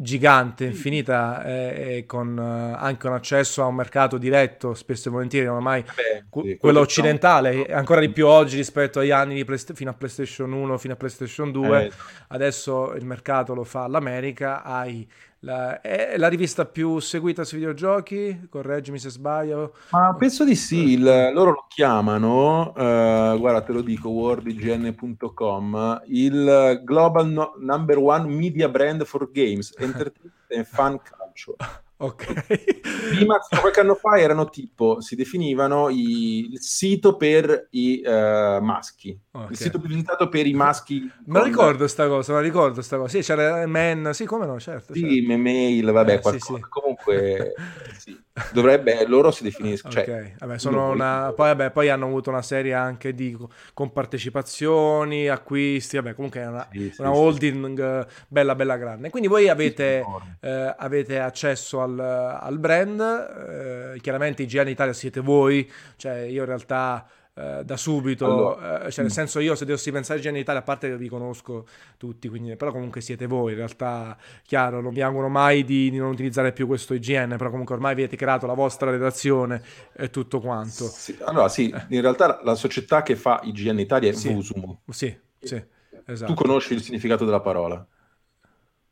gigante, 0.00 0.64
infinita 0.64 1.44
e, 1.44 1.96
e 1.98 2.06
con 2.06 2.36
uh, 2.36 2.76
anche 2.78 3.08
un 3.08 3.14
accesso 3.14 3.62
a 3.62 3.66
un 3.66 3.74
mercato 3.74 4.16
diretto, 4.16 4.74
spesso 4.74 5.08
e 5.08 5.10
volentieri, 5.10 5.48
ormai 5.48 5.82
Beh, 5.82 6.24
sì, 6.42 6.56
quello 6.56 6.78
occidentale, 6.78 7.66
no. 7.66 7.74
ancora 7.74 7.98
di 7.98 8.08
più 8.10 8.28
oggi 8.28 8.56
rispetto 8.56 9.00
agli 9.00 9.10
anni 9.10 9.44
Play- 9.44 9.58
fino 9.74 9.90
a 9.90 9.94
PlayStation 9.94 10.52
1, 10.52 10.78
fino 10.78 10.92
a 10.94 10.96
PlayStation 10.96 11.50
2, 11.50 11.84
eh, 11.84 11.92
adesso 12.28 12.94
il 12.94 13.04
mercato 13.04 13.54
lo 13.54 13.64
fa 13.64 13.88
l'America, 13.88 14.62
hai 14.62 15.08
la, 15.40 15.80
è 15.80 16.16
la 16.16 16.28
rivista 16.28 16.64
più 16.64 16.98
seguita 16.98 17.44
sui 17.44 17.58
videogiochi? 17.58 18.48
Correggimi 18.48 18.98
se 18.98 19.10
sbaglio. 19.10 19.74
Ma 19.90 20.14
penso 20.18 20.44
di 20.44 20.56
sì, 20.56 20.92
il, 20.92 21.30
loro 21.32 21.50
lo 21.50 21.66
chiamano, 21.68 22.70
uh, 22.70 23.38
guarda 23.38 23.60
te 23.60 23.72
lo 23.72 23.82
dico, 23.82 24.08
wordign.com, 24.08 26.02
il 26.06 26.80
Global 26.84 27.28
no, 27.28 27.54
Number 27.58 27.98
One 27.98 28.34
Media 28.34 28.68
Brand 28.68 29.04
for 29.04 29.30
Games, 29.30 29.72
Entertainment 29.78 30.32
and 30.50 30.64
Fun 30.64 30.98
Culture. 30.98 31.56
Ok. 32.00 32.46
Prima, 33.08 33.38
qualche 33.60 33.80
anno 33.80 33.94
fa, 33.94 34.18
erano 34.18 34.48
tipo, 34.48 35.00
si 35.00 35.16
definivano 35.16 35.88
i, 35.88 36.50
il 36.50 36.60
sito 36.60 37.16
per 37.16 37.68
i 37.70 38.02
uh, 38.04 38.62
maschi. 38.62 39.18
Okay. 39.30 39.50
Il 39.50 39.56
sito 39.56 39.80
più 39.80 39.88
visitato 39.88 40.28
per 40.28 40.46
i 40.46 40.52
maschi. 40.52 41.10
Me 41.26 41.38
lo 41.38 41.44
ricordo 41.44 41.88
sta 41.88 42.06
cosa, 42.06 42.32
me 42.32 42.38
la 42.38 42.44
ricordo 42.44 42.82
sta 42.82 42.96
cosa. 42.96 43.08
Sì, 43.08 43.20
c'era 43.20 43.66
Men, 43.66 44.10
sì, 44.12 44.26
come 44.26 44.46
no, 44.46 44.60
certo. 44.60 44.94
Sì, 44.94 45.00
certo. 45.00 45.38
mail, 45.38 45.90
vabbè, 45.90 46.14
eh, 46.14 46.20
qualcosa. 46.20 46.44
Sì, 46.44 46.54
sì. 46.54 46.68
Comunque, 46.68 47.54
sì. 47.98 48.26
Dovrebbe, 48.52 49.04
loro 49.06 49.30
si 49.30 49.42
definiscono. 49.42 49.92
Cioè, 49.92 50.02
ok, 50.02 50.38
vabbè, 50.38 50.58
sono 50.58 50.90
una, 50.90 51.32
poi, 51.34 51.48
vabbè, 51.48 51.70
poi, 51.70 51.88
hanno 51.88 52.06
avuto 52.06 52.30
una 52.30 52.42
serie 52.42 52.74
anche 52.74 53.14
di 53.14 53.36
compartecipazioni, 53.74 55.28
acquisti, 55.28 55.96
vabbè, 55.96 56.14
comunque 56.14 56.40
è 56.40 56.46
una, 56.46 56.68
una 56.98 57.12
holding 57.12 58.06
bella, 58.28 58.54
bella 58.54 58.76
grande. 58.76 59.10
Quindi 59.10 59.28
voi 59.28 59.48
avete, 59.48 60.04
eh, 60.40 60.74
avete 60.76 61.18
accesso 61.18 61.80
al, 61.88 62.38
al 62.40 62.58
brand, 62.58 63.00
eh, 63.00 64.00
chiaramente 64.00 64.42
IGN 64.42 64.68
Italia 64.68 64.92
siete 64.92 65.20
voi, 65.20 65.70
cioè 65.96 66.20
io 66.20 66.40
in 66.40 66.46
realtà 66.46 67.06
eh, 67.38 67.62
da 67.64 67.76
subito, 67.76 68.24
allora, 68.24 68.82
eh, 68.86 68.90
cioè 68.90 69.04
nel 69.04 69.12
mm. 69.12 69.14
senso 69.14 69.38
io 69.38 69.54
se 69.54 69.64
dovessi 69.64 69.92
pensare 69.92 70.20
in 70.28 70.34
Italia, 70.34 70.60
a 70.60 70.64
parte 70.64 70.88
che 70.88 70.96
vi 70.96 71.08
conosco 71.08 71.68
tutti, 71.96 72.28
quindi, 72.28 72.56
però 72.56 72.72
comunque 72.72 73.00
siete 73.00 73.26
voi, 73.26 73.52
in 73.52 73.58
realtà 73.58 74.16
chiaro, 74.42 74.80
non 74.80 74.92
vi 74.92 75.02
auguro 75.02 75.28
mai 75.28 75.64
di, 75.64 75.88
di 75.88 75.98
non 75.98 76.10
utilizzare 76.10 76.52
più 76.52 76.66
questo 76.66 76.94
IGN, 76.94 77.36
però 77.38 77.50
comunque 77.50 77.76
ormai 77.76 77.92
avete 77.92 78.16
creato 78.16 78.46
la 78.46 78.54
vostra 78.54 78.90
redazione 78.90 79.62
e 79.92 80.10
tutto 80.10 80.40
quanto. 80.40 80.86
Sì, 80.86 81.16
allora 81.20 81.48
sì, 81.48 81.72
in 81.90 82.00
realtà 82.00 82.40
la 82.42 82.56
società 82.56 83.02
che 83.02 83.14
fa 83.14 83.40
IGN 83.44 83.78
Italia 83.78 84.10
è 84.10 84.14
sì. 84.14 84.32
Vusumo. 84.32 84.80
Sì, 84.88 85.16
sì, 85.38 85.62
esatto. 86.06 86.32
Tu 86.32 86.42
conosci 86.42 86.74
il 86.74 86.82
significato 86.82 87.24
della 87.24 87.40
parola? 87.40 87.86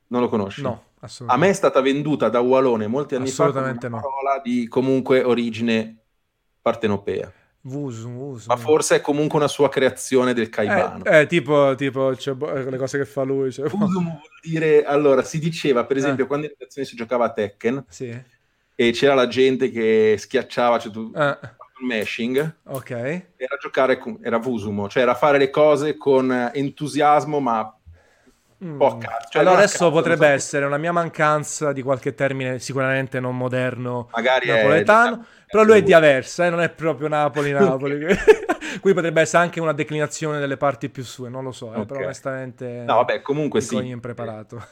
Non 0.09 0.21
lo 0.21 0.29
conosci? 0.29 0.63
No. 0.63 0.85
A 1.27 1.37
me 1.37 1.49
è 1.49 1.53
stata 1.53 1.81
venduta 1.81 2.29
da 2.29 2.41
Walone 2.41 2.87
molti 2.87 3.15
anni 3.15 3.29
fa 3.29 3.49
una 3.49 3.73
no. 3.73 3.79
parola 3.79 4.41
di 4.43 4.69
comunque 4.69 5.23
origine 5.23 5.97
partenopea. 6.61 7.33
Vusum, 7.67 8.17
Vusum. 8.17 8.47
Ma 8.49 8.57
forse 8.57 8.97
è 8.97 9.01
comunque 9.01 9.39
una 9.39 9.49
sua 9.49 9.69
creazione 9.69 10.35
del 10.35 10.49
Caibano. 10.49 11.05
Eh, 11.05 11.21
eh 11.21 11.27
tipo, 11.27 11.75
tipo 11.75 12.15
cioè, 12.15 12.35
le 12.35 12.77
cose 12.77 12.99
che 12.99 13.05
fa 13.05 13.23
lui. 13.23 13.51
Cioè. 13.51 13.69
Vusum 13.69 14.05
vuol 14.05 14.21
dire... 14.41 14.85
Allora, 14.85 15.23
si 15.23 15.39
diceva, 15.39 15.85
per 15.85 15.97
esempio, 15.97 16.25
eh. 16.25 16.27
quando 16.29 16.47
in 16.47 16.53
redazione 16.57 16.87
si 16.87 16.95
giocava 16.95 17.25
a 17.25 17.33
Tekken 17.33 17.85
sì. 17.89 18.17
e 18.75 18.91
c'era 18.93 19.15
la 19.15 19.27
gente 19.27 19.71
che 19.71 20.17
schiacciava, 20.19 20.79
cioè 20.79 20.93
tu... 20.93 21.13
Eh. 21.15 21.39
Il 21.79 21.87
mashing 21.89 22.57
ok 22.69 22.91
era 22.91 23.57
giocare 23.61 23.99
con, 23.99 24.19
era 24.23 24.39
Vusumo, 24.39 24.89
cioè 24.89 25.03
era 25.03 25.15
fare 25.15 25.37
le 25.37 25.51
cose 25.51 25.99
con 25.99 26.51
entusiasmo, 26.55 27.39
ma 27.39 27.76
Mm. 28.65 28.79
Poca. 28.79 29.19
Cioè, 29.29 29.43
allora 29.43 29.59
adesso 29.59 29.91
potrebbe 29.91 30.29
essere 30.29 30.65
una 30.65 30.79
mia 30.79 30.93
mancanza 30.93 31.73
di 31.73 31.83
qualche 31.83 32.15
termine 32.15 32.59
sicuramente 32.59 33.21
non 33.21 33.37
moderno 33.37 34.09
Magari 34.15 34.49
napoletano, 34.49 35.21
è, 35.21 35.45
però 35.51 35.63
lui 35.63 35.79
è 35.79 35.83
di 35.83 35.93
Aversa, 35.93 36.47
eh? 36.47 36.51
non 36.51 36.61
è 36.61 36.71
proprio 36.71 37.09
Napoli-Napoli. 37.09 38.07
Qui 38.81 38.93
potrebbe 38.95 39.21
essere 39.21 39.43
anche 39.43 39.61
una 39.61 39.73
declinazione 39.73 40.39
delle 40.39 40.57
parti 40.57 40.89
più 40.89 41.03
sue, 41.03 41.29
non 41.29 41.45
lo 41.45 41.53
so, 41.53 41.67
eh, 41.67 41.71
okay. 41.71 41.87
però 41.87 42.01
onestamente 42.01 42.83
No, 42.87 42.97
vabbè, 42.97 43.23
comunque 43.23 43.61
sì. 43.61 43.77
impreparato. 43.87 44.63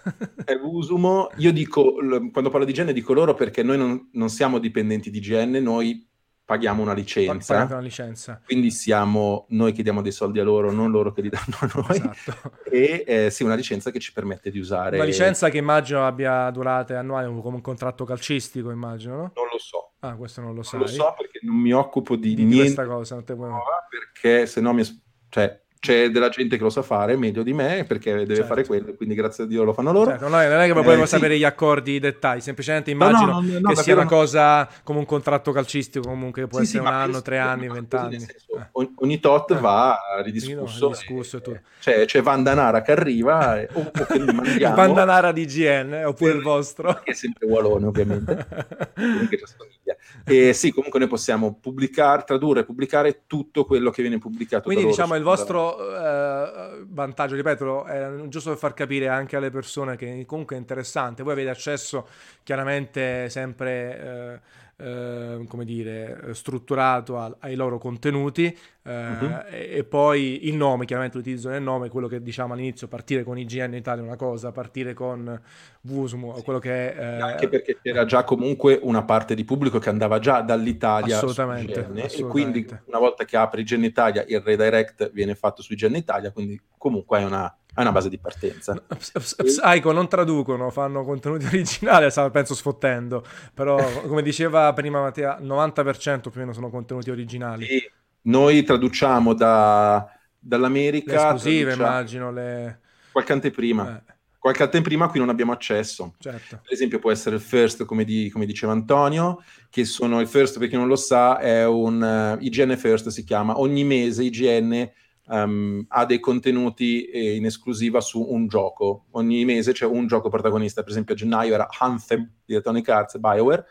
È 0.45 0.53
Usumo. 0.53 1.31
Io 1.37 1.53
dico, 1.53 1.95
quando 2.33 2.51
parlo 2.51 2.65
di 2.65 2.73
GN 2.73 2.93
dico 2.93 3.13
loro 3.13 3.35
perché 3.35 3.63
noi 3.63 3.79
non, 3.79 4.09
non 4.13 4.29
siamo 4.29 4.59
dipendenti 4.59 5.11
di 5.11 5.21
GN, 5.21 5.59
noi 5.63 6.07
paghiamo 6.45 6.83
una 6.83 6.93
licenza. 6.93 7.65
una 7.65 7.79
licenza. 7.79 8.41
Quindi 8.45 8.71
siamo 8.71 9.47
noi 9.51 9.73
che 9.73 9.83
diamo 9.83 10.03
dei 10.03 10.13
soldi 10.13 10.41
a 10.41 10.45
loro, 10.45 10.71
non 10.71 10.91
loro 10.91 11.13
che 11.13 11.23
li 11.23 11.31
danno 11.31 11.57
a 11.61 11.71
noi. 11.75 11.97
Esatto. 11.97 12.53
E 12.71 13.05
eh, 13.07 13.31
sì, 13.31 13.43
una 13.43 13.55
licenza 13.55 13.91
che 13.91 13.99
ci 13.99 14.13
permette 14.13 14.51
di 14.51 14.59
usare. 14.59 14.97
Una 14.97 15.07
licenza 15.07 15.49
che 15.49 15.59
immagino 15.59 16.07
abbia 16.07 16.51
durate 16.51 16.95
annuali, 16.95 17.27
come 17.41 17.57
un 17.57 17.63
contratto 17.63 18.05
calcistico, 18.05 18.71
immagino, 18.71 19.15
no? 19.15 19.33
Non 19.35 19.47
lo 19.51 19.59
so. 19.59 19.93
Ah, 20.01 20.15
questo 20.17 20.43
non 20.43 20.55
lo 20.55 20.63
so. 20.63 20.77
Non 20.77 20.87
lo 20.87 20.93
so 20.93 21.15
perché 21.17 21.41
non 21.43 21.57
mi 21.57 21.73
occupo 21.73 22.17
di, 22.17 22.35
di 22.35 22.45
niente. 22.45 22.75
questa 22.75 22.87
cosa, 22.87 23.15
non 23.15 23.25
te 23.25 23.35
puoi... 23.35 23.51
perché 23.89 24.47
se 24.47 24.61
no 24.61 24.73
mi... 24.75 24.83
Cioè, 25.29 25.64
c'è 25.85 26.09
della 26.09 26.31
gente 26.31 26.57
che 26.57 26.63
lo 26.63 26.71
sa 26.71 26.81
fare 26.81 27.15
meglio 27.15 27.43
di 27.43 27.53
me 27.53 27.85
perché 27.87 28.13
deve 28.13 28.37
certo. 28.37 28.49
fare 28.49 28.65
quello, 28.65 28.95
quindi 28.95 29.15
grazie 29.15 29.45
a 29.45 29.47
Dio 29.47 29.65
lo 29.65 29.75
fanno 29.75 29.93
loro. 29.93 30.13
Certo, 30.13 30.29
non, 30.29 30.41
è, 30.41 30.49
non 30.49 30.61
è 30.61 30.67
che 30.67 30.73
vogliamo 30.73 31.03
eh, 31.03 31.07
sapere 31.07 31.35
sì. 31.35 31.41
gli 31.41 31.45
accordi, 31.45 31.93
i 31.93 31.99
dettagli, 31.99 32.41
semplicemente 32.41 32.91
immagino 32.91 33.33
no, 33.33 33.41
no, 33.43 33.59
no, 33.61 33.69
che 33.69 33.77
sia 33.77 33.93
una 33.93 34.07
cosa 34.07 34.67
come 34.83 35.01
un 35.01 35.05
contratto 35.05 35.53
calcistico, 35.53 36.09
comunque 36.09 36.47
può 36.47 36.61
sì, 36.61 36.65
essere 36.65 36.85
sì, 36.85 36.89
un 36.89 36.95
anno, 36.95 37.21
tre 37.21 37.39
anni, 37.39 37.69
vent'anni. 37.69 38.17
Eh. 38.17 38.91
Ogni 38.97 39.21
tot 39.21 39.51
eh. 39.51 39.57
va 39.57 39.99
ridiscusso. 40.23 40.87
ridiscusso 40.89 41.43
e, 41.45 41.61
c'è, 41.79 42.07
c'è 42.07 42.23
Vandanara 42.23 42.81
che 42.81 42.93
arriva 42.93 43.61
e, 43.61 43.69
o, 43.75 43.81
o 43.81 44.05
che 44.07 44.17
il 44.17 44.73
Vandanara 44.75 45.33
di 45.33 45.45
GN, 45.45 46.05
oppure 46.07 46.33
il 46.33 46.41
vostro. 46.41 46.99
Che 47.05 47.11
è 47.11 47.15
sempre 47.15 47.47
Walone, 47.47 47.85
ovviamente. 47.85 48.47
che 49.29 49.37
ci 49.37 49.45
assomiglia. 49.45 49.97
E 50.25 50.55
sì, 50.55 50.73
comunque 50.73 50.99
noi 50.99 51.09
possiamo 51.09 51.59
pubblicare, 51.61 52.25
tradurre 52.25 52.61
e 52.61 52.65
pubblicare 52.65 53.25
tutto 53.27 53.67
quello 53.67 53.91
che 53.91 54.01
viene 54.01 54.17
pubblicato. 54.17 54.65
Quindi 54.65 54.87
diciamo 54.87 55.15
il 55.15 55.23
vostro 55.23 55.74
eh, 55.79 56.85
vantaggio, 56.87 57.35
ripeto, 57.35 57.85
è 57.85 58.11
giusto 58.29 58.51
per 58.51 58.59
far 58.59 58.75
capire 58.75 59.09
anche 59.09 59.37
alle 59.37 59.51
persone 59.51 59.97
che 59.97 60.25
comunque 60.27 60.57
è 60.57 60.59
interessante. 60.59 61.23
Voi 61.23 61.33
avete 61.33 61.51
accesso 61.51 62.07
chiaramente 62.43 63.29
sempre... 63.31 64.01
Eh, 64.01 64.63
eh, 64.77 65.45
come 65.49 65.65
dire, 65.65 66.33
strutturato 66.33 67.19
a, 67.19 67.35
ai 67.41 67.55
loro 67.55 67.79
contenuti 67.79 68.47
eh, 68.47 69.09
uh-huh. 69.09 69.43
e, 69.49 69.69
e, 69.77 69.85
poi 69.85 70.49
il 70.49 70.57
nome, 70.57 70.85
chiaramente 70.85 71.17
l'utilizzo 71.17 71.49
del 71.49 71.63
nome, 71.63 71.89
quello 71.89 72.09
che 72.09 72.23
diciamo 72.23 72.55
all'inizio, 72.55 72.89
partire 72.89 73.23
con 73.23 73.39
IGN 73.39 73.75
Italia 73.75 74.03
è 74.03 74.07
una 74.07 74.17
cosa, 74.17 74.53
partire 74.53 74.93
con 74.93 75.41
Vusumo, 75.83 76.37
sì. 76.37 76.43
quello 76.43 76.59
che 76.59 76.93
è... 76.93 77.01
Eh... 77.01 77.21
Anche 77.21 77.49
perché 77.49 77.79
c'era 77.81 78.05
già 78.05 78.25
comunque 78.25 78.79
una 78.83 79.05
parte 79.05 79.35
di 79.35 79.45
pubblico 79.45 79.79
che 79.79 79.89
andava 79.89 80.19
già 80.19 80.41
dall'Italia 80.41 81.17
assolutamente, 81.17 81.81
assolutamente. 81.81 82.17
e 82.17 82.25
quindi 82.25 82.67
una 82.87 82.99
volta 82.99 83.25
che 83.25 83.37
apri 83.37 83.63
IGN 83.63 83.85
Italia 83.85 84.25
il 84.27 84.41
redirect 84.41 85.13
viene 85.13 85.35
fatto 85.35 85.63
su 85.63 85.73
IGN 85.73 85.95
Italia, 85.95 86.33
quindi 86.33 86.61
comunque 86.77 87.21
è 87.21 87.25
una 87.25 87.57
è 87.75 87.81
una 87.81 87.93
base 87.93 88.09
di 88.09 88.19
partenza. 88.19 88.81
Psycho 88.97 89.93
non 89.93 90.09
traducono, 90.09 90.71
fanno 90.71 91.05
contenuti 91.05 91.47
originali, 91.53 92.09
penso 92.31 92.55
sfottendo, 92.55 93.25
però 93.53 93.77
come 94.03 94.23
diceva 94.23 94.73
prima 94.73 95.01
Mattia, 95.01 95.39
90% 95.41 96.21
più 96.21 96.31
o 96.35 96.39
meno 96.39 96.53
sono 96.53 96.71
contenuti 96.71 97.11
originali. 97.11 97.67
Sì, 97.67 97.91
noi 98.23 98.63
traduciamo 98.63 99.35
da, 99.35 100.09
dall'America... 100.39 101.13
Le 101.13 101.19
esclusive 101.19 101.73
immagino, 101.75 102.31
le... 102.31 102.81
Qualche 103.11 103.33
anteprima. 103.33 103.97
Eh. 103.97 104.13
Qualche 104.39 104.63
anteprima 104.63 105.07
a 105.07 105.09
cui 105.09 105.19
non 105.19 105.31
abbiamo 105.31 105.53
accesso. 105.53 106.15
Certo. 106.19 106.61
Per 106.63 106.73
esempio 106.73 106.99
può 106.99 107.11
essere 107.11 107.37
il 107.37 107.41
First, 107.41 107.87
come, 107.87 108.05
di, 108.05 108.29
come, 108.31 108.45
diceva 108.45 108.73
Antonio, 108.73 109.43
che 109.71 109.85
sono 109.85 110.21
il 110.21 110.29
First, 110.29 110.59
per 110.59 110.69
chi 110.69 110.77
non 110.77 110.87
lo 110.87 110.97
sa, 110.97 111.39
è 111.39 111.67
un 111.67 112.03
eh, 112.03 112.45
IGN 112.45 112.77
First, 112.77 113.09
si 113.09 113.25
chiama. 113.25 113.59
Ogni 113.59 113.85
mese 113.85 114.23
IGN 114.23 114.91
um, 115.27 115.85
ha 115.89 116.05
dei 116.05 116.21
contenuti 116.21 117.05
eh, 117.05 117.37
in 117.37 117.47
esclusiva 117.47 118.01
su 118.01 118.21
un 118.21 118.47
gioco. 118.47 119.07
Ogni 119.13 119.45
mese 119.45 119.73
c'è 119.73 119.87
un 119.87 120.07
gioco 120.07 120.29
protagonista, 120.29 120.83
per 120.83 120.91
esempio 120.91 121.15
a 121.15 121.17
gennaio 121.17 121.55
era 121.55 121.69
Anthem 121.79 122.29
di 122.45 122.53
Electronic 122.53 122.89
Arts, 122.89 123.19
BioWare, 123.19 123.67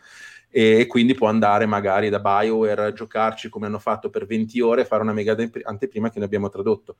e 0.56 0.86
quindi 0.86 1.16
può 1.16 1.30
andare 1.30 1.66
magari 1.66 2.10
da 2.10 2.20
BioWare 2.20 2.86
a 2.86 2.93
giocarci 2.93 3.49
come 3.49 3.66
hanno 3.66 3.80
fatto 3.80 4.12
per 4.12 4.28
20 4.28 4.60
ore 4.62 4.82
e 4.82 4.86
fare 4.86 5.01
una 5.01 5.12
mega 5.12 5.36
anteprima 5.64 6.12
che 6.12 6.20
ne 6.20 6.26
abbiamo 6.26 6.47
tradotto. 6.47 6.97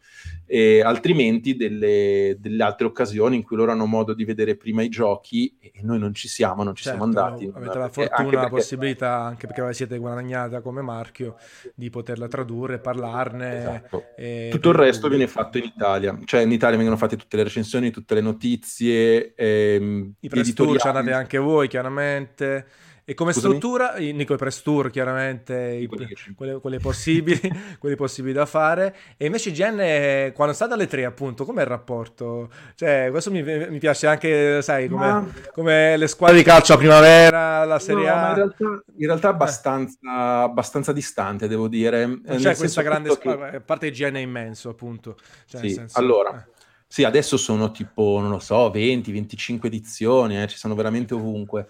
E 0.48 0.82
altrimenti 0.82 1.56
delle, 1.56 2.36
delle, 2.40 2.64
altre 2.64 2.88
occasioni 2.88 3.36
in 3.36 3.44
cui 3.44 3.56
loro 3.56 3.72
hanno 3.72 3.86
modo 3.86 4.16
di 4.16 4.26
vedere 4.26 4.56
prima 4.56 4.82
i 4.82 4.90
giochi 4.90 5.56
e 5.60 5.82
noi 5.84 6.00
non 6.00 6.16
ci 6.16 6.28
siamo, 6.28 6.64
non 6.64 6.74
ci 6.74 6.82
certo, 6.82 6.98
siamo 6.98 7.20
andati. 7.20 7.52
Avete 7.54 7.78
la 7.78 7.90
fortuna, 7.90 8.30
perché... 8.30 8.36
la 8.36 8.50
possibilità, 8.50 9.20
anche 9.20 9.46
perché 9.46 9.62
la 9.62 9.72
siete 9.72 10.00
guadagnata 10.00 10.62
come 10.62 10.82
marchio, 10.82 11.36
di 11.76 11.92
poterla 11.92 12.28
tradurre, 12.28 12.80
parlarne. 12.80 13.60
Esatto. 13.60 14.04
E... 14.18 14.50
Tutto 14.50 14.70
il 14.70 14.76
resto 14.76 15.08
viene 15.10 15.28
fatto 15.28 15.60
in 15.60 15.66
Italia, 15.66 16.18
cioè 16.26 16.42
in 16.42 16.52
Italia 16.52 16.78
vengono 16.78 16.98
fatte 16.98 17.18
tutte 17.18 17.38
le 17.38 17.44
recensioni, 17.44 17.92
tutte 17.92 18.16
le 18.16 18.22
notizie. 18.22 19.36
Ehm, 19.36 20.14
I 20.22 20.28
press 20.28 20.54
tour 20.54 20.80
ci 20.80 20.88
andate 20.88 21.14
anche 21.14 21.38
voi, 21.38 21.68
chiaramente. 21.68 22.66
E 23.06 23.16
come 23.16 23.34
Scusami? 23.34 23.56
struttura, 23.58 23.96
Nico 23.98 24.34
Press 24.36 24.62
Tour 24.62 24.90
chiaramente, 24.90 25.74
i, 25.74 25.88
quelle, 25.88 26.60
quelle, 26.62 26.80
possibili, 26.80 27.42
quelle, 27.78 27.98
possibili, 27.98 28.34
da 28.34 28.46
fare. 28.46 28.96
E 29.18 29.26
invece 29.26 29.50
IGN, 29.50 30.32
quando 30.34 30.54
state 30.54 30.74
alle 30.74 30.88
tre 30.88 31.04
appunto, 31.04 31.44
com'è 31.44 31.64
il 31.64 31.68
rapporto? 31.68 32.50
Cioè, 32.76 33.10
questo 33.12 33.30
mi, 33.30 33.44
mi 33.44 33.78
piace 33.78 34.08
anche, 34.08 34.62
sai, 34.62 34.88
come, 34.88 35.06
ma... 35.06 35.34
come, 35.52 35.98
le 35.98 36.08
squadre 36.08 36.38
di 36.38 36.44
calcio 36.44 36.74
a 36.74 36.78
primavera, 36.78 37.66
la 37.66 37.78
Serie 37.80 38.08
no, 38.08 38.14
A. 38.14 38.30
in 38.30 38.36
realtà, 38.36 38.64
in 38.64 39.06
realtà 39.06 39.28
abbastanza, 39.28 39.98
eh. 40.02 40.44
abbastanza, 40.44 40.94
distante, 40.94 41.50
devo 41.50 41.68
dire. 41.68 42.06
Non 42.06 42.38
c'è 42.38 42.56
questa 42.56 42.84
grande 42.84 43.10
squadra, 43.10 43.50
che... 43.50 43.56
a 43.58 43.62
parte 43.62 43.88
IGN 43.88 44.16
è 44.16 44.20
immenso 44.20 44.70
appunto. 44.70 45.18
Cioè, 45.46 45.60
sì, 45.60 45.70
senso, 45.72 46.00
allora... 46.00 46.42
Eh. 46.42 46.52
Sì, 46.94 47.04
adesso 47.04 47.38
sono 47.38 47.72
tipo, 47.72 48.20
non 48.20 48.30
lo 48.30 48.38
so, 48.38 48.70
20, 48.70 49.12
25 49.12 49.68
edizioni, 49.68 50.40
eh, 50.40 50.48
ci 50.48 50.58
sono 50.58 50.76
veramente 50.76 51.16
ovunque. 51.16 51.68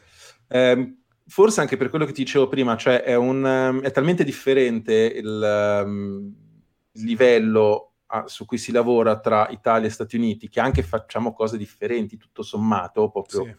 Eh, 0.49 0.95
forse 1.25 1.61
anche 1.61 1.77
per 1.77 1.89
quello 1.89 2.05
che 2.05 2.11
ti 2.11 2.23
dicevo 2.23 2.47
prima, 2.47 2.75
cioè 2.75 3.01
è, 3.01 3.15
un, 3.15 3.43
um, 3.43 3.81
è 3.81 3.91
talmente 3.91 4.23
differente 4.23 4.93
il, 4.93 5.83
um, 5.85 6.33
livello 6.93 7.93
a, 8.07 8.27
su 8.27 8.45
cui 8.45 8.57
si 8.57 8.71
lavora 8.71 9.19
tra 9.19 9.47
Italia 9.49 9.87
e 9.87 9.91
Stati 9.91 10.15
Uniti 10.15 10.49
che 10.49 10.59
anche 10.59 10.83
facciamo 10.83 11.33
cose 11.33 11.57
differenti 11.57 12.17
tutto 12.17 12.43
sommato, 12.43 13.09
proprio. 13.09 13.43
Sì. 13.45 13.55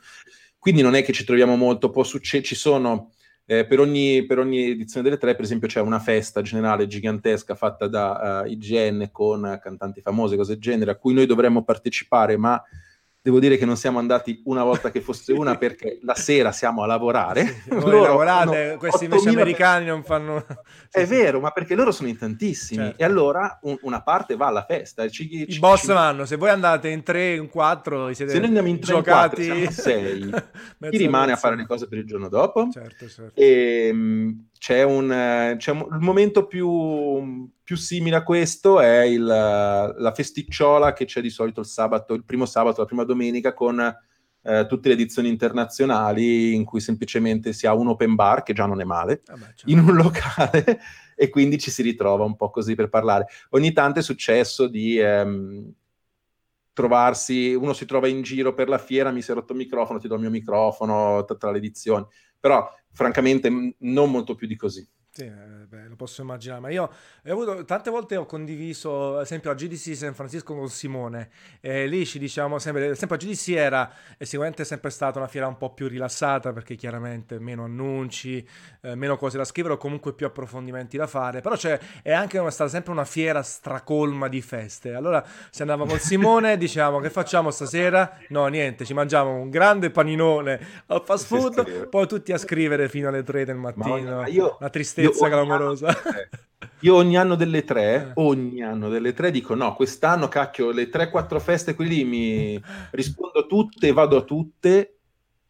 Quindi 0.59 0.83
non 0.83 0.95
è 0.95 1.03
che 1.03 1.13
ci 1.13 1.25
troviamo 1.25 1.57
molto, 1.57 1.91
può 1.91 2.03
succedere, 2.03 2.49
ci 2.49 2.55
sono... 2.55 3.11
Eh, 3.47 3.67
per, 3.67 3.79
ogni, 3.79 4.25
per, 4.25 4.39
ogni, 4.39 4.71
edizione 4.71 5.05
delle 5.05 5.21
tre, 5.21 5.35
per 5.35 5.45
esempio, 5.45 5.69
c'è 5.69 5.79
una 5.79 5.99
festa 5.99 6.41
generale 6.41 6.87
gigantesca 6.87 7.55
fatta 7.55 7.89
da 7.89 8.43
uh, 8.43 8.49
IGN 8.49 9.11
con 9.13 9.59
cantanti 9.63 10.01
famose, 10.01 10.35
cose 10.35 10.55
del 10.55 10.63
genere, 10.63 10.93
a 10.93 10.97
cui 10.97 11.13
noi 11.13 11.27
dovremmo 11.27 11.63
partecipare, 11.63 12.39
ma 12.39 12.63
Devo 13.25 13.41
dire 13.41 13.57
che 13.57 13.65
non 13.65 13.79
siamo 13.79 13.99
andati 13.99 14.43
una 14.45 14.63
volta 14.65 14.91
che 14.91 15.01
fosse 15.01 15.33
una 15.33 15.57
perché 15.57 15.99
la 16.03 16.15
sera 16.15 16.53
siamo 16.53 16.83
a 16.83 16.87
lavorare. 16.87 17.47
Sì, 17.47 17.71
loro 17.73 18.03
lavorate, 18.03 18.77
questi 18.79 19.05
invece 19.05 19.31
americani 19.31 19.87
non 19.87 20.05
fanno... 20.05 20.45
È 20.93 21.07
vero, 21.07 21.41
ma 21.41 21.51
perché 21.51 21.75
loro 21.75 21.91
sono 21.91 22.11
in 22.11 22.19
tantissimi 22.19 22.85
certo. 22.85 23.03
e 23.03 23.05
allora 23.07 23.61
un, 23.63 23.79
una 23.81 24.03
parte 24.03 24.37
va 24.37 24.49
alla 24.49 24.67
festa. 24.69 25.09
Ci, 25.09 25.41
I 25.41 25.53
ci, 25.53 25.59
boss 25.59 25.87
ci... 25.87 25.87
vanno, 25.87 26.27
se 26.27 26.37
voi 26.37 26.51
andate 26.51 26.91
in 26.91 27.03
tre, 27.03 27.37
in 27.37 27.49
quattro, 27.49 28.13
siete 28.13 28.31
se 28.31 28.37
noi 28.37 28.49
andiamo 28.49 28.69
in 28.69 28.79
tre, 28.79 28.93
giocati... 28.93 29.47
in 29.47 29.55
quattro, 29.55 29.73
sei, 29.73 30.35
chi 30.91 30.97
rimane 30.99 31.33
a 31.33 31.37
fare 31.37 31.57
le 31.57 31.65
cose 31.65 31.89
per 31.89 31.97
il 31.97 32.05
giorno 32.05 32.29
dopo? 32.29 32.69
Certo, 32.71 33.09
certo. 33.09 33.41
E, 33.41 33.89
ehm, 33.89 34.49
c'è 34.65 34.83
un, 34.83 35.57
c'è 35.59 35.73
un 35.73 35.87
il 35.93 35.99
momento 36.01 36.47
più, 36.47 37.51
più, 37.63 37.77
simile 37.77 38.17
a 38.17 38.23
questo 38.23 38.81
è 38.81 39.03
il, 39.03 39.23
la 39.23 40.13
festicciola 40.15 40.95
che 40.95 41.05
c'è 41.05 41.21
di 41.21 41.29
solito 41.29 41.61
il 41.61 41.67
sabato, 41.67 42.15
il 42.15 42.25
primo 42.25 42.47
sabato, 42.47 42.81
la 42.81 42.87
prima 42.87 43.05
domenica 43.05 43.53
con 43.53 43.79
eh, 44.43 44.65
tutte 44.67 44.89
le 44.89 44.95
edizioni 44.95 45.29
internazionali 45.29 46.55
in 46.55 46.65
cui 46.65 46.81
semplicemente 46.81 47.53
si 47.53 47.67
ha 47.67 47.75
un 47.75 47.89
open 47.89 48.15
bar, 48.15 48.43
che 48.43 48.55
già 48.55 48.65
non 48.65 48.81
è 48.81 48.85
male, 48.85 49.21
ah 49.27 49.35
beh, 49.35 49.45
certo. 49.55 49.71
in 49.71 49.81
un 49.81 49.97
locale 49.97 50.81
e 51.15 51.29
quindi 51.29 51.59
ci 51.59 51.71
si 51.71 51.83
ritrova 51.83 52.25
un 52.25 52.35
po' 52.35 52.49
così 52.49 52.75
per 52.75 52.89
parlare. 52.89 53.27
Ogni 53.51 53.75
tanto 53.75 53.99
è 53.99 54.03
successo 54.03 54.67
di 54.67 54.97
ehm, 54.97 55.75
trovarsi, 56.73 57.53
uno 57.53 57.75
si 57.75 57.85
trova 57.85 58.09
in 58.09 58.23
giro 58.23 58.55
per 58.55 58.71
la 58.71 58.79
fiera, 58.79 59.11
mi 59.11 59.21
si 59.21 59.31
è 59.31 59.35
rotto 59.35 59.53
il 59.53 59.59
microfono, 59.59 59.99
ti 59.99 60.09
do 60.09 60.15
il 60.15 60.23
mio 60.23 60.31
microfono 60.31 61.23
tra 61.27 61.51
le 61.51 61.59
edizioni, 61.59 62.07
però 62.45 62.71
francamente 62.93 63.49
non 63.79 64.11
molto 64.11 64.35
più 64.35 64.47
di 64.47 64.55
così. 64.55 64.87
Sì, 65.17 65.23
eh, 65.27 65.67
beh, 65.69 65.87
lo 65.87 65.95
posso 65.95 66.23
immaginare, 66.23 66.61
ma 66.61 66.71
io 66.71 66.83
ho 66.83 67.31
avuto, 67.31 67.65
tante 67.65 67.89
volte 67.89 68.17
ho 68.17 68.27
condiviso, 68.27 69.19
ad 69.19 69.23
esempio 69.23 69.53
a 69.53 69.55
GDC 69.55 69.95
San 69.95 70.13
Francisco 70.13 70.57
con 70.57 70.69
Simone, 70.69 71.31
e 71.61 71.87
lì 71.87 72.05
ci 72.05 72.19
diciamo 72.19 72.59
sempre, 72.59 72.97
sempre 72.97 73.17
a 73.17 73.21
GDC 73.21 73.49
era 73.51 73.93
è 74.19 74.25
sicuramente 74.25 74.65
sempre 74.65 74.91
stata 74.91 75.21
una 75.21 75.29
fiera 75.29 75.47
un 75.47 75.57
po' 75.57 75.73
più 75.73 75.87
rilassata 75.87 76.53
perché 76.53 76.75
chiaramente 76.75 77.39
meno 77.39 77.63
annunci, 77.63 78.45
eh, 78.81 78.97
meno 78.97 79.17
cose 79.17 79.39
da 79.39 79.45
scrivere 79.45 79.75
o 79.75 79.77
comunque 79.77 80.15
più 80.15 80.27
approfondimenti 80.27 80.97
da 80.97 81.07
fare, 81.07 81.43
però 81.43 81.55
c'è, 81.55 81.79
è 82.03 82.13
anche 82.13 82.39
una, 82.39 82.51
stata 82.51 82.71
sempre 82.71 82.91
una 82.91 83.05
fiera 83.05 83.41
stracolma 83.45 84.27
di 84.27 84.43
feste, 84.43 84.95
allora 84.95 85.25
se 85.51 85.63
andavamo 85.63 85.89
con 85.89 86.01
Simone 86.01 86.57
dicevamo 86.59 86.99
che 86.99 87.11
facciamo 87.11 87.53
stasera? 87.53 88.19
No, 88.31 88.49
niente, 88.49 88.85
ci 88.85 88.95
mangiamo 88.95 89.37
un 89.37 89.49
grande 89.49 89.93
paninone 89.93 90.83
al 90.87 91.05
fast 91.05 91.27
food, 91.27 91.87
poi 91.87 92.09
tutti 92.09 92.33
a 92.33 92.37
scrivere 92.37 92.89
fino 92.89 93.07
alle 93.07 93.23
3 93.23 93.45
del 93.45 93.55
mattino, 93.55 94.25
la 94.59 94.71
tristezza 94.71 95.03
tristezza 95.09 95.29
clamorosa. 95.29 95.97
io 96.81 96.95
ogni 96.95 97.17
anno 97.17 97.35
delle 97.35 97.65
tre, 97.65 97.95
eh. 97.95 98.11
ogni 98.15 98.63
anno 98.63 98.89
delle 98.89 99.13
tre 99.13 99.31
dico 99.31 99.55
no, 99.55 99.75
quest'anno 99.75 100.29
cacchio, 100.29 100.71
le 100.71 100.89
3-4 100.89 101.41
feste 101.41 101.75
qui 101.75 101.87
lì 101.87 102.05
mi 102.05 102.63
rispondo 102.93 103.47
tutte, 103.47 103.93
vado 103.93 104.17
a 104.17 104.23
tutte, 104.23 104.99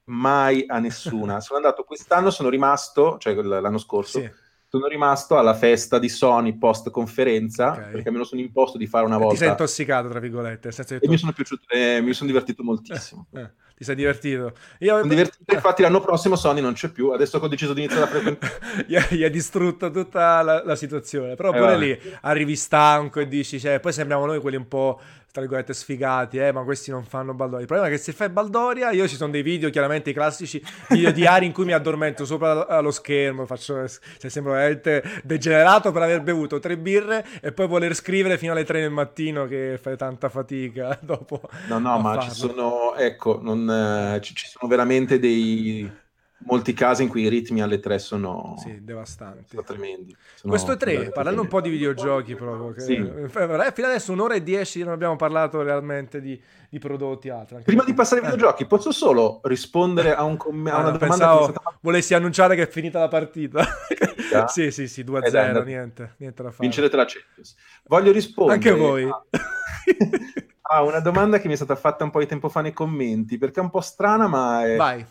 mai 0.04 0.64
a 0.66 0.78
nessuna. 0.78 1.40
sono 1.40 1.58
andato 1.58 1.84
quest'anno, 1.84 2.30
sono 2.30 2.48
rimasto, 2.48 3.16
cioè 3.18 3.34
l'anno 3.34 3.78
scorso, 3.78 4.20
sì. 4.20 4.30
Sono 4.74 4.88
rimasto 4.88 5.38
alla 5.38 5.54
festa 5.54 6.00
di 6.00 6.08
Sony 6.08 6.58
post 6.58 6.90
conferenza, 6.90 7.72
okay. 7.72 7.92
perché 7.92 8.10
me 8.10 8.18
lo 8.18 8.24
sono 8.24 8.40
imposto 8.40 8.76
di 8.76 8.86
fare 8.88 9.04
una 9.06 9.18
volta. 9.18 9.34
Ti 9.34 9.38
sei 9.38 9.48
intossicato, 9.50 10.08
tra 10.08 10.18
virgolette. 10.18 10.68
E 10.68 11.00
tu... 11.00 11.10
mi 11.10 11.16
sono 11.16 11.32
piaciuto, 11.32 11.68
eh, 11.68 12.00
mi 12.00 12.12
sono 12.12 12.28
divertito 12.28 12.62
moltissimo. 12.62 13.26
Eh, 13.34 13.40
eh 13.40 13.50
ti 13.76 13.82
sei 13.82 13.96
divertito. 13.96 14.52
Io... 14.78 14.98
Sono 14.98 15.08
divertito, 15.08 15.52
infatti 15.52 15.82
l'anno 15.82 16.00
prossimo 16.00 16.36
Sony 16.36 16.60
non 16.60 16.74
c'è 16.74 16.90
più, 16.90 17.10
adesso 17.10 17.40
che 17.40 17.46
ho 17.46 17.48
deciso 17.48 17.72
di 17.72 17.80
iniziare 17.80 18.04
a 18.04 18.08
frequentare. 18.08 18.84
gli, 18.86 19.24
ha 19.24 19.28
distrutto 19.28 19.90
tutta 19.90 20.42
la, 20.42 20.62
la 20.64 20.76
situazione, 20.76 21.34
però 21.34 21.52
eh, 21.52 21.58
pure 21.58 21.76
lì 21.76 22.00
arrivi 22.20 22.54
stanco 22.54 23.18
e 23.18 23.26
dici, 23.26 23.58
cioè, 23.58 23.80
poi 23.80 23.92
sembriamo 23.92 24.26
noi 24.26 24.40
quelli 24.40 24.56
un 24.56 24.68
po' 24.68 25.00
tra 25.34 25.42
virgolette 25.42 25.74
sfigati, 25.74 26.38
eh, 26.38 26.52
ma 26.52 26.62
questi 26.62 26.92
non 26.92 27.02
fanno 27.02 27.34
Baldoria. 27.34 27.62
Il 27.62 27.66
problema 27.66 27.90
è 27.90 27.92
che 27.92 28.00
se 28.00 28.12
fai 28.12 28.28
Baldoria, 28.28 28.92
io 28.92 29.08
ci 29.08 29.16
sono 29.16 29.32
dei 29.32 29.42
video, 29.42 29.68
chiaramente 29.68 30.10
i 30.10 30.12
classici 30.12 30.64
video 30.90 31.10
diari 31.10 31.44
in 31.44 31.50
cui 31.50 31.64
mi 31.64 31.72
addormento 31.72 32.24
sopra 32.24 32.80
lo 32.80 32.92
schermo, 32.92 33.44
faccio, 33.44 33.84
cioè, 33.88 34.30
sembro 34.30 34.52
veramente 34.52 35.02
degenerato 35.24 35.90
per 35.90 36.02
aver 36.02 36.22
bevuto 36.22 36.60
tre 36.60 36.78
birre 36.78 37.26
e 37.40 37.50
poi 37.50 37.66
voler 37.66 37.96
scrivere 37.96 38.38
fino 38.38 38.52
alle 38.52 38.62
tre 38.62 38.80
del 38.80 38.92
mattino 38.92 39.48
che 39.48 39.76
fai 39.82 39.96
tanta 39.96 40.28
fatica 40.28 40.96
dopo. 41.02 41.40
No, 41.66 41.80
no, 41.80 41.98
ma 41.98 42.14
farlo. 42.14 42.22
ci 42.22 42.30
sono, 42.30 42.94
ecco, 42.94 43.40
non, 43.42 43.68
eh, 43.68 44.20
ci, 44.20 44.36
ci 44.36 44.46
sono 44.46 44.70
veramente 44.70 45.18
dei 45.18 45.90
molti 46.44 46.72
casi 46.72 47.02
in 47.02 47.08
cui 47.08 47.22
i 47.22 47.28
ritmi 47.28 47.62
alle 47.62 47.80
tre 47.80 47.98
sono, 47.98 48.54
sì, 48.58 48.82
devastanti. 48.82 49.50
Sono 49.50 49.62
tremendi. 49.62 50.16
Sono 50.34 50.52
Questo 50.52 50.72
è 50.72 50.76
tre, 50.76 51.10
parlando 51.10 51.42
un 51.42 51.48
po' 51.48 51.60
di 51.60 51.70
videogiochi 51.70 52.34
proprio. 52.34 52.72
Che, 52.72 52.80
sì. 52.80 52.94
Eh, 52.94 53.28
fino 53.28 53.86
adesso 53.86 54.12
un'ora 54.12 54.34
e 54.34 54.42
dieci 54.42 54.82
non 54.82 54.92
abbiamo 54.92 55.16
parlato 55.16 55.62
realmente 55.62 56.20
di, 56.20 56.40
di 56.68 56.78
prodotti 56.78 57.28
altri. 57.28 57.62
Prima 57.62 57.84
di 57.84 57.94
passare 57.94 58.20
ai 58.20 58.28
eh. 58.28 58.30
videogiochi, 58.30 58.66
posso 58.66 58.92
solo 58.92 59.40
rispondere 59.44 60.14
a, 60.14 60.24
un 60.24 60.36
com- 60.36 60.66
a 60.66 60.78
una 60.78 60.90
no, 60.90 60.98
domanda? 60.98 61.42
Stata... 61.42 61.78
volessi 61.80 62.14
annunciare 62.14 62.56
che 62.56 62.62
è 62.62 62.68
finita 62.68 62.98
la 63.00 63.08
partita. 63.08 63.64
sì, 64.48 64.70
sì, 64.70 64.88
sì, 64.88 65.02
2-0, 65.02 65.24
eh, 65.24 65.30
dai, 65.30 65.64
niente, 65.64 66.14
niente 66.18 66.42
da 66.42 66.50
fare. 66.50 66.62
Vincerete 66.62 66.96
la 66.96 67.04
Champions. 67.06 67.54
Voglio 67.84 68.12
rispondere... 68.12 68.56
Anche 68.56 68.72
voi. 68.72 69.08
A... 69.08 69.24
Ah, 70.66 70.82
una 70.82 71.00
domanda 71.00 71.38
che 71.38 71.46
mi 71.46 71.52
è 71.52 71.56
stata 71.56 71.76
fatta 71.76 72.04
un 72.04 72.10
po' 72.10 72.20
di 72.20 72.26
tempo 72.26 72.48
fa 72.48 72.62
nei 72.62 72.72
commenti, 72.72 73.36
perché 73.36 73.60
è 73.60 73.62
un 73.62 73.68
po' 73.68 73.82
strana, 73.82 74.26
ma 74.26 74.66
è, 74.66 74.76
Vai. 74.76 75.04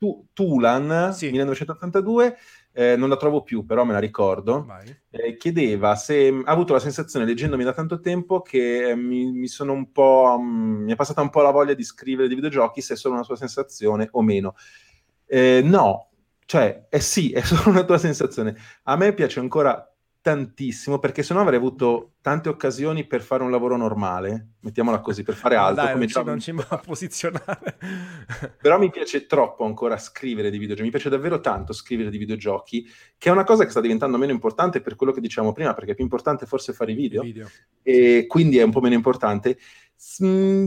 È 0.00 0.24
Tulan 0.32 1.12
sì. 1.12 1.30
1982, 1.30 2.36
eh, 2.72 2.96
non 2.96 3.08
la 3.08 3.16
trovo 3.16 3.42
più, 3.42 3.64
però 3.66 3.84
me 3.84 3.92
la 3.92 3.98
ricordo. 3.98 4.66
Eh, 5.10 5.36
chiedeva 5.36 5.94
se 5.96 6.28
ha 6.28 6.50
avuto 6.50 6.72
la 6.72 6.78
sensazione, 6.78 7.26
leggendomi 7.26 7.64
da 7.64 7.72
tanto 7.72 8.00
tempo, 8.00 8.40
che 8.40 8.90
eh, 8.90 8.96
mi, 8.96 9.30
mi, 9.32 9.48
sono 9.48 9.72
un 9.72 9.92
po'. 9.92 10.36
Um, 10.38 10.84
mi 10.84 10.92
è 10.92 10.96
passata 10.96 11.20
un 11.20 11.30
po' 11.30 11.42
la 11.42 11.50
voglia 11.50 11.74
di 11.74 11.84
scrivere 11.84 12.28
di 12.28 12.34
videogiochi, 12.34 12.80
se 12.80 12.94
è 12.94 12.96
solo 12.96 13.14
una 13.14 13.24
sua 13.24 13.36
sensazione 13.36 14.08
o 14.12 14.22
meno. 14.22 14.54
Eh, 15.26 15.60
no, 15.62 16.10
cioè, 16.46 16.86
eh 16.88 17.00
sì, 17.00 17.30
è 17.32 17.42
solo 17.44 17.70
una 17.70 17.84
tua 17.84 17.98
sensazione. 17.98 18.56
A 18.84 18.96
me 18.96 19.12
piace 19.14 19.40
ancora 19.40 19.89
tantissimo 20.22 20.98
perché 20.98 21.22
sennò 21.22 21.40
avrei 21.40 21.58
avuto 21.58 22.16
tante 22.20 22.50
occasioni 22.50 23.06
per 23.06 23.22
fare 23.22 23.42
un 23.42 23.50
lavoro 23.50 23.76
normale, 23.76 24.54
mettiamola 24.60 25.00
così, 25.00 25.22
per 25.22 25.34
fare 25.34 25.56
altro. 25.56 25.84
Dai, 25.84 25.92
come 25.92 26.06
non, 26.06 26.40
ci, 26.40 26.52
non 26.52 26.62
ci 26.62 26.66
a 26.68 26.76
posizionare. 26.76 27.78
Però 28.60 28.78
mi 28.78 28.90
piace 28.90 29.26
troppo 29.26 29.64
ancora 29.64 29.96
scrivere 29.96 30.50
di 30.50 30.58
videogiochi, 30.58 30.84
mi 30.84 30.90
piace 30.90 31.08
davvero 31.08 31.40
tanto 31.40 31.72
scrivere 31.72 32.10
di 32.10 32.18
videogiochi, 32.18 32.86
che 33.16 33.28
è 33.28 33.32
una 33.32 33.44
cosa 33.44 33.64
che 33.64 33.70
sta 33.70 33.80
diventando 33.80 34.18
meno 34.18 34.32
importante 34.32 34.82
per 34.82 34.96
quello 34.96 35.12
che 35.12 35.20
dicevamo 35.20 35.52
prima, 35.52 35.72
perché 35.72 35.92
è 35.92 35.94
più 35.94 36.04
importante 36.04 36.44
forse 36.44 36.74
fare 36.74 36.92
i 36.92 36.94
video, 36.94 37.22
video. 37.22 37.48
e 37.82 38.26
quindi 38.26 38.58
è 38.58 38.62
un 38.62 38.70
po' 38.70 38.80
meno 38.80 38.94
importante. 38.94 39.56
Mm, 40.22 40.66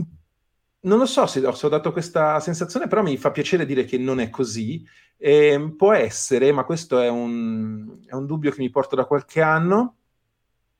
non 0.84 0.98
lo 0.98 1.06
so 1.06 1.26
se, 1.26 1.44
ho 1.46 1.68
dato 1.68 1.92
questa 1.92 2.40
sensazione, 2.40 2.88
però 2.88 3.02
mi 3.02 3.16
fa 3.16 3.30
piacere 3.30 3.66
dire 3.66 3.84
che 3.84 3.98
non 3.98 4.20
è 4.20 4.30
così. 4.30 4.84
E 5.16 5.74
può 5.76 5.92
essere, 5.92 6.52
ma 6.52 6.64
questo 6.64 7.00
è 7.00 7.08
un, 7.08 8.00
è 8.06 8.14
un 8.14 8.26
dubbio 8.26 8.50
che 8.50 8.60
mi 8.60 8.70
porto 8.70 8.96
da 8.96 9.04
qualche 9.04 9.40
anno, 9.40 9.96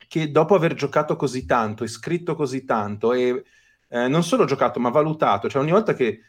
che 0.08 0.30
dopo 0.30 0.54
aver 0.54 0.74
giocato 0.74 1.16
così 1.16 1.46
tanto 1.46 1.84
e 1.84 1.88
scritto 1.88 2.34
così 2.34 2.64
tanto 2.64 3.12
e 3.12 3.44
eh, 3.88 4.08
non 4.08 4.22
solo 4.22 4.44
giocato 4.44 4.78
ma 4.80 4.90
valutato, 4.90 5.48
cioè 5.48 5.62
ogni 5.62 5.70
volta 5.70 5.94
che 5.94 6.20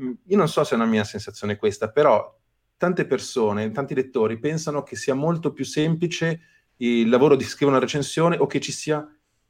mm, 0.00 0.12
io 0.26 0.36
non 0.36 0.48
so 0.48 0.64
se 0.64 0.72
è 0.72 0.76
una 0.76 0.86
mia 0.86 1.04
sensazione 1.04 1.56
questa, 1.56 1.90
però 1.90 2.36
tante 2.76 3.06
persone, 3.06 3.70
tanti 3.70 3.94
lettori 3.94 4.38
pensano 4.38 4.82
che 4.82 4.96
sia 4.96 5.14
molto 5.14 5.52
più 5.52 5.64
semplice 5.64 6.40
il 6.76 7.08
lavoro 7.08 7.34
di 7.36 7.44
scrivere 7.44 7.76
una 7.76 7.84
recensione 7.84 8.36
o 8.36 8.46
che 8.46 8.60
ci 8.60 8.72
sia 8.72 9.06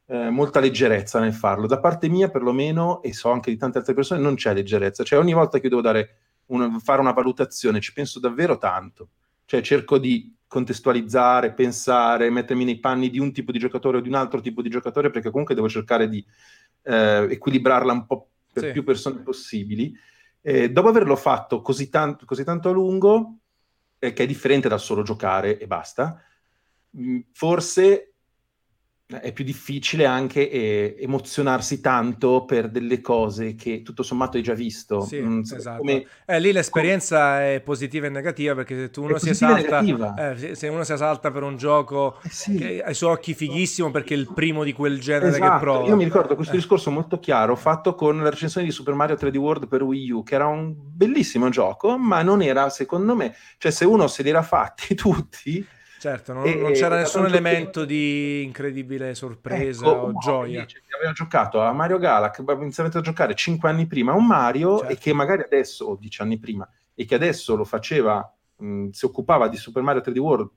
eh, 0.06 0.30
molta 0.30 0.60
leggerezza 0.60 1.20
nel 1.20 1.34
farlo. 1.34 1.66
Da 1.66 1.78
parte 1.78 2.08
mia, 2.08 2.30
perlomeno, 2.30 3.02
e 3.02 3.12
so 3.12 3.30
anche 3.30 3.50
di 3.50 3.58
tante 3.58 3.78
altre 3.78 3.92
persone, 3.94 4.20
non 4.20 4.34
c'è 4.34 4.54
leggerezza. 4.54 5.04
Cioè, 5.04 5.18
ogni 5.18 5.34
volta 5.34 5.58
che 5.58 5.64
io 5.64 5.70
devo 5.70 5.82
dare 5.82 6.16
una, 6.48 6.78
fare 6.78 7.00
una 7.00 7.12
valutazione, 7.12 7.80
ci 7.80 7.92
penso 7.92 8.20
davvero 8.20 8.58
tanto. 8.58 9.08
Cioè, 9.44 9.62
cerco 9.62 9.98
di 9.98 10.34
contestualizzare, 10.46 11.52
pensare, 11.52 12.30
mettermi 12.30 12.64
nei 12.64 12.78
panni 12.78 13.10
di 13.10 13.18
un 13.18 13.32
tipo 13.32 13.52
di 13.52 13.58
giocatore 13.58 13.98
o 13.98 14.00
di 14.00 14.08
un 14.08 14.14
altro 14.14 14.40
tipo 14.40 14.62
di 14.62 14.68
giocatore, 14.68 15.10
perché 15.10 15.30
comunque 15.30 15.54
devo 15.54 15.68
cercare 15.68 16.08
di 16.08 16.24
eh, 16.82 17.26
equilibrarla 17.30 17.92
un 17.92 18.06
po' 18.06 18.30
per 18.52 18.64
sì. 18.64 18.72
più 18.72 18.84
persone 18.84 19.20
possibili. 19.20 19.94
Eh, 20.40 20.70
dopo 20.70 20.88
averlo 20.88 21.16
fatto 21.16 21.60
così 21.60 21.88
tanto, 21.88 22.24
così 22.24 22.44
tanto 22.44 22.68
a 22.68 22.72
lungo, 22.72 23.38
eh, 23.98 24.12
che 24.12 24.24
è 24.24 24.26
differente 24.26 24.68
dal 24.68 24.80
solo 24.80 25.02
giocare 25.02 25.58
e 25.58 25.66
basta, 25.66 26.22
forse 27.32 28.14
è 29.08 29.32
più 29.32 29.42
difficile 29.42 30.04
anche 30.04 30.50
eh, 30.50 30.96
emozionarsi 31.00 31.80
tanto 31.80 32.44
per 32.44 32.68
delle 32.68 33.00
cose 33.00 33.54
che 33.54 33.80
tutto 33.80 34.02
sommato 34.02 34.36
hai 34.36 34.42
già 34.42 34.52
visto. 34.52 35.00
Sì, 35.00 35.18
mm, 35.18 35.40
esatto. 35.40 35.78
Come... 35.78 36.06
Eh, 36.26 36.38
lì 36.38 36.52
l'esperienza 36.52 37.36
come... 37.36 37.54
è 37.54 37.60
positiva 37.60 38.06
e 38.06 38.10
negativa 38.10 38.54
perché 38.54 38.76
se 38.76 38.90
tu 38.90 39.04
uno 39.04 39.16
si 39.16 39.30
esalta, 39.30 39.80
eh, 39.80 40.54
se 40.54 40.68
uno 40.68 40.84
si 40.84 40.92
esalta 40.92 41.30
per 41.30 41.42
un 41.42 41.56
gioco 41.56 42.18
eh 42.22 42.28
sì. 42.28 42.56
che 42.56 42.82
ai 42.82 42.92
suoi 42.92 43.12
occhi 43.12 43.32
fighissimo 43.32 43.90
perché 43.90 44.12
è 44.12 44.18
il 44.18 44.30
primo 44.30 44.62
di 44.62 44.74
quel 44.74 45.00
genere 45.00 45.28
esatto. 45.28 45.52
che 45.52 45.58
prova. 45.58 45.88
Io 45.88 45.96
mi 45.96 46.04
ricordo 46.04 46.34
questo 46.34 46.52
eh. 46.52 46.58
discorso 46.58 46.90
molto 46.90 47.18
chiaro 47.18 47.56
fatto 47.56 47.94
con 47.94 48.22
la 48.22 48.28
recensione 48.28 48.66
di 48.66 48.72
Super 48.72 48.92
Mario 48.92 49.16
3D 49.16 49.36
World 49.36 49.68
per 49.68 49.84
Wii 49.84 50.10
U, 50.10 50.22
che 50.22 50.34
era 50.34 50.48
un 50.48 50.74
bellissimo 50.76 51.48
gioco, 51.48 51.96
ma 51.96 52.20
non 52.20 52.42
era 52.42 52.68
secondo 52.68 53.16
me, 53.16 53.34
cioè 53.56 53.72
se 53.72 53.86
uno 53.86 54.06
se 54.06 54.22
li 54.22 54.28
era 54.28 54.42
fatti 54.42 54.92
tutti 54.94 55.66
Certo, 55.98 56.32
non, 56.32 56.46
e, 56.46 56.54
non 56.54 56.72
c'era 56.72 56.96
nessun 56.96 57.26
elemento 57.26 57.84
di 57.84 58.42
incredibile 58.44 59.16
sorpresa 59.16 59.86
ecco, 59.86 59.96
o 59.96 60.12
gioia. 60.18 60.64
Che 60.64 60.80
aveva 60.96 61.12
giocato 61.12 61.60
a 61.60 61.72
Mario 61.72 61.98
Galax, 61.98 62.38
aveva 62.38 62.62
iniziato 62.62 62.98
a 62.98 63.00
giocare 63.00 63.34
cinque 63.34 63.68
anni 63.68 63.86
prima 63.86 64.12
a 64.12 64.14
un 64.14 64.26
Mario 64.26 64.78
certo. 64.78 64.92
e 64.92 64.96
che 64.96 65.12
magari 65.12 65.42
adesso, 65.42 65.86
o 65.86 65.96
dieci 65.96 66.22
anni 66.22 66.38
prima, 66.38 66.68
e 66.94 67.04
che 67.04 67.16
adesso 67.16 67.56
lo 67.56 67.64
faceva, 67.64 68.32
mh, 68.56 68.90
si 68.90 69.04
occupava 69.04 69.48
di 69.48 69.56
Super 69.56 69.82
Mario 69.82 70.00
3D 70.00 70.18
World 70.18 70.50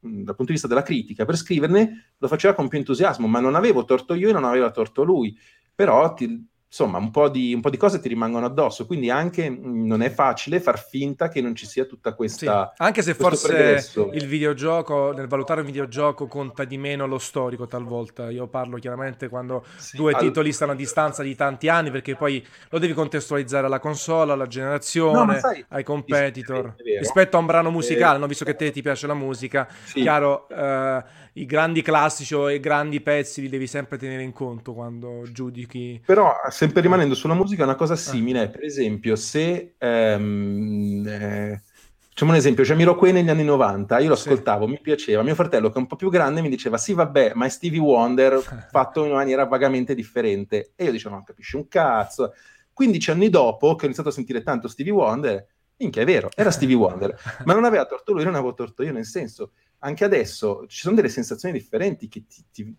mh, 0.00 0.22
dal 0.22 0.34
punto 0.36 0.44
di 0.44 0.52
vista 0.52 0.68
della 0.68 0.82
critica 0.82 1.24
per 1.24 1.36
scriverne, 1.36 2.12
lo 2.18 2.28
faceva 2.28 2.52
con 2.52 2.68
più 2.68 2.76
entusiasmo, 2.78 3.26
ma 3.26 3.40
non 3.40 3.54
avevo 3.54 3.86
torto 3.86 4.12
io 4.12 4.28
e 4.28 4.32
non 4.32 4.44
aveva 4.44 4.70
torto 4.70 5.02
lui. 5.04 5.34
Però 5.74 6.12
ti, 6.12 6.46
insomma, 6.68 6.98
un 6.98 7.10
po, 7.10 7.28
di, 7.28 7.54
un 7.54 7.60
po' 7.60 7.70
di 7.70 7.76
cose 7.76 8.00
ti 8.00 8.08
rimangono 8.08 8.44
addosso, 8.44 8.86
quindi 8.86 9.08
anche 9.08 9.48
mh, 9.48 9.66
mm, 9.66 9.86
non 9.86 10.02
è 10.02 10.10
facile 10.10 10.60
far 10.60 10.78
finta 10.78 11.28
che 11.28 11.40
non 11.40 11.54
ci 11.54 11.66
sia 11.66 11.84
tutta 11.84 12.14
questa... 12.14 12.72
Sì, 12.74 12.82
anche 12.82 13.02
se 13.02 13.14
forse 13.14 13.48
progresso. 13.48 14.10
il 14.12 14.26
videogioco, 14.26 15.12
nel 15.12 15.28
valutare 15.28 15.60
un 15.60 15.66
videogioco 15.66 16.26
conta 16.26 16.64
di 16.64 16.76
meno 16.76 17.06
lo 17.06 17.18
storico 17.18 17.66
talvolta, 17.66 18.30
io 18.30 18.48
parlo 18.48 18.78
chiaramente 18.78 19.28
quando 19.28 19.64
sì, 19.76 19.96
due 19.96 20.12
al... 20.12 20.20
titoli 20.20 20.52
stanno 20.52 20.72
a 20.72 20.76
distanza 20.76 21.22
di 21.22 21.34
tanti 21.34 21.68
anni, 21.68 21.90
perché 21.90 22.16
poi 22.16 22.44
lo 22.70 22.78
devi 22.78 22.92
contestualizzare 22.92 23.66
alla 23.66 23.80
console, 23.80 24.32
alla 24.32 24.46
generazione, 24.46 25.34
no, 25.34 25.38
sai, 25.38 25.64
ai 25.68 25.84
competitor, 25.84 26.74
rispetto 26.98 27.36
a 27.36 27.40
un 27.40 27.46
brano 27.46 27.70
musicale, 27.70 28.16
eh... 28.16 28.20
no? 28.20 28.26
visto 28.26 28.44
che 28.44 28.50
a 28.50 28.54
te 28.54 28.70
ti 28.70 28.82
piace 28.82 29.06
la 29.06 29.14
musica, 29.14 29.68
sì. 29.84 30.00
chiaro... 30.02 30.48
Eh, 30.48 31.24
i 31.36 31.44
grandi 31.44 31.82
classici 31.82 32.34
o 32.34 32.50
i 32.50 32.60
grandi 32.60 33.00
pezzi 33.00 33.42
li 33.42 33.48
devi 33.48 33.66
sempre 33.66 33.98
tenere 33.98 34.22
in 34.22 34.32
conto 34.32 34.72
quando 34.72 35.22
giudichi. 35.30 36.02
Però, 36.04 36.32
sempre 36.48 36.80
rimanendo 36.80 37.14
sulla 37.14 37.34
musica, 37.34 37.62
è 37.62 37.64
una 37.64 37.74
cosa 37.74 37.96
simile. 37.96 38.44
Eh. 38.44 38.48
Per 38.48 38.64
esempio, 38.64 39.16
se... 39.16 39.74
Ehm, 39.78 41.06
eh, 41.06 41.60
facciamo 42.08 42.30
un 42.30 42.38
esempio, 42.38 42.64
Jamiroquai 42.64 43.12
negli 43.12 43.28
anni 43.28 43.44
90, 43.44 43.98
io 43.98 44.08
lo 44.08 44.14
ascoltavo, 44.14 44.64
sì. 44.64 44.70
mi 44.70 44.80
piaceva. 44.80 45.22
Mio 45.22 45.34
fratello, 45.34 45.68
che 45.68 45.74
è 45.74 45.78
un 45.78 45.86
po' 45.86 45.96
più 45.96 46.08
grande, 46.08 46.40
mi 46.40 46.48
diceva, 46.48 46.78
sì, 46.78 46.94
vabbè, 46.94 47.32
ma 47.34 47.44
è 47.44 47.50
Stevie 47.50 47.80
Wonder 47.80 48.40
fatto 48.70 49.04
in 49.04 49.12
maniera 49.12 49.44
vagamente 49.44 49.94
differente. 49.94 50.72
E 50.74 50.84
io 50.84 50.90
dicevo, 50.90 51.16
non 51.16 51.24
capisci 51.24 51.56
un 51.56 51.68
cazzo. 51.68 52.32
15 52.72 53.10
anni 53.10 53.28
dopo, 53.28 53.74
che 53.74 53.82
ho 53.82 53.86
iniziato 53.86 54.08
a 54.08 54.12
sentire 54.12 54.42
tanto 54.42 54.68
Stevie 54.68 54.92
Wonder, 54.92 55.46
minchia, 55.76 56.00
è 56.00 56.06
vero, 56.06 56.30
era 56.34 56.50
Stevie 56.50 56.76
Wonder. 56.76 57.14
ma 57.44 57.52
non 57.52 57.64
aveva 57.64 57.84
torto 57.84 58.12
lui, 58.14 58.24
non 58.24 58.34
avevo 58.34 58.54
torto 58.54 58.82
io, 58.82 58.92
nel 58.92 59.04
senso 59.04 59.50
anche 59.78 60.04
adesso 60.04 60.64
ci 60.66 60.80
sono 60.80 60.94
delle 60.94 61.08
sensazioni 61.08 61.56
differenti 61.56 62.08
che 62.08 62.24
ti, 62.26 62.44
ti, 62.50 62.76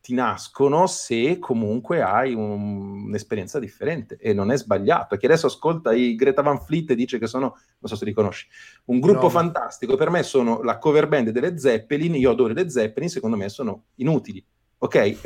ti 0.00 0.14
nascono 0.14 0.86
se 0.86 1.38
comunque 1.40 2.00
hai 2.00 2.32
un, 2.32 3.06
un'esperienza 3.06 3.58
differente 3.58 4.16
e 4.20 4.32
non 4.32 4.52
è 4.52 4.56
sbagliato. 4.56 5.16
Che 5.16 5.26
adesso 5.26 5.46
ascolta 5.46 5.92
i 5.92 6.14
Greta 6.14 6.42
Van 6.42 6.60
Fleet 6.60 6.90
e 6.90 6.94
dice 6.94 7.18
che 7.18 7.26
sono, 7.26 7.56
non 7.78 7.90
so 7.90 7.96
se 7.96 8.04
li 8.04 8.12
conosci, 8.12 8.46
un 8.84 9.00
gruppo 9.00 9.22
no. 9.22 9.30
fantastico. 9.30 9.96
Per 9.96 10.10
me 10.10 10.22
sono 10.22 10.62
la 10.62 10.78
cover 10.78 11.08
band 11.08 11.30
delle 11.30 11.58
Zeppelin, 11.58 12.14
io 12.14 12.30
adoro 12.30 12.52
le 12.52 12.70
Zeppelin, 12.70 13.08
secondo 13.08 13.36
me 13.36 13.48
sono 13.48 13.86
inutili. 13.96 14.44
Ok? 14.78 15.20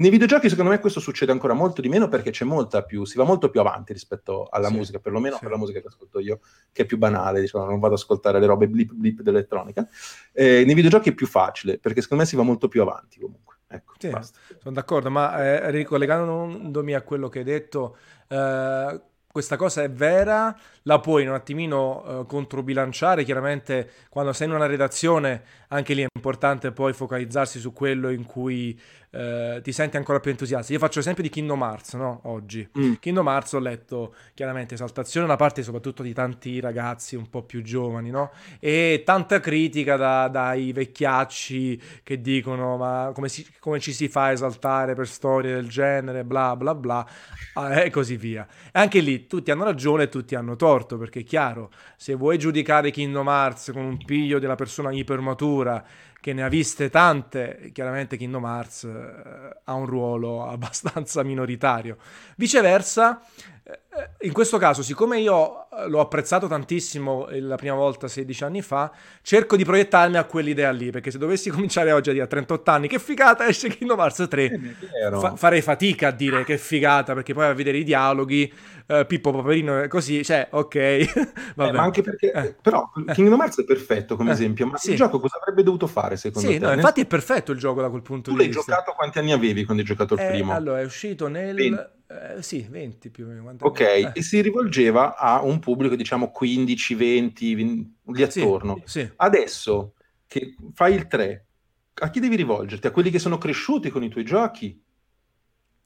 Nei 0.00 0.08
videogiochi, 0.08 0.48
secondo 0.48 0.70
me, 0.70 0.78
questo 0.78 0.98
succede 0.98 1.30
ancora 1.30 1.52
molto 1.52 1.82
di 1.82 1.90
meno 1.90 2.08
perché 2.08 2.30
c'è 2.30 2.46
molta 2.46 2.82
più, 2.84 3.04
si 3.04 3.18
va 3.18 3.24
molto 3.24 3.50
più 3.50 3.60
avanti 3.60 3.92
rispetto 3.92 4.48
alla 4.50 4.68
sì, 4.68 4.74
musica, 4.74 4.98
perlomeno 4.98 5.34
sì. 5.34 5.42
per 5.42 5.50
la 5.50 5.58
musica 5.58 5.78
che 5.78 5.88
ascolto 5.88 6.20
io, 6.20 6.40
che 6.72 6.82
è 6.82 6.86
più 6.86 6.96
banale, 6.96 7.42
diciamo, 7.42 7.66
non 7.66 7.78
vado 7.78 7.92
ad 7.92 8.00
ascoltare 8.00 8.40
le 8.40 8.46
robe 8.46 8.66
blip 8.66 8.92
blip 8.94 9.20
dell'elettronica. 9.20 9.86
Eh, 10.32 10.64
nei 10.64 10.74
videogiochi 10.74 11.10
è 11.10 11.14
più 11.14 11.26
facile 11.26 11.78
perché 11.78 12.00
secondo 12.00 12.22
me 12.22 12.28
si 12.30 12.34
va 12.34 12.42
molto 12.42 12.66
più 12.68 12.80
avanti 12.80 13.20
comunque. 13.20 13.56
Ecco, 13.68 13.92
sì, 13.98 14.08
sono 14.08 14.74
d'accordo, 14.74 15.10
ma 15.10 15.38
eh, 15.44 15.70
ricollegandomi 15.70 16.94
a 16.94 17.02
quello 17.02 17.28
che 17.28 17.40
hai 17.40 17.44
detto, 17.44 17.98
eh, 18.26 19.00
questa 19.32 19.56
cosa 19.56 19.84
è 19.84 19.90
vera, 19.90 20.56
la 20.82 20.98
puoi 20.98 21.24
un 21.24 21.34
attimino 21.34 22.20
uh, 22.20 22.26
controbilanciare, 22.26 23.22
chiaramente 23.22 23.90
quando 24.08 24.32
sei 24.32 24.48
in 24.48 24.54
una 24.54 24.66
redazione 24.66 25.42
anche 25.68 25.94
lì 25.94 26.02
è 26.02 26.06
importante 26.12 26.72
poi 26.72 26.92
focalizzarsi 26.92 27.60
su 27.60 27.72
quello 27.72 28.08
in 28.08 28.24
cui 28.24 28.76
uh, 29.10 29.60
ti 29.60 29.70
senti 29.70 29.96
ancora 29.96 30.18
più 30.18 30.32
entusiasta. 30.32 30.72
Io 30.72 30.80
faccio 30.80 30.98
l'esempio 30.98 31.22
di 31.22 31.28
Kingdom 31.28 31.62
Hearts, 31.62 31.94
no? 31.94 32.22
Oggi. 32.24 32.68
Mm. 32.76 32.94
Kingdom 32.98 33.28
Hearts 33.28 33.52
ho 33.52 33.60
letto 33.60 34.14
chiaramente 34.34 34.74
esaltazione 34.74 35.28
da 35.28 35.36
parte 35.36 35.62
soprattutto 35.62 36.02
di 36.02 36.12
tanti 36.12 36.58
ragazzi 36.58 37.14
un 37.14 37.30
po' 37.30 37.42
più 37.44 37.62
giovani, 37.62 38.10
no? 38.10 38.32
E 38.58 39.02
tanta 39.04 39.38
critica 39.38 39.94
da, 39.94 40.26
dai 40.26 40.72
vecchiacci 40.72 41.82
che 42.02 42.20
dicono 42.20 42.76
ma 42.76 43.12
come, 43.14 43.28
si, 43.28 43.46
come, 43.60 43.78
ci 43.78 43.92
si 43.92 44.08
fa 44.08 44.24
a 44.24 44.32
esaltare 44.32 44.94
per 44.94 45.06
storie 45.06 45.54
del 45.54 45.68
genere, 45.68 46.24
bla 46.24 46.56
bla 46.56 46.74
bla, 46.74 47.06
ah, 47.54 47.80
e 47.80 47.90
così 47.90 48.16
via. 48.16 48.44
E 48.66 48.70
anche 48.72 48.98
lì 48.98 49.19
tutti 49.26 49.50
hanno 49.50 49.64
ragione 49.64 50.04
e 50.04 50.08
tutti 50.08 50.34
hanno 50.34 50.56
torto, 50.56 50.98
perché 50.98 51.20
è 51.20 51.24
chiaro, 51.24 51.70
se 51.96 52.14
vuoi 52.14 52.38
giudicare 52.38 52.90
Kingdom 52.90 53.28
Hearts 53.28 53.70
con 53.72 53.84
un 53.84 54.04
piglio 54.04 54.38
della 54.38 54.54
persona 54.54 54.92
ipermatura 54.92 55.84
che 56.20 56.34
ne 56.34 56.42
ha 56.42 56.48
viste 56.48 56.90
tante, 56.90 57.70
chiaramente 57.72 58.16
Kingdom 58.16 58.44
Hearts 58.44 58.84
eh, 58.84 59.60
ha 59.64 59.72
un 59.72 59.86
ruolo 59.86 60.46
abbastanza 60.48 61.22
minoritario. 61.22 61.96
Viceversa, 62.36 63.22
eh, 63.64 64.26
in 64.26 64.32
questo 64.32 64.58
caso, 64.58 64.82
siccome 64.82 65.18
io 65.18 65.70
eh, 65.70 65.88
l'ho 65.88 66.00
apprezzato 66.00 66.46
tantissimo 66.46 67.28
la 67.30 67.56
prima 67.56 67.74
volta 67.74 68.06
16 68.06 68.44
anni 68.44 68.60
fa, 68.60 68.92
cerco 69.22 69.56
di 69.56 69.64
proiettarmi 69.64 70.18
a 70.18 70.24
quell'idea 70.24 70.70
lì, 70.70 70.90
perché 70.90 71.10
se 71.10 71.16
dovessi 71.16 71.48
cominciare 71.50 71.90
oggi 71.90 72.10
a 72.10 72.12
dire 72.12 72.24
a 72.24 72.28
38 72.28 72.70
anni 72.70 72.88
che 72.88 72.98
figata 72.98 73.46
esce 73.46 73.68
Kingdom 73.68 73.98
Hearts 73.98 74.26
3, 74.28 74.76
fa- 75.18 75.36
farei 75.36 75.62
fatica 75.62 76.08
a 76.08 76.12
dire 76.12 76.44
che 76.44 76.58
figata, 76.58 77.14
perché 77.14 77.32
poi 77.32 77.46
a 77.46 77.54
vedere 77.54 77.78
i 77.78 77.84
dialoghi, 77.84 78.52
uh, 78.90 79.06
Pippo 79.06 79.30
Paperino 79.30 79.86
così, 79.88 80.24
cioè, 80.24 80.48
ok. 80.50 80.74
eh, 80.74 81.12
ma 81.54 81.82
anche 81.82 82.02
perché, 82.02 82.32
eh. 82.32 82.54
però, 82.60 82.90
Kingdom 83.12 83.40
Hearts 83.40 83.60
è 83.60 83.64
perfetto 83.64 84.16
come 84.16 84.30
eh. 84.30 84.32
esempio, 84.32 84.66
ma 84.66 84.76
sì. 84.76 84.90
il 84.90 84.96
gioco 84.96 85.20
cosa 85.20 85.38
avrebbe 85.38 85.62
dovuto 85.62 85.86
fare 85.86 86.16
secondo 86.16 86.48
sì, 86.48 86.58
te? 86.58 86.66
No, 86.66 86.72
infatti 86.72 87.00
è 87.02 87.06
perfetto 87.06 87.52
il 87.52 87.58
gioco 87.58 87.80
da 87.80 87.88
quel 87.88 88.02
punto 88.02 88.30
tu 88.30 88.36
di 88.36 88.46
vista. 88.46 88.60
Tu 88.60 88.66
l'hai 88.68 88.76
giocato 88.76 88.96
quanti 88.96 89.18
anni 89.18 89.32
avevi 89.32 89.64
quando 89.64 89.82
hai 89.82 89.88
giocato 89.88 90.14
il 90.14 90.26
primo? 90.26 90.52
Allora, 90.52 90.80
è 90.80 90.84
uscito 90.84 91.28
nel... 91.28 91.54
20. 91.54 91.98
Eh, 92.10 92.42
sì, 92.42 92.66
20 92.68 93.10
più 93.10 93.24
o 93.24 93.28
meno. 93.28 93.54
Ok, 93.60 93.80
eh. 93.80 94.10
e 94.14 94.22
si 94.22 94.40
rivolgeva 94.40 95.16
a 95.16 95.42
un 95.42 95.60
pubblico 95.60 95.94
diciamo 95.94 96.32
15, 96.32 96.94
20, 96.94 97.54
20 97.54 97.94
lì 98.06 98.22
attorno. 98.22 98.82
Sì, 98.84 99.00
sì. 99.00 99.12
Adesso 99.14 99.94
che 100.26 100.56
fai 100.74 100.94
il 100.94 101.06
3, 101.06 101.46
a 101.94 102.10
chi 102.10 102.18
devi 102.18 102.34
rivolgerti? 102.36 102.86
A 102.86 102.90
quelli 102.90 103.10
che 103.10 103.18
sono 103.18 103.38
cresciuti 103.38 103.90
con 103.90 104.02
i 104.02 104.08
tuoi 104.08 104.24
giochi? 104.24 104.80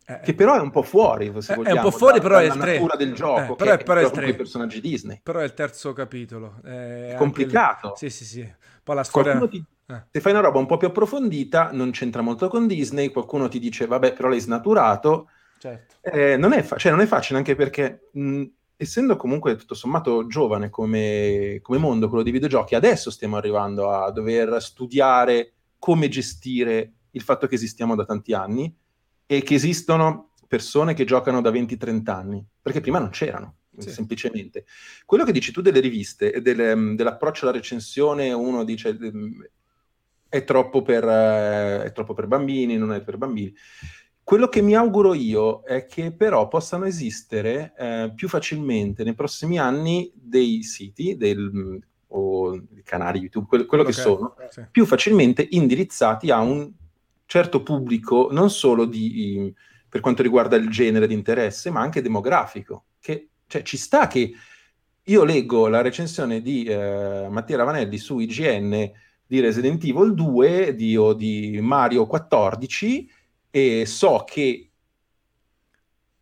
Eh, 0.06 0.20
che 0.22 0.34
però 0.34 0.54
è 0.54 0.60
un 0.60 0.70
po' 0.70 0.82
fuori, 0.82 1.32
se 1.38 1.54
vogliamo, 1.54 1.76
è 1.76 1.82
un 1.82 1.90
po' 1.90 1.96
fuori, 1.96 2.18
da, 2.18 2.22
però 2.22 2.38
è 2.38 2.48
3. 2.48 2.72
natura 2.72 2.96
del 2.96 3.14
gioco, 3.14 3.52
eh, 3.52 3.56
però, 3.56 3.72
è, 3.72 3.82
però 3.82 4.00
è 4.00 4.04
il 4.04 4.10
3. 4.10 4.28
i 4.28 4.34
personaggi 4.34 4.80
Disney. 4.80 5.20
Però 5.22 5.38
è 5.38 5.44
il 5.44 5.54
terzo 5.54 5.94
capitolo. 5.94 6.60
È, 6.62 7.14
complicato. 7.16 7.88
Il... 7.88 7.92
Sì, 7.96 8.10
sì, 8.10 8.24
sì. 8.24 8.54
Poi 8.82 8.94
la 8.96 9.02
storia... 9.02 9.48
Ti... 9.48 9.64
Eh. 9.86 10.02
Se 10.10 10.20
fai 10.20 10.32
una 10.32 10.42
roba 10.42 10.58
un 10.58 10.66
po' 10.66 10.76
più 10.76 10.88
approfondita, 10.88 11.70
non 11.72 11.90
c'entra 11.90 12.20
molto 12.20 12.48
con 12.48 12.66
Disney, 12.66 13.10
qualcuno 13.10 13.48
ti 13.48 13.58
dice, 13.58 13.86
vabbè, 13.86 14.12
però 14.12 14.28
l'hai 14.28 14.40
snaturato, 14.40 15.28
certo. 15.58 15.96
Eh, 16.02 16.36
non, 16.36 16.52
è 16.52 16.62
fa- 16.62 16.76
cioè, 16.76 16.92
non, 16.92 17.00
è 17.00 17.06
facile 17.06 17.38
anche 17.38 17.54
perché, 17.54 18.08
mh, 18.12 18.44
essendo 18.76 19.16
comunque 19.16 19.56
tutto 19.56 19.74
sommato 19.74 20.26
giovane 20.26 20.68
come, 20.68 21.60
come 21.62 21.78
mondo, 21.78 22.08
quello 22.08 22.22
dei 22.22 22.32
videogiochi, 22.32 22.74
adesso 22.74 23.10
stiamo 23.10 23.36
arrivando 23.36 23.90
a 23.90 24.10
dover 24.10 24.60
studiare 24.60 25.52
come 25.78 26.08
gestire 26.08 26.92
il 27.10 27.22
fatto 27.22 27.46
che 27.46 27.54
esistiamo 27.54 27.94
da 27.94 28.04
tanti 28.04 28.34
anni 28.34 28.74
e 29.26 29.42
che 29.42 29.54
esistono 29.54 30.30
persone 30.46 30.94
che 30.94 31.04
giocano 31.04 31.40
da 31.40 31.50
20-30 31.50 32.10
anni, 32.10 32.44
perché 32.60 32.80
prima 32.80 32.98
non 32.98 33.10
c'erano. 33.10 33.56
Sì. 33.76 33.90
semplicemente. 33.90 34.66
Quello 35.04 35.24
che 35.24 35.32
dici 35.32 35.50
tu 35.50 35.60
delle 35.60 35.80
riviste 35.80 36.32
e 36.32 36.40
delle, 36.40 36.94
dell'approccio 36.94 37.44
alla 37.44 37.56
recensione, 37.56 38.32
uno 38.32 38.62
dice 38.62 38.96
è 40.28 40.44
troppo, 40.44 40.82
per, 40.82 41.04
è 41.04 41.92
troppo 41.92 42.14
per 42.14 42.26
bambini, 42.26 42.76
non 42.76 42.92
è 42.92 43.02
per 43.02 43.16
bambini. 43.16 43.54
Quello 44.22 44.48
che 44.48 44.62
mi 44.62 44.74
auguro 44.74 45.12
io 45.12 45.62
è 45.62 45.84
che 45.86 46.12
però 46.12 46.48
possano 46.48 46.86
esistere 46.86 47.74
eh, 47.76 48.12
più 48.14 48.28
facilmente 48.28 49.04
nei 49.04 49.14
prossimi 49.14 49.58
anni 49.58 50.10
dei 50.14 50.62
siti 50.62 51.16
del, 51.16 51.78
o 52.08 52.50
dei 52.52 52.82
canali 52.82 53.18
YouTube, 53.18 53.46
quello, 53.46 53.66
quello 53.66 53.82
okay. 53.82 53.94
che 53.94 54.00
sono, 54.00 54.34
sì. 54.48 54.64
più 54.70 54.86
facilmente 54.86 55.46
indirizzati 55.50 56.30
a 56.30 56.40
un 56.40 56.72
certo 57.34 57.64
pubblico, 57.64 58.28
non 58.30 58.48
solo 58.48 58.84
di, 58.84 59.52
per 59.88 60.00
quanto 60.00 60.22
riguarda 60.22 60.54
il 60.54 60.70
genere 60.70 61.08
di 61.08 61.14
interesse, 61.14 61.68
ma 61.68 61.80
anche 61.80 62.00
demografico, 62.00 62.84
che 63.00 63.30
cioè, 63.48 63.62
ci 63.62 63.76
sta 63.76 64.06
che 64.06 64.32
io 65.02 65.24
leggo 65.24 65.66
la 65.66 65.82
recensione 65.82 66.40
di 66.40 66.62
eh, 66.62 67.26
Mattia 67.28 67.56
Ravanelli 67.56 67.98
su 67.98 68.20
IGN 68.20 68.88
di 69.26 69.40
Resident 69.40 69.82
Evil 69.82 70.14
2 70.14 70.76
di, 70.76 70.96
o 70.96 71.12
di 71.12 71.58
Mario 71.60 72.06
14 72.06 73.10
e 73.50 73.84
so 73.84 74.22
che 74.24 74.70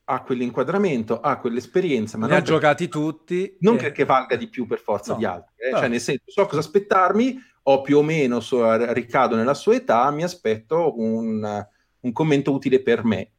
ha 0.05 0.23
quell'inquadramento, 0.23 1.21
ha 1.21 1.39
quell'esperienza, 1.39 2.17
ma 2.17 2.27
ne 2.27 2.37
ha 2.37 2.43
giocati 2.43 2.89
tutti. 2.89 3.55
Non 3.61 3.75
e... 3.75 3.81
perché 3.81 4.07
valga 4.07 4.37
di 4.37 4.49
più 4.49 4.67
per 4.67 4.79
forza 4.79 5.13
no. 5.13 5.19
di 5.19 5.27
altri, 5.27 5.55
eh? 5.59 5.73
cioè 5.73 5.89
nel 5.89 6.01
senso 6.01 6.25
so 6.25 6.47
cosa 6.47 6.61
aspettarmi, 6.61 7.39
ho 7.63 7.81
più 7.81 7.99
o 7.99 8.03
meno, 8.03 8.41
so, 8.41 8.93
ricado 8.93 9.37
nella 9.37 9.55
sua 9.55 9.75
età, 9.75 10.11
mi 10.11 10.23
aspetto 10.23 10.99
un, 10.99 11.67
un 12.01 12.13
commento 12.13 12.53
utile 12.53 12.83
per 12.83 13.05
me 13.05 13.31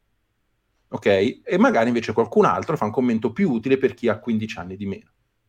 ok? 0.94 1.06
E 1.44 1.58
magari 1.58 1.88
invece 1.88 2.12
qualcun 2.12 2.44
altro 2.44 2.76
fa 2.76 2.84
un 2.84 2.92
commento 2.92 3.32
più 3.32 3.50
utile 3.50 3.78
per 3.78 3.94
chi 3.94 4.08
ha 4.08 4.18
15 4.18 4.58
anni 4.58 4.76
di 4.76 4.86
meno. 4.86 5.08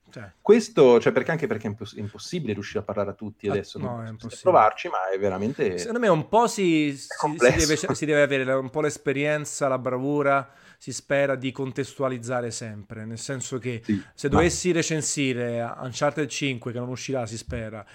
Cioè. 0.09 0.31
Questo, 0.39 0.99
cioè 0.99 1.11
perché 1.11 1.31
anche 1.31 1.45
perché 1.45 1.67
è, 1.67 1.69
imposs- 1.69 1.97
impossibile 1.97 2.53
riuscire 2.53 2.79
a 2.79 2.83
parlare 2.83 3.09
a 3.09 3.13
tutti 3.13 3.47
ah, 3.47 3.51
adesso, 3.51 3.77
no, 3.79 3.97
non 3.97 4.17
è 4.17 4.37
provarci, 4.41 4.87
ma 4.87 5.09
è 5.13 5.19
veramente... 5.19 5.77
Secondo 5.77 5.99
me 5.99 6.07
un 6.07 6.29
po' 6.29 6.47
si, 6.47 6.95
si, 6.95 7.07
si, 7.07 7.35
deve, 7.37 7.75
si, 7.75 8.05
deve, 8.05 8.21
avere 8.21 8.53
un 8.53 8.69
po' 8.69 8.79
l'esperienza, 8.79 9.67
la 9.67 9.77
bravura, 9.77 10.49
si 10.77 10.93
spera 10.93 11.35
di 11.35 11.51
contestualizzare 11.51 12.49
sempre, 12.49 13.03
nel 13.03 13.19
senso 13.19 13.57
che 13.57 13.81
sì, 13.83 14.01
se 14.13 14.29
dovessi 14.29 14.69
ma... 14.69 14.75
recensire 14.75 15.75
Uncharted 15.81 16.27
5, 16.27 16.71
che 16.71 16.79
non 16.79 16.87
uscirà, 16.87 17.25
si 17.25 17.35
spera, 17.35 17.85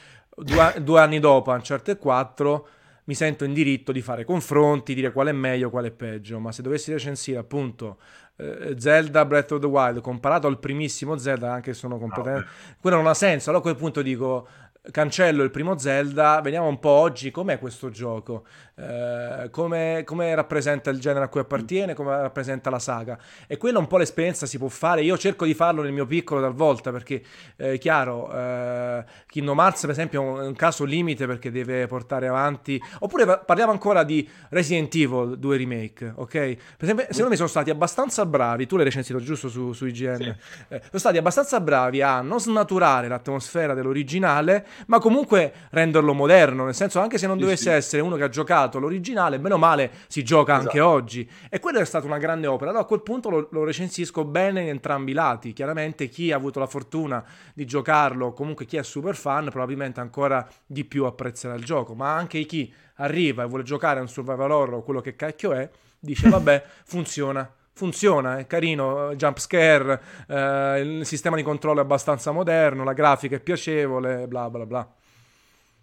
due, 0.43 0.75
due 0.83 1.01
anni 1.01 1.19
dopo 1.19 1.51
Uncharted 1.51 1.99
4 1.99 2.69
mi 3.05 3.15
sento 3.15 3.45
in 3.45 3.53
diritto 3.53 3.91
di 3.91 4.03
fare 4.03 4.25
confronti, 4.25 4.95
dire 4.95 5.11
qual 5.13 5.29
è 5.29 5.33
meglio, 5.33 5.71
qual 5.71 5.85
è 5.85 5.91
peggio, 5.91 6.39
ma 6.39 6.53
se 6.53 6.63
dovessi 6.63 6.93
recensire 6.93 7.39
appunto 7.39 7.99
eh, 8.37 8.77
Zelda 8.79 9.25
Breath 9.25 9.53
of 9.53 9.61
the 9.61 9.67
Wild 9.67 10.01
comparato 10.01 10.47
al 10.47 10.59
primissimo 10.59 11.17
Zelda, 11.17 11.53
anche 11.53 11.73
se 11.73 11.81
sono 11.81 11.99
completamente... 11.99 12.47
No, 12.47 12.75
quello 12.81 12.97
non 12.97 13.07
ha 13.09 13.15
senso, 13.15 13.51
allora 13.51 13.65
a 13.65 13.69
quel 13.69 13.81
punto 13.81 14.01
dico 14.01 14.47
cancello 14.91 15.43
il 15.43 15.51
primo 15.51 15.77
Zelda, 15.79 16.41
vediamo 16.43 16.67
un 16.67 16.79
po' 16.79 16.89
oggi 16.89 17.31
com'è 17.31 17.59
questo 17.59 17.91
gioco, 17.91 18.45
eh, 18.77 19.49
come, 19.51 20.03
come, 20.07 20.35
rappresenta 20.35 20.89
il 20.89 20.99
genere 20.99 21.27
a 21.27 21.29
cui 21.29 21.41
appartiene, 21.41 21.93
come 21.93 22.19
rappresenta 22.23 22.71
la 22.71 22.79
saga. 22.79 23.19
E 23.47 23.59
quella 23.59 23.79
un 23.79 23.87
po' 23.87 23.99
l'esperienza 23.99 24.47
si 24.47 24.57
può 24.57 24.69
fare, 24.69 25.03
io 25.03 25.19
cerco 25.19 25.45
di 25.45 25.53
farlo 25.53 25.83
nel 25.83 25.93
mio 25.93 26.07
piccolo 26.07 26.41
talvolta, 26.41 26.91
perché 26.91 27.23
è 27.57 27.73
eh, 27.73 27.79
chiaro, 27.79 28.33
eh, 28.33 29.05
Kingdom 29.27 29.59
Hearts 29.59 29.83
per 29.83 29.91
esempio 29.91 30.23
è 30.23 30.25
un, 30.25 30.47
un, 30.47 30.55
caso 30.55 30.85
limite 30.85 31.27
perché 31.27 31.51
deve 31.51 31.87
portare 31.87 32.27
avanti, 32.27 32.83
oppure 33.01 33.43
parliamo 33.45 33.73
ancora 33.73 34.03
di 34.03 34.27
Resident 34.49 34.95
Evil 34.95 35.39
2 35.39 35.57
Remake, 35.59 36.13
ok? 36.15 36.31
Per 36.33 36.57
esempio, 36.79 37.05
secondo 37.11 37.31
me 37.31 37.37
sono 37.37 37.49
stati 37.49 37.69
abbastanza 37.69 38.25
bravi, 38.25 38.67
tu 38.67 38.77
l'hai 38.77 38.85
recensito 38.87 39.21
giusto 39.21 39.51
su, 39.51 39.73
su 39.73 39.85
IGN, 39.85 40.17
sì. 40.17 40.35
eh, 40.69 40.81
sono 40.85 40.99
stati 40.99 41.19
abbastanza 41.19 41.61
bravi 41.61 42.01
a 42.01 42.23
non 42.23 42.41
snaturare 42.41 43.09
l'atmosfera 43.09 43.75
dell'originale, 43.75 44.65
ma 44.87 44.99
comunque 44.99 45.53
renderlo 45.71 46.13
moderno, 46.15 46.65
nel 46.65 46.75
senso 46.75 47.01
anche 47.01 47.19
se 47.19 47.27
non 47.27 47.37
sì, 47.37 47.43
dovesse 47.43 47.71
sì. 47.71 47.77
essere 47.77 48.03
uno 48.03 48.17
che 48.17 48.25
ha 48.25 48.29
giocato 48.29 48.79
l'originale, 48.79 49.39
bene 49.39 49.55
o 49.55 49.59
male 49.59 49.91
si 50.07 50.23
gioca 50.23 50.55
esatto. 50.55 50.67
anche 50.67 50.81
oggi. 50.81 51.31
E 51.49 51.61
quella 51.61 51.81
è 51.81 51.85
stata 51.85 52.07
una 52.07 52.19
grande 52.19 52.47
opera. 52.47 52.71
Allora 52.71 52.85
a 52.85 52.89
quel 52.89 53.03
punto 53.03 53.31
lo, 53.31 53.49
lo, 53.51 53.65
recensisco 53.65 54.25
bene 54.25 54.63
in 54.63 54.69
entrambi 54.69 55.13
i 55.13 55.15
lati. 55.15 55.53
Chiaramente 55.53 56.09
chi 56.09 56.33
ha 56.33 56.37
avuto 56.37 56.59
la 56.59 56.67
fortuna 56.67 57.25
di 57.55 57.67
giocarlo, 57.67 58.27
o 58.27 58.33
comunque 58.33 58.67
chi 58.67 58.77
è 58.77 58.83
super 58.83 59.17
fan, 59.17 59.49
probabilmente 59.51 60.01
ancora 60.01 60.47
di 60.67 60.85
più 60.85 61.05
apprezzerà 61.05 61.55
il 61.55 61.65
gioco, 61.65 61.95
ma 61.95 62.15
anche 62.15 62.45
chi 62.45 62.73
arriva 62.97 63.45
e 63.45 63.47
vuole 63.47 63.63
giocare 63.63 63.99
a 63.99 64.03
un 64.03 64.09
survival 64.09 64.51
horror, 64.51 64.85
quello 64.85 65.01
che 65.01 65.17
cacchio 65.17 65.53
è, 65.53 65.69
dice 65.99 66.29
vabbè, 66.31 66.65
funziona 66.85 67.51
funziona, 67.73 68.39
è 68.39 68.47
carino, 68.47 69.15
jump 69.15 69.39
scare, 69.39 70.01
eh, 70.29 70.81
il 70.81 71.07
sistema 71.07 71.37
di 71.37 71.43
controllo 71.43 71.81
è 71.81 71.83
abbastanza 71.83 72.31
moderno, 72.31 72.85
la 72.85 72.93
grafica 72.93 73.37
è 73.37 73.41
piacevole, 73.41 74.27
bla 74.27 74.51
bla 74.51 74.67
bla. 74.67 74.95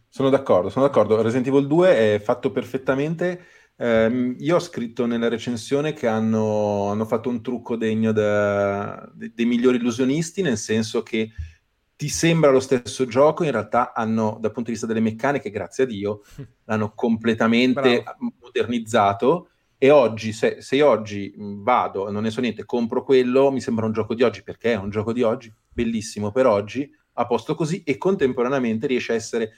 Sono 0.09 0.29
d'accordo, 0.29 0.69
sono 0.69 0.85
d'accordo. 0.85 1.21
Resident 1.21 1.47
Evil 1.47 1.67
2 1.67 2.15
è 2.15 2.19
fatto 2.19 2.51
perfettamente. 2.51 3.45
Eh, 3.75 4.35
io 4.39 4.55
ho 4.55 4.59
scritto 4.59 5.05
nella 5.05 5.27
recensione 5.27 5.93
che 5.93 6.07
hanno, 6.07 6.89
hanno 6.89 7.05
fatto 7.05 7.29
un 7.29 7.41
trucco 7.41 7.75
degno 7.75 8.11
da, 8.11 9.07
de, 9.13 9.31
dei 9.35 9.45
migliori 9.45 9.77
illusionisti, 9.77 10.41
nel 10.41 10.57
senso 10.57 11.03
che 11.03 11.31
ti 11.95 12.09
sembra 12.09 12.51
lo 12.51 12.59
stesso 12.59 13.05
gioco, 13.05 13.43
in 13.43 13.51
realtà 13.51 13.93
hanno, 13.93 14.37
dal 14.39 14.51
punto 14.51 14.69
di 14.69 14.71
vista 14.71 14.85
delle 14.85 14.99
meccaniche, 14.99 15.49
grazie 15.49 15.83
a 15.83 15.87
Dio, 15.87 16.21
l'hanno 16.65 16.93
completamente 16.93 18.01
Bravo. 18.03 18.33
modernizzato 18.39 19.49
e 19.77 19.89
oggi, 19.91 20.33
se, 20.33 20.61
se, 20.61 20.75
io 20.75 20.87
oggi 20.87 21.33
vado 21.37 22.07
e 22.07 22.11
non 22.11 22.23
ne 22.23 22.31
so 22.31 22.41
niente, 22.41 22.65
compro 22.65 23.03
quello, 23.03 23.51
mi 23.51 23.61
sembra 23.61 23.85
un 23.85 23.91
gioco 23.91 24.15
di 24.15 24.23
oggi, 24.23 24.41
perché 24.41 24.73
è 24.73 24.77
un 24.77 24.89
gioco 24.89 25.13
di 25.13 25.21
oggi, 25.21 25.53
bellissimo 25.71 26.31
per 26.31 26.47
oggi, 26.47 26.89
a 27.13 27.25
posto 27.25 27.53
così, 27.53 27.83
e 27.83 27.97
contemporaneamente 27.97 28.87
riesce 28.87 29.11
a 29.11 29.15
essere 29.15 29.51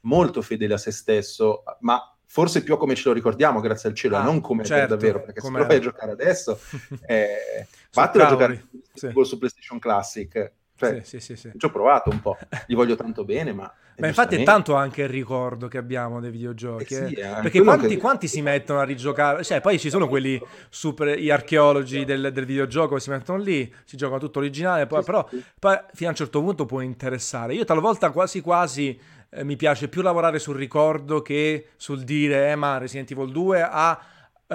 molto 0.00 0.42
fedele 0.42 0.74
a 0.74 0.78
se 0.78 0.90
stesso, 0.90 1.62
ma 1.80 2.00
forse 2.26 2.62
più 2.62 2.76
come 2.76 2.94
ce 2.94 3.08
lo 3.08 3.14
ricordiamo, 3.14 3.60
grazie 3.60 3.88
al 3.88 3.94
cielo, 3.94 4.16
ah, 4.16 4.22
non 4.22 4.40
come 4.40 4.64
certo, 4.64 4.94
davvero, 4.94 5.22
perché 5.22 5.40
come... 5.40 5.58
se 5.58 5.62
lo 5.62 5.70
fai 5.70 5.80
giocare 5.80 6.12
adesso, 6.12 6.58
eh, 7.06 7.66
vattelo 7.92 8.24
a 8.24 8.28
giocare 8.28 8.68
sì. 8.92 9.10
su 9.22 9.38
PlayStation 9.38 9.78
Classic, 9.78 10.52
cioè, 10.88 11.02
sì, 11.02 11.20
sì, 11.20 11.36
sì, 11.36 11.52
Ci 11.56 11.66
ho 11.66 11.70
provato 11.70 12.10
un 12.10 12.20
po', 12.20 12.36
gli 12.66 12.74
voglio 12.74 12.96
tanto 12.96 13.24
bene, 13.24 13.52
ma... 13.52 13.72
Ma 13.98 14.06
infatti 14.06 14.36
è 14.36 14.42
tanto 14.42 14.74
anche 14.74 15.02
il 15.02 15.08
ricordo 15.08 15.68
che 15.68 15.78
abbiamo 15.78 16.18
dei 16.18 16.30
videogiochi. 16.30 16.94
Eh 16.94 17.12
eh. 17.14 17.40
Perché 17.42 17.62
quanti, 17.62 17.88
che... 17.88 17.96
quanti, 17.98 18.26
si 18.26 18.40
mettono 18.40 18.80
a 18.80 18.84
rigiocare? 18.84 19.44
Cioè, 19.44 19.60
poi 19.60 19.78
ci 19.78 19.90
sono 19.90 20.08
quelli 20.08 20.42
super, 20.70 21.18
gli 21.18 21.30
archeologi 21.30 22.04
del, 22.04 22.30
del 22.32 22.44
videogioco 22.46 22.94
che 22.94 23.00
si 23.00 23.10
mettono 23.10 23.38
lì, 23.38 23.72
si 23.84 23.96
gioca 23.96 24.18
tutto 24.18 24.38
originale, 24.38 24.86
poi, 24.86 25.04
però 25.04 25.28
poi, 25.58 25.78
fino 25.92 26.08
a 26.08 26.12
un 26.12 26.16
certo 26.16 26.40
punto 26.40 26.64
può 26.64 26.80
interessare. 26.80 27.54
Io 27.54 27.64
talvolta 27.64 28.10
quasi 28.10 28.40
quasi 28.40 28.98
eh, 29.34 29.44
mi 29.44 29.56
piace 29.56 29.88
più 29.88 30.02
lavorare 30.02 30.38
sul 30.38 30.56
ricordo 30.56 31.22
che 31.22 31.68
sul 31.76 32.02
dire, 32.02 32.50
eh 32.50 32.56
ma 32.56 32.78
Resident 32.78 33.10
Evil 33.10 33.30
2 33.30 33.62
ha 33.62 34.00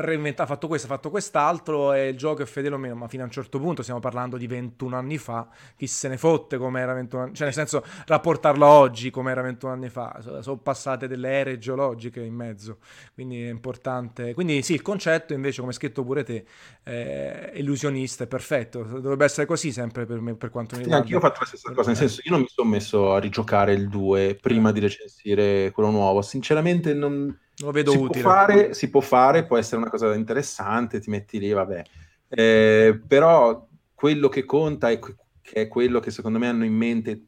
reinventato, 0.02 0.44
ha 0.44 0.53
fatto 0.53 0.68
questo, 0.68 0.88
ha 0.88 0.90
fatto 0.90 1.10
quest'altro 1.10 1.94
e 1.94 2.10
il 2.10 2.18
gioco 2.18 2.41
è 2.41 2.45
fedele 2.45 2.76
o 2.76 2.78
meno, 2.78 2.95
ma 2.95 3.07
fino 3.07 3.24
a 3.24 3.26
un 3.26 3.32
certo 3.32 3.60
punto 3.60 3.82
stiamo 3.82 3.99
parlando 3.99 4.38
di 4.38 4.48
21 4.48 4.95
anni 4.95 5.18
fa, 5.18 5.48
chi 5.76 5.88
se 5.88 6.07
ne 6.07 6.18
fotte 6.18 6.57
come 6.57 6.80
era 6.80 6.94
21 6.94 7.24
anni, 7.24 7.34
cioè 7.34 7.45
nel 7.45 7.53
senso 7.53 7.84
rapportarlo 8.06 8.65
a 8.65 8.69
oggi 8.69 9.10
come 9.10 9.32
era 9.32 9.41
21 9.41 9.72
anni 9.72 9.90
fa, 9.90 10.19
sono 10.41 10.57
passate 10.57 11.07
delle 11.07 11.30
ere 11.30 11.57
geologiche 11.57 12.22
in 12.22 12.34
mezzo, 12.34 12.78
quindi 13.14 13.44
è 13.44 13.49
importante, 13.49 14.34
quindi 14.34 14.61
sì, 14.61 14.74
il 14.74 14.82
concetto 14.82 15.34
invece 15.34 15.60
come 15.60 15.72
hai 15.72 15.78
scritto 15.78 16.03
pure 16.03 16.24
te, 16.24 16.45
è 16.84 17.52
illusionista, 17.56 18.24
è 18.24 18.28
perfetto, 18.28 18.84
dovrebbe 18.84 19.26
essere 19.26 19.45
così 19.45 19.72
sempre 19.72 20.06
per 20.06 20.19
me, 20.22 20.36
per 20.36 20.49
quanto 20.49 20.76
mi 20.76 20.84
riguarda. 20.84 21.03
Anche 21.03 21.18
io 21.18 21.19
ho 21.19 21.28
fatto 21.28 21.40
la 21.41 21.45
stessa 21.45 21.72
cosa, 21.72 21.88
nel 21.88 21.98
senso 21.98 22.22
io 22.24 22.32
non 22.32 22.41
mi 22.41 22.48
sono 22.48 22.69
messo 22.69 23.14
a 23.14 23.19
rigiocare 23.19 23.74
il 23.74 23.88
2 23.90 24.38
prima 24.41 24.72
di 24.72 24.80
recensire 24.80 25.72
quello 25.72 25.90
nuovo, 25.90 26.22
sinceramente 26.22 26.94
non 26.94 27.38
lo 27.59 27.71
vedo 27.71 27.91
si 27.91 27.97
utile. 27.97 28.21
Può 28.21 28.31
fare, 28.31 28.73
si 28.73 28.89
può 28.89 29.01
fare, 29.01 29.45
può 29.45 29.57
essere 29.57 29.77
una 29.77 29.89
cosa 29.89 30.13
interessante, 30.13 30.99
ti 30.99 31.09
metti 31.09 31.39
lì, 31.39 31.51
vabbè. 31.51 31.84
Eh, 32.29 33.01
però 33.07 33.67
quello 33.93 34.29
che 34.29 34.45
conta 34.45 34.89
è, 34.89 34.99
che 34.99 35.15
è 35.53 35.67
quello 35.67 35.99
che 35.99 36.11
secondo 36.11 36.38
me 36.38 36.47
hanno 36.47 36.65
in 36.65 36.73
mente 36.73 37.25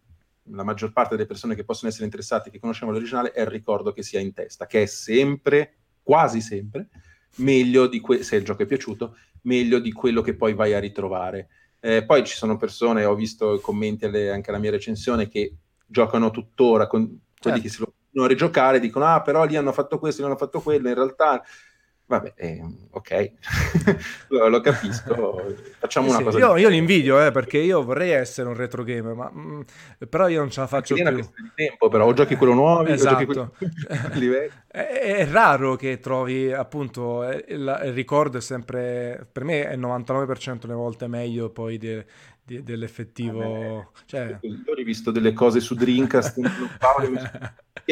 la 0.51 0.63
maggior 0.63 0.91
parte 0.91 1.15
delle 1.15 1.27
persone 1.27 1.55
che 1.55 1.63
possono 1.63 1.89
essere 1.89 2.05
interessate, 2.05 2.49
che 2.49 2.59
conosciamo 2.59 2.91
l'originale, 2.91 3.31
è 3.31 3.41
il 3.41 3.47
ricordo 3.47 3.91
che 3.91 4.03
si 4.03 4.17
ha 4.17 4.19
in 4.19 4.33
testa, 4.33 4.65
che 4.65 4.83
è 4.83 4.85
sempre, 4.85 5.77
quasi 6.01 6.41
sempre, 6.41 6.89
meglio 7.37 7.87
di 7.87 7.99
que- 7.99 8.23
se 8.23 8.35
il 8.35 8.43
gioco 8.43 8.63
è 8.63 8.65
piaciuto, 8.65 9.15
meglio 9.41 9.79
di 9.79 9.91
quello 9.91 10.21
che 10.21 10.35
poi 10.35 10.53
vai 10.53 10.73
a 10.73 10.79
ritrovare. 10.79 11.49
Eh, 11.79 12.03
poi 12.03 12.25
ci 12.25 12.35
sono 12.35 12.57
persone, 12.57 13.05
ho 13.05 13.15
visto 13.15 13.59
commenti 13.61 14.05
alle, 14.05 14.31
anche 14.31 14.49
alla 14.49 14.59
mia 14.59 14.71
recensione, 14.71 15.27
che 15.27 15.55
giocano 15.85 16.29
tuttora 16.29 16.87
con 16.87 17.05
quelli 17.05 17.21
certo. 17.39 17.61
che 17.61 17.69
si 17.69 17.79
lo 17.79 17.93
non 18.11 18.27
rigiocare, 18.27 18.79
dicono 18.79 19.05
ah 19.05 19.21
però 19.21 19.45
lì 19.45 19.55
hanno 19.55 19.71
fatto 19.71 19.99
questo, 19.99 20.21
lì 20.21 20.27
hanno 20.27 20.37
fatto 20.37 20.61
quello, 20.61 20.89
in 20.89 20.95
realtà 20.95 21.43
Vabbè, 22.09 22.33
eh, 22.37 22.59
ok, 22.89 23.31
lo 24.49 24.59
capisco, 24.61 25.55
facciamo 25.77 26.09
sì, 26.09 26.15
una 26.15 26.23
cosa. 26.23 26.39
Io, 26.39 26.57
io 26.57 26.69
li 26.69 26.77
invidio, 26.77 27.23
eh, 27.23 27.29
perché 27.29 27.59
io 27.59 27.83
vorrei 27.83 28.09
essere 28.09 28.47
un 28.47 28.55
retro 28.55 28.83
gamer, 28.83 29.13
ma, 29.13 29.29
mh, 29.29 29.39
mm, 29.39 29.61
però 30.09 30.27
io 30.27 30.39
non 30.39 30.49
ce 30.49 30.61
la 30.61 30.65
faccio 30.65 30.95
più. 30.95 31.03
È 31.03 31.07
una 31.07 31.17
di 31.19 31.51
tempo, 31.53 31.87
però 31.87 32.07
o 32.07 32.13
giochi 32.13 32.35
quello 32.35 32.55
nuovo, 32.55 32.83
esatto. 32.87 33.25
quello 33.25 33.53
è, 34.67 34.87
è, 34.87 35.27
raro 35.27 35.75
che 35.75 35.99
trovi, 35.99 36.51
appunto, 36.51 37.21
il, 37.29 37.43
il, 37.83 37.93
ricordo 37.93 38.39
è 38.39 38.41
sempre, 38.41 39.27
per 39.31 39.43
me 39.43 39.67
è 39.67 39.73
il 39.73 39.79
99% 39.79 40.61
delle 40.61 40.73
volte 40.73 41.05
meglio 41.05 41.51
poi 41.51 41.77
de, 41.77 42.07
dell'effettivo... 42.43 43.81
Ah, 43.81 43.89
cioè... 44.05 44.35
Io 44.41 44.57
ho 44.65 44.73
rivisto 44.73 45.11
delle 45.11 45.33
cose 45.33 45.59
su 45.59 45.75
Dreamcast, 45.75 46.41
che 46.41 46.49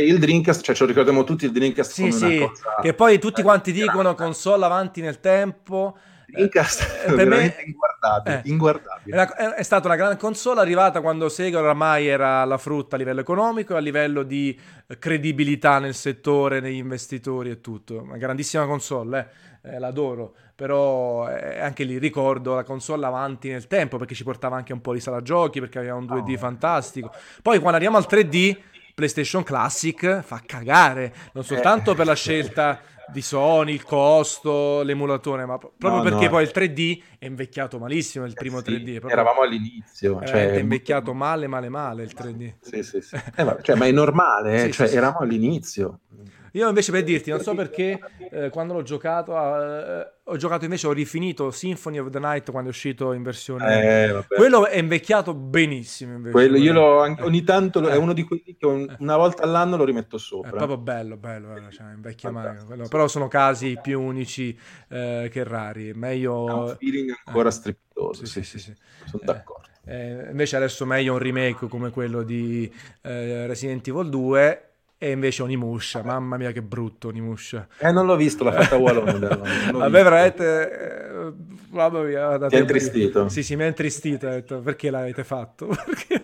il 0.02 0.19
Dreamcast, 0.19 0.61
cioè 0.61 0.76
ce 0.76 0.84
lo 0.84 0.90
ricordiamo 0.90 1.24
tutti, 1.24 1.45
il 1.45 1.52
Dreamcast 1.52 1.91
sì, 1.91 2.11
sì, 2.11 2.38
cosa... 2.40 2.76
che 2.82 2.94
poi 2.94 3.19
tutti 3.19 3.41
quanti 3.41 3.72
dicono 3.72 4.15
console 4.15 4.65
avanti 4.65 5.02
nel 5.02 5.19
tempo. 5.19 5.98
Dreamcast 6.28 7.06
eh, 7.07 7.14
per 7.15 7.26
me 7.26 7.56
inguardabile, 7.65 8.41
eh, 8.44 8.49
inguardabile. 8.49 9.24
È, 9.24 9.44
è, 9.56 9.64
stata 9.64 9.88
una 9.88 9.95
grande 9.95 10.18
console 10.18 10.60
arrivata 10.60 10.99
quando 10.99 11.30
Sega 11.30 11.60
oramai 11.60 12.07
era 12.07 12.44
la 12.44 12.57
frutta 12.57 12.95
a 12.95 12.99
livello 12.99 13.22
economico 13.22 13.74
e 13.74 13.78
a 13.78 13.80
livello 13.80 14.24
di 14.24 14.57
credibilità 14.99 15.80
nel 15.80 15.94
settore, 15.94 16.60
negli 16.60 16.76
investitori 16.76 17.49
e 17.49 17.61
tutto. 17.61 18.02
Una 18.02 18.18
grandissima 18.18 18.65
console, 18.65 19.30
eh, 19.61 19.76
eh 19.76 19.80
l'adoro, 19.80 20.36
però 20.53 21.30
eh, 21.30 21.60
anche 21.60 21.86
lì 21.86 21.98
ricordo 21.98 22.56
la 22.56 22.64
console 22.64 23.06
avanti 23.06 23.49
nel 23.49 23.68
tempo 23.68 23.98
perché 23.98 24.14
ci 24.14 24.24
portava 24.24 24.57
anche 24.57 24.74
un 24.74 24.82
po' 24.82 24.94
di 24.94 24.99
sala 24.99 25.22
giochi, 25.22 25.61
perché 25.61 25.80
aveva 25.80 25.95
un 25.95 26.06
2D 26.06 26.34
oh, 26.34 26.38
fantastico. 26.38 27.11
Poi 27.41 27.60
quando 27.60 27.78
arriviamo 27.78 27.98
al 27.98 28.06
3D 28.10 28.57
PlayStation 28.98 29.44
Classic 29.44 30.22
fa 30.22 30.41
cagare, 30.44 31.14
non 31.34 31.44
soltanto 31.44 31.94
per 31.94 32.07
la 32.07 32.15
scelta 32.15 32.80
di 33.07 33.22
Sony, 33.22 33.74
il 33.74 33.84
costo, 33.84 34.82
l'emulatore, 34.82 35.45
ma 35.45 35.60
proprio 35.60 35.98
no, 35.98 36.02
perché 36.02 36.24
no. 36.24 36.32
poi 36.32 36.44
il 36.44 36.52
3D 36.52 37.03
è 37.19 37.26
invecchiato 37.28 37.78
malissimo, 37.78 38.26
il 38.26 38.34
primo 38.34 38.57
eh 38.57 38.64
sì, 38.65 38.72
3D. 38.72 38.90
Proprio... 38.94 39.11
Eravamo 39.11 39.41
all'inizio. 39.41 40.19
Cioè... 40.26 40.53
È 40.53 40.57
invecchiato 40.57 41.14
male, 41.14 41.45
male, 41.45 41.69
male 41.69 42.06
il 42.06 42.14
3D. 42.18 42.53
Sì, 42.60 42.82
sì, 42.82 43.02
sì. 43.02 43.15
Eh, 43.36 43.44
ma, 43.44 43.56
cioè, 43.61 43.76
ma, 43.76 43.86
è 43.86 43.91
normale, 43.91 44.64
eh? 44.64 44.72
cioè, 44.74 44.88
eravamo 44.88 45.19
all'inizio. 45.19 45.99
Io 46.57 46.67
invece 46.67 46.91
per 46.91 47.03
dirti, 47.03 47.29
non 47.29 47.39
so 47.39 47.53
perché, 47.53 47.99
eh, 48.31 48.49
quando 48.49 48.73
l'ho 48.73 48.81
giocato, 48.81 49.35
eh, 49.35 50.11
ho 50.23 50.38
giocato 50.38 50.63
invece, 50.65 50.88
ho 50.88 50.91
rifinito 50.91 51.51
Symphony 51.51 51.99
of 51.99 52.09
the 52.09 52.17
Night 52.17 52.49
quando 52.49 52.69
è 52.69 52.71
uscito 52.71 53.13
in 53.13 53.21
versione... 53.21 54.05
Eh, 54.05 54.25
quello 54.27 54.65
è 54.65 54.79
invecchiato 54.79 55.35
benissimo. 55.35 56.15
Invece, 56.15 56.31
quello, 56.31 56.57
io 56.57 56.73
l'ho, 56.73 57.15
ogni 57.19 57.43
tanto, 57.43 57.88
è 57.88 57.95
uno 57.95 58.13
di 58.13 58.23
quelli 58.23 58.55
che 58.57 58.65
un, 58.65 58.95
una 58.99 59.17
volta 59.17 59.43
all'anno 59.43 59.77
lo 59.77 59.84
rimetto 59.84 60.17
sopra. 60.17 60.49
È 60.49 60.53
proprio 60.53 60.77
bello, 60.77 61.15
bello, 61.15 61.49
bello 61.49 61.69
cioè, 61.69 61.93
invecchia 61.93 62.31
mai. 62.31 62.57
Quello, 62.65 62.88
però 62.88 63.07
sono 63.07 63.27
casi 63.27 63.77
più 63.79 64.01
unici 64.01 64.57
eh, 64.89 65.29
che 65.31 65.43
rari. 65.43 65.93
Meglio... 65.93 66.47
Ha 66.47 66.55
un 66.55 66.75
feeling 66.79 67.13
ancora 67.23 67.51
strepitoso. 67.51 68.25
Sì, 68.25 68.41
sì, 68.41 68.43
sì. 68.43 68.59
sì. 68.59 68.73
Sono 69.05 69.21
d'accordo. 69.23 69.67
Eh, 69.85 70.27
invece 70.31 70.55
adesso 70.55 70.85
meglio 70.88 71.13
un 71.13 71.19
remake 71.19 71.67
come 71.67 71.91
quello 71.91 72.23
di 72.23 72.69
eh, 73.03 73.45
Resident 73.45 73.88
Evil 73.88 74.09
2 74.09 74.61
e 74.98 75.11
invece 75.11 75.44
Onimusha, 75.44 76.03
mamma 76.03 76.38
mia 76.38 76.52
che 76.52 76.61
brutto 76.61 77.10
Onimusha. 77.10 77.68
Eh, 77.78 77.91
non 77.91 78.06
l'ho 78.06 78.15
visto, 78.15 78.44
l'ha 78.44 78.52
fatta 78.52 78.78
Wallone. 78.78 79.19
Vabbè, 79.72 80.03
veramente... 80.03 81.06
Eh, 81.28 81.76
mamma 81.76 82.02
mia. 82.02 82.48
Ti 82.48 82.56
è 82.56 82.60
intristito? 82.60 83.30
Sì, 83.30 83.44
sì, 83.44 83.56
mi 83.56 83.64
è 83.64 83.68
intristito. 83.68 84.28
Detto, 84.28 84.60
perché 84.60 84.90
l'avete 84.90 85.24
fatto? 85.24 85.68
Perché 85.88 86.24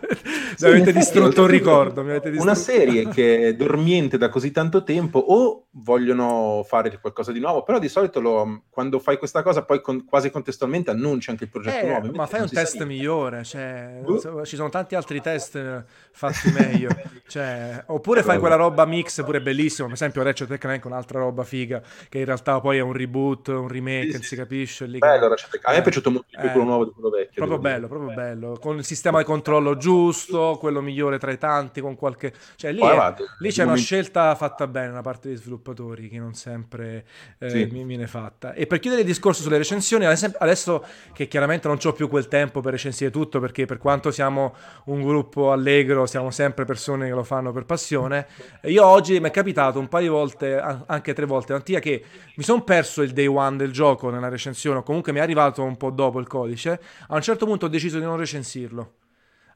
sì, 0.56 0.66
mi 0.66 0.72
avete 0.72 0.94
distrutto 0.94 1.42
un 1.42 1.48
ricordo. 1.48 2.02
Distrutto... 2.04 2.42
Una 2.42 2.56
serie 2.56 3.08
che 3.14 3.48
è 3.48 3.56
dormiente 3.56 4.18
da 4.18 4.30
così 4.30 4.52
tanto 4.52 4.84
tempo 4.84 5.20
o 5.20 5.66
vogliono 5.72 6.64
fare 6.68 7.00
qualcosa 7.00 7.32
di 7.32 7.40
nuovo, 7.40 7.64
però 7.64 7.80
di 7.80 7.90
solito 7.90 8.20
lo, 8.20 8.64
quando 8.70 9.00
fai 9.00 9.18
questa 9.18 9.42
cosa 9.42 9.64
poi 9.64 9.82
con, 9.82 10.06
quasi 10.06 10.30
contestualmente 10.30 10.92
annunci 10.92 11.32
anche 11.32 11.46
il 11.46 11.50
progetto 11.50 11.86
eh, 11.86 11.90
nuovo. 11.90 12.12
Ma 12.14 12.28
fai 12.28 12.42
un 12.42 12.50
test 12.50 12.78
sa. 12.78 12.86
migliore, 12.86 13.44
cioè, 13.44 14.02
uh. 14.04 14.44
ci 14.44 14.56
sono 14.56 14.70
tanti 14.70 14.96
altri 14.96 15.22
test 15.22 15.86
fatti 16.12 16.52
meglio. 16.52 16.90
cioè, 17.28 17.84
oppure 17.88 18.22
fai 18.22 18.38
quella 18.38 18.56
roba 18.56 18.86
mix 18.86 19.24
pure 19.24 19.42
bellissima, 19.42 19.88
per 19.88 19.96
esempio 19.96 20.22
Ratchet 20.22 20.58
Clank 20.58 20.86
un'altra 20.86 21.20
roba 21.20 21.44
figa 21.44 21.82
che 22.10 22.20
in 22.20 22.26
realtà 22.26 22.60
poi 22.60 22.78
è 22.78 22.82
un 22.82 22.94
reboot, 22.94 23.48
un 23.48 23.68
remake, 23.68 24.08
sì, 24.08 24.12
non 24.14 24.22
si 24.22 24.36
capisce. 24.36 24.86
Lì 24.94 25.00
bello. 25.00 25.26
A 25.26 25.72
me 25.72 25.78
è 25.78 25.82
piaciuto 25.82 26.12
molto 26.12 26.28
di 26.30 26.38
più 26.38 26.50
quello 26.52 26.66
nuovo 26.66 26.86
di 26.86 26.92
quello 26.92 27.10
vecchio. 27.10 27.46
Proprio 27.46 27.58
bello, 27.58 27.88
proprio 27.88 28.14
bello, 28.14 28.58
con 28.60 28.78
il 28.78 28.86
sistema 28.86 29.18
di 29.18 29.24
controllo 29.24 29.78
giusto, 29.78 30.58
quello 30.60 30.82
migliore 30.82 31.18
tra 31.18 31.32
i 31.32 31.38
tanti, 31.38 31.82
con 31.82 31.96
qualche... 31.96 32.34
Cioè 32.56 32.72
lì, 32.72 32.80
è, 32.80 33.14
lì 33.40 33.50
c'è 33.50 33.64
una 33.64 33.76
scelta 33.76 34.36
fatta 34.36 34.68
bene 34.68 34.92
da 34.92 35.02
parte 35.02 35.30
dei 35.30 35.38
sviluppatori 35.38 36.10
che 36.10 36.20
non 36.20 36.34
sempre 36.34 37.06
eh, 37.40 37.50
sì. 37.50 37.66
viene 37.66 38.08
fatta. 38.08 38.54
E 38.54 38.68
per 38.68 38.80
chiudere 38.80 39.02
il 39.02 39.08
discorso 39.08 39.42
sulle 39.42 39.58
recensioni, 39.58 40.06
adesso 40.06 40.86
che 41.14 41.28
chiaramente 41.28 41.68
non 41.68 41.78
ho 41.84 41.94
più 41.94 42.08
quel 42.08 42.28
tempo 42.28 42.62
per 42.62 42.74
recensire 42.74 43.10
tutto, 43.10 43.40
perché 43.40 43.66
per 43.66 43.78
quanto 43.78 44.12
siamo 44.12 44.56
un 44.86 45.02
gruppo 45.02 45.52
allegro, 45.52 46.06
siamo 46.06 46.30
sempre 46.30 46.66
persone 46.66 47.08
che 47.08 47.14
lo 47.14 47.24
fanno 47.24 47.52
per 47.52 47.66
passione, 47.66 48.28
io 48.64 48.86
oggi 48.86 49.20
mi 49.20 49.30
è 49.30 49.32
capitato 49.32 49.80
un 49.80 49.88
paio 49.88 50.04
di 50.04 50.10
volte, 50.10 50.60
anche 50.60 51.14
tre 51.14 51.26
volte, 51.26 51.54
Antia, 51.54 51.80
che 51.80 52.04
mi 52.36 52.44
sono 52.44 52.64
perso 52.64 53.02
il 53.02 53.12
day 53.12 53.26
one 53.26 53.58
del 53.58 53.72
gioco 53.72 54.10
nella 54.10 54.30
recensione, 54.30 54.83
o 54.84 54.86
comunque 54.86 55.12
mi 55.12 55.20
è 55.20 55.22
arrivato 55.22 55.64
un 55.64 55.78
po' 55.78 55.90
dopo 55.90 56.20
il 56.20 56.28
codice, 56.28 56.80
a 57.08 57.16
un 57.16 57.22
certo 57.22 57.46
punto 57.46 57.66
ho 57.66 57.70
deciso 57.70 57.98
di 57.98 58.04
non 58.04 58.18
recensirlo. 58.18 58.96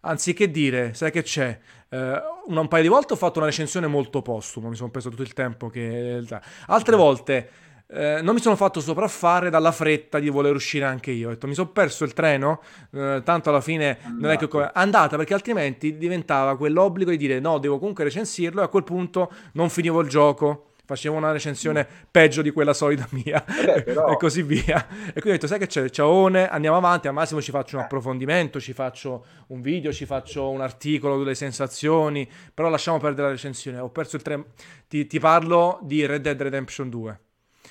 Anziché 0.02 0.50
dire, 0.50 0.94
sai 0.94 1.12
che 1.12 1.22
c'è, 1.22 1.60
eh, 1.90 2.22
un 2.46 2.68
paio 2.68 2.82
di 2.82 2.88
volte 2.88 3.14
ho 3.14 3.18
fatto 3.18 3.40
una 3.40 3.48
recensione 3.48 3.88
molto 3.88 4.22
postuma, 4.22 4.70
mi 4.70 4.76
sono 4.76 4.90
preso 4.90 5.10
tutto 5.10 5.22
il 5.22 5.34
tempo 5.34 5.68
che... 5.68 6.24
Altre 6.68 6.96
volte 6.96 7.50
eh, 7.90 8.22
non 8.22 8.36
mi 8.36 8.42
sono 8.42 8.56
fatto 8.56 8.80
sopraffare 8.82 9.50
dalla 9.50 9.72
fretta 9.72 10.20
di 10.20 10.30
voler 10.30 10.54
uscire 10.54 10.86
anche 10.86 11.12
io. 11.12 11.28
Ho 11.28 11.32
detto, 11.32 11.48
mi 11.48 11.54
sono 11.54 11.70
perso 11.70 12.04
il 12.04 12.14
treno, 12.14 12.62
eh, 12.92 13.22
tanto 13.24 13.50
alla 13.50 13.62
fine 13.62 13.98
andata. 14.04 14.16
non 14.20 14.32
è 14.32 14.38
che 14.38 14.72
andata 14.74 15.18
perché 15.18 15.34
altrimenti 15.34 15.98
diventava 15.98 16.58
quell'obbligo 16.58 17.12
di 17.12 17.18
dire 17.18 17.40
no, 17.40 17.58
devo 17.58 17.80
comunque 17.80 18.04
recensirlo 18.04 18.62
e 18.62 18.66
a 18.66 18.68
quel 18.68 18.84
punto 18.84 19.32
non 19.54 19.70
finivo 19.70 20.02
il 20.02 20.10
gioco. 20.10 20.67
Facevo 20.88 21.18
una 21.18 21.34
recensione 21.34 21.86
peggio 22.10 22.42
di 22.42 22.50
quella 22.52 22.72
solita 22.72 23.06
mia 23.12 23.44
Vabbè, 23.46 23.84
però... 23.84 24.08
e 24.16 24.16
così 24.16 24.42
via. 24.42 24.88
E 24.88 25.12
quindi 25.12 25.30
ho 25.30 25.32
detto, 25.34 25.48
sai 25.48 25.60
che 25.60 25.68
c'è, 25.68 25.90
ciaone, 25.90 26.48
andiamo 26.48 26.78
avanti, 26.78 27.10
al 27.10 27.14
massimo 27.14 27.42
ci 27.42 27.52
faccio 27.52 27.76
un 27.76 27.84
approfondimento, 27.84 28.62
ci 28.62 28.72
faccio 28.72 29.26
un 29.48 29.60
video, 29.60 29.92
ci 29.92 30.06
faccio 30.06 30.50
un 30.50 30.62
articolo 30.62 31.18
delle 31.18 31.36
sensazioni, 31.36 32.26
però 32.54 32.70
lasciamo 32.70 33.00
perdere 33.00 33.28
la 33.28 33.34
recensione. 33.34 33.80
Ho 33.80 33.90
perso 33.90 34.16
il 34.16 34.22
treno. 34.22 34.46
Ti, 34.88 35.06
ti 35.08 35.20
parlo 35.20 35.80
di 35.82 36.06
Red 36.06 36.22
Dead 36.22 36.42
Redemption 36.42 36.90
2. 36.90 37.20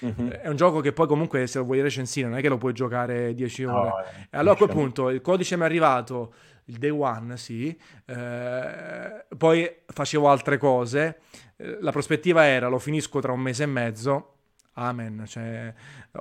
Mm-hmm. 0.05 0.29
È 0.29 0.49
un 0.49 0.57
gioco 0.57 0.81
che 0.81 0.93
poi 0.93 1.07
comunque 1.07 1.47
se 1.47 1.57
lo 1.57 1.65
vuoi 1.65 1.81
recensire 1.81 2.29
non 2.29 2.37
è 2.37 2.43
che 2.43 2.51
lo 2.51 2.59
puoi 2.59 2.75
giocare 2.75 3.33
10 3.33 3.65
ore. 3.65 3.89
No, 3.89 3.99
eh, 4.01 4.29
e 4.31 4.37
allora 4.37 4.53
a 4.53 4.57
quel 4.57 4.69
punto 4.69 5.09
il 5.09 5.23
codice 5.23 5.57
mi 5.57 5.63
è 5.63 5.65
arrivato 5.65 6.35
il 6.67 6.79
day 6.79 6.91
one, 6.91 7.37
sì, 7.37 7.77
eh, 8.07 9.25
poi 9.37 9.77
facevo 9.87 10.29
altre 10.29 10.59
cose, 10.59 11.21
eh, 11.57 11.79
la 11.81 11.93
prospettiva 11.93 12.47
era 12.47 12.69
lo 12.69 12.79
finisco 12.79 13.21
tra 13.21 13.33
un 13.33 13.41
mese 13.41 13.65
e 13.65 13.67
mezzo, 13.67 14.33
amen, 14.75 15.25
cioè, 15.27 15.73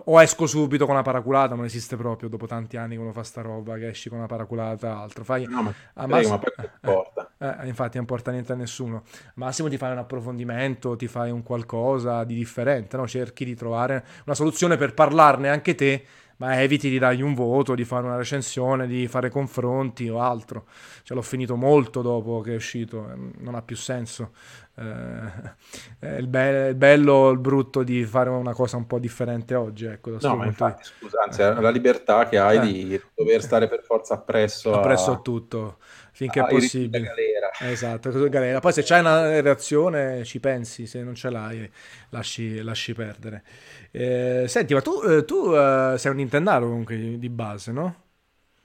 o 0.05 0.21
esco 0.21 0.45
subito 0.45 0.85
con 0.85 0.93
una 0.93 1.03
paraculata, 1.03 1.55
non 1.55 1.65
esiste 1.65 1.95
proprio 1.95 2.29
dopo 2.29 2.45
tanti 2.45 2.77
anni 2.77 2.95
che 2.95 3.01
uno 3.01 3.11
fa 3.11 3.23
sta 3.23 3.41
roba, 3.41 3.75
che 3.77 3.89
esci 3.89 4.09
con 4.09 4.19
una 4.19 4.27
paraculata, 4.27 4.99
altro, 4.99 5.23
fai... 5.23 5.45
No, 5.45 5.63
ma, 5.63 5.73
ah, 5.93 6.07
ma, 6.07 6.21
ma 6.21 6.39
eh. 6.81 7.11
Eh, 7.37 7.47
eh, 7.47 7.67
infatti 7.67 7.97
non 7.97 8.03
importa 8.03 8.31
niente 8.31 8.53
a 8.53 8.55
nessuno, 8.55 9.03
massimo 9.35 9.67
ti 9.67 9.77
fai 9.77 9.91
un 9.91 9.97
approfondimento, 9.97 10.95
ti 10.95 11.07
fai 11.07 11.31
un 11.31 11.43
qualcosa 11.43 12.23
di 12.23 12.35
differente, 12.35 12.97
no? 12.97 13.07
cerchi 13.07 13.45
di 13.45 13.55
trovare 13.55 14.05
una 14.25 14.35
soluzione 14.35 14.77
per 14.77 14.93
parlarne 14.93 15.49
anche 15.49 15.75
te 15.75 16.05
ma 16.37 16.61
eviti 16.61 16.89
di 16.89 16.99
dargli 16.99 17.21
un 17.21 17.33
voto, 17.33 17.75
di 17.75 17.85
fare 17.85 18.05
una 18.05 18.17
recensione, 18.17 18.87
di 18.87 19.07
fare 19.07 19.29
confronti 19.29 20.09
o 20.09 20.19
altro. 20.19 20.65
Cioè, 21.03 21.15
l'ho 21.15 21.23
finito 21.23 21.55
molto 21.55 22.01
dopo 22.01 22.41
che 22.41 22.53
è 22.53 22.55
uscito, 22.55 23.09
ehm, 23.09 23.33
non 23.39 23.55
ha 23.55 23.61
più 23.61 23.75
senso. 23.75 24.31
Eh, 24.77 26.17
il, 26.17 26.27
be- 26.27 26.67
il, 26.69 26.75
bello, 26.75 27.29
il 27.29 27.39
brutto 27.39 27.83
di 27.83 28.03
fare 28.03 28.29
una 28.29 28.53
cosa 28.53 28.75
un 28.75 28.85
po' 28.85 28.99
differente 28.99 29.55
oggi. 29.55 29.85
Ecco, 29.85 30.17
no, 30.19 30.35
ma 30.35 30.45
infatti, 30.45 30.83
scusa, 30.83 31.23
anzi, 31.23 31.41
eh. 31.41 31.53
la 31.53 31.69
libertà 31.69 32.27
che 32.27 32.37
hai 32.37 32.57
eh. 32.57 32.61
di 32.61 33.01
dover 33.13 33.41
stare 33.41 33.67
per 33.69 33.81
forza 33.83 34.15
appresso, 34.15 34.73
appresso 34.73 35.11
a, 35.11 35.13
a 35.15 35.19
tutto 35.19 35.77
finché 36.15 36.39
è 36.39 36.47
possibile. 36.47 37.13
Esatto, 37.59 38.09
galera. 38.29 38.59
Poi 38.59 38.71
se 38.71 38.83
c'hai 38.83 39.01
una 39.01 39.41
reazione 39.41 40.23
ci 40.23 40.39
pensi, 40.39 40.87
se 40.87 41.03
non 41.03 41.13
ce 41.13 41.29
l'hai 41.29 41.69
lasci, 42.09 42.61
lasci 42.61 42.93
perdere. 42.93 43.43
Eh, 43.91 44.45
senti, 44.47 44.73
ma 44.73 44.81
tu, 44.81 45.01
eh, 45.01 45.25
tu 45.25 45.49
uh, 45.49 45.97
sei 45.97 46.11
un 46.11 46.17
Nintendaro 46.17 46.67
comunque 46.67 47.17
di 47.17 47.29
base, 47.29 47.71
no? 47.71 48.03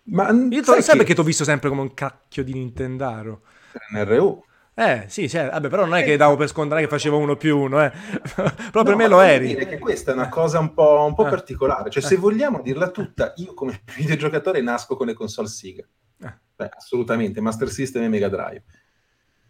Ma 0.04 0.30
io 0.30 0.62
sai 0.62 0.82
che... 0.82 0.96
perché 0.96 1.14
ti 1.14 1.20
ho 1.20 1.24
visto 1.24 1.44
sempre 1.44 1.68
come 1.68 1.80
un 1.82 1.92
cacchio 1.92 2.44
di 2.44 2.52
Nintendaro. 2.52 3.42
NRU. 3.92 4.44
Eh, 4.74 5.04
sì, 5.08 5.28
sì, 5.28 5.36
vabbè, 5.36 5.68
però 5.68 5.84
non 5.84 5.96
è 5.96 6.04
che 6.04 6.16
davo 6.16 6.36
per 6.36 6.48
scontato 6.48 6.80
che 6.80 6.88
facevo 6.88 7.18
uno 7.18 7.36
più 7.36 7.58
uno, 7.58 7.84
eh. 7.84 7.90
però 8.70 8.82
per 8.82 8.94
me 8.94 9.08
lo 9.08 9.20
eri. 9.20 9.48
dire 9.48 9.66
che 9.66 9.78
questa 9.78 10.12
è 10.12 10.14
una 10.14 10.28
cosa 10.28 10.58
un 10.58 10.72
po', 10.72 11.04
un 11.04 11.14
po 11.14 11.26
eh. 11.26 11.30
particolare, 11.30 11.90
cioè 11.90 12.02
se 12.02 12.16
vogliamo 12.16 12.62
dirla 12.62 12.88
tutta, 12.90 13.34
io 13.36 13.52
come 13.52 13.82
videogiocatore 13.96 14.62
nasco 14.62 14.96
con 14.96 15.08
le 15.08 15.14
console 15.14 15.48
Sega. 15.48 15.84
Eh. 16.22 16.34
Beh, 16.56 16.70
assolutamente, 16.76 17.40
Master 17.40 17.68
System 17.70 18.02
e 18.02 18.08
Mega 18.08 18.28
Drive. 18.28 18.62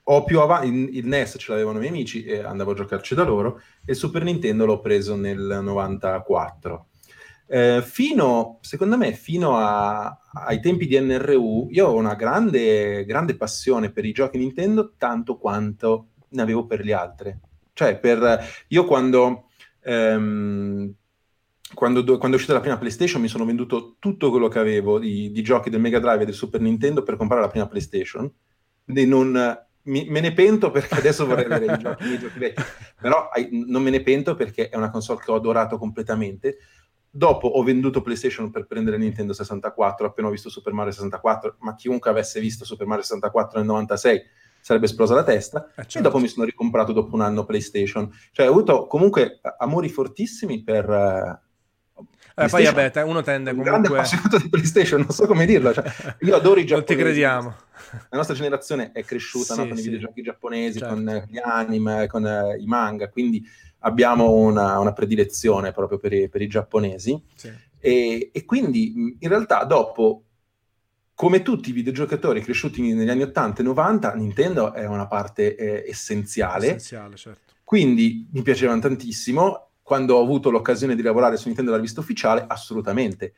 ho 0.05 0.25
più 0.25 0.41
avanti, 0.41 0.97
il, 0.97 1.07
NES 1.07 1.37
ce 1.39 1.53
l'avevano 1.53 1.79
i 1.79 1.81
miei 1.81 1.93
amici 1.93 2.25
e 2.25 2.39
andavo 2.39 2.73
a 2.73 2.75
giocarci 2.75 3.15
da 3.15 3.25
loro, 3.25 3.61
e 3.85 3.93
il 3.93 3.97
Super 3.97 4.25
Nintendo 4.25 4.65
l'ho 4.65 4.81
preso 4.81 5.17
nel 5.17 5.61
94. 5.63 6.89
Eh, 7.53 7.83
fino, 7.83 8.59
secondo 8.61 8.97
me, 8.97 9.13
fino 9.13 9.57
a, 9.57 10.21
ai 10.45 10.61
tempi 10.61 10.87
di 10.87 10.99
NRU, 11.01 11.69
io 11.71 11.89
ho 11.89 11.95
una 11.97 12.15
grande, 12.15 13.05
grande 13.05 13.37
passione 13.37 13.91
per 13.91 14.05
i 14.05 14.13
giochi 14.13 14.39
Nintendo, 14.39 14.95
tanto 14.97 15.37
quanto 15.37 16.11
ne 16.29 16.43
avevo 16.43 16.67
per 16.67 16.85
gli 16.85 16.93
altri. 16.93 17.37
Cioè, 17.73 17.99
per, 17.99 18.39
io 18.69 18.85
quando, 18.85 19.49
ehm, 19.83 20.95
quando, 21.75 22.05
quando, 22.05 22.29
è 22.29 22.35
uscita 22.35 22.53
la 22.53 22.61
prima 22.61 22.79
PlayStation 22.79 23.21
mi 23.21 23.29
sono 23.29 23.45
venduto 23.45 23.97
tutto 23.99 24.31
quello 24.31 24.49
che 24.49 24.59
avevo 24.59 24.99
di, 24.99 25.31
di, 25.31 25.43
giochi 25.43 25.71
del 25.71 25.81
Mega 25.81 25.99
Drive 25.99 26.23
e 26.23 26.25
del 26.27 26.35
Super 26.35 26.61
Nintendo 26.61 27.03
per 27.03 27.17
comprare 27.17 27.41
la 27.41 27.49
prima 27.49 27.67
PlayStation. 27.67 28.31
Quindi 28.85 29.07
non, 29.07 29.59
mi, 29.83 30.05
me 30.09 30.21
ne 30.21 30.33
pento 30.33 30.71
perché 30.71 30.97
adesso 30.97 31.27
vorrei 31.27 31.45
avere 31.45 31.75
i 31.75 31.79
giochi, 31.79 32.05
i 32.09 32.19
giochi 32.19 32.39
vecchi, 32.39 32.63
però 33.01 33.29
ai, 33.29 33.49
non 33.67 33.83
me 33.83 33.91
ne 33.91 34.03
pento 34.03 34.35
perché 34.35 34.69
è 34.69 34.77
una 34.77 34.91
console 34.91 35.21
che 35.25 35.31
ho 35.31 35.37
adorato 35.37 35.79
completamente. 35.79 36.59
Dopo 37.13 37.49
ho 37.49 37.63
venduto 37.63 38.03
PlayStation 38.03 38.51
per 38.51 38.67
prendere 38.67 38.97
Nintendo 38.97 39.33
64, 39.33 40.07
appena 40.07 40.29
ho 40.29 40.31
visto 40.31 40.49
Super 40.49 40.73
Mario 40.73 40.93
64, 40.93 41.57
ma 41.61 41.75
chiunque 41.75 42.11
avesse 42.11 42.39
visto 42.41 42.65
Super 42.65 42.87
Mario 42.87 43.03
64 43.03 43.59
nel 43.59 43.67
96 43.67 44.23
sarebbe 44.61 44.87
esplosa 44.87 45.15
la 45.15 45.25
testa. 45.25 45.67
Eh, 45.71 45.83
certo. 45.83 45.99
E 45.99 46.03
dopo 46.03 46.19
mi 46.19 46.29
sono 46.29 46.45
ricomprato 46.45 46.93
dopo 46.93 47.15
un 47.15 47.23
anno 47.23 47.45
PlayStation. 47.45 48.11
Cioè 48.31 48.47
ho 48.47 48.51
avuto 48.51 48.87
comunque 48.87 49.41
amori 49.59 49.89
fortissimi 49.89 50.63
per... 50.63 51.49
Eh, 52.45 52.49
poi 52.49 52.65
vabbè, 52.65 53.03
uno 53.03 53.23
tende 53.23 53.51
comunque... 53.51 53.73
Un 53.73 53.81
grande 53.83 53.89
appassionato 53.89 54.39
di 54.39 54.49
PlayStation, 54.49 55.01
non 55.01 55.11
so 55.11 55.27
come 55.27 55.45
dirlo. 55.47 55.73
Cioè, 55.73 55.85
io 56.21 56.35
adoro 56.35 56.61
i 56.61 56.65
giapponesi. 56.65 56.75
Non 56.75 56.85
ti 56.85 56.97
crediamo. 56.97 57.55
La 58.09 58.17
nostra 58.17 58.35
generazione 58.35 58.93
è 58.93 59.05
cresciuta 59.05 59.55
sì, 59.55 59.61
no, 59.61 59.67
con 59.69 59.77
sì. 59.77 59.83
i 59.83 59.85
videogiochi 59.85 60.23
giapponesi, 60.23 60.79
certo. 60.79 60.95
con 60.95 61.25
gli 61.29 61.39
anime, 61.39 62.07
con 62.07 62.25
uh, 62.25 62.61
i 62.61 62.67
manga, 62.67 63.09
quindi 63.09 63.45
abbiamo 63.81 64.31
una, 64.33 64.79
una 64.79 64.93
predilezione 64.93 65.73
proprio 65.73 65.99
per 65.99 66.13
i, 66.13 66.29
per 66.29 66.41
i 66.41 66.47
giapponesi. 66.47 67.21
Sì. 67.35 67.53
E, 67.79 68.31
e, 68.33 68.45
quindi 68.45 69.17
in 69.19 69.29
realtà 69.29 69.65
dopo, 69.65 70.25
come 71.15 71.43
tutti 71.43 71.71
i 71.71 71.73
videogiocatori 71.73 72.43
cresciuti 72.43 72.93
negli 72.93 73.09
anni 73.09 73.23
80 73.23 73.61
e 73.61 73.65
90, 73.65 74.15
Nintendo 74.15 74.73
è 74.73 74.87
una 74.87 75.07
parte 75.07 75.57
eh, 75.57 75.85
essenziale. 75.89 76.67
Essenziale, 76.67 77.17
certo. 77.17 77.55
Quindi 77.65 78.29
mi 78.33 78.43
piacevano 78.43 78.81
tantissimo. 78.81 79.70
Quando 79.91 80.15
ho 80.15 80.23
avuto 80.23 80.51
l'occasione 80.51 80.95
di 80.95 81.03
lavorare 81.03 81.37
su 81.37 81.47
Nintendo 81.47 81.73
dalla 81.73 81.83
vista 81.83 81.99
ufficiale, 81.99 82.45
assolutamente. 82.47 83.33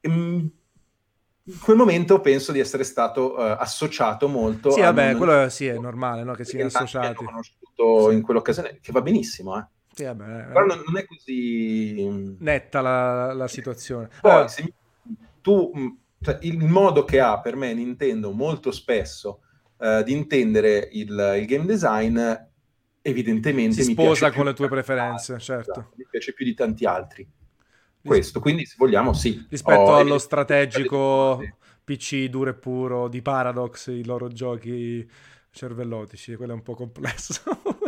Ehm, 0.00 0.50
in 1.42 1.58
quel 1.60 1.76
momento 1.76 2.22
penso 2.22 2.52
di 2.52 2.58
essere 2.58 2.84
stato 2.84 3.34
uh, 3.34 3.40
associato 3.58 4.26
molto. 4.26 4.70
Sì, 4.70 4.80
vabbè, 4.80 5.10
non... 5.10 5.18
quello 5.18 5.48
sì, 5.50 5.66
è 5.66 5.78
normale 5.78 6.24
no? 6.24 6.32
che 6.32 6.46
siano 6.46 6.68
associati. 6.68 7.22
Ho 7.22 7.26
conosciuto 7.26 8.08
sì. 8.08 8.14
in 8.14 8.22
quell'occasione, 8.22 8.78
che 8.80 8.92
va 8.92 9.02
benissimo, 9.02 9.58
eh. 9.58 9.66
Sì, 9.92 10.04
vabbè, 10.04 10.24
Però 10.46 10.64
non, 10.64 10.82
non, 10.86 10.96
è 10.96 11.04
così 11.04 12.34
netta 12.38 12.80
la, 12.80 13.34
la 13.34 13.46
situazione. 13.46 14.08
Poi, 14.22 14.30
allora... 14.30 14.48
se 14.48 14.72
tu, 15.42 15.70
mm, 15.76 15.88
cioè, 16.22 16.38
il 16.40 16.64
modo 16.64 17.04
che 17.04 17.20
ha 17.20 17.38
per 17.40 17.56
me 17.56 17.74
Nintendo 17.74 18.32
molto 18.32 18.70
spesso 18.70 19.40
uh, 19.76 20.02
di 20.02 20.12
intendere 20.12 20.88
il, 20.92 21.10
il, 21.10 21.44
game 21.44 21.66
design, 21.66 22.18
evidentemente 23.06 23.82
si 23.82 23.92
sposa 23.92 24.32
con 24.32 24.46
le 24.46 24.54
tue 24.54 24.68
preferenze, 24.68 25.38
certo. 25.38 25.70
Esatto, 25.70 25.92
mi 25.96 26.06
piace 26.10 26.32
più 26.32 26.44
di 26.44 26.54
tanti 26.54 26.86
altri 26.86 27.28
questo, 28.04 28.38
quindi 28.40 28.66
se 28.66 28.74
vogliamo 28.76 29.14
sì. 29.14 29.46
Rispetto 29.48 29.80
oh, 29.80 29.96
allo 29.96 30.18
strategico 30.18 31.42
PC 31.82 32.26
duro 32.28 32.50
e 32.50 32.54
puro 32.54 33.08
di 33.08 33.22
Paradox, 33.22 33.86
i 33.86 34.04
loro 34.04 34.28
giochi 34.28 35.08
cervellotici, 35.50 36.34
quello 36.36 36.52
è 36.52 36.54
un 36.54 36.62
po' 36.62 36.74
complesso 36.74 37.40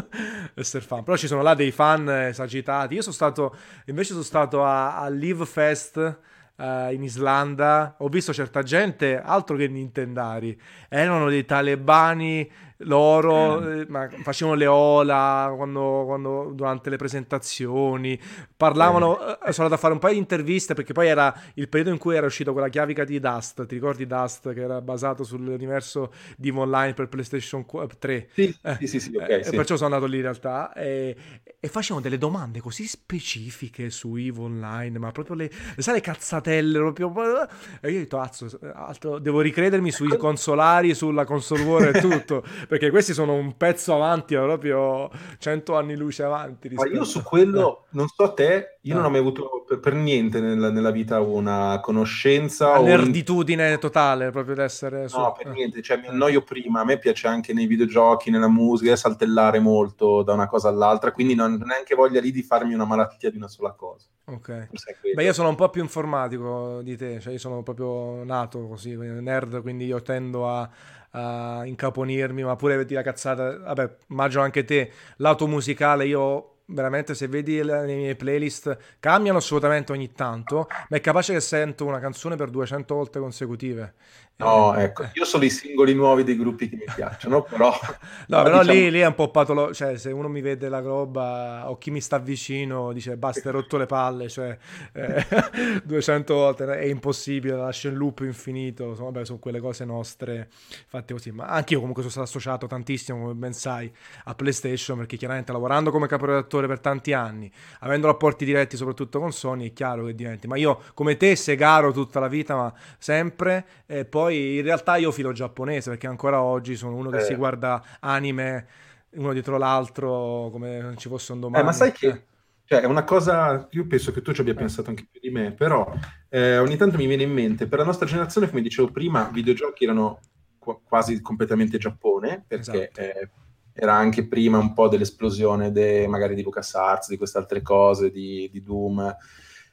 essere 0.54 0.84
fan. 0.84 1.04
Però 1.04 1.16
ci 1.16 1.26
sono 1.26 1.42
là 1.42 1.54
dei 1.54 1.70
fan 1.70 2.08
esagitati. 2.08 2.94
Io 2.94 3.02
sono 3.02 3.14
stato, 3.14 3.54
invece 3.86 4.12
sono 4.12 4.22
stato 4.22 4.64
a, 4.64 4.98
a 4.98 5.08
Live 5.08 5.44
Fest 5.44 6.20
Uh, 6.58 6.90
in 6.90 7.02
Islanda, 7.02 7.96
ho 7.98 8.08
visto 8.08 8.32
certa 8.32 8.62
gente, 8.62 9.20
altro 9.20 9.56
che 9.58 9.68
Nintendari, 9.68 10.58
erano 10.88 11.28
dei 11.28 11.44
talebani 11.44 12.50
loro 12.78 13.60
mm. 13.60 13.80
eh, 13.80 13.86
ma 13.88 14.08
facevano 14.22 14.56
le 14.56 14.66
ola 14.66 15.52
quando, 15.56 16.04
quando, 16.06 16.52
durante 16.54 16.90
le 16.90 16.96
presentazioni, 16.96 18.18
parlavano, 18.56 19.18
eh. 19.18 19.52
sono 19.52 19.66
andato 19.66 19.74
a 19.74 19.78
fare 19.78 19.92
un 19.94 19.98
paio 19.98 20.14
di 20.14 20.18
interviste 20.18 20.74
perché 20.74 20.92
poi 20.92 21.08
era 21.08 21.34
il 21.54 21.68
periodo 21.68 21.92
in 21.92 21.98
cui 21.98 22.16
era 22.16 22.26
uscito 22.26 22.52
quella 22.52 22.68
chiavica 22.68 23.04
di 23.04 23.18
Dust, 23.20 23.66
ti 23.66 23.74
ricordi 23.74 24.06
Dust 24.06 24.52
che 24.52 24.60
era 24.60 24.80
basato 24.80 25.24
sull'universo 25.24 26.12
di 26.36 26.50
Online 26.50 26.94
per 26.94 27.08
PlayStation 27.08 27.64
3? 27.98 28.28
Sì, 28.32 28.56
eh, 28.62 28.76
sì, 28.80 28.86
sì, 28.86 29.00
sì, 29.00 29.16
okay, 29.16 29.40
eh, 29.40 29.44
sì. 29.44 29.56
perciò 29.56 29.76
sono 29.76 29.94
andato 29.94 30.10
lì 30.10 30.16
in 30.16 30.22
realtà 30.22 30.72
e, 30.72 31.16
e 31.58 31.68
facevano 31.68 32.02
delle 32.02 32.18
domande 32.18 32.60
così 32.60 32.86
specifiche 32.86 33.90
su 33.90 34.14
EVE 34.16 34.40
Online, 34.40 34.98
ma 34.98 35.10
proprio 35.10 35.36
le, 35.36 35.50
sai 35.78 35.94
le 35.94 36.00
cazzatelle 36.00 36.78
proprio... 36.78 37.48
E 37.80 37.90
io 37.90 37.96
ho 37.96 38.00
detto, 38.00 38.20
azzo, 38.20 39.18
devo 39.18 39.40
ricredermi 39.40 39.90
sui 39.90 40.16
consolari, 40.16 40.94
sulla 40.94 41.24
console 41.24 41.62
war 41.62 41.96
e 41.96 42.00
tutto 42.00 42.44
perché 42.68 42.90
questi 42.90 43.12
sono 43.14 43.34
un 43.34 43.56
pezzo 43.56 43.94
avanti, 43.94 44.34
proprio 44.34 45.10
100 45.38 45.76
anni 45.76 45.96
luce 45.96 46.22
avanti. 46.22 46.68
Ma 46.68 46.86
io 46.86 47.04
su 47.04 47.22
quello, 47.22 47.84
eh. 47.84 47.88
non 47.90 48.06
so 48.08 48.32
te, 48.34 48.78
io 48.82 48.92
ah. 48.92 48.96
non 48.96 49.06
ho 49.06 49.10
mai 49.10 49.20
avuto 49.20 49.55
per, 49.66 49.80
per 49.80 49.94
niente 49.94 50.40
nella, 50.40 50.70
nella, 50.70 50.90
vita 50.90 51.20
una 51.20 51.80
conoscenza. 51.82 52.78
Una 52.78 52.96
nerditudine 52.96 53.72
un... 53.72 53.78
totale, 53.78 54.30
proprio 54.30 54.54
di 54.54 54.60
essere... 54.62 55.08
Su... 55.08 55.18
No, 55.18 55.32
per 55.32 55.48
niente, 55.48 55.82
cioè 55.82 55.98
mi 55.98 56.06
annoio 56.06 56.42
prima, 56.42 56.80
a 56.80 56.84
me 56.84 56.98
piace 56.98 57.26
anche 57.26 57.52
nei 57.52 57.66
videogiochi, 57.66 58.30
nella 58.30 58.48
musica, 58.48 58.96
saltellare 58.96 59.58
molto 59.58 60.22
da 60.22 60.32
una 60.32 60.46
cosa 60.46 60.68
all'altra, 60.68 61.12
quindi 61.12 61.34
non 61.34 61.58
ho 61.60 61.64
neanche 61.64 61.94
voglia 61.94 62.20
lì 62.20 62.30
di 62.30 62.42
farmi 62.42 62.74
una 62.74 62.84
malattia 62.84 63.30
di 63.30 63.36
una 63.36 63.48
sola 63.48 63.72
cosa. 63.72 64.06
Ok. 64.26 64.68
Beh, 65.14 65.24
io 65.24 65.32
sono 65.32 65.48
un 65.48 65.54
po' 65.56 65.68
più 65.68 65.82
informatico 65.82 66.80
di 66.82 66.96
te, 66.96 67.20
cioè 67.20 67.32
io 67.32 67.38
sono 67.38 67.62
proprio 67.62 68.24
nato 68.24 68.66
così, 68.68 68.96
nerd, 68.96 69.60
quindi 69.62 69.86
io 69.86 70.00
tendo 70.02 70.48
a 70.48 70.68
a 71.16 71.64
incaponirmi, 71.64 72.44
ma 72.44 72.56
pure 72.56 72.84
di 72.84 72.94
la 72.94 73.00
cazzata, 73.00 73.58
vabbè, 73.58 73.96
immagino 74.08 74.42
anche 74.42 74.64
te, 74.64 74.92
lato 75.16 75.46
musicale 75.46 76.06
io 76.06 76.55
veramente 76.66 77.14
se 77.14 77.28
vedi 77.28 77.62
le, 77.62 77.86
le, 77.86 77.94
mie 77.94 78.16
playlist 78.16 78.96
cambiano 79.00 79.38
assolutamente 79.38 79.92
ogni 79.92 80.12
tanto, 80.12 80.66
ma 80.88 80.96
è 80.96 81.00
capace 81.00 81.32
che 81.32 81.40
sento 81.40 81.84
una 81.84 82.00
canzone 82.00 82.36
per 82.36 82.50
200 82.50 82.94
volte 82.94 83.18
consecutive 83.18 83.94
No, 84.38 84.76
eh, 84.76 84.82
ecco, 84.82 85.08
io 85.14 85.24
sono 85.24 85.44
i 85.44 85.50
singoli 85.50 85.94
nuovi 85.94 86.22
dei 86.22 86.36
gruppi 86.36 86.68
che 86.68 86.76
mi 86.76 86.84
piacciono, 86.94 87.42
però... 87.42 87.70
no, 88.28 88.42
però 88.42 88.60
diciamo... 88.60 88.78
lì, 88.78 88.90
lì, 88.90 89.00
è 89.00 89.06
un 89.06 89.14
po' 89.14 89.30
patologico, 89.30 89.72
cioè 89.72 89.96
se 89.96 90.10
uno 90.10 90.28
mi 90.28 90.42
vede 90.42 90.68
la 90.68 90.80
roba 90.80 91.70
o 91.70 91.78
chi 91.78 91.90
mi 91.90 92.02
sta 92.02 92.18
vicino 92.18 92.92
dice 92.92 93.16
basta, 93.16 93.48
hai 93.48 93.54
rotto 93.54 93.78
le 93.78 93.86
palle, 93.86 94.28
cioè 94.28 94.54
eh, 94.92 95.24
200 95.82 96.34
volte, 96.34 96.66
è 96.66 96.84
impossibile, 96.84 97.56
lascia 97.56 97.88
in 97.88 97.94
loop 97.94 98.20
infinito, 98.20 98.88
insomma, 98.88 99.10
vabbè, 99.10 99.24
sono 99.24 99.38
quelle 99.38 99.58
cose 99.58 99.86
nostre 99.86 100.48
fatte 100.50 101.14
così, 101.14 101.30
ma 101.30 101.46
anche 101.46 101.72
io 101.72 101.78
comunque 101.78 102.02
sono 102.02 102.12
stato 102.12 102.28
associato 102.28 102.66
tantissimo, 102.66 103.18
come 103.18 103.34
ben 103.34 103.54
sai, 103.54 103.90
a 104.24 104.34
PlayStation, 104.34 104.98
perché 104.98 105.16
chiaramente 105.16 105.50
lavorando 105.50 105.90
come 105.90 106.06
caporedattore 106.08 106.66
per 106.66 106.80
tanti 106.80 107.14
anni, 107.14 107.50
avendo 107.80 108.06
rapporti 108.06 108.44
diretti 108.44 108.76
soprattutto 108.76 109.18
con 109.18 109.32
Sony, 109.32 109.70
è 109.70 109.72
chiaro 109.72 110.04
che 110.04 110.14
diventi, 110.14 110.46
ma 110.46 110.58
io 110.58 110.82
come 110.92 111.16
te 111.16 111.34
segaro 111.36 111.90
tutta 111.90 112.20
la 112.20 112.28
vita, 112.28 112.54
ma 112.54 112.74
sempre, 112.98 113.64
e 113.86 114.04
poi 114.04 114.25
poi 114.26 114.56
in 114.56 114.62
realtà 114.62 114.96
io 114.96 115.12
filo 115.12 115.32
giapponese 115.32 115.90
perché 115.90 116.06
ancora 116.06 116.42
oggi 116.42 116.74
sono 116.74 116.96
uno 116.96 117.10
che 117.10 117.18
eh. 117.18 117.24
si 117.24 117.34
guarda 117.34 117.82
anime 118.00 118.66
uno 119.10 119.32
dietro 119.32 119.56
l'altro 119.56 120.48
come 120.50 120.80
non 120.80 120.96
ci 120.98 121.08
fosse 121.08 121.32
un 121.32 121.40
domani. 121.40 121.62
Eh, 121.62 121.66
ma 121.66 121.72
sai 121.72 121.92
che 121.92 122.24
cioè, 122.64 122.80
è 122.80 122.86
una 122.86 123.04
cosa, 123.04 123.68
io 123.70 123.86
penso 123.86 124.10
che 124.10 124.22
tu 124.22 124.32
ci 124.32 124.40
abbia 124.40 124.52
eh. 124.52 124.56
pensato 124.56 124.90
anche 124.90 125.06
più 125.08 125.20
di 125.20 125.30
me, 125.30 125.52
però 125.52 125.88
eh, 126.28 126.58
ogni 126.58 126.76
tanto 126.76 126.96
mi 126.96 127.06
viene 127.06 127.22
in 127.22 127.32
mente, 127.32 127.68
per 127.68 127.78
la 127.78 127.84
nostra 127.84 128.06
generazione, 128.06 128.48
come 128.48 128.60
dicevo 128.60 128.90
prima, 128.90 129.28
i 129.30 129.32
videogiochi 129.32 129.84
erano 129.84 130.18
qu- 130.58 130.80
quasi 130.82 131.20
completamente 131.20 131.78
Giappone, 131.78 132.44
perché 132.46 132.90
esatto. 132.90 133.00
eh, 133.00 133.30
era 133.72 133.94
anche 133.94 134.26
prima 134.26 134.58
un 134.58 134.72
po' 134.72 134.88
dell'esplosione 134.88 135.70
de, 135.70 136.08
magari 136.08 136.34
di 136.34 136.42
LucasArts, 136.42 137.08
di 137.08 137.16
queste 137.16 137.38
altre 137.38 137.62
cose, 137.62 138.10
di, 138.10 138.50
di 138.50 138.60
Doom. 138.60 139.14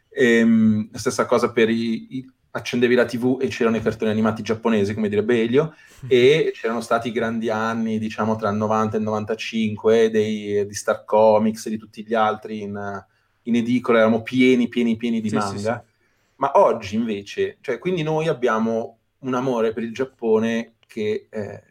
E, 0.09 0.38
ehm, 0.38 0.89
la 0.91 0.99
stessa 0.99 1.25
cosa 1.25 1.51
per 1.51 1.69
i, 1.69 2.17
i 2.17 2.31
accendevi 2.55 2.93
la 2.93 3.05
tv 3.05 3.39
e 3.41 3.47
c'erano 3.47 3.77
i 3.77 3.81
cartoni 3.81 4.11
animati 4.11 4.43
giapponesi, 4.43 4.93
come 4.93 5.09
direbbe 5.09 5.41
Elio, 5.41 5.73
e 6.07 6.51
c'erano 6.53 6.81
stati 6.81 7.11
grandi 7.11 7.49
anni, 7.49 7.97
diciamo, 7.97 8.35
tra 8.35 8.49
il 8.49 8.57
90 8.57 8.95
e 8.95 8.99
il 8.99 9.05
95 9.05 10.09
dei, 10.11 10.65
di 10.67 10.73
Star 10.73 11.03
Comics 11.03 11.65
e 11.65 11.71
di 11.71 11.77
tutti 11.77 12.05
gli 12.05 12.13
altri 12.13 12.61
in, 12.61 13.05
in 13.43 13.55
edicola, 13.55 13.99
eravamo 13.99 14.21
pieni, 14.21 14.67
pieni, 14.67 14.97
pieni 14.97 15.19
di 15.19 15.30
sì, 15.30 15.35
manga. 15.35 15.57
Sì, 15.57 15.63
sì. 15.63 16.01
Ma 16.35 16.51
oggi 16.55 16.95
invece, 16.95 17.57
cioè, 17.61 17.80
quindi 17.80 18.03
noi 18.03 18.27
abbiamo 18.27 18.99
un 19.19 19.34
amore 19.34 19.73
per 19.73 19.81
il 19.81 19.93
Giappone 19.93 20.75
che 20.85 21.27
eh, 21.30 21.63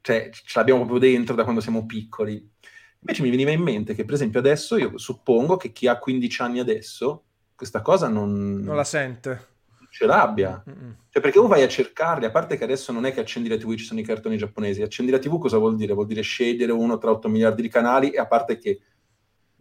cioè, 0.00 0.30
ce 0.30 0.58
l'abbiamo 0.58 0.86
proprio 0.86 1.10
dentro 1.10 1.34
da 1.34 1.42
quando 1.42 1.60
siamo 1.60 1.84
piccoli. 1.84 2.52
Invece 3.00 3.22
mi 3.22 3.30
veniva 3.30 3.50
in 3.50 3.60
mente 3.60 3.94
che, 3.94 4.06
per 4.06 4.14
esempio, 4.14 4.38
adesso 4.38 4.78
io 4.78 4.96
suppongo 4.96 5.58
che 5.58 5.72
chi 5.72 5.88
ha 5.88 5.98
15 5.98 6.42
anni 6.42 6.58
adesso 6.58 7.24
questa 7.54 7.82
cosa 7.82 8.08
non... 8.08 8.60
Non 8.60 8.76
la 8.76 8.84
sente 8.84 9.54
ce 9.96 10.04
l'abbia. 10.04 10.62
Cioè, 11.08 11.22
perché 11.22 11.38
o 11.38 11.46
vai 11.46 11.62
a 11.62 11.68
cercarli, 11.68 12.26
a 12.26 12.30
parte 12.30 12.58
che 12.58 12.64
adesso 12.64 12.92
non 12.92 13.06
è 13.06 13.12
che 13.14 13.20
accendi 13.20 13.48
la 13.48 13.56
TV 13.56 13.74
ci 13.76 13.84
sono 13.84 13.98
i 13.98 14.02
cartoni 14.02 14.36
giapponesi, 14.36 14.82
accendi 14.82 15.10
la 15.10 15.18
TV 15.18 15.38
cosa 15.38 15.56
vuol 15.56 15.74
dire? 15.74 15.94
Vuol 15.94 16.06
dire 16.06 16.20
scegliere 16.20 16.70
uno 16.70 16.98
tra 16.98 17.10
8 17.10 17.28
miliardi 17.28 17.62
di 17.62 17.68
canali 17.68 18.10
e 18.10 18.18
a 18.18 18.26
parte 18.26 18.58
che 18.58 18.80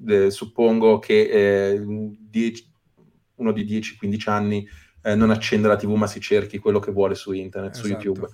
eh, 0.06 0.30
suppongo 0.30 1.00
che 1.00 1.22
eh, 1.22 1.82
dieci, 2.20 2.70
uno 3.36 3.54
di 3.54 3.64
10-15 3.64 4.30
anni 4.30 4.68
eh, 5.04 5.16
non 5.16 5.30
accenda 5.30 5.70
la 5.70 5.78
TV 5.78 5.92
ma 5.94 6.08
si 6.08 6.20
cerchi 6.20 6.58
quello 6.58 6.80
che 6.80 6.92
vuole 6.92 7.16
su 7.16 7.32
internet, 7.32 7.72
esatto. 7.72 7.88
su 7.88 7.94
YouTube. 7.94 8.28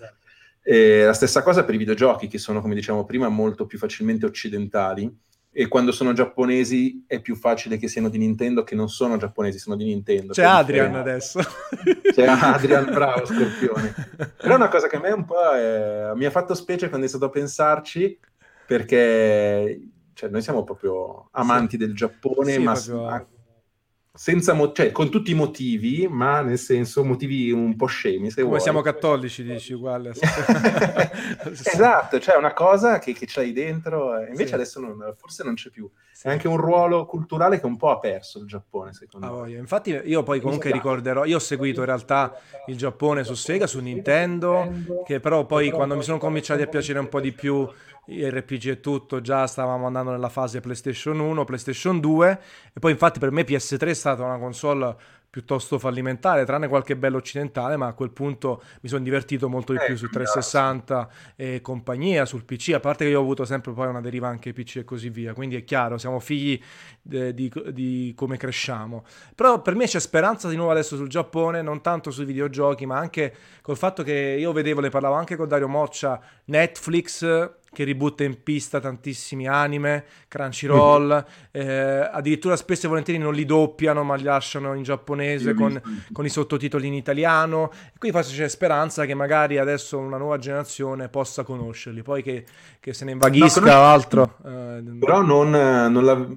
E 0.64 1.06
la 1.06 1.14
stessa 1.14 1.44
cosa 1.44 1.64
per 1.64 1.76
i 1.76 1.78
videogiochi 1.78 2.28
che 2.28 2.40
sono, 2.40 2.62
come 2.62 2.74
diciamo 2.74 3.06
prima, 3.06 3.30
molto 3.30 3.68
più 3.68 3.78
facilmente 3.78 4.26
occidentali 4.26 5.16
e 5.54 5.68
quando 5.68 5.92
sono 5.92 6.14
giapponesi 6.14 7.04
è 7.06 7.20
più 7.20 7.36
facile 7.36 7.78
che 7.78 7.90
siano 7.90 8.08
di 8.08 8.18
Nintendo 8.18 8.64
che 8.64 8.74
non 8.74 8.88
sono 8.88 9.18
giapponesi, 9.18 9.60
sono 9.60 9.76
di 9.76 9.84
Nintendo. 9.84 10.32
C'è 10.32 10.44
Adrian 10.44 10.96
adesso. 10.96 11.42
C'è 12.14 12.26
Adrian, 12.26 12.86
bravo 12.86 13.26
Scorpione. 13.26 13.94
Però 14.38 14.54
è 14.54 14.56
una 14.56 14.70
cosa 14.70 14.88
che 14.88 14.96
a 14.96 15.00
me 15.02 15.12
un 15.12 15.26
po' 15.26 15.52
è... 15.52 16.12
mi 16.16 16.26
ha 16.26 16.32
fatto 16.32 16.54
specie 16.54 16.88
quando 16.88 17.06
è 17.06 17.10
stato 17.10 17.26
a 17.26 17.30
pensarci 17.30 18.18
perché 18.66 19.82
cioè, 20.14 20.30
noi 20.30 20.42
siamo 20.42 20.64
proprio 20.64 21.28
amanti 21.32 21.72
sì. 21.72 21.78
del 21.78 21.96
Giappone, 21.96 22.54
sì, 22.54 22.60
ma 22.60 22.74
proprio 22.74 23.28
senza 24.14 24.54
mo- 24.54 24.72
cioè, 24.74 24.92
con 24.92 25.10
tutti 25.10 25.32
i 25.32 25.36
motivi, 25.36 26.08
ma 26.08 26.42
nel 26.42 26.60
senso 26.60 27.04
motivi 27.04 27.52
un 27.52 27.76
po' 27.76 27.86
scemi. 27.86 28.30
Se 28.30 28.38
Come 28.38 28.48
vuoi. 28.48 28.60
siamo 28.60 28.82
cattolici, 28.82 29.44
dici 29.44 29.74
uguale. 29.74 30.12
esatto, 31.50 32.20
cioè 32.20 32.36
una 32.36 32.54
cosa 32.54 33.00
che, 33.00 33.14
che 33.14 33.26
c'hai 33.26 33.54
dentro, 33.54 34.18
invece 34.20 34.48
sì. 34.48 34.54
adesso 34.54 34.80
non, 34.80 35.14
forse 35.18 35.44
non 35.44 35.54
c'è 35.56 35.70
più. 35.70 35.90
Sì. 36.22 36.28
È 36.28 36.30
anche 36.30 36.48
un 36.48 36.58
ruolo 36.58 37.08
culturale 37.08 37.60
che 37.60 37.66
un 37.66 37.78
po' 37.78 37.90
ha 37.90 37.98
perso 37.98 38.38
il 38.38 38.46
Giappone, 38.46 38.94
secondo 38.94 39.42
ah, 39.42 39.46
me. 39.46 39.54
Infatti, 39.54 39.90
io 39.90 40.22
poi 40.22 40.40
comunque 40.40 40.72
ricorderò, 40.72 41.26
io 41.26 41.38
ho 41.38 41.40
seguito 41.40 41.80
in 41.80 41.88
realtà 41.88 42.38
il 42.68 42.78
Giappone 42.78 43.24
su 43.24 43.34
Sega, 43.34 43.66
su 43.66 43.80
Nintendo, 43.80 44.72
che 45.04 45.20
però 45.20 45.48
poi 45.48 45.72
quando 45.72 45.96
mi 45.96 46.04
sono 46.04 46.20
cominciati 46.20 46.62
a 46.62 46.68
piacere 46.68 47.00
un 47.00 47.10
po' 47.10 47.20
di 47.20 47.32
più 47.32 47.68
RPG 48.06 48.68
e 48.68 48.80
tutto, 48.82 49.20
già 49.20 49.48
stavamo 49.48 49.88
andando 49.88 50.12
nella 50.12 50.30
fase 50.30 50.60
PlayStation 50.60 51.20
1, 51.20 51.44
PlayStation 51.44 52.00
2 52.00 52.40
e 52.72 52.80
poi 52.80 52.92
infatti 52.92 53.18
per 53.18 53.32
me 53.32 53.42
PS3 53.42 53.88
è 53.88 53.94
stata 53.96 54.24
una 54.24 54.38
console 54.38 54.96
piuttosto 55.32 55.80
fallimentare, 55.80 56.44
tranne 56.44 56.68
qualche 56.68 56.98
bello 56.98 57.16
occidentale, 57.16 57.78
ma 57.78 57.88
a 57.88 57.94
quel 57.94 58.12
punto 58.12 58.62
mi 58.82 58.90
sono 58.90 59.02
divertito 59.02 59.48
molto 59.48 59.72
di 59.72 59.80
più 59.86 59.96
su 59.96 60.10
360 60.10 61.10
e 61.38 61.62
compagnia, 61.62 62.26
sul 62.26 62.44
PC, 62.44 62.74
a 62.74 62.82
parte 62.82 63.06
che 63.06 63.12
io 63.12 63.20
ho 63.20 63.22
avuto 63.22 63.46
sempre 63.46 63.72
poi 63.72 63.88
una 63.88 64.02
deriva 64.02 64.28
anche 64.28 64.52
PC 64.52 64.76
e 64.78 64.84
così 64.84 65.10
via, 65.10 65.34
quindi 65.34 65.56
è 65.56 65.64
chiaro, 65.64 65.98
siamo 65.98 66.20
figli 66.20 66.62
di, 67.02 67.34
di, 67.34 67.52
di 67.72 68.14
come 68.14 68.36
cresciamo. 68.36 69.06
Però 69.34 69.62
per 69.62 69.76
me 69.76 69.86
c'è 69.86 70.02
speranza 70.02 70.50
di 70.50 70.58
nuovo 70.58 70.72
adesso 70.72 70.98
sul 70.98 71.08
Giappone, 71.08 71.62
non 71.62 71.82
tanto 71.82 72.12
sui 72.12 72.26
videogiochi, 72.26 72.86
ma 72.86 72.98
anche 72.98 73.34
col 73.62 73.78
fatto 73.78 74.04
che 74.04 74.36
io 74.38 74.52
vedevo, 74.52 74.82
ne 74.82 74.90
parlavo 74.90 75.16
anche 75.16 75.38
con 75.38 75.48
Dario 75.48 75.70
Moccia, 75.70 76.20
Netflix 76.46 77.60
che 77.74 77.86
ributta 77.86 78.26
in 78.26 78.44
pista 78.44 78.82
tantissimi 78.82 79.48
anime, 79.48 80.04
Crunchyroll, 80.28 81.08
mm-hmm. 81.08 81.70
eh, 81.70 82.10
addirittura 82.12 82.58
spesso 82.58 82.86
e 82.86 82.90
volentieri 82.90 83.18
non 83.18 83.34
li 83.34 83.46
doppiano 83.46 84.04
ma 84.04 84.16
li 84.16 84.24
lasciano 84.24 84.74
in 84.74 84.84
giapponese 84.84 85.54
con, 85.54 85.82
con, 86.12 86.26
i 86.26 86.30
sottotitoli 86.30 86.88
in 86.88 86.94
italiano. 86.94 87.72
E 87.72 87.98
quindi 87.98 88.18
forse 88.18 88.36
c'è 88.36 88.50
speranza 88.50 89.06
che 89.06 89.14
magari 89.14 89.58
adesso 89.58 89.98
una 89.98 90.18
nuova 90.18 90.38
generazione 90.38 91.08
possa 91.08 91.44
conoscerli, 91.44 92.02
poi 92.02 92.22
che, 92.22 92.46
che 92.80 92.94
se 92.94 93.06
ne 93.06 93.12
invaghisca 93.12 93.62
no, 93.62 93.72
altro. 93.72 94.38
Eh, 94.46 94.84
Però 95.00 95.22
non, 95.22 95.50
non 95.50 96.04
la... 96.04 96.28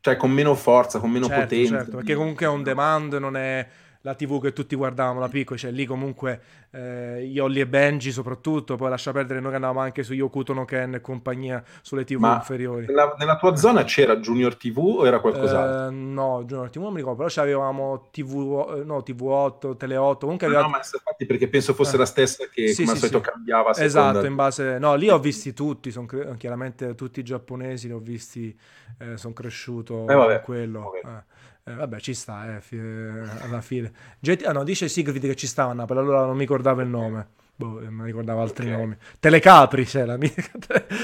cioè 0.00 0.16
con 0.16 0.30
meno 0.30 0.54
forza, 0.54 1.00
con 1.00 1.10
meno 1.10 1.26
certo, 1.26 1.42
potenza. 1.42 1.76
Certo, 1.76 1.96
perché 1.96 2.14
comunque 2.14 2.46
è 2.46 2.48
on 2.48 2.62
demand, 2.62 3.14
non 3.14 3.36
è 3.36 3.66
la 4.04 4.14
TV 4.14 4.38
che 4.38 4.52
tutti 4.52 4.76
guardavamo 4.76 5.18
da 5.18 5.28
piccoli, 5.28 5.58
cioè 5.58 5.70
lì 5.70 5.86
comunque 5.86 6.40
eh, 6.72 7.20
Yolli 7.20 7.60
e 7.60 7.66
Benji 7.66 8.12
soprattutto, 8.12 8.76
poi 8.76 8.90
lascia 8.90 9.12
perdere 9.12 9.40
noi 9.40 9.48
che 9.48 9.56
andavamo 9.56 9.80
anche 9.80 10.02
su 10.02 10.12
Yokuto 10.12 10.52
no 10.52 10.66
Ken 10.66 10.94
e 10.94 11.00
compagnia 11.00 11.64
sulle 11.80 12.04
TV 12.04 12.18
Ma 12.18 12.34
inferiori. 12.34 12.84
Nella, 12.84 13.14
nella, 13.18 13.38
tua 13.38 13.56
zona 13.56 13.82
c'era 13.84 14.18
Junior 14.18 14.56
TV 14.56 14.76
o 14.76 15.06
era 15.06 15.20
qualcos'altro? 15.20 15.88
Eh, 15.88 15.90
no, 15.90 16.44
Junior 16.44 16.68
TV 16.68 16.82
non 16.82 16.92
mi 16.92 16.98
ricordo, 16.98 17.24
però 17.24 17.42
avevamo 17.42 18.08
TV, 18.10 18.76
eh, 18.76 18.84
no, 18.84 18.98
TV8, 18.98 19.76
Tele 19.78 19.96
8, 19.96 20.18
comunque 20.18 20.46
aveva... 20.48 20.62
No, 20.62 20.68
ma 20.68 20.76
infatti 20.76 21.24
perché 21.24 21.48
penso 21.48 21.72
fosse 21.72 21.94
eh. 21.94 21.98
la 21.98 22.06
stessa 22.06 22.44
che 22.52 22.68
sì, 22.68 22.82
come 22.82 22.92
al 22.92 22.98
solito 22.98 23.22
sì. 23.24 23.30
cambiava 23.30 23.74
Esatto, 23.74 24.26
in 24.26 24.34
base... 24.34 24.78
No, 24.78 24.96
lì 24.96 25.08
ho 25.08 25.18
visti 25.18 25.54
tutti, 25.54 25.90
son 25.90 26.04
cre... 26.04 26.34
chiaramente 26.36 26.94
tutti 26.94 27.20
i 27.20 27.22
giapponesi 27.22 27.86
li 27.86 27.94
ho 27.94 28.00
visti, 28.00 28.54
eh, 28.98 29.16
sono 29.16 29.32
cresciuto 29.32 30.06
eh, 30.06 30.14
vabbè, 30.14 30.42
quello. 30.42 30.92
Vabbè. 31.02 31.24
Eh, 31.66 31.72
vabbè, 31.72 31.98
ci 31.98 32.12
sta, 32.12 32.56
eh, 32.56 32.60
fi- 32.60 32.78
alla 32.78 33.62
fine. 33.62 33.90
GT- 34.20 34.44
ah, 34.44 34.52
no, 34.52 34.64
dice 34.64 34.86
Sigrid 34.86 35.22
che 35.22 35.34
ci 35.34 35.46
stava 35.46 35.70
a 35.70 35.74
Napoli, 35.74 35.98
allora 35.98 36.20
non 36.26 36.34
mi 36.34 36.40
ricordavo 36.40 36.82
il 36.82 36.88
nome. 36.88 37.28
Boh, 37.56 37.80
eh, 37.80 37.88
mi 37.88 38.04
ricordavo 38.04 38.42
altri 38.42 38.66
okay. 38.66 38.78
nomi. 38.78 38.96
Telecapri 39.18 39.86
c'era. 39.86 40.18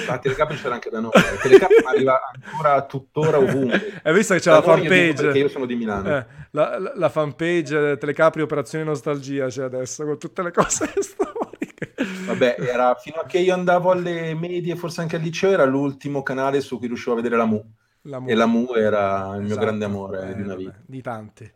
Ma 0.07 0.19
Telecapri 0.19 0.57
c'era 0.57 0.74
anche 0.74 0.91
da 0.91 1.01
noi. 1.01 1.12
Telecapri 1.41 1.77
arriva 1.87 2.20
ancora 2.31 2.85
tuttora 2.85 3.39
ovunque. 3.39 4.01
Hai 4.03 4.12
visto 4.12 4.35
che 4.35 4.41
c'è 4.41 4.51
da 4.51 4.57
la 4.57 4.62
fanpage? 4.62 5.23
Perché 5.23 5.39
io 5.39 5.49
sono 5.49 5.65
di 5.65 5.77
Milano. 5.77 6.15
Eh, 6.15 6.27
la, 6.51 6.78
la, 6.78 6.93
la, 6.95 7.09
fanpage 7.09 7.97
Telecapri 7.97 8.43
Operazione 8.43 8.85
Nostalgia 8.85 9.47
c'è 9.47 9.62
adesso, 9.62 10.05
con 10.05 10.19
tutte 10.19 10.43
le 10.43 10.51
cose 10.51 10.93
storiche. 11.01 11.95
Vabbè, 12.27 12.57
era, 12.59 12.95
fino 12.97 13.16
a 13.16 13.27
che 13.27 13.39
io 13.39 13.55
andavo 13.55 13.93
alle 13.93 14.35
medie, 14.35 14.77
forse 14.77 15.01
anche 15.01 15.16
al 15.16 15.23
liceo, 15.23 15.53
era 15.53 15.65
l'ultimo 15.65 16.23
canale 16.23 16.61
su 16.61 16.77
cui 16.77 16.89
riuscivo 16.89 17.12
a 17.12 17.16
vedere 17.16 17.37
la 17.37 17.47
Mu. 17.47 17.65
La 18.02 18.22
e 18.24 18.35
la 18.35 18.47
Mu 18.47 18.72
era 18.74 19.16
il 19.16 19.22
esatto. 19.24 19.40
mio 19.40 19.56
grande 19.56 19.85
amore 19.85 20.31
eh, 20.31 20.35
di 20.35 20.43
una 20.43 20.55
vita. 20.55 20.81
Di 20.86 21.02
tanti. 21.02 21.52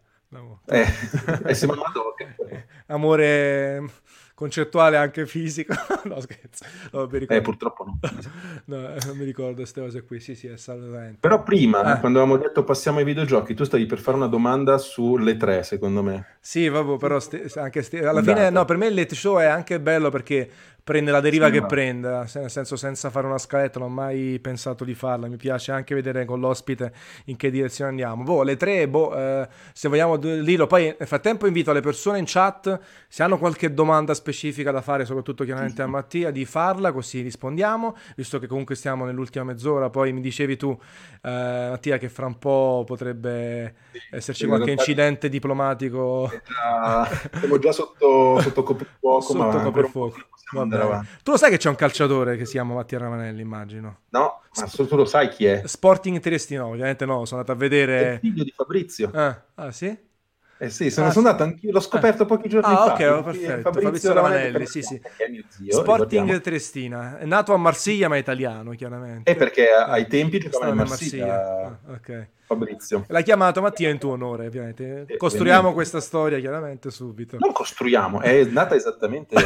Eh, 0.66 0.86
e 1.46 1.54
siamo 1.54 1.74
Amore 2.86 3.84
concettuale 4.34 4.96
anche 4.96 5.26
fisico. 5.26 5.74
no, 6.04 6.20
scherzo. 6.20 6.64
No, 6.90 7.08
eh, 7.08 7.40
purtroppo 7.40 7.84
no. 7.84 7.98
no. 8.64 8.94
Eh, 8.94 8.98
non 9.06 9.16
mi 9.16 9.24
ricordo 9.24 9.56
queste 9.56 9.80
cose 9.80 10.02
qui. 10.04 10.18
Sì, 10.18 10.34
sì, 10.34 10.48
assolutamente. 10.48 11.18
Però 11.20 11.42
prima, 11.42 11.96
eh. 11.96 12.00
quando 12.00 12.20
avevamo 12.20 12.36
detto 12.42 12.64
passiamo 12.64 12.98
ai 12.98 13.04
videogiochi, 13.04 13.54
tu 13.54 13.64
stavi 13.64 13.86
per 13.86 13.98
fare 13.98 14.16
una 14.16 14.26
domanda 14.26 14.76
sulle 14.78 15.36
tre, 15.36 15.62
secondo 15.62 16.02
me. 16.02 16.38
Sì, 16.40 16.68
vabbè, 16.68 16.96
però 16.96 17.20
sti- 17.20 17.52
anche 17.56 17.82
sti- 17.82 17.98
alla 17.98 18.22
fine, 18.22 18.50
no, 18.50 18.64
per 18.64 18.76
me 18.76 18.88
il 18.88 18.94
late 18.94 19.14
show 19.14 19.38
è 19.38 19.46
anche 19.46 19.80
bello 19.80 20.10
perché 20.10 20.50
prende 20.84 21.10
la 21.10 21.20
deriva 21.20 21.46
sì, 21.46 21.52
che 21.52 21.60
no. 21.60 21.66
prende, 21.66 22.08
nel 22.34 22.50
senso 22.50 22.76
senza 22.76 23.08
fare 23.08 23.26
una 23.26 23.38
scaletta, 23.38 23.78
non 23.78 23.88
ho 23.88 23.92
mai 23.92 24.38
pensato 24.38 24.84
di 24.84 24.92
farla, 24.94 25.28
mi 25.28 25.38
piace 25.38 25.72
anche 25.72 25.94
vedere 25.94 26.26
con 26.26 26.40
l'ospite 26.40 26.92
in 27.24 27.36
che 27.36 27.50
direzione 27.50 27.88
andiamo. 27.88 28.22
Boh, 28.22 28.42
le 28.42 28.56
tre, 28.56 28.86
boh, 28.86 29.16
eh, 29.16 29.48
se 29.72 29.88
vogliamo 29.88 30.18
dirlo, 30.18 30.66
poi 30.66 30.94
nel 30.96 31.08
frattempo 31.08 31.46
invito 31.46 31.72
le 31.72 31.80
persone 31.80 32.18
in 32.18 32.26
chat, 32.26 32.78
se 33.08 33.22
hanno 33.22 33.38
qualche 33.38 33.72
domanda 33.72 34.12
specifica 34.12 34.70
da 34.70 34.82
fare, 34.82 35.06
soprattutto 35.06 35.42
chiaramente 35.44 35.80
a 35.80 35.86
Mattia, 35.86 36.30
di 36.30 36.44
farla, 36.44 36.92
così 36.92 37.22
rispondiamo, 37.22 37.96
visto 38.14 38.38
che 38.38 38.46
comunque 38.46 38.74
stiamo 38.74 39.06
nell'ultima 39.06 39.46
mezz'ora, 39.46 39.88
poi 39.88 40.12
mi 40.12 40.20
dicevi 40.20 40.58
tu, 40.58 40.78
eh, 41.22 41.68
Mattia, 41.70 41.96
che 41.96 42.10
fra 42.10 42.26
un 42.26 42.38
po' 42.38 42.84
potrebbe 42.84 43.74
esserci 44.10 44.46
qualche 44.46 44.72
incidente 44.72 45.30
diplomatico. 45.30 46.30
Già, 46.46 47.08
siamo 47.40 47.58
già 47.58 47.72
sotto, 47.72 48.38
sotto 48.42 48.62
coprifuoco, 48.62 49.22
sotto 49.22 49.38
ma 49.38 49.62
coprifuoco 49.62 50.32
tu 51.22 51.30
lo 51.30 51.36
sai 51.36 51.50
che 51.50 51.56
c'è 51.56 51.68
un 51.68 51.74
calciatore 51.74 52.36
che 52.36 52.44
si 52.44 52.52
chiama 52.52 52.74
Mattia 52.74 52.98
Ravanelli, 52.98 53.40
immagino. 53.40 53.98
No, 54.10 54.42
ma 54.56 54.66
Sp- 54.66 54.86
tu 54.86 54.96
lo 54.96 55.04
sai 55.04 55.28
chi 55.28 55.46
è? 55.46 55.62
Sporting 55.64 56.20
Triestino, 56.20 56.66
ovviamente 56.66 57.04
no, 57.04 57.24
sono 57.24 57.40
andato 57.40 57.56
a 57.56 57.60
vedere... 57.60 57.98
È 57.98 58.12
il 58.12 58.18
figlio 58.20 58.44
di 58.44 58.52
Fabrizio. 58.54 59.10
Ah, 59.12 59.42
ah 59.54 59.70
sì? 59.70 59.96
Eh 60.56 60.70
sì, 60.70 60.88
sono, 60.90 61.08
ah, 61.08 61.10
sono 61.10 61.28
andato 61.28 61.42
anch'io, 61.42 61.72
l'ho 61.72 61.80
scoperto 61.80 62.22
eh. 62.22 62.26
pochi 62.26 62.48
giorni 62.48 62.72
ah, 62.72 62.76
fa. 62.76 62.92
ok, 62.92 63.24
perfetto. 63.24 63.60
Fabrizio, 63.60 63.82
Fabrizio 63.82 64.12
Ravanelli, 64.12 64.66
sì, 64.66 64.82
sì. 64.82 65.00
Zio, 65.48 65.72
Sporting 65.72 66.10
ricordiamo. 66.10 66.40
Triestina, 66.40 67.18
è 67.18 67.24
nato 67.24 67.52
a 67.52 67.56
Marsiglia 67.56 68.08
ma 68.08 68.16
è 68.16 68.18
italiano, 68.18 68.70
chiaramente. 68.72 69.30
E 69.30 69.34
perché 69.34 69.68
ai 69.70 70.06
tempi 70.06 70.38
giocava 70.38 70.68
in 70.68 70.76
Marsiglia. 70.76 71.26
Marsiglia. 71.26 71.80
Ah, 71.86 71.92
ok. 71.92 72.28
Fabrizio. 72.46 73.04
L'ha 73.08 73.22
chiamato 73.22 73.60
Mattia 73.60 73.90
in 73.90 73.98
tuo 73.98 74.12
onore, 74.12 74.46
ovviamente. 74.46 75.04
Eh, 75.06 75.16
costruiamo 75.16 75.72
questa 75.72 76.00
storia 76.00 76.38
chiaramente 76.38 76.90
subito. 76.90 77.36
Non 77.38 77.52
costruiamo, 77.52 78.20
è 78.20 78.44
nata 78.44 78.74
esattamente 78.76 79.36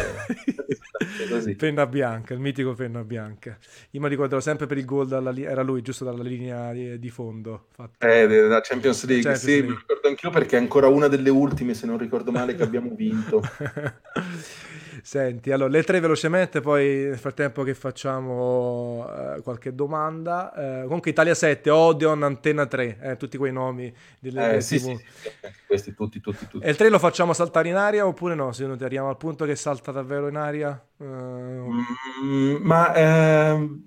così. 1.29 1.55
Penna 1.55 1.87
bianca, 1.87 2.35
il 2.35 2.41
mitico 2.41 2.75
penna 2.75 3.05
bianca. 3.05 3.57
Io 3.91 4.01
mi 4.01 4.09
ricorderò 4.09 4.41
sempre 4.41 4.67
per 4.67 4.79
il 4.79 4.85
gol, 4.85 5.07
dalla, 5.07 5.35
era 5.35 5.63
lui 5.63 5.83
giusto 5.83 6.05
dalla 6.05 6.23
linea 6.23 6.73
di, 6.73 6.99
di 6.99 7.11
fondo. 7.11 7.67
Fatto. 7.71 8.07
Eh, 8.07 8.27
della 8.27 8.61
Champions 8.61 9.05
League, 9.05 9.23
Champions 9.23 9.45
sì, 9.45 9.51
League. 9.51 9.71
mi 9.71 9.77
ricordo 9.79 10.09
anch'io 10.09 10.31
perché 10.31 10.57
è 10.57 10.61
ancora 10.61 10.89
una 10.89 11.09
delle 11.09 11.31
ultime, 11.31 11.75
se 11.75 11.87
non 11.87 11.99
ricordo 11.99 12.31
male, 12.31 12.55
che 12.55 12.63
abbiamo 12.63 12.91
vinto. 12.95 13.43
Senti, 15.09 15.51
allora 15.53 15.71
le 15.71 15.83
tre 15.85 16.01
velocemente, 16.01 16.61
poi 16.61 17.05
nel 17.05 17.17
frattempo 17.17 17.63
che 17.63 17.73
facciamo 17.73 19.09
eh, 19.09 19.41
qualche 19.41 19.75
domanda. 19.75 20.53
Eh, 20.53 20.83
comunque 20.83 21.13
Italia 21.13 21.35
7, 21.35 21.71
Odeon, 21.71 22.23
Antenna 22.23 22.67
3, 22.67 22.99
eh, 23.01 23.17
tutti 23.17 23.39
quei 23.39 23.51
nomi 23.51 23.91
delle 24.19 24.57
eh, 24.57 24.61
sì, 24.61 24.79
sì, 24.79 24.95
sì, 24.95 25.31
questi 25.67 25.95
tutti, 25.95 26.21
tutti, 26.21 26.47
tutti. 26.47 26.63
E 26.63 26.69
il 26.69 26.77
3 26.77 26.91
lo 26.91 26.99
facciamo 26.99 27.33
saltare 27.33 27.71
in 27.71 27.77
aria 27.77 28.07
oppure 28.07 28.35
no? 28.35 28.53
Se 28.53 28.67
non 28.67 28.77
arriviamo 28.79 29.09
al 29.09 29.17
punto 29.17 29.47
che 29.47 29.57
salta 29.57 29.93
davvero 29.93 30.29
in 30.29 30.37
aria? 30.37 30.79
Mm, 31.03 32.57
ma 32.61 32.95
ehm, 32.95 33.87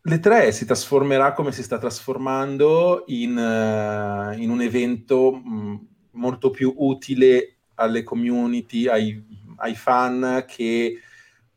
le 0.00 0.18
3 0.18 0.50
si 0.50 0.64
trasformerà 0.64 1.32
come 1.32 1.52
si 1.52 1.62
sta 1.62 1.78
trasformando 1.78 3.04
in, 3.06 3.36
uh, 3.36 4.36
in 4.36 4.50
un 4.50 4.60
evento 4.62 5.30
mh, 5.30 5.54
mm, 5.54 5.74
molto 6.10 6.50
più 6.50 6.74
utile 6.76 7.50
alle 7.76 8.02
community, 8.02 8.88
ai, 8.88 9.42
ai 9.64 9.74
fan 9.74 10.44
che, 10.46 11.00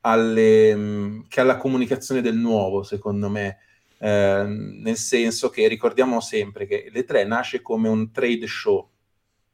alle, 0.02 1.24
che, 1.28 1.42
alla 1.42 1.58
comunicazione 1.58 2.22
del 2.22 2.36
nuovo, 2.36 2.84
secondo 2.84 3.30
me. 3.30 3.60
Eh, 4.00 4.44
nel 4.46 4.96
senso 4.96 5.50
che 5.50 5.68
ricordiamo 5.68 6.20
sempre 6.22 6.68
che 6.68 6.92
l'E3 6.94 7.26
nasce 7.26 7.62
come 7.62 7.90
un 7.90 8.12
trade 8.12 8.46
show, 8.46 8.88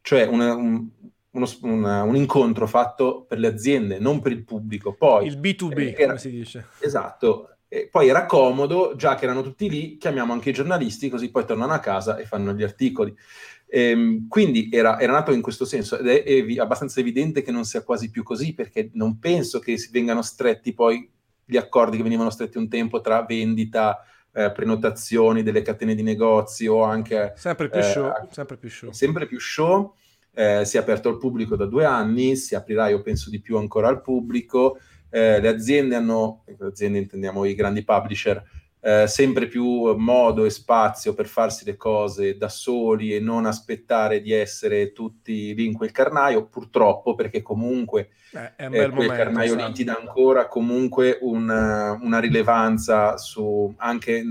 cioè 0.02 0.26
una, 0.26 0.54
un, 0.54 0.86
uno, 1.32 1.48
una, 1.62 2.04
un, 2.04 2.16
incontro 2.16 2.68
fatto 2.68 3.24
per 3.28 3.40
le 3.40 3.48
aziende, 3.48 4.00
non 4.00 4.20
per 4.20 4.34
il 4.34 4.44
pubblico. 4.44 4.94
Poi, 4.94 5.28
il 5.28 5.40
B2B, 5.40 5.78
eh, 5.78 5.96
era, 5.98 6.08
come 6.08 6.20
si 6.20 6.30
dice. 6.30 6.68
Esatto. 6.80 7.48
E 7.68 7.88
poi 7.90 8.08
era 8.08 8.28
comodo, 8.28 8.94
già 8.96 9.16
che 9.16 9.24
erano 9.24 9.42
tutti 9.42 9.68
lì, 9.68 9.98
chiamiamo 9.98 10.32
anche 10.32 10.52
i 10.52 10.54
giornalisti, 10.54 11.10
così 11.10 11.32
poi 11.32 11.44
tornano 11.44 11.74
a 11.74 11.80
casa 11.80 12.18
e 12.18 12.26
fanno 12.26 12.54
gli 12.54 12.62
articoli. 12.62 13.16
Ehm, 13.76 14.28
quindi 14.28 14.70
era, 14.72 15.00
era, 15.00 15.14
nato 15.14 15.32
in 15.32 15.42
questo 15.42 15.66
senso 15.66 15.98
ed 15.98 16.06
è, 16.08 16.24
è, 16.24 16.60
abbastanza 16.60 17.00
evidente 17.00 17.42
che 17.42 17.52
non 17.52 17.66
sia 17.66 17.82
quasi 17.82 18.12
più 18.12 18.22
così, 18.22 18.54
perché 18.54 18.92
non 18.94 19.18
penso 19.18 19.58
che 19.58 19.80
si 19.80 19.90
vengano 19.92 20.22
stretti 20.22 20.76
poi 20.76 21.10
gli 21.44 21.58
accordi 21.58 21.98
che 21.98 22.04
venivano 22.04 22.30
stretti 22.30 22.60
un 22.60 22.70
tempo 22.70 23.02
tra 23.02 23.24
vendita, 23.24 24.06
eh, 24.32 24.52
prenotazioni 24.52 25.42
delle 25.42 25.64
catene 25.64 25.96
di 25.96 26.04
negozi 26.04 26.68
o 26.68 26.84
anche... 26.84 27.34
Sempre 27.36 27.68
più 27.70 27.80
eh, 27.80 27.84
show. 27.84 28.12
Sempre 28.30 28.58
più 28.58 28.70
show. 28.70 28.92
Sempre 28.92 29.26
più 29.26 29.40
show 29.40 29.96
eh, 30.36 30.66
si 30.66 30.78
è 30.78 30.80
aperto 30.80 31.10
al 31.10 31.18
pubblico 31.18 31.56
da 31.56 31.66
due 31.66 31.86
anni, 31.86 32.36
si 32.36 32.54
aprirà 32.54 32.90
io 32.90 33.02
penso 33.02 33.32
di 33.32 33.42
più 33.42 33.58
ancora 33.58 33.88
al 33.88 34.02
pubblico, 34.02 34.78
eh, 35.10 35.42
le 35.42 35.48
aziende 35.48 35.96
hanno, 35.96 36.44
le 36.46 36.68
aziende 36.68 37.00
intendiamo 37.00 37.44
i 37.46 37.56
grandi 37.56 37.84
publisher, 37.84 38.44
eh, 38.86 39.08
sempre 39.08 39.48
più 39.48 39.96
modo 39.96 40.44
e 40.44 40.50
spazio 40.50 41.14
per 41.14 41.26
farsi 41.26 41.64
le 41.64 41.78
cose 41.78 42.36
da 42.36 42.50
soli 42.50 43.16
e 43.16 43.22
non 43.22 43.46
aspettare 43.46 44.20
di 44.20 44.34
essere 44.34 44.92
tutti 44.92 45.56
lì 45.56 45.66
in 45.66 45.74
quel 45.74 45.92
carnaio, 45.92 46.48
purtroppo 46.48 47.16
perché 47.16 47.42
comunque 47.42 48.10
eh, 48.34 48.68
bel 48.68 48.70
quel 48.70 48.92
momento, 48.92 49.14
carnaio 49.14 49.56
lì 49.56 49.72
ti 49.72 49.86
dà 49.86 49.98
ancora 49.98 50.50
comunque 50.50 51.18
una, 51.22 51.98
una 52.02 52.20
rilevanza 52.20 53.16
su, 53.16 53.74
anche, 53.78 54.22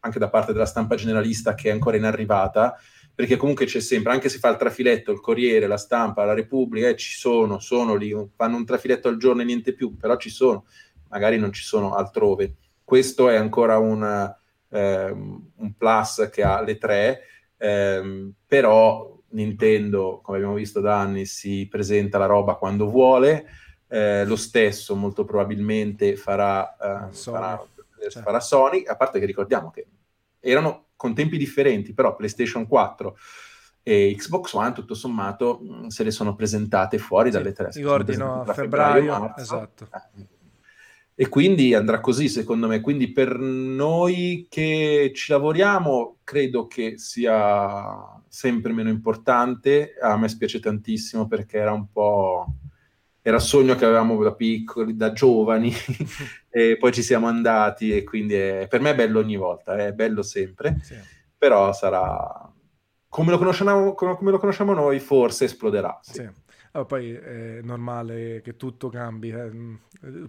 anche 0.00 0.18
da 0.18 0.30
parte 0.30 0.52
della 0.52 0.66
stampa 0.66 0.96
generalista 0.96 1.54
che 1.54 1.68
è 1.68 1.72
ancora 1.72 1.96
inarrivata, 1.96 2.76
perché 3.14 3.36
comunque 3.36 3.66
c'è 3.66 3.78
sempre, 3.78 4.10
anche 4.10 4.28
se 4.28 4.38
fa 4.38 4.48
il 4.48 4.56
trafiletto, 4.56 5.12
il 5.12 5.20
Corriere, 5.20 5.68
la 5.68 5.76
stampa, 5.76 6.24
la 6.24 6.34
Repubblica, 6.34 6.88
eh, 6.88 6.96
ci 6.96 7.16
sono, 7.16 7.60
sono 7.60 7.94
lì, 7.94 8.12
fanno 8.34 8.56
un 8.56 8.66
trafiletto 8.66 9.06
al 9.06 9.16
giorno 9.16 9.42
e 9.42 9.44
niente 9.44 9.74
più, 9.74 9.96
però 9.96 10.16
ci 10.16 10.28
sono, 10.28 10.64
magari 11.08 11.38
non 11.38 11.52
ci 11.52 11.62
sono 11.62 11.94
altrove. 11.94 12.56
Questo 12.86 13.28
è 13.28 13.34
ancora 13.34 13.78
un, 13.78 14.32
eh, 14.68 15.10
un 15.10 15.76
plus 15.76 16.28
che 16.32 16.44
ha 16.44 16.62
le 16.62 16.78
tre, 16.78 17.22
eh, 17.56 18.30
però 18.46 19.12
Nintendo, 19.30 20.20
come 20.22 20.36
abbiamo 20.36 20.54
visto 20.54 20.78
da 20.78 21.00
anni, 21.00 21.26
si 21.26 21.66
presenta 21.68 22.16
la 22.16 22.26
roba 22.26 22.54
quando 22.54 22.88
vuole, 22.88 23.46
eh, 23.88 24.24
lo 24.24 24.36
stesso 24.36 24.94
molto 24.94 25.24
probabilmente 25.24 26.14
farà, 26.14 26.76
eh, 26.76 27.12
Sony. 27.12 27.36
Farà, 27.36 27.66
cioè. 28.08 28.22
farà 28.22 28.38
Sony, 28.38 28.84
a 28.86 28.94
parte 28.94 29.18
che 29.18 29.26
ricordiamo 29.26 29.72
che 29.72 29.88
erano 30.38 30.90
con 30.94 31.12
tempi 31.12 31.38
differenti, 31.38 31.92
però 31.92 32.14
PlayStation 32.14 32.68
4 32.68 33.16
e 33.82 34.14
Xbox 34.16 34.52
One 34.52 34.72
tutto 34.72 34.94
sommato 34.94 35.60
mm, 35.60 35.86
se 35.88 36.04
le 36.04 36.12
sono 36.12 36.36
presentate 36.36 36.98
fuori 36.98 37.32
sì, 37.32 37.36
dalle 37.36 37.52
tre. 37.52 37.70
Ricordi, 37.72 38.16
no? 38.16 38.42
A 38.42 38.54
febbraio, 38.54 39.12
febbraio 39.12 39.34
esatto. 39.36 39.88
Eh. 39.92 40.34
E 41.18 41.28
quindi 41.28 41.72
andrà 41.72 42.00
così, 42.00 42.28
secondo 42.28 42.68
me. 42.68 42.80
Quindi 42.80 43.10
per 43.10 43.38
noi 43.38 44.46
che 44.50 45.12
ci 45.14 45.32
lavoriamo, 45.32 46.18
credo 46.22 46.66
che 46.66 46.98
sia 46.98 48.22
sempre 48.28 48.72
meno 48.72 48.90
importante. 48.90 49.94
A 49.98 50.16
me 50.18 50.28
spiace 50.28 50.60
tantissimo 50.60 51.26
perché 51.26 51.56
era 51.56 51.72
un 51.72 51.90
po' 51.90 52.54
era 53.22 53.40
sogno 53.40 53.74
che 53.74 53.84
avevamo 53.84 54.22
da 54.22 54.34
piccoli, 54.34 54.94
da 54.94 55.12
giovani, 55.12 55.72
e 56.48 56.76
poi 56.76 56.92
ci 56.92 57.02
siamo 57.02 57.26
andati 57.26 57.90
e 57.90 58.04
quindi 58.04 58.34
è, 58.34 58.66
per 58.68 58.80
me 58.80 58.90
è 58.90 58.94
bello 58.94 59.18
ogni 59.18 59.34
volta, 59.34 59.74
è 59.76 59.92
bello 59.92 60.22
sempre, 60.22 60.78
sì. 60.80 60.94
però 61.36 61.72
sarà 61.72 62.48
come 63.08 63.30
lo, 63.32 63.38
conosciamo, 63.38 63.94
come 63.94 64.30
lo 64.30 64.38
conosciamo 64.38 64.74
noi, 64.74 65.00
forse 65.00 65.46
esploderà. 65.46 65.98
Sì. 66.02 66.12
Sì. 66.12 66.28
Oh, 66.78 66.84
poi 66.84 67.12
è 67.12 67.60
normale 67.62 68.40
che 68.42 68.56
tutto 68.56 68.88
cambi, 68.88 69.30
eh. 69.30 69.50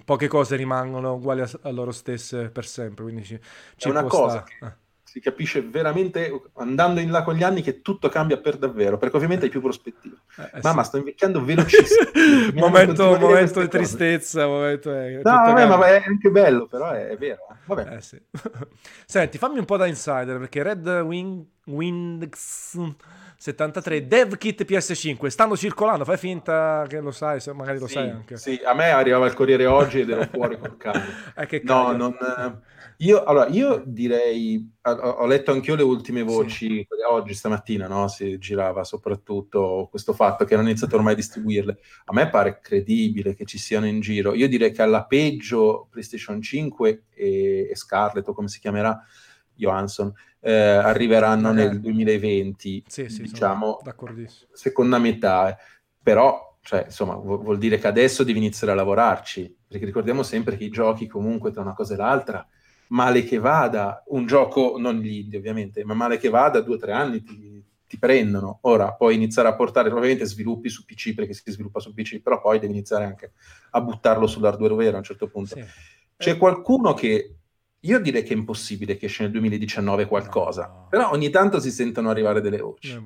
poche 0.03 0.27
cose 0.27 0.55
rimangono 0.55 1.13
uguali 1.13 1.41
a, 1.41 1.49
a, 1.61 1.71
loro 1.71 1.91
stesse 1.91 2.49
per 2.49 2.65
sempre, 2.65 3.03
quindi 3.03 3.23
ci, 3.23 3.39
ci 3.75 3.87
è 3.87 3.91
una 3.91 4.03
cosa 4.03 4.43
eh 4.61 4.85
si 5.17 5.21
capisce 5.21 5.61
veramente 5.61 6.29
andando 6.55 6.99
in 6.99 7.09
là 7.09 7.23
con 7.23 7.33
gli 7.33 7.43
anni 7.43 7.61
che 7.61 7.81
tutto 7.81 8.09
cambia 8.09 8.37
per 8.37 8.57
davvero, 8.57 8.97
perché 8.97 9.15
ovviamente 9.15 9.45
hai 9.45 9.51
più 9.51 9.61
prospettive. 9.61 10.17
Eh, 10.37 10.57
eh 10.57 10.59
Mamma, 10.61 10.81
sì. 10.81 10.87
sto 10.89 10.97
invecchiando 10.97 11.43
velocissimo. 11.43 12.09
momento 12.55 13.17
momento 13.17 13.61
di 13.61 13.67
tristezza, 13.67 14.45
momento 14.45 14.93
è, 14.93 15.15
No, 15.15 15.21
vabbè, 15.23 15.65
ma 15.65 15.87
è 15.87 16.03
anche 16.05 16.29
bello, 16.29 16.67
però 16.67 16.91
è, 16.91 17.07
è 17.07 17.17
vero. 17.17 17.47
Vabbè. 17.65 17.95
Eh, 17.95 18.01
sì. 18.01 18.21
Senti, 19.05 19.37
fammi 19.37 19.57
un 19.57 19.65
po' 19.65 19.77
da 19.77 19.87
insider, 19.87 20.37
perché 20.39 20.61
Red 20.61 20.85
Wing, 20.85 21.45
Wings 21.65 22.77
73 23.37 24.07
Dev 24.07 24.35
Kit 24.37 24.65
PS5 24.65 25.27
stanno 25.27 25.55
circolando, 25.55 26.03
fai 26.03 26.17
finta 26.17 26.85
che 26.87 26.99
lo 26.99 27.11
sai, 27.11 27.39
se 27.39 27.53
magari 27.53 27.77
lo 27.77 27.87
sì, 27.87 27.93
sai 27.93 28.09
anche. 28.09 28.37
Sì, 28.37 28.59
a 28.65 28.73
me 28.73 28.89
arrivava 28.89 29.27
il 29.27 29.33
Corriere 29.33 29.67
oggi 29.67 29.99
ed 29.99 30.09
ero 30.09 30.27
fuori 30.31 30.57
col 30.57 30.77
cane. 30.77 31.05
Eh, 31.47 31.61
no, 31.63 31.91
non... 31.91 32.15
Io, 33.01 33.23
allora, 33.23 33.47
io 33.47 33.83
direi, 33.85 34.73
ho 34.81 35.25
letto 35.27 35.51
anch'io 35.51 35.75
le 35.75 35.83
ultime 35.83 36.23
voci, 36.23 36.67
sì. 36.67 36.87
oggi 37.07 37.35
stamattina, 37.35 37.87
no? 37.87 38.07
Si 38.07 38.39
girava 38.39 38.83
soprattutto 38.83 39.87
questo 39.91 40.13
fatto 40.13 40.45
che 40.45 40.55
hanno 40.55 40.67
iniziato 40.67 40.95
ormai 40.95 41.13
a 41.13 41.15
distribuirle. 41.15 41.77
A 42.05 42.13
me 42.13 42.27
pare 42.29 42.59
credibile 42.59 43.35
che 43.35 43.45
ci 43.45 43.59
siano 43.59 43.85
in 43.85 43.99
giro. 43.99 44.33
Io 44.33 44.47
direi 44.47 44.71
che 44.71 44.81
alla 44.81 45.05
peggio 45.05 45.87
PlayStation 45.91 46.41
5 46.41 47.03
e, 47.13 47.67
e 47.69 47.75
Scarlett, 47.75 48.27
o 48.27 48.33
come 48.33 48.47
si 48.47 48.59
chiamerà, 48.59 48.99
Johansson, 49.57 50.13
eh, 50.39 50.53
arriveranno 50.53 51.49
eh. 51.51 51.53
nel 51.53 51.79
2020, 51.79 52.83
sì, 52.87 53.09
sì, 53.09 53.23
diciamo, 53.23 53.79
seconda 54.53 54.97
metà. 54.97 55.57
Però, 56.01 56.57
cioè, 56.61 56.83
insomma, 56.85 57.15
vuol 57.15 57.57
dire 57.57 57.79
che 57.79 57.87
adesso 57.87 58.23
devi 58.23 58.37
iniziare 58.37 58.73
a 58.73 58.75
lavorarci, 58.75 59.55
perché 59.67 59.85
ricordiamo 59.85 60.23
sempre 60.23 60.55
che 60.55 60.63
i 60.63 60.69
giochi 60.69 61.07
comunque 61.07 61.51
tra 61.51 61.61
una 61.61 61.73
cosa 61.73 61.93
e 61.93 61.97
l'altra 61.97 62.47
male 62.87 63.23
che 63.23 63.39
vada, 63.39 64.03
un 64.07 64.25
gioco, 64.25 64.75
non 64.77 64.99
gli 64.99 65.17
indie 65.17 65.39
ovviamente, 65.39 65.83
ma 65.83 65.93
male 65.93 66.17
che 66.17 66.29
vada, 66.29 66.61
due 66.61 66.75
o 66.75 66.77
tre 66.77 66.93
anni 66.93 67.23
ti, 67.23 67.63
ti, 67.87 67.97
prendono. 67.97 68.59
Ora 68.61 68.93
puoi 68.93 69.15
iniziare 69.15 69.49
a 69.49 69.55
portare, 69.55 69.89
ovviamente 69.89 70.25
sviluppi 70.25 70.69
su 70.69 70.85
PC 70.85 71.13
perché 71.13 71.33
si 71.33 71.51
sviluppa 71.51 71.79
su 71.79 71.93
PC, 71.93 72.21
però 72.21 72.39
poi 72.39 72.59
devi 72.59 72.73
iniziare 72.73 73.05
anche 73.05 73.33
a 73.71 73.81
buttarlo 73.81 74.27
sull'hardware 74.27 74.75
vero 74.75 74.95
a 74.95 74.99
un 74.99 75.03
certo 75.03 75.27
punto. 75.27 75.55
Sì. 75.55 75.65
C'è 76.15 76.31
eh. 76.31 76.37
qualcuno 76.37 76.93
che 76.93 77.36
io 77.81 77.99
direi 77.99 78.23
che 78.23 78.33
è 78.33 78.35
impossibile 78.35 78.97
che 78.97 79.05
esce 79.05 79.23
nel 79.23 79.31
2019 79.31 80.05
qualcosa, 80.05 80.67
no. 80.67 80.87
però 80.89 81.11
ogni 81.11 81.29
tanto 81.29 81.59
si 81.59 81.71
sentono 81.71 82.09
arrivare 82.09 82.41
delle 82.41 82.57
voci. 82.57 82.99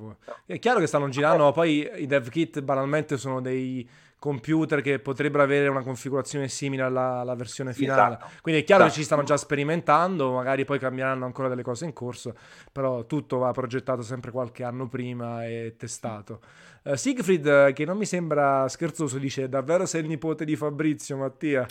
È 0.45 0.60
chiaro 0.60 0.80
che 0.80 0.88
stanno 0.88 1.10
girando, 1.10 1.52
poi 1.52 1.89
i 1.98 2.06
dev 2.06 2.30
kit 2.30 2.61
banalmente 2.61 3.18
sono 3.18 3.41
dei 3.41 3.88
computer 4.22 4.81
che 4.81 4.99
potrebbero 4.99 5.41
avere 5.41 5.68
una 5.68 5.81
configurazione 5.81 6.48
simile 6.48 6.84
alla, 6.84 7.22
alla 7.22 7.34
versione 7.34 7.73
finale. 7.73 8.18
Esatto. 8.18 8.31
Quindi 8.41 8.61
è 8.61 8.64
chiaro 8.64 8.84
esatto. 8.84 8.95
che 8.95 9.02
ci 9.02 9.03
stanno 9.07 9.23
già 9.23 9.35
sperimentando, 9.35 10.34
magari 10.34 10.64
poi 10.64 10.77
cambieranno 10.77 11.26
ancora 11.26 11.48
delle 11.48 11.64
cose 11.64 11.85
in 11.85 11.93
corso, 11.93 12.35
però 12.72 13.07
tutto 13.07 13.39
va 13.39 13.49
progettato 13.49 14.03
sempre 14.03 14.30
qualche 14.30 14.64
anno 14.64 14.88
prima 14.88 15.48
e 15.48 15.73
testato. 15.76 16.39
Uh, 16.84 16.95
Siegfried, 16.95 17.73
che 17.73 17.84
non 17.84 17.98
mi 17.98 18.06
sembra 18.06 18.68
scherzoso, 18.68 19.18
dice: 19.18 19.49
Davvero 19.49 19.88
sei 19.88 20.02
il 20.02 20.07
nipote 20.07 20.45
di 20.45 20.56
Fabrizio, 20.56 21.18
Mattia? 21.18 21.65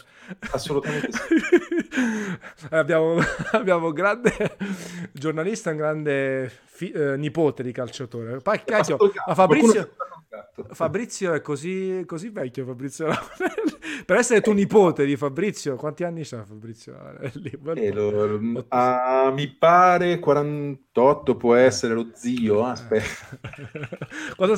Assolutamente 0.51 1.12
sì. 1.12 2.68
abbiamo, 2.70 3.14
abbiamo 3.52 3.86
un 3.86 3.93
grande 3.93 4.56
giornalista, 5.12 5.70
un 5.70 5.77
grande 5.77 6.51
fi- 6.64 6.90
eh, 6.90 7.16
nipote 7.16 7.62
di 7.62 7.70
calciatore. 7.70 8.39
Poi, 8.39 8.60
cacchio, 8.64 8.97
ma 9.24 9.35
Fabrizio. 9.36 9.93
Fabrizio 10.70 11.32
è 11.32 11.40
così, 11.40 12.05
così 12.07 12.28
vecchio, 12.28 12.65
Fabrizio 12.65 13.09
Per 14.05 14.16
essere 14.16 14.40
tuo 14.40 14.52
nipote 14.52 15.05
di 15.05 15.16
Fabrizio, 15.16 15.77
quanti 15.77 16.05
anni 16.05 16.23
c'ha 16.24 16.44
Fabrizio? 16.44 16.97
Eh, 17.20 17.93
lo, 17.93 18.65
ah, 18.69 19.31
mi 19.32 19.48
pare 19.48 20.19
48, 20.19 21.36
può 21.36 21.55
eh. 21.57 21.62
essere 21.62 21.94
lo 21.94 22.09
zio. 22.15 22.65
Ah, 22.65 22.70
aspetta. 22.70 23.39
Quando, 24.36 24.57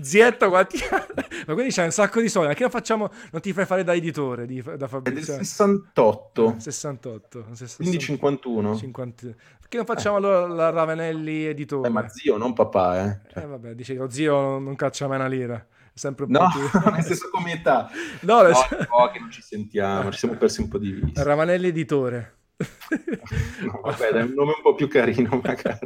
Zietto, 0.00 0.48
quanti 0.48 0.78
anni? 0.90 1.26
Ma 1.46 1.54
quindi 1.54 1.72
c'è 1.72 1.84
un 1.84 1.90
sacco 1.90 2.20
di 2.20 2.28
soldi. 2.28 2.48
Anche 2.48 2.68
facciamo, 2.68 3.10
non 3.30 3.40
ti 3.40 3.52
fai 3.52 3.66
fare 3.66 3.84
da 3.84 3.94
editore 3.94 4.46
di, 4.46 4.62
da 4.62 4.86
Fabrizio? 4.86 5.34
È 5.34 5.36
del 5.36 5.46
68. 5.46 6.54
68. 6.58 7.46
68. 7.54 7.76
Quindi 7.76 7.98
51. 7.98 8.76
50. 8.76 9.26
Perché 9.68 9.84
non 9.84 9.84
facciamo 9.84 10.16
eh. 10.16 10.18
allora 10.18 10.46
la 10.46 10.70
Ravenelli 10.70 11.44
editore? 11.44 11.88
Eh, 11.88 11.90
ma 11.90 12.08
zio, 12.08 12.38
non 12.38 12.54
papà, 12.54 13.04
eh. 13.04 13.18
Cioè. 13.30 13.42
eh 13.42 13.46
vabbè, 13.46 13.74
dice 13.74 13.92
che 13.92 13.98
lo 13.98 14.08
zio 14.08 14.58
non 14.58 14.74
caccia 14.76 15.06
mai 15.06 15.18
una 15.18 15.26
lira 15.26 15.66
sempre 15.92 16.24
un 16.24 16.30
no, 16.30 16.48
po' 16.48 16.78
più... 16.80 16.90
nel 16.90 17.02
senso 17.02 17.28
come 17.30 17.52
età. 17.52 17.90
No, 18.20 18.42
no, 18.42 18.48
no 18.48 19.10
che 19.12 19.18
non 19.18 19.30
ci 19.30 19.42
sentiamo, 19.42 20.10
ci 20.10 20.18
siamo 20.18 20.36
persi 20.36 20.62
un 20.62 20.68
po' 20.68 20.78
di 20.78 20.92
vista. 20.92 21.22
Ravanelli 21.22 21.66
editore. 21.66 22.36
no, 23.60 23.80
vabbè, 23.82 24.08
è 24.08 24.22
un 24.22 24.32
nome 24.34 24.52
un 24.56 24.62
po' 24.62 24.74
più 24.74 24.88
carino 24.88 25.38
magari. 25.42 25.78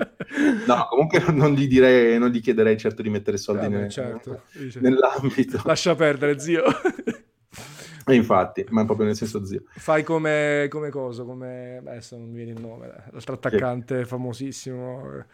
No, 0.67 0.87
comunque 0.89 1.25
non 1.33 1.53
gli, 1.53 1.67
direi, 1.67 2.19
non 2.19 2.29
gli 2.29 2.41
chiederei 2.41 2.77
certo 2.77 3.03
di 3.03 3.11
mettere 3.11 3.37
soldi 3.37 3.63
vabbè, 3.63 3.75
nel, 3.75 3.91
certo. 3.91 4.43
nell'ambito. 4.79 5.61
Lascia 5.65 5.95
perdere, 5.97 6.39
zio. 6.39 6.63
E 8.05 8.15
infatti, 8.15 8.65
ma 8.70 8.85
proprio 8.85 9.07
nel 9.07 9.16
senso 9.16 9.45
zio. 9.45 9.62
Fai 9.77 10.03
come, 10.03 10.66
come 10.69 10.91
cosa, 10.91 11.23
come... 11.24 11.79
adesso 11.79 12.16
non 12.16 12.29
mi 12.29 12.37
viene 12.37 12.53
il 12.53 12.61
nome, 12.61 12.93
l'altro 13.11 13.35
attaccante 13.35 13.99
che... 13.99 14.05
famosissimo 14.05 15.24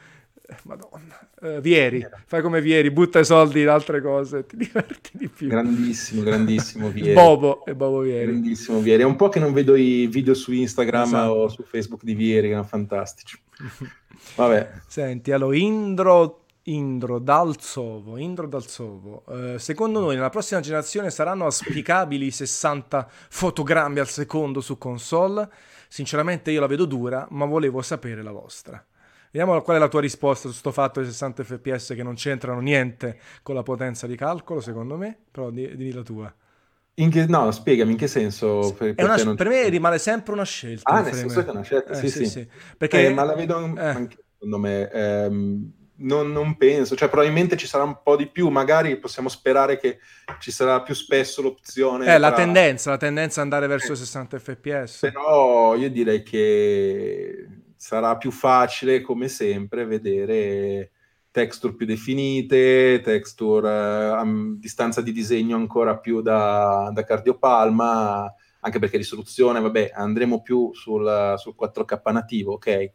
Madonna, 0.63 1.29
uh, 1.43 1.61
Vieri, 1.61 2.07
fai 2.25 2.41
come 2.41 2.63
Vieri, 2.63 2.91
butta 2.91 3.19
i 3.19 3.25
soldi 3.25 3.61
in 3.61 3.69
altre 3.69 4.01
cose, 4.01 4.47
ti 4.47 4.57
diverti 4.59 5.11
di 5.13 5.29
più. 5.29 5.49
Grandissimo, 5.49 6.23
grandissimo 6.23 6.89
Vieri. 6.91 7.13
Bobo 7.13 7.67
e 7.67 7.75
Bobo 7.75 8.01
Vieri. 8.01 8.27
Grandissimo 8.27 8.79
Vieri. 8.81 9.03
È 9.03 9.05
un 9.05 9.17
po' 9.17 9.29
che 9.29 9.41
non 9.41 9.53
vedo 9.53 9.77
i 9.77 10.07
video 10.07 10.33
su 10.33 10.53
Instagram 10.53 11.05
esatto. 11.05 11.33
o 11.33 11.49
su 11.49 11.63
Facebook 11.65 12.03
di 12.03 12.15
Vieri, 12.15 12.49
che 12.49 12.55
sono 12.55 12.65
fantastici. 12.65 13.39
Vabbè. 14.37 14.71
Senti, 14.87 15.33
allora, 15.33 15.55
Indro, 15.55 16.45
Indro 16.69 17.19
Dalzovo, 17.19 18.17
Indro 18.19 18.47
Dalzovo. 18.47 19.23
Uh, 19.27 19.57
secondo 19.59 20.01
noi 20.01 20.17
nella 20.17 20.29
prossima 20.29 20.61
generazione 20.61 21.11
saranno 21.11 21.45
auspicabili 21.45 22.31
60 22.31 23.09
fotogrammi 23.29 23.99
al 23.99 24.09
secondo 24.09 24.61
su 24.61 24.77
console? 24.77 25.49
Sinceramente 25.89 26.51
io 26.51 26.61
la 26.61 26.67
vedo 26.67 26.85
dura, 26.85 27.27
ma 27.31 27.47
volevo 27.47 27.81
sapere 27.81 28.23
la 28.23 28.33
vostra. 28.33 28.85
Vediamo 29.31 29.61
qual 29.63 29.77
è 29.77 29.81
la 29.81 29.89
tua 29.89 30.01
risposta 30.01 30.43
su 30.43 30.49
questo 30.49 30.73
fatto 30.73 31.01
di 31.01 31.07
60 31.07 31.45
fps 31.45 31.93
che 31.95 32.03
non 32.03 32.15
c'entrano 32.15 32.61
niente 32.61 33.19
con 33.43 33.55
la 33.55 33.63
potenza 33.63 34.07
di 34.07 34.17
calcolo, 34.17 34.61
secondo 34.61 34.97
me, 34.97 35.17
però 35.31 35.51
di, 35.51 35.77
di 35.77 35.93
la 35.93 36.03
tua. 36.03 36.35
Che, 36.95 37.27
no, 37.27 37.51
spiegami 37.51 37.93
in 37.93 37.97
che 37.97 38.09
senso. 38.09 38.75
Per, 38.77 38.95
una, 38.99 39.17
non... 39.23 39.37
per, 39.37 39.49
me 39.49 39.69
rimane 39.69 39.99
sempre 39.99 40.33
una 40.33 40.45
scelta. 40.45 40.91
Ah, 40.91 41.01
nel 41.01 41.15
senso 41.15 41.43
che 41.45 41.47
è 41.47 41.51
una 41.51 41.63
scelta, 41.63 41.93
eh, 41.93 41.97
sì, 41.97 42.09
sì, 42.09 42.27
sì. 42.27 42.49
Perché... 42.77 43.07
Eh, 43.07 43.15
ma 43.15 43.23
la 43.23 43.35
vedo 43.35 43.59
eh. 43.77 43.85
anche, 43.85 44.17
secondo 44.33 44.59
me. 44.59 44.91
Ehm, 44.91 45.73
non, 45.99 46.31
non, 46.31 46.57
penso, 46.57 46.95
cioè 46.95 47.09
probabilmente 47.09 47.57
ci 47.57 47.67
sarà 47.67 47.85
un 47.85 47.99
po' 48.03 48.17
di 48.17 48.27
più, 48.27 48.49
magari 48.49 48.99
possiamo 48.99 49.29
sperare 49.29 49.79
che 49.79 49.99
ci 50.39 50.51
sarà 50.51 50.83
più 50.83 50.95
spesso 50.95 51.43
l'opzione. 51.43 52.05
Eh, 52.05 52.09
tra... 52.09 52.19
la 52.19 52.33
tendenza, 52.33 52.91
la 52.91 52.97
tendenza 52.97 53.41
ad 53.41 53.47
andare 53.47 53.67
verso 53.67 53.93
i 53.93 53.97
60 53.97 54.39
fps. 54.39 54.99
Però 55.01 55.75
io 55.77 55.91
direi 55.91 56.23
che 56.23 57.47
sarà 57.77 58.17
più 58.17 58.31
facile, 58.31 59.01
come 59.01 59.29
sempre, 59.29 59.87
vedere 59.87 60.93
texture 61.31 61.75
più 61.75 61.87
definite, 61.87 63.01
texture 63.03 63.69
eh, 63.69 64.11
a 64.17 64.25
distanza 64.57 65.01
di 65.01 65.13
disegno 65.13 65.57
ancora 65.57 65.99
più 65.99 66.21
da, 66.21 66.91
da 66.93 67.05
cardiopalma, 67.05 68.33
anche 68.61 68.79
perché 68.79 68.97
risoluzione, 68.97 69.61
vabbè, 69.61 69.93
andremo 69.95 70.43
più 70.43 70.73
sul, 70.75 71.35
sul 71.37 71.55
4K 71.59 72.13
nativo, 72.13 72.55
ok? 72.55 72.91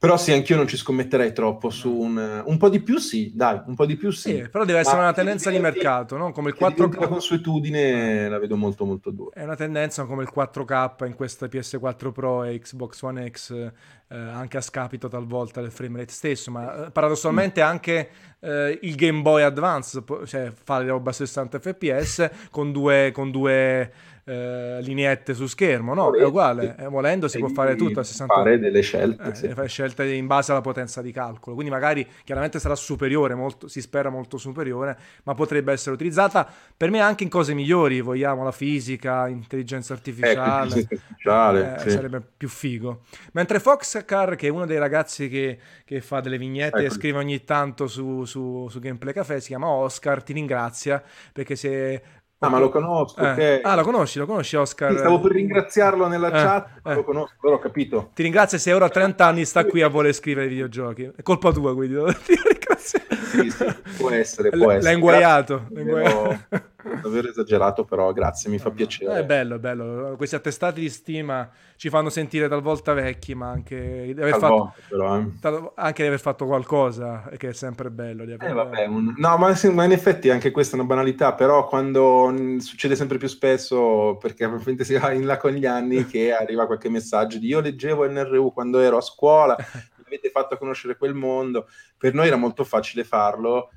Però 0.00 0.16
sì, 0.16 0.30
anch'io 0.30 0.54
non 0.54 0.68
ci 0.68 0.76
scommetterei 0.76 1.32
troppo 1.32 1.70
su 1.70 1.92
un, 1.92 2.42
un 2.44 2.56
po' 2.56 2.68
di 2.68 2.80
più, 2.80 2.98
sì, 2.98 3.32
dai, 3.34 3.60
un 3.66 3.74
po' 3.74 3.84
di 3.84 3.96
più 3.96 4.12
sì. 4.12 4.30
sì 4.30 4.48
però 4.48 4.64
deve 4.64 4.78
essere 4.78 4.98
Ma 4.98 5.02
una 5.02 5.12
tendenza 5.12 5.50
di 5.50 5.58
mercato, 5.58 6.16
no? 6.16 6.30
Come 6.30 6.50
il 6.50 6.56
4K. 6.56 7.00
La 7.00 7.08
consuetudine 7.08 8.28
la 8.28 8.38
vedo 8.38 8.56
molto 8.56 8.84
molto 8.84 9.10
dura. 9.10 9.32
È 9.34 9.42
una 9.42 9.56
tendenza 9.56 10.04
come 10.04 10.22
il 10.22 10.30
4K 10.32 11.04
in 11.04 11.14
questa 11.14 11.46
PS4 11.46 12.12
Pro 12.12 12.44
e 12.44 12.60
Xbox 12.60 13.02
One 13.02 13.28
X, 13.28 13.50
eh, 13.50 14.16
anche 14.16 14.56
a 14.56 14.60
scapito 14.60 15.08
talvolta 15.08 15.60
del 15.60 15.72
frame 15.72 15.98
rate 15.98 16.12
stesso, 16.12 16.52
ma 16.52 16.86
eh, 16.86 16.90
paradossalmente 16.92 17.60
mm. 17.60 17.66
anche 17.66 18.10
eh, 18.38 18.78
il 18.82 18.94
Game 18.94 19.22
Boy 19.22 19.42
Advance, 19.42 20.04
cioè 20.26 20.52
fa 20.52 20.78
le 20.78 20.86
roba 20.86 21.10
a 21.10 21.12
60 21.12 21.58
fps 21.58 22.30
con 22.50 22.70
due, 22.70 23.10
con 23.12 23.32
due 23.32 23.92
eh, 24.28 24.78
lineette 24.82 25.32
su 25.32 25.46
schermo, 25.46 25.94
no? 25.94 26.14
È 26.14 26.22
uguale, 26.22 26.76
eh, 26.78 26.86
volendo 26.86 27.28
si 27.28 27.38
può 27.38 27.48
fare 27.48 27.76
tutto 27.76 28.00
a 28.00 28.02
60 28.02 28.34
fare 28.34 28.58
delle 28.58 28.82
scelte, 28.82 29.30
eh, 29.30 29.34
sì. 29.34 29.54
scelte 29.66 30.06
in 30.12 30.26
base 30.26 30.52
alla 30.52 30.60
potenza 30.60 31.00
di 31.00 31.12
calcolo, 31.12 31.54
quindi 31.54 31.72
magari 31.72 32.06
chiaramente 32.24 32.58
sarà 32.58 32.74
superiore, 32.74 33.34
molto, 33.34 33.68
si 33.68 33.80
spera 33.80 34.10
molto 34.10 34.36
superiore, 34.36 34.98
ma 35.22 35.34
potrebbe 35.34 35.72
essere 35.72 35.94
utilizzata 35.94 36.46
per 36.76 36.90
me 36.90 37.00
anche 37.00 37.24
in 37.24 37.30
cose 37.30 37.54
migliori, 37.54 38.02
vogliamo 38.02 38.44
la 38.44 38.52
fisica, 38.52 39.28
intelligenza 39.28 39.94
artificiale, 39.94 40.74
eh, 40.74 40.88
artificiale 40.90 41.76
eh, 41.76 41.78
sì. 41.78 41.90
sarebbe 41.90 42.22
più 42.36 42.48
figo. 42.48 43.04
Mentre 43.32 43.60
Foxcar, 43.60 44.36
che 44.36 44.48
è 44.48 44.50
uno 44.50 44.66
dei 44.66 44.78
ragazzi 44.78 45.30
che, 45.30 45.58
che 45.86 46.02
fa 46.02 46.20
delle 46.20 46.36
vignette 46.36 46.80
ecco. 46.80 46.86
e 46.86 46.90
scrive 46.90 47.18
ogni 47.18 47.44
tanto 47.44 47.86
su, 47.86 48.26
su, 48.26 48.68
su 48.68 48.78
Gameplay 48.78 49.14
Café, 49.14 49.40
si 49.40 49.48
chiama 49.48 49.68
Oscar, 49.68 50.22
ti 50.22 50.34
ringrazia 50.34 51.02
perché 51.32 51.56
se 51.56 52.02
Ah, 52.40 52.48
ma 52.48 52.60
lo 52.60 52.68
conosco, 52.68 53.20
eh. 53.20 53.56
ok. 53.56 53.60
Ah, 53.64 53.74
lo 53.74 53.82
conosci, 53.82 54.18
lo 54.20 54.26
conosci 54.26 54.54
Oscar? 54.54 54.92
Sì, 54.92 54.98
stavo 54.98 55.18
per 55.20 55.32
ringraziarlo 55.32 56.06
nella 56.06 56.28
eh. 56.28 56.30
chat, 56.30 56.68
eh. 56.84 56.94
lo 56.94 57.02
conosco, 57.02 57.34
però 57.40 57.54
ho 57.54 57.58
capito. 57.58 58.10
Ti 58.14 58.22
ringrazio 58.22 58.58
se 58.58 58.72
ora 58.72 58.84
a 58.84 58.90
30 58.90 59.26
anni 59.26 59.44
sta 59.44 59.64
qui 59.64 59.82
a 59.82 59.88
voler 59.88 60.12
scrivere 60.14 60.46
videogiochi. 60.46 61.10
È 61.16 61.22
colpa 61.22 61.50
tua, 61.50 61.74
quindi. 61.74 61.96
Ti 62.24 62.38
ringrazio. 62.48 63.00
Sì, 63.24 63.50
sì, 63.50 63.64
può 63.96 64.10
essere, 64.10 64.50
può 64.50 64.70
essere. 64.70 64.82
L'hai 64.82 64.94
inguaiato. 64.94 65.66
L'hai 65.70 65.82
inguaiato. 65.82 66.38
Davvero 66.80 67.28
esagerato, 67.28 67.84
però 67.84 68.12
grazie, 68.12 68.48
mi 68.48 68.58
fa 68.58 68.70
piacere. 68.70 69.18
È 69.18 69.24
bello, 69.24 69.56
è 69.56 69.58
bello. 69.58 70.14
Questi 70.16 70.36
attestati 70.36 70.80
di 70.80 70.88
stima 70.88 71.50
ci 71.74 71.88
fanno 71.88 72.08
sentire 72.08 72.48
talvolta 72.48 72.92
vecchi, 72.92 73.34
ma 73.34 73.48
anche 73.48 74.12
di 74.14 74.20
aver, 74.20 74.38
fatto, 74.38 74.74
però, 74.88 75.16
eh. 75.16 75.72
anche 75.74 76.02
di 76.02 76.06
aver 76.06 76.20
fatto 76.20 76.46
qualcosa, 76.46 77.28
che 77.36 77.48
è 77.48 77.52
sempre 77.52 77.90
bello. 77.90 78.24
Di 78.24 78.32
aver... 78.32 78.50
eh, 78.50 78.52
vabbè, 78.52 78.86
un... 78.86 79.12
No, 79.16 79.36
ma, 79.38 79.52
ma, 79.72 79.84
in 79.84 79.90
effetti 79.90 80.30
anche 80.30 80.52
questa 80.52 80.76
è 80.76 80.78
una 80.78 80.86
banalità, 80.86 81.34
però 81.34 81.66
quando 81.66 82.32
succede 82.58 82.94
sempre 82.94 83.18
più 83.18 83.26
spesso, 83.26 84.16
perché 84.20 84.44
probabilmente 84.44 84.84
si 84.84 84.96
va 84.96 85.10
in 85.10 85.26
là 85.26 85.36
con 85.36 85.50
gli 85.50 85.66
anni, 85.66 86.06
che 86.06 86.32
arriva 86.32 86.66
qualche 86.66 86.88
messaggio 86.88 87.38
di 87.38 87.48
io 87.48 87.58
leggevo 87.58 88.08
NRU 88.08 88.52
quando 88.52 88.78
ero 88.78 88.98
a 88.98 89.02
scuola, 89.02 89.56
mi 89.98 90.04
avete 90.04 90.30
fatto 90.30 90.56
conoscere 90.56 90.96
quel 90.96 91.14
mondo. 91.14 91.66
Per 91.96 92.14
noi 92.14 92.28
era 92.28 92.36
molto 92.36 92.62
facile 92.62 93.02
farlo, 93.02 93.70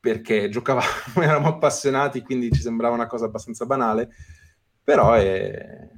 perché 0.00 0.48
giocavamo, 0.48 0.86
eravamo 1.20 1.48
appassionati, 1.48 2.22
quindi 2.22 2.50
ci 2.50 2.62
sembrava 2.62 2.94
una 2.94 3.06
cosa 3.06 3.26
abbastanza 3.26 3.66
banale, 3.66 4.08
però 4.82 5.12
è, 5.12 5.88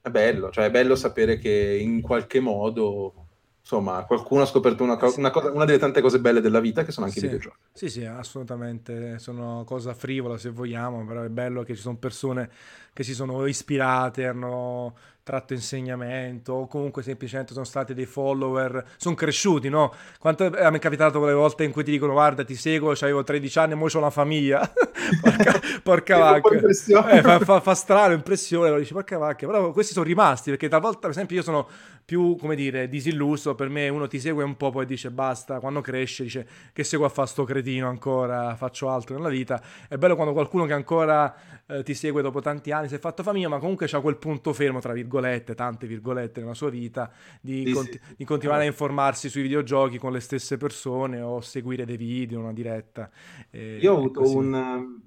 è 0.00 0.10
bello, 0.10 0.50
cioè 0.50 0.64
è 0.64 0.70
bello 0.70 0.96
sapere 0.96 1.38
che 1.38 1.78
in 1.80 2.00
qualche 2.00 2.40
modo 2.40 3.22
insomma, 3.62 4.04
qualcuno 4.04 4.42
ha 4.42 4.46
scoperto 4.46 4.82
una, 4.82 4.96
co- 4.96 5.14
una, 5.16 5.30
cosa, 5.30 5.52
una, 5.52 5.64
delle 5.64 5.78
tante 5.78 6.00
cose 6.00 6.18
belle 6.18 6.40
della 6.40 6.60
vita 6.60 6.84
che 6.84 6.90
sono 6.90 7.06
anche 7.06 7.20
sì, 7.20 7.26
i 7.26 7.28
videogiochi. 7.28 7.56
Sì, 7.72 7.88
sì, 7.88 8.04
assolutamente, 8.04 9.18
sono 9.18 9.62
cosa 9.64 9.94
frivola 9.94 10.36
se 10.36 10.50
vogliamo, 10.50 11.04
però 11.06 11.22
è 11.22 11.28
bello 11.28 11.62
che 11.62 11.74
ci 11.74 11.80
sono 11.80 11.96
persone 11.96 12.50
che 12.92 13.02
si 13.02 13.14
sono 13.14 13.46
ispirate, 13.46 14.26
hanno 14.26 14.94
tratto 15.24 15.52
insegnamento 15.52 16.52
o 16.52 16.66
comunque 16.66 17.02
semplicemente 17.02 17.52
sono 17.52 17.64
stati 17.64 17.94
dei 17.94 18.06
follower, 18.06 18.84
sono 18.96 19.14
cresciuti, 19.14 19.68
no? 19.68 19.94
Quanto 20.18 20.46
a 20.46 20.70
me 20.70 20.76
è 20.76 20.80
capitato 20.80 21.20
quelle 21.20 21.34
volte 21.34 21.62
in 21.62 21.70
cui 21.70 21.84
ti 21.84 21.92
dicono 21.92 22.12
guarda 22.12 22.44
ti 22.44 22.56
seguo, 22.56 22.90
avevo 22.90 23.22
13 23.22 23.58
anni 23.60 23.72
e 23.72 23.76
ora 23.76 23.90
ho 23.94 23.98
una 23.98 24.10
famiglia, 24.10 24.60
porca, 25.22 25.60
porca 25.82 26.18
vacca, 26.18 27.10
eh, 27.10 27.22
fa, 27.22 27.38
fa, 27.38 27.60
fa, 27.60 27.74
strano, 27.74 28.14
impressione, 28.14 28.70
lo 28.70 28.78
dici 28.78 28.92
porca 28.92 29.16
vacca, 29.16 29.46
però 29.46 29.70
questi 29.70 29.92
sono 29.92 30.04
rimasti 30.04 30.50
perché 30.50 30.68
talvolta 30.68 30.98
per 30.98 31.10
esempio 31.10 31.36
io 31.36 31.42
sono 31.42 31.68
più, 32.04 32.36
come 32.36 32.56
dire, 32.56 32.88
disilluso, 32.88 33.54
per 33.54 33.68
me 33.68 33.88
uno 33.88 34.08
ti 34.08 34.18
segue 34.18 34.42
un 34.42 34.56
po' 34.56 34.70
poi 34.70 34.86
dice 34.86 35.10
basta, 35.10 35.60
quando 35.60 35.80
cresce 35.80 36.24
dice 36.24 36.46
che 36.72 36.82
seguo 36.82 37.06
a 37.06 37.08
fare 37.08 37.28
sto 37.28 37.44
cretino 37.44 37.88
ancora, 37.88 38.56
faccio 38.56 38.90
altro 38.90 39.14
nella 39.16 39.28
vita, 39.28 39.62
è 39.88 39.96
bello 39.96 40.16
quando 40.16 40.32
qualcuno 40.32 40.66
che 40.66 40.72
ancora 40.72 41.32
eh, 41.66 41.84
ti 41.84 41.94
segue 41.94 42.22
dopo 42.22 42.40
tanti 42.40 42.72
anni 42.72 42.81
si 42.88 42.94
è 42.94 42.98
fatto 42.98 43.22
famiglia 43.22 43.48
ma 43.48 43.58
comunque 43.58 43.86
c'ha 43.86 44.00
quel 44.00 44.16
punto 44.16 44.52
fermo 44.52 44.80
tra 44.80 44.92
virgolette 44.92 45.10
virgolette, 45.12 45.54
tante 45.54 45.86
virgolette 45.86 46.40
nella 46.40 46.54
sua 46.54 46.70
vita, 46.70 47.10
di, 47.40 47.64
sì, 47.66 47.72
conti- 47.72 48.00
sì. 48.02 48.14
di 48.16 48.24
continuare 48.24 48.62
a 48.62 48.66
informarsi 48.66 49.28
sui 49.28 49.42
videogiochi 49.42 49.98
con 49.98 50.12
le 50.12 50.20
stesse 50.20 50.56
persone 50.56 51.20
o 51.20 51.40
seguire 51.40 51.84
dei 51.84 51.96
video, 51.96 52.40
una 52.40 52.52
diretta. 52.52 53.10
Eh, 53.50 53.78
Io 53.80 53.92
ho 53.92 53.96
avuto 53.96 54.22
un, 54.22 55.00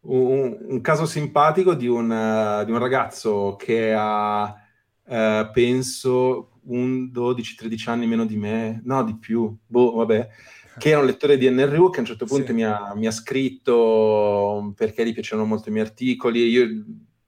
un, 0.00 0.58
un, 0.60 0.80
caso 0.80 1.06
simpatico 1.06 1.74
di 1.74 1.86
un, 1.86 2.10
uh, 2.10 2.64
di 2.64 2.72
un 2.72 2.78
ragazzo 2.78 3.56
che 3.58 3.92
ha, 3.96 4.44
uh, 4.44 5.50
penso, 5.52 6.48
un 6.64 7.10
12-13 7.12 7.90
anni 7.90 8.06
meno 8.06 8.24
di 8.24 8.36
me, 8.36 8.80
no, 8.84 9.02
di 9.04 9.16
più, 9.16 9.54
boh, 9.66 9.92
vabbè 9.92 10.28
che 10.78 10.88
era 10.88 11.00
un 11.00 11.04
lettore 11.04 11.36
di 11.36 11.50
NRU 11.50 11.90
che 11.90 11.98
a 11.98 12.00
un 12.00 12.06
certo 12.06 12.24
punto 12.24 12.46
sì. 12.46 12.52
mi, 12.54 12.64
ha, 12.64 12.94
mi, 12.96 13.06
ha, 13.06 13.10
scritto 13.10 14.72
perché 14.74 15.06
gli 15.06 15.12
piacevano 15.12 15.46
molto 15.46 15.68
i 15.68 15.72
miei 15.72 15.84
articoli. 15.84 16.48
Io 16.48 16.82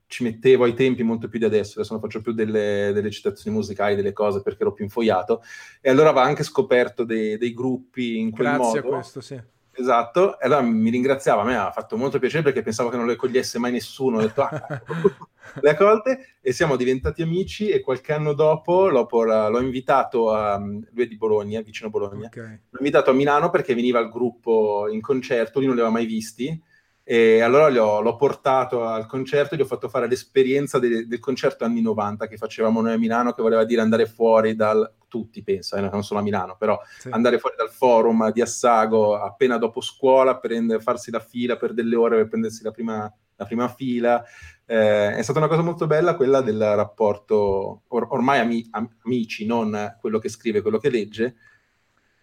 ci 0.06 0.22
mettevo 0.22 0.64
ai 0.64 0.74
tempi 0.74 1.02
molto 1.02 1.28
più 1.28 1.38
di 1.38 1.44
adesso, 1.44 1.78
adesso 1.78 1.92
non 1.92 2.02
faccio 2.02 2.20
più 2.20 2.32
delle, 2.32 2.92
delle 2.92 3.10
citazioni 3.10 3.56
musicali, 3.56 3.94
delle 3.94 4.12
cose 4.12 4.42
perché 4.42 4.62
ero 4.62 4.72
più 4.72 4.84
infogliato, 4.84 5.42
e 5.80 5.90
allora 5.90 6.10
aveva 6.10 6.24
anche 6.24 6.42
scoperto 6.42 7.04
dei, 7.04 7.36
dei 7.36 7.52
gruppi 7.52 8.18
in 8.18 8.30
quel 8.30 8.48
Grazie 8.48 8.58
modo. 8.58 8.72
Grazie 8.72 8.88
a 8.88 8.92
questo, 8.92 9.20
sì. 9.20 9.52
Esatto, 9.76 10.38
e 10.38 10.46
allora 10.46 10.60
mi 10.60 10.88
ringraziava, 10.88 11.42
a 11.42 11.44
me 11.44 11.56
ha 11.56 11.72
fatto 11.72 11.96
molto 11.96 12.20
piacere 12.20 12.44
perché 12.44 12.62
pensavo 12.62 12.90
che 12.90 12.96
non 12.96 13.06
le 13.06 13.16
cogliesse 13.16 13.58
mai 13.58 13.72
nessuno, 13.72 14.18
ho 14.18 14.20
detto 14.20 14.42
ah, 14.42 14.82
le 15.60 15.70
ha 15.70 15.74
colte 15.74 16.36
e 16.40 16.52
siamo 16.52 16.76
diventati 16.76 17.22
amici 17.22 17.68
e 17.70 17.80
qualche 17.80 18.12
anno 18.12 18.34
dopo 18.34 18.88
l'ho, 18.88 19.08
l'ho 19.10 19.60
invitato 19.60 20.30
a, 20.30 20.58
lui 20.58 21.04
è 21.04 21.06
di 21.06 21.16
Bologna, 21.16 21.60
vicino 21.60 21.90
Bologna, 21.90 22.26
okay. 22.26 22.60
l'ho 22.70 22.78
invitato 22.78 23.10
a 23.10 23.14
Milano 23.14 23.50
perché 23.50 23.74
veniva 23.74 23.98
al 23.98 24.10
gruppo 24.10 24.86
in 24.88 25.00
concerto, 25.00 25.58
lui 25.58 25.66
non 25.66 25.74
li 25.74 25.82
aveva 25.82 25.96
mai 25.96 26.06
visti 26.06 26.62
E 27.06 27.42
allora 27.42 27.66
ho, 27.84 28.00
l'ho 28.00 28.16
portato 28.16 28.86
al 28.86 29.04
concerto 29.04 29.54
e 29.54 29.58
gli 29.58 29.60
ho 29.60 29.66
fatto 29.66 29.90
fare 29.90 30.08
l'esperienza 30.08 30.78
de, 30.78 31.06
del 31.06 31.18
concerto 31.18 31.64
anni 31.64 31.82
90 31.82 32.26
che 32.26 32.38
facevamo 32.38 32.80
noi 32.80 32.94
a 32.94 32.98
Milano, 32.98 33.34
che 33.34 33.42
voleva 33.42 33.64
dire 33.64 33.82
andare 33.82 34.06
fuori 34.06 34.56
dal... 34.56 34.90
tutti 35.06 35.42
pensa, 35.42 35.76
eh, 35.76 35.82
non 35.82 36.02
solo 36.02 36.20
a 36.20 36.22
Milano, 36.22 36.56
però 36.58 36.80
sì. 36.98 37.10
andare 37.10 37.38
fuori 37.38 37.56
dal 37.58 37.68
forum 37.68 38.32
di 38.32 38.40
Assago 38.40 39.16
appena 39.16 39.58
dopo 39.58 39.82
scuola, 39.82 40.38
prendere, 40.38 40.80
farsi 40.80 41.10
la 41.10 41.20
fila 41.20 41.56
per 41.56 41.74
delle 41.74 41.94
ore 41.94 42.16
per 42.16 42.28
prendersi 42.28 42.62
la 42.62 42.70
prima, 42.70 43.14
la 43.36 43.44
prima 43.44 43.68
fila. 43.68 44.24
Eh, 44.64 45.14
è 45.14 45.20
stata 45.20 45.40
una 45.40 45.48
cosa 45.48 45.60
molto 45.60 45.86
bella 45.86 46.16
quella 46.16 46.40
del 46.40 46.58
rapporto, 46.58 47.82
or- 47.88 48.06
ormai 48.12 48.38
ami- 48.38 48.70
amici, 49.02 49.44
non 49.44 49.94
quello 50.00 50.18
che 50.18 50.30
scrive, 50.30 50.62
quello 50.62 50.78
che 50.78 50.88
legge, 50.88 51.34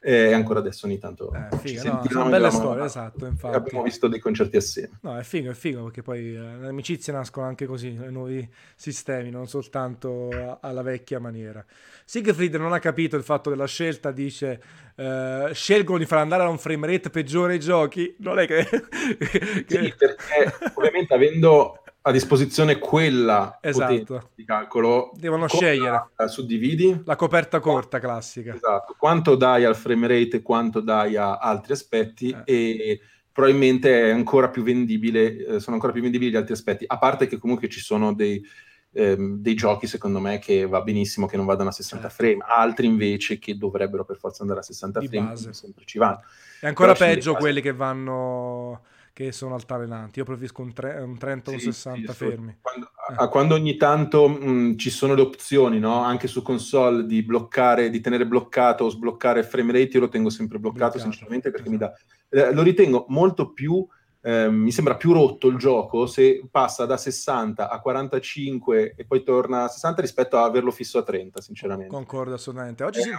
e 0.04 0.34
ancora 0.34 0.60
adesso 0.60 0.88
ogni 0.88 0.98
tanto 0.98 1.32
eh, 1.32 1.58
figa, 1.58 1.84
no, 1.84 2.04
sono 2.10 2.28
belle 2.28 2.50
storie, 2.50 2.86
esatto, 2.86 3.28
infatti. 3.28 3.56
Abbiamo 3.56 3.84
visto 3.84 4.08
dei 4.08 4.20
concerti 4.20 4.58
assieme. 4.58 4.98
No, 5.02 5.16
è 5.16 5.22
figo, 5.22 5.52
è 5.52 5.54
figo, 5.54 5.84
perché 5.84 6.02
poi 6.02 6.34
eh, 6.34 6.58
le 6.58 6.68
amicizie 6.70 7.14
nascono 7.14 7.46
anche 7.46 7.68
così, 7.68 7.92
nei 7.92 8.12
nuovi 8.12 8.50
sistemi, 8.76 9.30
non 9.30 9.48
soltanto 9.48 10.58
alla 10.60 10.82
vecchia 10.82 11.20
maniera. 11.20 11.64
Siegfried 12.04 12.56
non 12.56 12.74
ha 12.74 12.80
capito 12.80 13.16
il 13.16 13.22
fatto 13.22 13.52
della 13.52 13.68
scelta, 13.68 14.12
dice 14.12 14.62
eh, 14.96 15.52
scelgono 15.54 16.00
di 16.00 16.06
far 16.08 16.18
andare 16.18 16.44
a 16.44 16.50
un 16.50 16.58
frame 16.58 16.88
rate 16.88 17.12
peggiore 17.12 17.56
i 17.56 17.60
giochi, 17.60 18.16
non 18.20 18.40
è 18.40 18.48
che... 18.48 18.66
che... 18.68 19.66
Sì, 19.68 19.94
perché 19.96 20.52
ovviamente 20.74 21.14
avendo 21.14 21.81
a 22.04 22.12
disposizione 22.12 22.80
quella 22.80 23.60
esatto. 23.62 24.32
di 24.34 24.44
calcolo. 24.44 25.12
Devono 25.14 25.48
scegliere. 25.48 26.10
La 26.16 26.28
suddividi. 26.28 27.02
La 27.06 27.16
coperta 27.16 27.60
corta 27.60 28.00
classica. 28.00 28.56
Esatto. 28.56 28.96
Quanto 28.98 29.36
dai 29.36 29.66
al 29.66 29.76
frame 29.76 30.08
rate 30.08 30.38
e 30.38 30.42
quanto 30.42 30.80
dai 30.80 31.16
a 31.16 31.38
altri 31.38 31.74
aspetti 31.74 32.36
eh. 32.46 32.54
e 32.54 33.02
probabilmente 33.32 34.10
è 34.10 34.12
ancora 34.12 34.50
più 34.50 34.64
vendibile, 34.64 35.46
eh, 35.46 35.60
sono 35.60 35.76
ancora 35.76 35.94
più 35.94 36.02
vendibili 36.02 36.32
gli 36.32 36.36
altri 36.36 36.54
aspetti, 36.54 36.86
a 36.88 36.98
parte 36.98 37.28
che 37.28 37.38
comunque 37.38 37.70
ci 37.70 37.80
sono 37.80 38.14
dei, 38.14 38.44
ehm, 38.94 39.38
dei 39.38 39.54
giochi 39.54 39.88
secondo 39.88 40.20
me 40.20 40.40
che 40.40 40.66
va 40.66 40.82
benissimo 40.82 41.28
che 41.28 41.38
non 41.38 41.46
vadano 41.46 41.70
a 41.70 41.72
60 41.72 42.10
certo. 42.10 42.24
frame, 42.24 42.44
altri 42.46 42.88
invece 42.88 43.40
che 43.40 43.58
dovrebbero 43.58 44.04
per 44.04 44.18
forza 44.18 44.42
andare 44.42 44.60
a 44.60 44.64
60 44.64 45.00
di 45.00 45.08
frame, 45.08 45.28
base. 45.28 45.54
sempre 45.54 45.86
ci 45.86 45.98
vanno. 45.98 46.24
È 46.60 46.68
ancora 46.68 46.94
Però 46.94 47.06
peggio 47.06 47.36
quelli 47.36 47.62
che 47.62 47.74
vanno 47.74 48.82
che 49.14 49.32
sono 49.32 49.56
altalenanti. 49.56 50.20
Io 50.20 50.26
preferisco 50.26 50.62
un, 50.62 50.74
tre, 50.74 51.00
un 51.02 51.18
30 51.18 51.50
o 51.50 51.54
un 51.54 51.60
60 51.60 52.12
sì, 52.12 52.18
fermi. 52.18 52.58
Quando, 52.62 52.92
eh. 53.24 53.28
quando, 53.30 53.56
ogni 53.56 53.78
tanto 53.78 54.28
mh, 54.28 54.78
ci 54.78 54.90
sono 54.90 55.14
le 55.14 55.22
opzioni, 55.22 55.80
no? 55.80 56.02
anche 56.02 56.28
su 56.28 56.42
console, 56.42 57.06
di 57.06 57.24
bloccare, 57.24 57.90
di 57.90 58.00
tenere 58.00 58.26
bloccato 58.26 58.86
o 58.86 58.90
sbloccare 58.90 59.44
frame 59.44 59.74
rate, 59.74 59.92
io 59.94 60.02
lo 60.02 60.10
tengo 60.10 60.30
sempre 60.30 60.60
bloccato, 60.60 60.98
bloccato 60.98 61.04
sinceramente, 61.04 61.52
perché 61.52 61.70
esatto. 61.70 61.94
mi 62.30 62.40
dà... 62.40 62.48
Eh, 62.50 62.54
lo 62.54 62.62
ritengo 62.62 63.06
molto 63.10 63.52
più... 63.52 63.86
Eh, 64.24 64.52
mi 64.52 64.72
sembra 64.72 64.98
più 64.98 65.14
rotto 65.14 65.48
il 65.48 65.58
gioco 65.58 66.06
se 66.06 66.44
passa 66.52 66.86
da 66.86 66.96
60 66.96 67.72
a 67.72 67.80
45 67.80 68.94
e 68.96 69.04
poi 69.04 69.24
torna 69.24 69.64
a 69.64 69.68
60 69.68 70.00
rispetto 70.00 70.38
a 70.38 70.44
averlo 70.44 70.70
fisso 70.70 71.00
a 71.00 71.04
30, 71.04 71.42
sinceramente. 71.42 71.92
Concordo 71.92 72.36
assolutamente. 72.36 72.84
Oggi 72.84 73.02
si, 73.02 73.10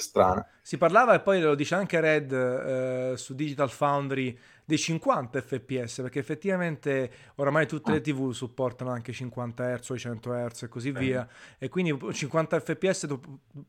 strana. 0.00 0.46
si 0.60 0.76
parlava, 0.78 1.14
e 1.14 1.20
poi 1.20 1.40
lo 1.40 1.54
dice 1.54 1.74
anche 1.74 2.00
Red 2.00 2.32
eh, 2.32 3.12
su 3.16 3.34
Digital 3.34 3.70
Foundry, 3.70 4.38
dei 4.64 4.78
50 4.78 5.40
fps 5.40 6.00
perché 6.02 6.18
effettivamente 6.18 7.10
oramai 7.36 7.66
tutte 7.66 7.90
le 7.90 7.98
ah. 7.98 8.00
tv 8.00 8.30
supportano 8.30 8.90
anche 8.90 9.12
50 9.12 9.76
Hz 9.76 9.90
o 9.90 9.98
100 9.98 10.32
Hz 10.32 10.62
e 10.62 10.68
così 10.68 10.92
via 10.92 11.26
e 11.58 11.68
quindi 11.68 11.96
50 12.12 12.60
fps 12.60 13.06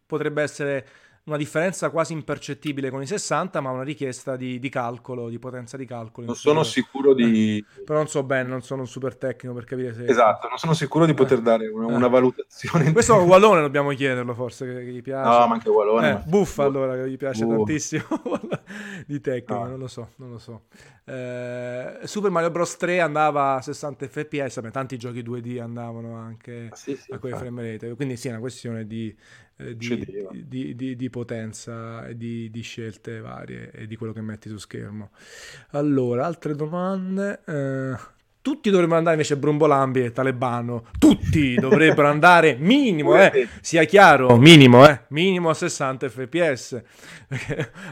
potrebbe 0.05 0.41
essere 0.41 0.87
una 1.25 1.37
differenza 1.37 1.89
quasi 1.89 2.11
impercettibile 2.11 2.89
con 2.89 3.01
i 3.01 3.07
60, 3.07 3.61
ma 3.61 3.69
una 3.69 3.83
richiesta 3.83 4.35
di, 4.35 4.59
di 4.59 4.67
calcolo, 4.67 5.29
di 5.29 5.39
potenza 5.39 5.77
di 5.77 5.85
calcolo. 5.85 6.27
Non 6.27 6.35
sono 6.35 6.63
sicuro 6.63 7.13
di... 7.13 7.59
Eh, 7.59 7.83
però 7.83 7.99
non 7.99 8.09
so 8.09 8.23
bene, 8.23 8.49
non 8.49 8.61
sono 8.61 8.81
un 8.81 8.87
super 8.87 9.15
tecnico 9.15 9.55
per 9.55 9.63
capire 9.63 9.93
se... 9.93 10.05
Esatto, 10.05 10.49
non 10.49 10.57
sono 10.57 10.73
sicuro 10.73 11.05
di 11.05 11.13
poter 11.13 11.37
eh. 11.37 11.41
dare 11.41 11.67
una, 11.69 11.85
una, 11.87 12.07
valutazione. 12.09 12.91
Questo 12.91 13.13
a 13.13 13.19
Wallone 13.23 13.61
dobbiamo 13.61 13.91
chiederlo 13.91 14.33
forse, 14.33 14.65
che, 14.65 14.73
che 14.83 14.91
gli 14.91 15.01
piace. 15.01 15.29
No, 15.29 15.47
ma 15.47 15.53
anche 15.53 15.69
Wallone. 15.69 16.11
Eh, 16.11 16.23
Buffa 16.25 16.63
allora, 16.63 16.95
che 16.95 17.09
gli 17.09 17.17
piace 17.17 17.45
uh. 17.45 17.49
tantissimo 17.49 18.03
di 19.07 19.21
tecnica, 19.21 19.59
no. 19.59 19.67
non 19.69 19.79
lo 19.79 19.87
so, 19.87 20.09
non 20.17 20.29
lo 20.29 20.39
so. 20.39 20.63
Eh, 21.05 21.99
Super 22.03 22.31
Mario 22.31 22.51
Bros 22.51 22.75
3 22.75 22.99
andava 22.99 23.55
a 23.55 23.61
60 23.61 24.07
fps, 24.07 24.59
beh, 24.59 24.71
tanti 24.71 24.97
giochi 24.97 25.21
2D 25.21 25.61
andavano 25.61 26.15
anche 26.15 26.67
ah, 26.69 26.75
sì, 26.75 26.97
sì, 26.97 27.13
a 27.13 27.17
quei 27.17 27.33
frame 27.33 27.71
rate, 27.71 27.95
quindi 27.95 28.17
sì, 28.17 28.27
è 28.27 28.31
una 28.31 28.39
questione 28.39 28.85
di 28.85 29.07
eh, 29.09 29.52
di, 29.55 30.45
di, 30.47 30.75
di, 30.75 30.95
di, 30.95 31.09
potenza 31.09 32.05
e 32.07 32.17
di, 32.17 32.61
scelte 32.61 33.19
varie 33.19 33.71
e 33.71 33.87
di 33.87 33.95
quello 33.95 34.13
che 34.13 34.21
metti 34.21 34.49
su 34.49 34.57
schermo. 34.57 35.11
Allora, 35.71 36.25
altre 36.25 36.55
domande. 36.55 37.41
Eh, 37.45 38.11
tutti 38.43 38.69
dovrebbero 38.69 38.97
andare 38.97 39.15
invece 39.15 39.37
Brumbolambi 39.37 40.03
e 40.03 40.11
Talebano. 40.11 40.87
Tutti 40.99 41.55
dovrebbero 41.59 42.09
andare 42.09 42.55
minimo, 42.55 43.15
eh, 43.15 43.47
sia 43.61 43.85
chiaro, 43.85 44.35
minimo, 44.35 44.85
eh, 44.85 45.03
minimo 45.09 45.49
a 45.49 45.53
60 45.53 46.09
fps. 46.09 46.81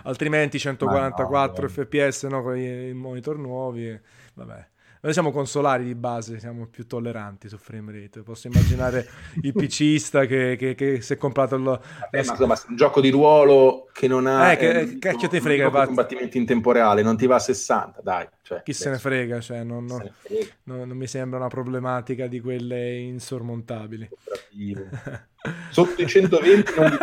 altrimenti 0.03 0.59
144 0.59 1.61
no, 1.61 1.69
fps 1.69 2.23
no, 2.23 2.41
con 2.41 2.57
i 2.57 2.91
monitor 2.93 3.37
nuovi. 3.37 3.97
Vabbè. 4.33 4.67
Noi 5.03 5.13
siamo 5.13 5.31
consolari 5.31 5.83
di 5.83 5.95
base, 5.95 6.39
siamo 6.39 6.67
più 6.67 6.85
tolleranti 6.85 7.49
su 7.49 7.57
frame 7.57 7.91
rate. 7.91 8.21
Posso 8.21 8.45
immaginare 8.45 9.07
il 9.41 9.51
PCista 9.51 10.25
che, 10.25 10.55
che, 10.55 10.75
che, 10.75 11.01
si 11.01 11.13
è 11.13 11.17
comprato 11.17 11.55
il... 11.55 11.63
Vabbè, 11.63 11.81
ma 12.11 12.19
insomma, 12.19 12.61
un 12.69 12.75
gioco 12.75 13.01
di 13.01 13.09
ruolo 13.09 13.89
che 13.91 14.07
non 14.07 14.27
ha... 14.27 14.51
Eh, 14.51 14.57
che 14.57 14.79
eh, 14.79 14.99
cacchio 14.99 15.27
ti 15.27 15.39
frega. 15.39 15.69
Va... 15.69 15.87
combattimenti 15.87 16.37
in 16.37 16.45
tempo 16.45 16.71
reale, 16.71 17.01
non 17.01 17.17
ti 17.17 17.25
va 17.25 17.37
a 17.37 17.39
60, 17.39 18.01
dai. 18.03 18.27
Cioè, 18.43 18.61
Chi 18.61 18.73
se 18.73 18.91
ne 18.91 18.99
frega, 18.99 19.41
cioè, 19.41 19.63
non, 19.63 19.85
non, 19.85 20.07
frega. 20.21 20.45
Non, 20.65 20.87
non, 20.87 20.95
mi 20.97 21.07
sembra 21.07 21.39
una 21.39 21.47
problematica 21.47 22.27
di 22.27 22.39
quelle 22.39 22.95
insormontabili. 22.99 24.07
Sotto 25.71 25.99
i 25.99 26.07
120 26.07 26.73
non. 26.77 26.97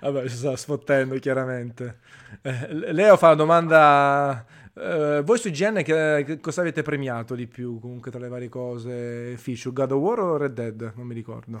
Vabbè, 0.00 0.28
si 0.28 0.36
sta 0.36 0.54
sfottendo 0.54 1.18
chiaramente. 1.18 1.98
Eh, 2.42 2.92
Leo 2.92 3.16
fa 3.16 3.28
la 3.28 3.34
domanda 3.34 4.46
Uh, 4.80 5.22
voi 5.22 5.36
su 5.36 5.48
IGN 5.48 5.82
che, 5.82 6.24
che, 6.24 6.40
cosa 6.40 6.62
avete 6.62 6.80
premiato 6.80 7.34
di 7.34 7.46
più 7.46 7.78
comunque 7.80 8.10
tra 8.10 8.18
le 8.18 8.28
varie 8.28 8.48
cose? 8.48 9.34
Fishu, 9.36 9.74
God 9.74 9.92
of 9.92 10.00
War 10.00 10.18
o 10.20 10.36
Red 10.38 10.54
Dead? 10.54 10.92
Non 10.96 11.06
mi 11.06 11.12
ricordo. 11.12 11.60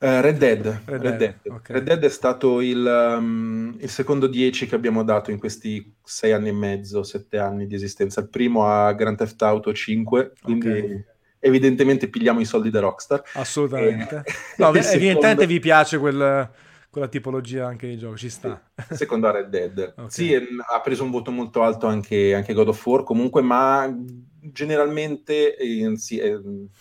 Uh, 0.00 0.20
Red 0.20 0.38
Dead. 0.38 0.82
Red, 0.84 1.02
Red, 1.02 1.16
Dead. 1.16 1.34
Okay. 1.44 1.76
Red 1.76 1.84
Dead 1.84 2.02
è 2.02 2.08
stato 2.08 2.60
il, 2.60 2.84
um, 2.84 3.76
il, 3.78 3.88
secondo 3.88 4.26
10 4.26 4.66
che 4.66 4.74
abbiamo 4.74 5.04
dato 5.04 5.30
in 5.30 5.38
questi 5.38 5.94
6 6.02 6.32
anni 6.32 6.48
e 6.48 6.52
mezzo, 6.52 7.04
7 7.04 7.38
anni 7.38 7.68
di 7.68 7.76
esistenza. 7.76 8.20
Il 8.20 8.28
primo 8.28 8.66
a 8.66 8.92
Grand 8.94 9.16
Theft 9.16 9.40
Auto 9.42 9.72
5, 9.72 10.32
quindi 10.42 10.68
okay. 10.68 11.04
evidentemente 11.38 12.08
pigliamo 12.08 12.40
i 12.40 12.44
soldi 12.44 12.70
da 12.70 12.80
Rockstar. 12.80 13.22
Assolutamente. 13.34 14.24
E... 14.24 14.32
no, 14.56 14.68
evidentemente 14.74 15.20
secondo... 15.20 15.46
vi 15.46 15.60
piace 15.60 15.98
quel 15.98 16.50
quella 16.98 17.08
tipologia 17.08 17.66
anche 17.66 17.86
di 17.86 17.96
gioco, 17.96 18.16
ci 18.16 18.28
sta. 18.28 18.60
Secondo 18.90 19.30
Red 19.30 19.48
Dead. 19.48 19.78
okay. 19.96 20.10
Sì, 20.10 20.34
ha 20.34 20.80
preso 20.80 21.04
un 21.04 21.10
voto 21.10 21.30
molto 21.30 21.62
alto 21.62 21.86
anche, 21.86 22.34
anche 22.34 22.52
God 22.52 22.68
of 22.68 22.86
War, 22.86 23.04
comunque, 23.04 23.40
ma 23.40 23.92
generalmente 24.40 25.56
eh, 25.56 25.96
sì, 25.96 26.18
eh, 26.18 26.40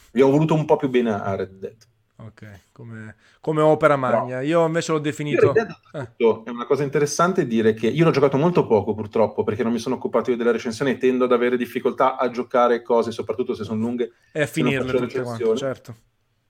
abbiamo 0.09 0.31
voluto 0.31 0.53
un 0.53 0.65
po' 0.65 0.75
più 0.75 0.89
bene 0.89 1.13
a 1.13 1.35
Red 1.35 1.51
Dead. 1.51 1.77
Ok, 2.19 2.61
come, 2.71 3.15
come 3.41 3.61
opera 3.61 3.95
magna. 3.95 4.37
No. 4.37 4.41
Io 4.41 4.65
invece 4.65 4.91
l'ho 4.91 4.97
definito... 4.97 5.53
Eh. 5.53 6.09
È 6.17 6.49
una 6.49 6.65
cosa 6.65 6.81
interessante 6.81 7.45
dire 7.45 7.75
che 7.75 7.85
io 7.85 8.03
l'ho 8.03 8.11
giocato 8.11 8.37
molto 8.37 8.65
poco 8.65 8.95
purtroppo 8.95 9.43
perché 9.43 9.61
non 9.61 9.71
mi 9.71 9.77
sono 9.77 9.95
occupato 9.95 10.31
io 10.31 10.37
della 10.37 10.51
recensione 10.51 10.91
e 10.91 10.97
tendo 10.97 11.25
ad 11.25 11.31
avere 11.31 11.57
difficoltà 11.57 12.17
a 12.17 12.31
giocare 12.31 12.81
cose, 12.81 13.11
soprattutto 13.11 13.53
se 13.53 13.63
sono 13.63 13.81
lunghe. 13.81 14.13
E 14.31 14.41
a 14.41 14.47
finirle 14.47 14.93
tutte 14.93 15.21
quante, 15.21 15.55
certo. 15.57 15.95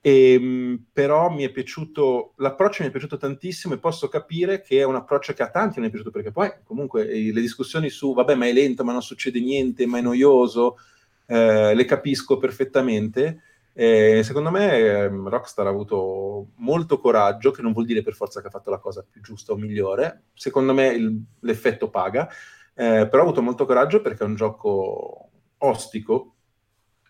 E, 0.08 0.34
ehm, 0.34 0.86
però 0.94 1.30
mi 1.30 1.44
è 1.44 1.52
piaciuto, 1.52 2.34
l'approccio 2.38 2.84
mi 2.84 2.88
è 2.88 2.92
piaciuto 2.92 3.18
tantissimo 3.18 3.74
e 3.74 3.80
posso 3.80 4.08
capire 4.08 4.62
che 4.62 4.80
è 4.80 4.84
un 4.84 4.96
approccio 4.96 5.34
che 5.34 5.44
a 5.44 5.50
tanti 5.50 5.80
non 5.80 5.88
è 5.88 5.90
piaciuto 5.90 6.12
perché 6.12 6.32
poi 6.32 6.50
comunque 6.64 7.10
eh, 7.10 7.34
le 7.34 7.42
discussioni 7.42 7.90
su 7.90 8.14
vabbè 8.14 8.36
ma 8.36 8.48
è 8.48 8.54
lento, 8.54 8.86
ma 8.86 8.94
non 8.94 9.02
succede 9.02 9.42
niente, 9.42 9.86
ma 9.86 9.98
è 9.98 10.02
noioso, 10.02 10.78
eh, 11.26 11.74
le 11.76 11.86
capisco 11.86 12.38
perfettamente. 12.38 13.42
Eh, 13.74 14.22
secondo 14.24 14.50
me 14.50 14.78
eh, 14.78 15.08
Rockstar 15.08 15.68
ha 15.68 15.70
avuto 15.70 16.52
molto 16.56 17.00
coraggio, 17.00 17.52
che 17.52 17.62
non 17.62 17.74
vuol 17.74 17.86
dire 17.86 18.02
per 18.02 18.14
forza 18.14 18.40
che 18.42 18.48
ha 18.48 18.50
fatto 18.52 18.70
la 18.72 18.80
cosa 18.80 19.06
più 19.08 19.22
giusta 19.22 19.52
o 19.52 19.58
migliore. 19.58 20.28
Secondo 20.34 20.74
me 20.74 20.88
il, 20.88 21.22
l'effetto 21.42 21.90
paga, 21.90 22.30
eh, 22.74 23.08
però 23.10 23.20
ha 23.20 23.26
avuto 23.26 23.42
molto 23.42 23.66
coraggio 23.66 24.02
perché 24.02 24.24
è 24.24 24.28
un 24.28 24.36
gioco 24.36 25.30
ostico 25.58 26.36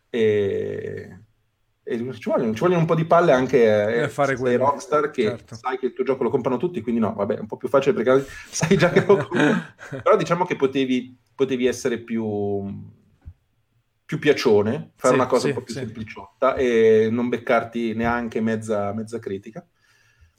e 0.09 1.26
ci 1.87 2.29
vogliono, 2.29 2.53
ci 2.53 2.59
vogliono, 2.59 2.81
un 2.81 2.85
po' 2.85 2.95
di 2.95 3.05
palle 3.05 3.31
anche 3.31 4.03
eh, 4.03 4.09
fare 4.09 4.35
sei 4.35 4.57
Rockstar 4.57 5.09
che 5.09 5.23
certo. 5.23 5.55
sai 5.55 5.77
che 5.77 5.87
il 5.87 5.93
tuo 5.93 6.03
gioco 6.03 6.23
lo 6.23 6.29
comprano 6.29 6.57
tutti, 6.57 6.81
quindi 6.81 6.99
no, 6.99 7.13
vabbè, 7.13 7.37
è 7.37 7.39
un 7.39 7.47
po' 7.47 7.55
più 7.55 7.69
facile 7.69 7.93
perché 7.93 8.25
sai 8.51 8.77
già 8.77 8.89
che 8.89 9.05
lo 9.05 9.15
comprano. 9.27 9.73
Però 10.03 10.17
diciamo 10.17 10.45
che 10.45 10.55
potevi, 10.57 11.17
potevi 11.33 11.65
essere 11.65 11.99
più, 11.99 12.65
più 14.05 14.19
piacione, 14.19 14.91
fare 14.95 15.13
sì, 15.13 15.19
una 15.19 15.29
cosa 15.29 15.41
sì, 15.41 15.47
un 15.47 15.53
po' 15.53 15.61
più 15.61 15.73
sì. 15.73 15.79
sempliciotta 15.79 16.55
e 16.55 17.07
non 17.09 17.29
beccarti 17.29 17.93
neanche 17.93 18.41
mezza, 18.41 18.91
mezza 18.93 19.19
critica. 19.19 19.65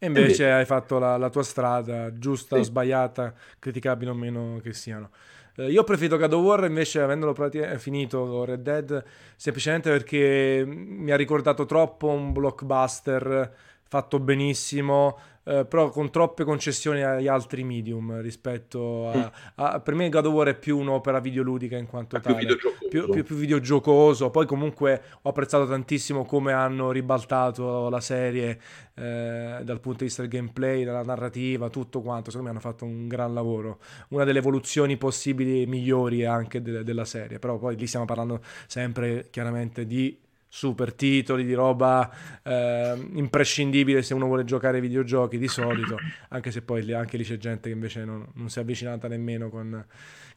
E 0.01 0.07
invece, 0.07 0.25
invece 0.27 0.51
hai 0.53 0.65
fatto 0.65 0.99
la, 0.99 1.17
la, 1.17 1.29
tua 1.29 1.43
strada, 1.43 2.17
giusta 2.19 2.57
o 2.57 2.63
sbagliata, 2.63 3.35
criticabile 3.59 4.11
o 4.11 4.15
meno 4.15 4.61
che 4.63 4.73
siano. 4.73 5.11
Eh, 5.59 5.73
io 5.73 5.81
ho 5.81 5.85
preferito 5.85 6.17
God 6.17 6.33
of 6.35 6.45
War 6.45 6.65
invece 6.67 7.01
avendolo 7.01 7.33
praticamente 7.33 7.81
finito 7.81 8.45
Red 8.45 8.61
Dead 8.63 9.05
semplicemente 9.35 9.91
perché 9.91 10.63
mi 10.65 11.11
ha 11.11 11.17
ricordato 11.17 11.67
troppo 11.67 12.07
un 12.07 12.33
blockbuster 12.33 13.53
fatto 13.83 14.21
benissimo 14.21 15.19
eh, 15.49 15.65
però 15.65 15.89
con 15.89 16.11
troppe 16.11 16.45
concessioni 16.45 17.03
agli 17.03 17.27
altri 17.27 17.65
medium 17.65 18.21
rispetto 18.21 19.09
a, 19.09 19.17
mm. 19.17 19.23
a, 19.55 19.81
per 19.81 19.95
me 19.95 20.11
God 20.11 20.27
of 20.27 20.33
War 20.35 20.49
è 20.49 20.59
più 20.59 20.79
un'opera 20.79 21.21
videoludica 21.21 21.79
in 21.79 21.87
quanto 21.87 22.17
è 22.17 22.21
tale 22.21 22.37
più 22.37 22.47
videogiocoso. 22.47 22.87
Più, 22.89 23.09
più, 23.09 23.25
più 23.25 23.37
videogiocoso 23.37 24.31
poi 24.31 24.45
comunque 24.45 25.03
ho 25.23 25.29
apprezzato 25.31 25.67
tantissimo 25.67 26.27
come 26.27 26.53
hanno 26.53 26.91
ribaltato 26.91 27.89
la 27.89 28.01
serie 28.01 28.61
eh, 28.95 29.61
dal 29.63 29.81
punto 29.81 30.01
di 30.01 30.05
vista 30.05 30.21
del 30.21 30.31
gameplay 30.31 30.85
della 30.85 31.03
narrativa 31.03 31.71
tutto 31.71 32.03
quanto 32.03 32.31
secondo 32.31 32.53
me 32.53 32.59
hanno 32.59 32.67
fatto 32.67 32.85
un 32.85 33.09
gran 33.09 33.33
lavoro 33.33 33.79
una 34.09 34.25
delle 34.25 34.41
evoluzioni 34.41 34.99
possibili 34.99 35.65
migliori 35.67 36.27
anche 36.27 36.61
de- 36.61 36.85
della 36.85 37.07
serie 37.07 37.39
però 37.39 37.57
poi 37.57 37.75
lì 37.77 37.87
stiamo 37.87 38.05
parlando 38.05 38.43
sempre 38.67 39.29
chiaramente 39.31 39.87
di 39.87 40.27
super 40.49 40.95
titoli, 40.95 41.45
di 41.45 41.53
roba 41.53 42.11
eh, 42.43 42.97
imprescindibile 43.13 44.03
se 44.03 44.15
uno 44.15 44.27
vuole 44.27 44.45
giocare 44.45 44.77
ai 44.77 44.83
videogiochi 44.83 45.39
di 45.39 45.49
solito, 45.49 45.97
anche 46.31 46.51
se 46.51 46.63
poi 46.63 46.93
anche 46.93 47.17
lì 47.17 47.25
c'è 47.25 47.37
gente 47.37 47.69
che 47.69 47.75
invece 47.75 48.05
non, 48.05 48.27
non 48.35 48.49
si 48.49 48.59
è 48.59 48.63
avvicinata 48.63 49.09
nemmeno 49.09 49.51
con, 49.51 49.85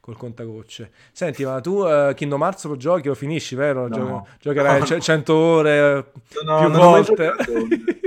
col 0.00 0.16
contagocce. 0.16 0.92
Senti, 1.12 1.44
ma 1.44 1.60
tu 1.60 1.84
uh, 1.84 2.12
Kingdom 2.14 2.42
Hearts 2.42 2.64
lo 2.66 2.76
giochi 2.76 3.08
o 3.08 3.14
finisci, 3.14 3.54
vero? 3.54 3.88
No. 3.88 3.94
Gio- 3.94 4.26
giocherai 4.40 4.80
no. 4.80 5.00
100 5.00 5.34
ore 5.34 6.12
no, 6.44 6.58
più 6.58 6.70
volte. 6.70 7.32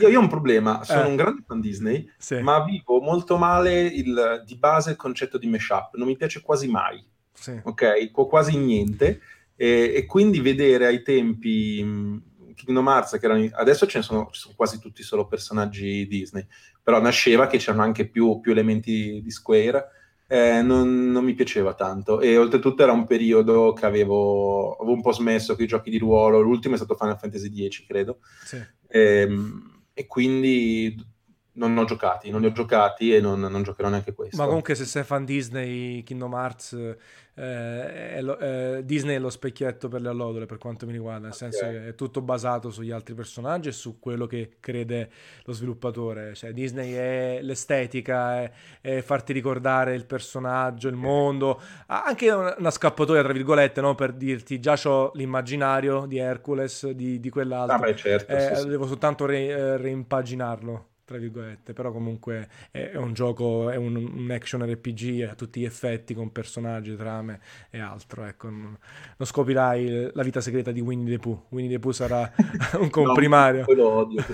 Io, 0.00 0.08
io, 0.08 0.18
ho 0.18 0.22
un 0.22 0.28
problema, 0.28 0.82
sono 0.82 1.04
eh. 1.04 1.08
un 1.08 1.14
grande 1.14 1.44
fan 1.46 1.60
Disney, 1.60 2.10
sì. 2.18 2.40
ma 2.40 2.64
vivo 2.64 3.00
molto 3.00 3.36
male 3.36 3.82
il, 3.82 4.42
di 4.44 4.56
base 4.56 4.90
il 4.90 4.96
concetto 4.96 5.38
di 5.38 5.46
mashup, 5.46 5.94
non 5.94 6.08
mi 6.08 6.16
piace 6.16 6.40
quasi 6.40 6.66
mai, 6.66 7.00
sì. 7.32 7.60
ok? 7.62 8.10
Quasi 8.10 8.58
niente. 8.58 9.20
E, 9.56 9.92
e 9.96 10.06
quindi 10.06 10.40
vedere 10.40 10.86
ai 10.86 11.02
tempi 11.02 12.22
Kingdom 12.54 12.88
Hearts, 12.88 13.18
che 13.18 13.24
erano, 13.26 13.48
adesso 13.52 13.86
ce 13.86 13.98
ne 13.98 14.04
sono, 14.04 14.28
ci 14.32 14.40
sono 14.40 14.54
quasi 14.56 14.78
tutti 14.78 15.02
solo 15.02 15.26
personaggi 15.26 16.06
Disney, 16.06 16.46
però 16.82 17.00
nasceva 17.00 17.46
che 17.46 17.58
c'erano 17.58 17.82
anche 17.82 18.08
più, 18.08 18.40
più 18.40 18.52
elementi 18.52 19.20
di 19.22 19.30
Square, 19.30 19.88
eh, 20.28 20.62
non, 20.62 21.10
non, 21.10 21.24
mi 21.24 21.34
piaceva 21.34 21.74
tanto. 21.74 22.20
E 22.20 22.36
oltretutto 22.36 22.82
era 22.82 22.92
un 22.92 23.06
periodo 23.06 23.72
che 23.72 23.86
avevo, 23.86 24.74
avevo 24.74 24.94
un 24.94 25.02
po' 25.02 25.12
smesso 25.12 25.54
con 25.54 25.64
i 25.64 25.68
giochi 25.68 25.90
di 25.90 25.98
ruolo, 25.98 26.40
l'ultimo 26.40 26.74
è 26.74 26.78
stato 26.78 26.96
Final 26.96 27.18
Fantasy 27.18 27.68
X, 27.68 27.86
credo. 27.86 28.18
Sì. 28.44 28.56
E, 28.88 29.00
ehm, 29.20 29.74
e 29.92 30.06
quindi 30.06 31.14
non 31.52 31.76
ho 31.78 31.84
giocati, 31.84 32.30
non 32.30 32.40
li 32.40 32.46
ho 32.46 32.52
giocati 32.52 33.14
e 33.14 33.20
non, 33.20 33.40
non, 33.40 33.62
giocherò 33.62 33.88
neanche 33.88 34.12
questo. 34.12 34.36
Ma 34.36 34.46
comunque 34.46 34.74
se 34.74 34.84
sei 34.84 35.04
fan 35.04 35.24
Disney, 35.24 36.02
Kingdom 36.02 36.34
Hearts, 36.34 36.96
eh, 37.38 38.22
lo, 38.22 38.38
eh, 38.38 38.82
Disney 38.84 39.16
è 39.16 39.18
lo 39.18 39.28
specchietto 39.28 39.88
per 39.88 40.00
le 40.00 40.08
allodole 40.08 40.46
per 40.46 40.56
quanto 40.56 40.86
mi 40.86 40.92
riguarda, 40.92 41.28
nel 41.28 41.34
okay. 41.34 41.50
senso 41.50 41.66
che 41.66 41.88
è 41.88 41.94
tutto 41.94 42.22
basato 42.22 42.70
sugli 42.70 42.90
altri 42.90 43.14
personaggi 43.14 43.68
e 43.68 43.72
su 43.72 43.98
quello 43.98 44.26
che 44.26 44.56
crede 44.58 45.10
lo 45.44 45.52
sviluppatore. 45.52 46.34
Cioè 46.34 46.52
Disney 46.52 46.92
è 46.92 47.40
l'estetica, 47.42 48.42
è, 48.42 48.50
è 48.80 49.00
farti 49.02 49.34
ricordare 49.34 49.94
il 49.94 50.06
personaggio, 50.06 50.88
il 50.88 50.96
mondo, 50.96 51.60
anche 51.86 52.30
una 52.30 52.70
scappatoia 52.70 53.22
tra 53.22 53.32
virgolette, 53.32 53.82
no? 53.82 53.94
per 53.94 54.12
dirti 54.14 54.58
già 54.58 54.78
ho 54.84 55.10
l'immaginario 55.14 56.06
di 56.06 56.16
Hercules, 56.16 56.90
di, 56.90 57.20
di 57.20 57.28
quell'altro, 57.28 57.76
ah, 57.76 57.78
beh, 57.78 57.96
certo, 57.96 58.32
eh, 58.32 58.56
sì, 58.56 58.68
devo 58.68 58.86
soltanto 58.86 59.26
re, 59.26 59.46
eh, 59.46 59.76
reimpaginarlo 59.76 60.88
tra 61.06 61.18
virgolette, 61.18 61.72
però 61.72 61.92
comunque 61.92 62.48
è, 62.72 62.90
è 62.90 62.96
un 62.96 63.12
gioco, 63.12 63.70
è 63.70 63.76
un, 63.76 63.94
un, 63.94 64.28
action 64.32 64.68
RPG 64.68 65.28
a 65.30 65.34
tutti 65.36 65.60
gli 65.60 65.64
effetti 65.64 66.14
con 66.14 66.32
personaggi, 66.32 66.96
trame 66.96 67.38
e 67.70 67.78
altro, 67.78 68.24
ecco, 68.24 68.50
non, 68.50 68.76
non 69.16 69.26
scoprirai 69.26 70.10
la 70.12 70.22
vita 70.24 70.40
segreta 70.40 70.72
di 70.72 70.80
Winnie 70.80 71.14
the 71.14 71.20
Pooh, 71.20 71.44
Winnie 71.50 71.70
the 71.70 71.78
Pooh 71.78 71.92
sarà 71.92 72.28
un 72.80 72.90
comprimario. 72.90 73.64
No, 73.76 73.82
lo 73.82 73.88
odio. 73.90 74.24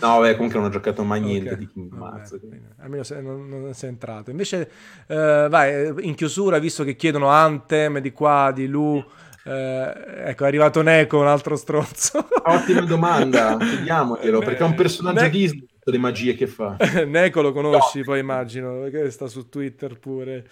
no, 0.00 0.20
beh, 0.20 0.34
comunque 0.34 0.58
non 0.58 0.64
ho 0.64 0.70
giocato 0.70 1.04
mai 1.04 1.20
niente 1.20 1.50
okay. 1.50 1.58
di 1.58 1.68
Kingdom 1.68 2.00
Hearts. 2.00 2.40
Almeno 2.78 3.02
se, 3.02 3.20
non, 3.20 3.48
non 3.48 3.74
sei 3.74 3.90
entrato. 3.90 4.30
Invece, 4.30 4.70
eh, 5.06 5.46
vai, 5.48 6.06
in 6.06 6.14
chiusura, 6.14 6.58
visto 6.58 6.84
che 6.84 6.96
chiedono 6.96 7.28
Anthem 7.28 7.98
di 7.98 8.12
qua, 8.12 8.50
di 8.52 8.66
Lu... 8.66 9.04
Eh, 9.46 10.30
ecco, 10.30 10.44
è 10.44 10.46
arrivato 10.48 10.82
Neko, 10.82 11.20
un 11.20 11.28
altro 11.28 11.54
stronzo. 11.54 12.26
Ottima 12.44 12.80
domanda, 12.80 13.56
chiediamoglielo, 13.56 14.40
perché 14.40 14.58
è 14.58 14.66
un 14.66 14.74
personaggio 14.74 15.20
ne- 15.20 15.30
Disney 15.30 15.66
le 15.88 15.98
magie 15.98 16.34
che 16.34 16.48
fa. 16.48 16.76
Neko 17.06 17.42
lo 17.42 17.52
conosci, 17.52 17.98
no. 17.98 18.04
poi 18.06 18.18
immagino, 18.18 18.80
perché 18.80 19.08
sta 19.10 19.28
su 19.28 19.48
Twitter 19.48 19.96
pure, 20.00 20.44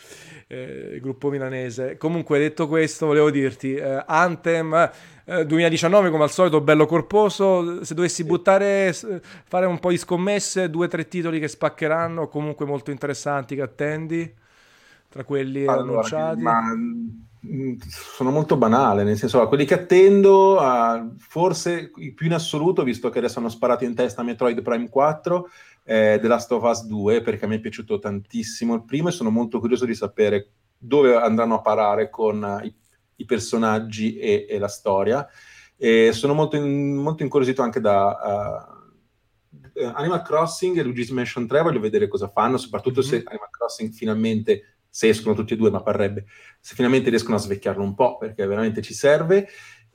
eh, 0.47 0.99
gruppo 1.01 1.29
milanese. 1.29 1.97
Comunque, 1.97 2.39
detto 2.39 2.69
questo, 2.69 3.07
volevo 3.07 3.31
dirti, 3.31 3.75
eh, 3.75 4.03
Anthem... 4.07 4.91
2019 5.25 6.09
eh, 6.09 6.11
come 6.11 6.25
al 6.25 6.31
solito 6.31 6.61
bello 6.61 6.85
corposo 6.85 7.83
se 7.83 7.95
dovessi 7.95 8.25
buttare 8.25 8.93
fare 8.93 9.65
un 9.65 9.79
po' 9.79 9.89
di 9.89 9.97
scommesse 9.97 10.69
due 10.69 10.85
o 10.85 10.89
tre 10.91 11.09
titoli 11.09 11.41
che 11.41 11.49
spaccheranno 11.49 12.29
comunque 12.29 12.67
molto 12.67 12.91
interessanti 12.91 13.55
che 13.55 13.63
attendi 13.63 14.31
tra 15.15 15.25
quelli 15.25 15.65
allora, 15.65 15.81
annunciati 15.81 16.43
ma 16.43 16.61
Mm, 17.47 17.75
sono 17.89 18.31
molto 18.31 18.57
banale, 18.57 19.05
nel 19.05 19.19
senso, 19.19 19.47
quelli 19.49 19.67
che 19.67 19.75
attendo, 19.75 20.59
uh, 20.59 21.15
forse 21.19 21.91
più 21.91 22.27
in 22.27 22.33
assoluto, 22.33 22.83
visto 22.83 23.11
che 23.11 23.19
adesso 23.19 23.39
hanno 23.39 23.51
sparato 23.51 23.85
in 23.85 23.95
testa 23.95 24.23
Metroid 24.23 24.63
Prime 24.63 24.89
4, 24.89 25.49
eh, 25.85 26.19
The 26.21 26.27
Last 26.27 26.51
of 26.53 26.63
Us 26.63 26.87
2, 26.87 27.21
perché 27.21 27.45
a 27.45 27.49
me 27.49 27.57
è 27.57 27.61
piaciuto 27.61 27.99
tantissimo 27.99 28.75
il 28.75 28.85
primo 28.85 29.09
e 29.09 29.13
sono 29.13 29.29
molto 29.29 29.61
curioso 29.61 29.85
di 29.85 29.95
sapere 29.95 30.53
dove 30.79 31.15
andranno 31.15 31.57
a 31.57 31.61
parare 31.61 32.09
con 32.09 32.61
i, 32.63 32.75
i, 33.17 33.25
personaggi 33.27 34.17
e, 34.17 34.47
e, 34.49 34.59
la 34.59 34.69
storia. 34.69 35.27
E 35.77 36.13
sono 36.13 36.33
molto, 36.33 36.57
in, 36.57 36.97
molto 36.97 37.23
incuriosito 37.23 37.63
anche 37.63 37.81
da... 37.81 38.69
Uh, 38.71 38.83
Animal 39.77 40.23
Crossing 40.23 40.79
e 40.79 40.85
Luigi's 40.85 41.11
Mansion 41.11 41.49
3 41.49 41.63
voglio 41.63 41.81
vedere 41.81 42.07
cosa 42.07 42.29
fanno, 42.29 42.59
soprattutto 42.59 43.01
mm-hmm. 43.01 43.09
se 43.09 43.23
Animal 43.25 43.51
Crossing 43.51 43.93
finalmente 43.93 44.74
se 44.95 45.09
escono 45.09 45.35
tutti 45.35 45.55
e 45.55 45.57
due, 45.57 45.73
ma 45.73 45.83
parrebbe, 45.83 46.27
se 46.61 46.77
finalmente 46.77 47.11
riescono 47.11 47.35
a 47.35 47.41
svecchiarlo 47.41 47.83
un 47.83 47.97
po', 47.97 48.17
perché 48.17 48.47
veramente 48.47 48.81
ci 48.81 48.95
serve. 48.95 49.49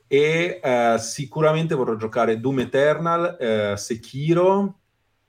E 0.06 0.60
uh, 0.62 0.98
sicuramente 0.98 1.74
vorrò 1.74 1.96
giocare 1.96 2.38
Doom 2.38 2.60
Eternal, 2.60 3.38
uh, 3.40 3.76
Sekiro, 3.76 4.80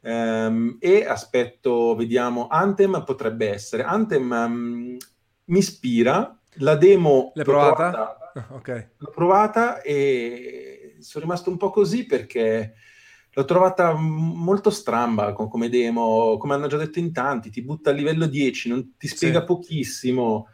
um, 0.01 0.75
e 0.77 1.05
aspetto, 1.05 1.95
vediamo, 1.95 2.47
Anthem 2.49 3.01
potrebbe 3.05 3.49
essere. 3.49 3.83
Anthem 3.83 4.29
um, 4.29 4.97
mi 5.45 5.59
ispira, 5.59 6.37
la 6.55 6.75
demo 6.75 7.31
l'ho 7.33 7.43
provata? 7.43 7.91
provata, 7.91 8.47
okay. 8.51 8.89
l'ho 8.97 9.11
provata 9.11 9.81
e 9.81 10.97
sono 10.99 11.23
rimasto 11.23 11.49
un 11.49 11.55
po' 11.55 11.69
così 11.69 12.05
perché 12.05 12.73
l'ho 13.33 13.45
trovata 13.45 13.93
molto 13.93 14.69
stramba 14.69 15.33
come 15.33 15.69
demo, 15.69 16.37
come 16.37 16.53
hanno 16.53 16.67
già 16.67 16.77
detto 16.77 16.99
in 16.99 17.13
tanti, 17.13 17.49
ti 17.49 17.61
butta 17.61 17.89
a 17.89 17.93
livello 17.93 18.25
10, 18.25 18.69
non 18.69 18.93
ti 18.97 19.07
spiega 19.07 19.39
sì. 19.39 19.45
pochissimo. 19.45 20.47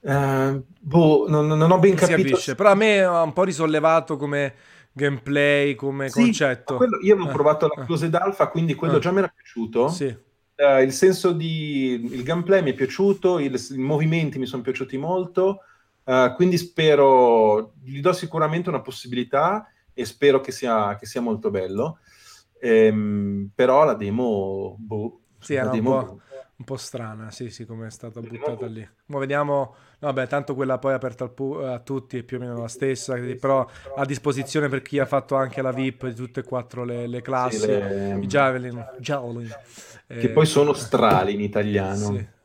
Uh, 0.00 0.62
boh, 0.80 1.26
non, 1.28 1.46
non, 1.46 1.70
ho 1.70 1.78
ben 1.78 1.94
non 1.94 2.08
capito. 2.08 2.36
Si 2.36 2.54
Però 2.54 2.70
a 2.70 2.74
me 2.74 3.02
ha 3.02 3.22
un 3.22 3.32
po' 3.32 3.44
risollevato 3.44 4.16
come 4.16 4.54
gameplay, 4.92 5.74
come 5.74 6.08
sì, 6.08 6.22
concetto. 6.22 6.76
Quello, 6.76 6.98
io 7.02 7.14
avevo 7.14 7.28
eh, 7.28 7.32
provato 7.32 7.70
la 7.74 7.84
Closed 7.84 8.14
eh, 8.14 8.16
Alpha, 8.16 8.48
quindi 8.48 8.74
quello 8.74 8.96
eh, 8.96 9.00
già 9.00 9.10
mi 9.10 9.18
era 9.18 9.32
piaciuto. 9.34 9.88
Sì. 9.88 10.06
Uh, 10.56 10.82
il 10.82 10.92
senso 10.92 11.32
di... 11.32 12.08
il 12.10 12.22
gameplay 12.22 12.62
mi 12.62 12.70
è 12.70 12.74
piaciuto, 12.74 13.38
il, 13.38 13.54
i 13.70 13.78
movimenti 13.78 14.38
mi 14.38 14.46
sono 14.46 14.62
piaciuti 14.62 14.96
molto, 14.96 15.60
uh, 16.04 16.34
quindi 16.34 16.56
spero, 16.56 17.74
gli 17.82 18.00
do 18.00 18.12
sicuramente 18.12 18.70
una 18.70 18.80
possibilità 18.80 19.70
e 19.98 20.04
spero 20.04 20.40
che 20.40 20.52
sia, 20.52 20.94
che 20.94 21.06
sia 21.06 21.20
molto 21.20 21.50
bello. 21.50 21.98
Ehm, 22.60 23.50
però 23.52 23.84
la 23.84 23.94
demo, 23.94 24.76
boh, 24.78 25.20
sì, 25.40 25.54
era 25.54 25.70
demo, 25.70 25.98
un, 25.98 26.04
po', 26.04 26.20
un, 26.56 26.64
po', 26.64 26.76
strana, 26.76 27.32
sì, 27.32 27.50
sì, 27.50 27.66
come 27.66 27.88
è 27.88 27.90
stata 27.90 28.20
buttata 28.20 28.66
lì. 28.66 28.88
Ma 29.06 29.18
vediamo, 29.18 29.74
vabbè, 29.98 30.28
tanto 30.28 30.54
quella 30.54 30.78
poi 30.78 30.92
aperta 30.92 31.28
pu- 31.28 31.54
a 31.54 31.80
tutti 31.80 32.18
è 32.18 32.22
più 32.22 32.36
o 32.36 32.40
meno 32.40 32.56
la 32.56 32.68
stessa, 32.68 33.16
però 33.40 33.68
a 33.96 34.04
disposizione 34.04 34.68
per 34.68 34.82
chi 34.82 35.00
ha 35.00 35.06
fatto 35.06 35.34
anche 35.34 35.62
la 35.62 35.72
VIP 35.72 36.06
di 36.06 36.14
tutte 36.14 36.40
e 36.40 36.44
quattro 36.44 36.84
le, 36.84 37.08
le 37.08 37.20
classi, 37.20 37.58
sì, 37.58 37.66
le... 37.66 38.18
i 38.22 38.26
Javelin, 38.26 38.84
Javelin. 39.00 39.48
Che 40.06 40.20
eh, 40.20 40.30
poi 40.30 40.46
sono 40.46 40.74
strali 40.74 41.34
in 41.34 41.40
italiano. 41.40 42.12
Sì. 42.12 42.36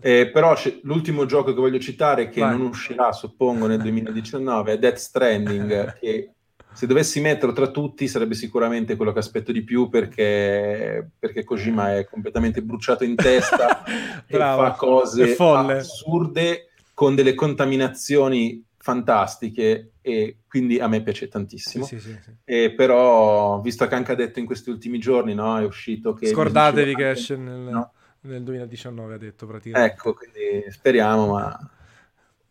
Eh, 0.00 0.30
però 0.30 0.54
l'ultimo 0.82 1.24
gioco 1.24 1.54
che 1.54 1.60
voglio 1.60 1.80
citare, 1.80 2.28
che 2.28 2.40
Vai. 2.40 2.56
non 2.56 2.66
uscirà, 2.66 3.12
suppongo, 3.12 3.66
nel 3.66 3.80
2019, 3.80 4.72
è 4.72 4.78
Death 4.78 4.96
Stranding, 4.96 5.96
che 5.98 6.34
se 6.74 6.86
dovessi 6.86 7.20
metterlo 7.20 7.54
tra 7.54 7.68
tutti 7.68 8.08
sarebbe 8.08 8.34
sicuramente 8.34 8.96
quello 8.96 9.12
che 9.12 9.20
aspetto 9.20 9.52
di 9.52 9.62
più 9.62 9.88
perché, 9.88 11.10
perché 11.18 11.44
Kojima 11.44 11.96
è 11.96 12.04
completamente 12.04 12.62
bruciato 12.62 13.04
in 13.04 13.14
testa 13.14 13.84
e 14.26 14.36
fa 14.36 14.72
cose 14.72 15.36
assurde 15.36 16.70
con 16.92 17.14
delle 17.14 17.34
contaminazioni 17.34 18.62
fantastiche 18.76 19.92
e 20.00 20.38
quindi 20.46 20.78
a 20.78 20.88
me 20.88 21.02
piace 21.02 21.28
tantissimo. 21.28 21.84
Sì, 21.84 21.98
sì, 21.98 22.18
sì, 22.22 22.30
e 22.44 22.72
però, 22.72 23.60
visto 23.60 23.86
che 23.86 23.94
anche 23.94 24.12
ha 24.12 24.16
detto 24.16 24.40
in 24.40 24.46
questi 24.46 24.68
ultimi 24.68 24.98
giorni, 24.98 25.32
no, 25.32 25.58
è 25.58 25.64
uscito 25.64 26.12
che... 26.12 26.26
Scordatevi 26.26 26.94
che 26.94 27.10
esce 27.10 27.36
nel... 27.36 27.60
No? 27.60 27.92
nel 28.24 28.42
2019 28.42 29.14
ha 29.14 29.18
detto 29.18 29.46
praticamente. 29.46 29.92
Ecco, 29.92 30.14
quindi 30.14 30.70
speriamo, 30.70 31.32
ma 31.32 31.70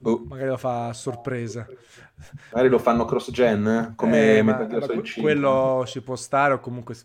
Uh. 0.04 0.26
Magari 0.28 0.50
lo 0.50 0.58
fa 0.58 0.90
a 0.90 0.94
sorpresa. 0.94 1.66
Magari 2.52 2.70
lo 2.70 2.80
fanno 2.80 3.06
cross-gen, 3.06 3.68
eh? 3.68 3.94
come 3.96 4.38
eh, 4.38 4.44
Solid 4.44 5.04
5. 5.04 5.22
Quello 5.22 5.84
ci 5.86 6.02
può 6.02 6.16
stare, 6.16 6.54
o 6.54 6.60
comunque 6.60 6.96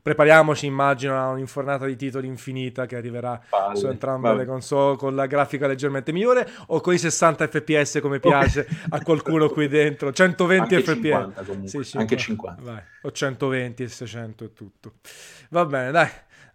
prepariamoci, 0.00 0.66
immagino, 0.66 1.18
a 1.18 1.28
un'infornata 1.28 1.84
di 1.84 1.96
titoli 1.96 2.26
infinita 2.26 2.86
che 2.86 2.96
arriverà 2.96 3.40
Palle. 3.48 3.76
su 3.76 3.86
entrambe 3.86 4.28
Vabbè. 4.28 4.40
le 4.40 4.46
console 4.46 4.96
con 4.96 5.14
la 5.14 5.26
grafica 5.26 5.66
leggermente 5.66 6.12
migliore 6.12 6.48
o 6.68 6.80
con 6.80 6.94
i 6.94 6.98
60 6.98 7.46
fps 7.46 7.98
come 8.00 8.18
piace 8.20 8.66
a 8.88 9.02
qualcuno 9.02 9.48
qui 9.50 9.68
dentro. 9.68 10.12
120 10.12 10.74
Anche 10.74 10.86
fps. 10.86 10.94
50 10.94 11.44
sì, 11.44 11.84
50. 11.84 11.98
Anche 11.98 12.16
50. 12.16 12.62
Vai. 12.62 12.82
O 13.02 13.12
120 13.12 13.82
e 13.82 13.88
600 13.88 14.44
e 14.44 14.52
tutto. 14.52 14.92
Va 15.50 15.66
bene, 15.66 15.90
dai. 15.90 16.08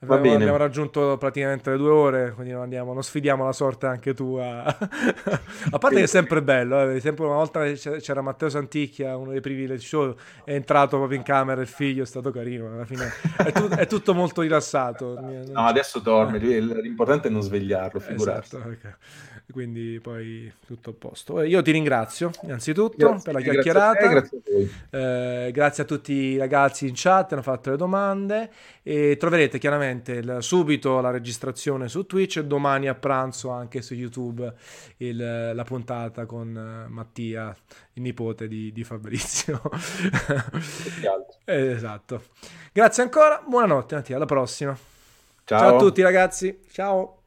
Va 0.05 0.17
bene. 0.17 0.35
Abbiamo 0.35 0.57
raggiunto 0.57 1.17
praticamente 1.17 1.71
le 1.71 1.77
due 1.77 1.89
ore, 1.89 2.31
quindi 2.33 2.53
non, 2.53 2.61
andiamo, 2.61 2.93
non 2.93 3.03
sfidiamo 3.03 3.45
la 3.45 3.51
sorte 3.51 3.85
anche 3.85 4.13
tu. 4.13 4.35
A, 4.35 4.63
a 4.65 5.77
parte 5.77 5.97
che 5.97 6.03
è 6.03 6.07
sempre 6.07 6.41
bello, 6.41 6.89
eh. 6.89 6.99
sempre 6.99 7.25
una 7.25 7.35
volta 7.35 7.63
c'era 7.71 8.21
Matteo 8.21 8.49
Santicchia, 8.49 9.15
uno 9.17 9.31
dei 9.31 9.41
primi 9.41 9.65
del 9.65 9.81
show, 9.81 10.15
è 10.43 10.53
entrato 10.53 10.97
proprio 10.97 11.17
in 11.17 11.23
camera 11.23 11.61
il 11.61 11.67
figlio, 11.67 12.03
è 12.03 12.07
stato 12.07 12.31
carino, 12.31 12.67
alla 12.67 12.85
fine 12.85 13.11
è, 13.37 13.51
tu, 13.51 13.67
è 13.69 13.87
tutto 13.87 14.13
molto 14.13 14.41
rilassato. 14.41 15.19
No, 15.19 15.65
adesso 15.65 15.99
dorme, 15.99 16.37
l'importante 16.37 17.27
è 17.27 17.31
non 17.31 17.41
svegliarlo, 17.41 17.99
figurarsi. 17.99 18.55
Esatto, 18.55 18.69
okay 18.69 18.93
quindi 19.51 19.99
poi 20.01 20.51
tutto 20.65 20.91
a 20.91 20.93
posto. 20.97 21.41
Io 21.41 21.61
ti 21.61 21.71
ringrazio 21.71 22.31
innanzitutto 22.43 23.07
grazie, 23.09 23.31
per 23.31 23.33
la 23.33 23.51
chiacchierata, 23.51 24.07
grazie 24.07 24.37
a, 24.37 24.41
grazie, 24.41 25.47
eh, 25.47 25.51
grazie 25.51 25.83
a, 25.83 25.85
tutti 25.85 26.13
i 26.13 26.37
ragazzi 26.37 26.87
in 26.87 26.93
chat 26.95 27.27
che 27.27 27.33
hanno 27.33 27.43
fatto 27.43 27.69
le 27.71 27.77
domande 27.77 28.49
e 28.81 29.17
troverete 29.17 29.59
chiaramente 29.59 30.13
il, 30.13 30.37
subito 30.39 31.01
la 31.01 31.11
registrazione 31.11 31.87
su 31.89 32.05
Twitch 32.05 32.37
e 32.37 32.45
domani 32.45 32.87
a 32.87 32.95
pranzo 32.95 33.49
anche 33.49 33.81
su 33.81 33.93
YouTube 33.93 34.53
il, 34.97 35.51
la 35.53 35.63
puntata 35.63 36.25
con 36.25 36.55
eh, 36.55 36.89
Mattia, 36.89 37.55
il 37.93 38.01
nipote 38.01 38.47
di, 38.47 38.71
di 38.71 38.83
Fabrizio. 38.83 39.61
esatto. 41.45 42.23
Grazie 42.71 43.03
ancora, 43.03 43.43
buonanotte 43.45 43.95
Mattia, 43.95 44.15
alla 44.15 44.25
prossima. 44.25 44.75
Ciao. 45.45 45.59
Ciao 45.59 45.75
a 45.75 45.79
tutti 45.79 46.01
ragazzi, 46.01 46.61
ciao. 46.71 47.22